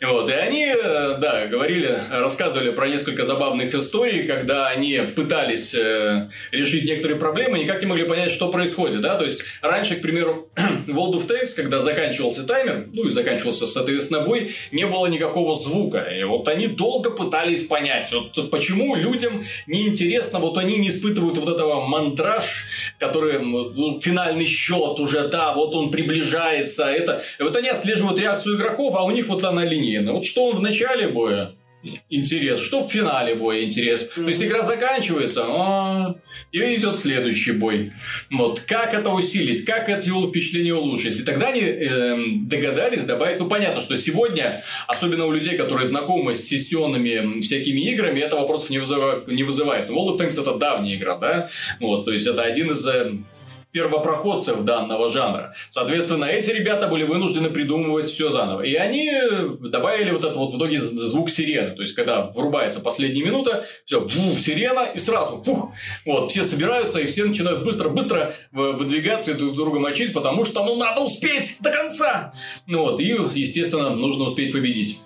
Вот, 0.03 0.29
и 0.29 0.33
они, 0.33 0.67
э, 0.67 1.17
да, 1.19 1.47
говорили, 1.47 2.03
рассказывали 2.11 2.71
про 2.71 2.89
несколько 2.89 3.25
забавных 3.25 3.75
историй, 3.75 4.27
когда 4.27 4.69
они 4.69 5.01
пытались 5.15 5.75
э, 5.75 6.31
решить 6.53 6.85
некоторые 6.85 7.19
проблемы, 7.19 7.59
никак 7.59 7.81
не 7.81 7.87
могли 7.87 8.05
понять, 8.05 8.33
что 8.33 8.51
происходит, 8.51 9.01
да, 9.01 9.17
то 9.17 9.25
есть 9.25 9.45
раньше, 9.63 9.97
к 9.97 10.03
примеру, 10.03 10.51
в 10.87 10.91
World 10.91 11.15
of 11.15 11.29
Tanks, 11.29 11.55
когда 11.57 11.79
заканчивался 11.79 12.45
таймер, 12.45 12.89
ну 12.93 13.09
и 13.09 13.13
заканчивался, 13.13 13.67
соответственно, 13.67 14.21
бой, 14.21 14.55
не 14.73 14.87
было 14.87 15.07
никакого 15.07 15.57
звука, 15.57 16.01
и 16.01 16.25
вот 16.25 16.49
они 16.49 16.69
долго 16.69 17.11
пытались 17.11 17.67
понять, 17.67 18.13
вот 18.13 18.51
почему 18.51 18.95
людям 18.95 19.45
неинтересно, 19.67 20.39
вот 20.39 20.59
они 20.59 20.79
не 20.79 20.90
испытывают 20.91 21.39
вот 21.39 21.49
этого 21.49 21.87
мандраж, 21.87 22.67
который, 22.99 23.39
ну, 23.41 24.01
финальный 24.01 24.45
счет 24.45 25.01
уже, 25.01 25.29
да, 25.29 25.55
вот 25.55 25.75
он 25.75 25.91
приближается, 25.91 26.85
это... 26.85 27.23
Вот 27.39 27.57
они 27.57 27.69
отслеживают 27.69 28.19
реакцию 28.19 28.57
игроков, 28.57 28.95
а 28.97 29.05
у 29.05 29.11
них 29.11 29.29
вот 29.29 29.43
она 29.45 29.65
линейная. 29.65 30.13
Вот 30.13 30.27
что 30.27 30.47
он 30.47 30.57
в 30.57 30.61
начале 30.61 31.09
боя, 31.09 31.55
интерес, 32.09 32.61
что 32.61 32.85
в 32.85 32.91
финале 32.91 33.35
боя 33.35 33.65
интерес. 33.65 34.03
Mm-hmm. 34.03 34.23
То 34.23 34.29
есть 34.29 34.43
игра 34.43 34.63
заканчивается, 34.63 35.45
а, 35.47 36.15
и 36.53 36.75
идет 36.77 36.97
следующий 36.97 37.53
бой. 37.53 37.93
Вот 38.31 38.61
как 38.61 38.95
это 38.95 39.11
усилить, 39.11 39.65
как 39.65 39.89
эти 39.89 40.11
впечатления 40.11 40.75
улучшить. 40.75 41.21
И 41.21 41.23
тогда 41.23 41.49
они 41.49 41.61
э, 41.61 42.17
догадались 42.43 43.05
добавить, 43.05 43.39
ну 43.39 43.49
понятно, 43.49 43.83
что 43.83 43.97
сегодня, 43.97 44.65
особенно 44.87 45.27
у 45.27 45.33
людей, 45.33 45.57
которые 45.57 45.87
знакомы 45.87 46.35
с 46.35 46.47
сессионными 46.47 47.41
всякими 47.41 47.93
играми, 47.93 48.21
это 48.21 48.37
вопросов 48.37 48.71
не 48.71 48.79
вызывает. 48.79 49.29
Не 49.29 49.45
вызывает. 49.45 49.91
World 49.91 50.17
of 50.17 50.19
Tanks 50.19 50.41
это 50.41 50.55
давняя 50.55 50.97
игра, 50.97 51.17
да? 51.19 51.51
Вот, 51.79 52.05
то 52.05 52.13
есть 52.13 52.27
это 52.27 52.43
один 52.43 52.73
из 52.73 52.87
э, 52.87 53.13
первопроходцев 53.73 54.63
данного 54.63 55.11
жанра. 55.11 55.55
Соответственно, 55.71 56.25
эти 56.25 56.51
ребята 56.51 56.89
были 56.89 57.05
вынуждены 57.05 57.51
придумывать 57.51 58.07
все 58.07 58.31
заново. 58.31 58.63
И 58.63 58.75
они 58.75 59.11
добавили 59.61 60.11
вот 60.11 60.25
этот 60.25 60.37
вот 60.37 60.53
в 60.53 60.57
итоге 60.57 60.79
звук 60.79 61.31
сирены. 61.31 61.75
То 61.77 61.83
есть, 61.83 61.95
когда 61.95 62.31
врубается 62.31 62.81
последняя 62.81 63.25
минута, 63.25 63.67
все, 63.85 64.09
фу, 64.09 64.37
сирена, 64.37 64.87
и 64.95 64.99
сразу, 64.99 65.43
фух, 65.45 65.73
вот, 66.05 66.31
все 66.31 66.43
собираются, 66.43 67.01
и 67.01 67.07
все 67.07 67.25
начинают 67.25 67.65
быстро-быстро 67.65 68.35
выдвигаться 68.53 69.33
и 69.33 69.35
друг 69.35 69.55
друга 69.55 69.79
мочить, 69.79 70.13
потому 70.13 70.45
что, 70.45 70.65
ну, 70.65 70.77
надо 70.77 71.03
успеть 71.03 71.57
до 71.61 71.71
конца. 71.71 72.35
Ну, 72.67 72.83
вот, 72.83 73.01
и, 73.01 73.17
естественно, 73.35 73.91
нужно 73.91 74.25
успеть 74.25 74.53
победить. 74.53 75.01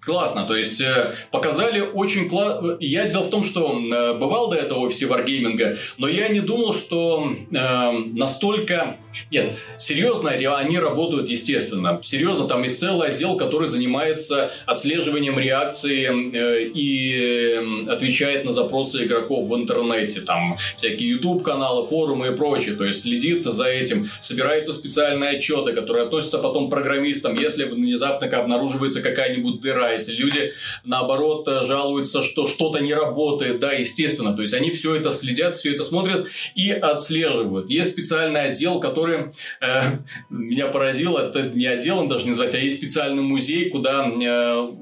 Классно, 0.00 0.46
то 0.46 0.54
есть 0.54 0.80
э, 0.80 1.16
показали 1.30 1.80
очень 1.80 2.28
классно. 2.28 2.76
Я 2.80 3.06
дело 3.06 3.24
в 3.24 3.30
том, 3.30 3.44
что 3.44 3.78
э, 3.78 4.14
бывал 4.14 4.50
до 4.50 4.56
этого 4.56 4.80
в 4.80 4.82
офисе 4.84 5.06
варгейминга, 5.06 5.78
но 5.98 6.08
я 6.08 6.28
не 6.28 6.40
думал, 6.40 6.74
что 6.74 7.32
э, 7.32 7.92
настолько 8.12 8.96
нет, 9.30 9.56
серьезно 9.78 10.30
они 10.30 10.78
работают 10.78 11.28
естественно. 11.28 12.00
Серьезно, 12.02 12.46
там 12.46 12.62
есть 12.62 12.78
целый 12.80 13.10
отдел, 13.10 13.36
который 13.36 13.68
занимается 13.68 14.52
отслеживанием 14.66 15.38
реакции 15.38 16.06
э, 16.08 16.64
и 16.74 17.86
э, 17.86 17.90
отвечает 17.90 18.44
на 18.44 18.52
запросы 18.52 19.04
игроков 19.04 19.48
в 19.48 19.54
интернете. 19.54 20.20
Там 20.20 20.58
всякие 20.76 21.10
YouTube-каналы, 21.10 21.86
форумы 21.86 22.28
и 22.28 22.36
прочее. 22.36 22.76
То 22.76 22.84
есть 22.84 23.02
следит 23.02 23.44
за 23.44 23.66
этим. 23.66 24.10
Собираются 24.20 24.72
специальные 24.72 25.38
отчеты, 25.38 25.72
которые 25.72 26.06
относятся 26.06 26.38
потом 26.38 26.68
к 26.68 26.70
программистам, 26.70 27.34
если 27.34 27.64
внезапно 27.64 28.28
обнаруживается 28.28 29.02
какая-нибудь 29.02 29.60
дыра, 29.60 29.92
если 29.92 30.12
люди 30.12 30.52
наоборот 30.84 31.46
жалуются, 31.66 32.22
что 32.22 32.46
что-то 32.46 32.78
не 32.80 32.94
работает, 32.94 33.60
да, 33.60 33.72
естественно. 33.72 34.34
То 34.34 34.42
есть 34.42 34.54
они 34.54 34.70
все 34.72 34.94
это 34.94 35.10
следят, 35.10 35.54
все 35.54 35.74
это 35.74 35.84
смотрят 35.84 36.28
и 36.54 36.70
отслеживают. 36.70 37.70
Есть 37.70 37.90
специальный 37.90 38.50
отдел, 38.50 38.80
который 38.80 39.07
который 39.08 39.32
э, 39.60 39.98
меня 40.30 40.68
поразил, 40.68 41.16
это 41.16 41.42
не 41.42 41.66
отделом 41.66 42.08
даже 42.08 42.24
не 42.24 42.30
назвать, 42.30 42.54
а 42.54 42.58
есть 42.58 42.78
специальный 42.78 43.22
музей, 43.22 43.70
куда 43.70 44.06
э, 44.06 44.72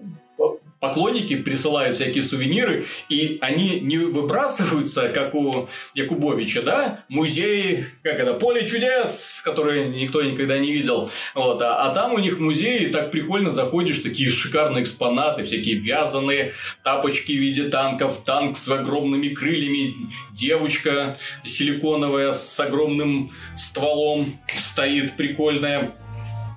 поклонники 0.80 1.36
присылают 1.36 1.96
всякие 1.96 2.22
сувениры, 2.22 2.86
и 3.08 3.38
они 3.40 3.80
не 3.80 3.98
выбрасываются, 3.98 5.08
как 5.08 5.34
у 5.34 5.68
Якубовича, 5.94 6.62
да, 6.62 7.04
музей, 7.08 7.86
как 8.02 8.14
это, 8.14 8.34
поле 8.34 8.68
чудес, 8.68 9.40
которые 9.44 9.88
никто 9.88 10.22
никогда 10.22 10.58
не 10.58 10.72
видел, 10.72 11.10
вот, 11.34 11.62
а, 11.62 11.82
а 11.82 11.94
там 11.94 12.14
у 12.14 12.18
них 12.18 12.38
музей, 12.38 12.90
так 12.90 13.10
прикольно 13.10 13.50
заходишь, 13.50 14.00
такие 14.00 14.30
шикарные 14.30 14.82
экспонаты, 14.82 15.44
всякие 15.44 15.76
вязаные 15.76 16.54
тапочки 16.84 17.32
в 17.32 17.40
виде 17.40 17.68
танков, 17.68 18.22
танк 18.24 18.56
с 18.56 18.68
огромными 18.68 19.28
крыльями, 19.28 19.94
девочка 20.32 21.18
силиконовая 21.44 22.32
с 22.32 22.60
огромным 22.60 23.32
стволом 23.56 24.38
стоит, 24.54 25.16
прикольная, 25.16 25.94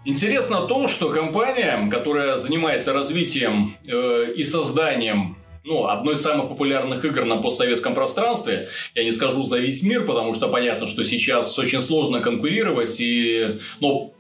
Интересно 0.06 0.62
то, 0.62 0.88
что 0.88 1.10
компания, 1.10 1.90
которая 1.92 2.38
занимается 2.38 2.94
развитием 2.94 3.78
э, 3.86 4.34
и 4.34 4.44
созданием 4.44 5.38
ну, 5.66 5.88
одной 5.88 6.16
из 6.16 6.22
самых 6.22 6.50
популярных 6.50 7.04
игр 7.04 7.26
на 7.26 7.38
постсоветском 7.38 7.94
пространстве. 7.94 8.70
Я 8.96 9.04
не 9.04 9.12
скажу 9.12 9.44
за 9.44 9.60
весь 9.60 9.84
мир, 9.84 10.06
потому 10.06 10.34
что 10.34 10.48
понятно, 10.48 10.88
что 10.88 11.04
сейчас 11.04 11.58
очень 11.60 11.82
сложно 11.82 12.22
конкурировать. 12.22 13.00
И, 13.00 13.60
ну, 13.82 14.14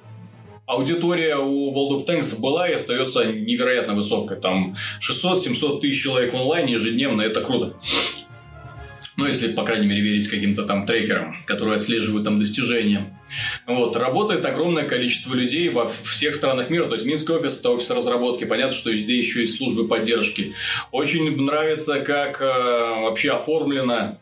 аудитория 0.66 1.38
у 1.38 1.72
World 1.74 1.98
of 1.98 2.08
Tanks 2.08 2.40
была 2.40 2.70
и 2.70 2.74
остается 2.74 3.26
невероятно 3.26 3.96
высокой. 3.96 4.40
Там 4.40 4.76
600-700 5.02 5.80
тысяч 5.80 6.04
человек 6.04 6.34
в 6.34 6.38
онлайне 6.38 6.74
ежедневно, 6.74 7.22
это 7.22 7.42
круто. 7.42 7.76
Ну, 9.20 9.26
если, 9.26 9.52
по 9.52 9.66
крайней 9.66 9.86
мере, 9.86 10.02
верить 10.02 10.30
каким-то 10.30 10.64
там 10.64 10.86
трекерам, 10.86 11.36
которые 11.46 11.76
отслеживают 11.76 12.24
там 12.24 12.40
достижения. 12.40 13.20
Вот. 13.68 13.98
Работает 13.98 14.46
огромное 14.46 14.86
количество 14.86 15.34
людей 15.34 15.68
во 15.68 15.90
всех 15.90 16.36
странах 16.36 16.70
мира. 16.70 16.88
То 16.88 16.94
есть, 16.94 17.06
Минский 17.06 17.34
офис– 17.34 17.60
это 17.60 17.72
офис 17.72 17.90
разработки. 17.90 18.46
Понятно, 18.46 18.72
что 18.72 18.92
везде 18.92 19.18
еще 19.18 19.42
есть 19.42 19.58
службы 19.58 19.90
поддержки. 19.90 20.54
Очень 20.94 21.36
нравится, 21.36 22.00
как 22.00 22.42
э, 22.42 22.46
вообще 22.46 23.32
оформлено 23.32 24.20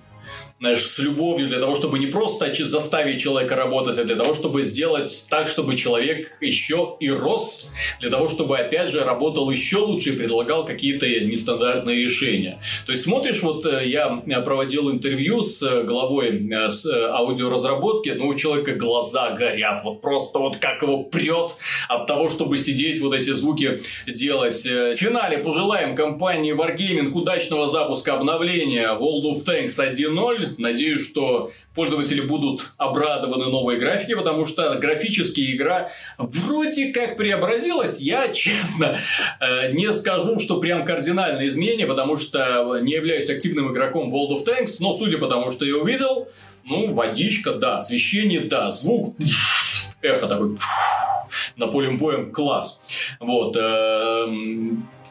знаешь, 0.59 0.81
с 0.81 0.97
любовью 0.99 1.49
для 1.49 1.59
того, 1.59 1.75
чтобы 1.75 1.99
не 1.99 2.07
просто 2.07 2.47
заставить 2.65 3.21
человека 3.21 3.55
работать, 3.55 3.99
а 3.99 4.03
для 4.03 4.15
того, 4.15 4.33
чтобы 4.33 4.63
сделать 4.63 5.27
так, 5.29 5.49
чтобы 5.49 5.75
человек 5.75 6.31
еще 6.41 6.95
и 6.99 7.09
рос, 7.09 7.69
для 7.99 8.09
того, 8.09 8.27
чтобы, 8.27 8.57
опять 8.57 8.89
же, 8.89 9.03
работал 9.03 9.51
еще 9.51 9.77
лучше 9.77 10.11
и 10.11 10.13
предлагал 10.13 10.65
какие-то 10.65 11.05
нестандартные 11.05 12.05
решения. 12.05 12.59
То 12.85 12.91
есть, 12.91 13.03
смотришь, 13.03 13.43
вот 13.43 13.65
э, 13.65 13.87
я 13.87 14.09
проводил 14.41 14.89
интервью 14.91 15.43
с 15.43 15.61
э, 15.61 15.83
главой 15.83 16.49
э, 16.49 16.69
аудиоразработки, 17.11 18.09
ну, 18.09 18.27
у 18.27 18.33
человека 18.33 18.73
глаза 18.73 19.31
горят, 19.33 19.83
вот 19.83 20.01
просто 20.01 20.39
вот 20.39 20.57
как 20.57 20.81
его 20.81 21.03
прет 21.03 21.51
от 21.87 22.07
того, 22.07 22.29
чтобы 22.29 22.57
сидеть, 22.57 22.99
вот 23.01 23.13
эти 23.13 23.31
звуки 23.31 23.83
делать. 24.07 24.65
В 24.65 24.95
финале 24.95 25.37
пожелаем 25.37 25.95
компании 25.95 26.55
Wargaming 26.55 27.11
удачного 27.11 27.67
запуска 27.67 28.15
обновления 28.15 28.87
World 28.87 29.35
of 29.35 29.45
Tanks 29.45 29.77
1.0 29.77 30.46
Надеюсь, 30.57 31.07
что 31.07 31.51
пользователи 31.75 32.21
будут 32.21 32.73
обрадованы 32.77 33.45
новой 33.45 33.77
графике, 33.77 34.15
потому 34.15 34.45
что 34.45 34.75
графически 34.75 35.55
игра 35.55 35.91
вроде 36.17 36.91
как 36.91 37.17
преобразилась. 37.17 37.99
Я, 37.99 38.29
честно, 38.29 38.99
э, 39.39 39.71
не 39.73 39.93
скажу, 39.93 40.39
что 40.39 40.59
прям 40.59 40.85
кардинальное 40.85 41.47
изменение, 41.47 41.87
потому 41.87 42.17
что 42.17 42.79
не 42.79 42.93
являюсь 42.93 43.29
активным 43.29 43.71
игроком 43.71 44.13
World 44.13 44.37
of 44.37 44.45
Tanks, 44.45 44.77
но 44.79 44.93
судя 44.93 45.17
по 45.17 45.27
тому, 45.27 45.51
что 45.51 45.65
я 45.65 45.77
увидел, 45.77 46.27
ну, 46.63 46.93
водичка, 46.93 47.53
да, 47.53 47.77
освещение, 47.77 48.41
да, 48.41 48.71
звук, 48.71 49.15
эхо 50.01 50.27
такой 50.27 50.57
на 51.55 51.67
поле 51.67 51.91
боем 51.91 52.31
класс. 52.31 52.83
Вот. 53.19 53.55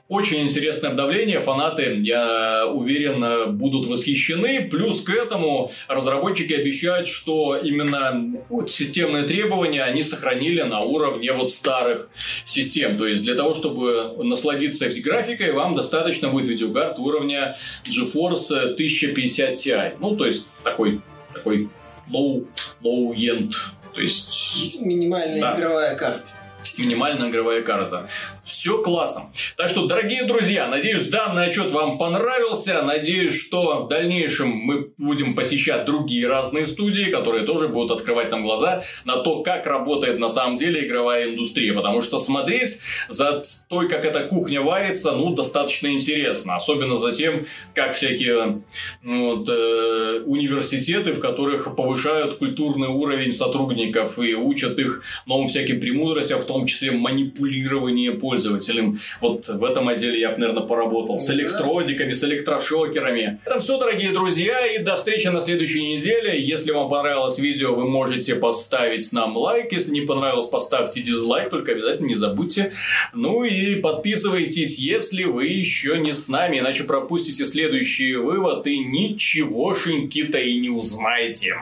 Очень 0.08 0.42
интересное 0.42 0.90
обновление, 0.90 1.40
фанаты, 1.40 2.00
я 2.02 2.66
уверен, 2.68 3.56
будут 3.56 3.88
восхищены. 3.88 4.68
Плюс 4.70 5.02
к 5.02 5.10
этому 5.10 5.72
разработчики 5.88 6.52
обещают, 6.52 7.08
что 7.08 7.56
именно 7.56 8.38
вот, 8.48 8.70
системные 8.70 9.24
требования 9.24 9.82
они 9.82 10.02
сохранили 10.02 10.62
на 10.62 10.80
уровне 10.80 11.32
вот 11.32 11.50
старых 11.50 12.08
систем. 12.44 12.98
То 12.98 13.06
есть 13.06 13.24
для 13.24 13.34
того, 13.34 13.56
чтобы 13.56 14.12
насладиться 14.22 14.88
графикой, 15.02 15.50
вам 15.50 15.74
достаточно 15.74 16.28
будет 16.28 16.48
видеокарт 16.48 17.00
уровня 17.00 17.58
GeForce 17.84 18.74
1050 18.74 19.54
Ti. 19.54 19.96
Ну, 19.98 20.14
то 20.14 20.26
есть 20.26 20.48
такой, 20.62 21.00
такой 21.34 21.68
low, 22.08 22.46
low 22.80 23.12
end. 23.12 23.52
То 23.92 24.00
есть... 24.00 24.76
Минимальная 24.78 25.40
да. 25.40 25.56
игровая 25.56 25.96
карта. 25.96 26.35
Минимальная 26.76 27.30
игровая 27.30 27.62
карта. 27.62 28.08
Все 28.44 28.82
классно. 28.82 29.32
Так 29.56 29.70
что, 29.70 29.86
дорогие 29.86 30.24
друзья, 30.24 30.68
надеюсь, 30.68 31.06
данный 31.06 31.46
отчет 31.46 31.72
вам 31.72 31.98
понравился. 31.98 32.82
Надеюсь, 32.82 33.40
что 33.40 33.84
в 33.84 33.88
дальнейшем 33.88 34.48
мы 34.48 34.92
будем 34.98 35.34
посещать 35.34 35.84
другие 35.84 36.28
разные 36.28 36.66
студии, 36.66 37.10
которые 37.10 37.46
тоже 37.46 37.68
будут 37.68 37.98
открывать 37.98 38.30
нам 38.30 38.44
глаза 38.44 38.84
на 39.04 39.16
то, 39.16 39.42
как 39.42 39.66
работает 39.66 40.18
на 40.18 40.28
самом 40.28 40.56
деле 40.56 40.86
игровая 40.86 41.30
индустрия. 41.30 41.74
Потому 41.74 42.02
что 42.02 42.18
смотреть 42.18 42.80
за 43.08 43.42
той, 43.68 43.88
как 43.88 44.04
эта 44.04 44.24
кухня 44.24 44.62
варится, 44.62 45.12
ну, 45.12 45.34
достаточно 45.34 45.88
интересно. 45.88 46.56
Особенно 46.56 46.96
за 46.96 47.12
тем, 47.12 47.46
как 47.74 47.94
всякие 47.94 48.62
ну, 49.02 49.36
вот, 49.36 49.48
э, 49.48 50.22
университеты, 50.24 51.12
в 51.12 51.20
которых 51.20 51.74
повышают 51.74 52.38
культурный 52.38 52.88
уровень 52.88 53.32
сотрудников 53.32 54.18
и 54.18 54.34
учат 54.34 54.78
их 54.78 55.02
новым 55.26 55.48
всяким 55.48 55.80
премудростям, 55.80 56.40
в 56.40 56.46
том 56.56 56.66
числе 56.66 56.90
манипулирование 56.92 58.12
пользователем. 58.12 59.00
Вот 59.20 59.46
в 59.48 59.64
этом 59.64 59.88
отделе 59.88 60.20
я 60.20 60.30
бы, 60.30 60.38
наверное, 60.38 60.62
поработал. 60.62 61.20
С 61.20 61.30
электродиками, 61.30 62.12
с 62.12 62.24
электрошокерами. 62.24 63.40
Это 63.44 63.60
все, 63.60 63.78
дорогие 63.78 64.12
друзья, 64.12 64.66
и 64.66 64.82
до 64.82 64.96
встречи 64.96 65.28
на 65.28 65.40
следующей 65.40 65.82
неделе. 65.82 66.42
Если 66.42 66.72
вам 66.72 66.88
понравилось 66.88 67.38
видео, 67.38 67.74
вы 67.74 67.88
можете 67.88 68.36
поставить 68.36 69.12
нам 69.12 69.36
лайк. 69.36 69.72
Если 69.72 69.92
не 69.92 70.00
понравилось, 70.00 70.46
поставьте 70.46 71.02
дизлайк, 71.02 71.50
только 71.50 71.72
обязательно 71.72 72.06
не 72.06 72.14
забудьте. 72.14 72.72
Ну 73.12 73.44
и 73.44 73.76
подписывайтесь, 73.76 74.78
если 74.78 75.24
вы 75.24 75.46
еще 75.46 75.98
не 75.98 76.12
с 76.14 76.28
нами, 76.28 76.60
иначе 76.60 76.84
пропустите 76.84 77.44
следующий 77.44 78.16
вывод 78.16 78.66
и 78.66 78.78
ничегошеньки-то 78.78 80.38
и 80.38 80.58
не 80.58 80.70
узнаете. 80.70 81.56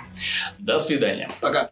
До 0.59 0.79
свидания. 0.79 1.31
Пока. 1.41 1.63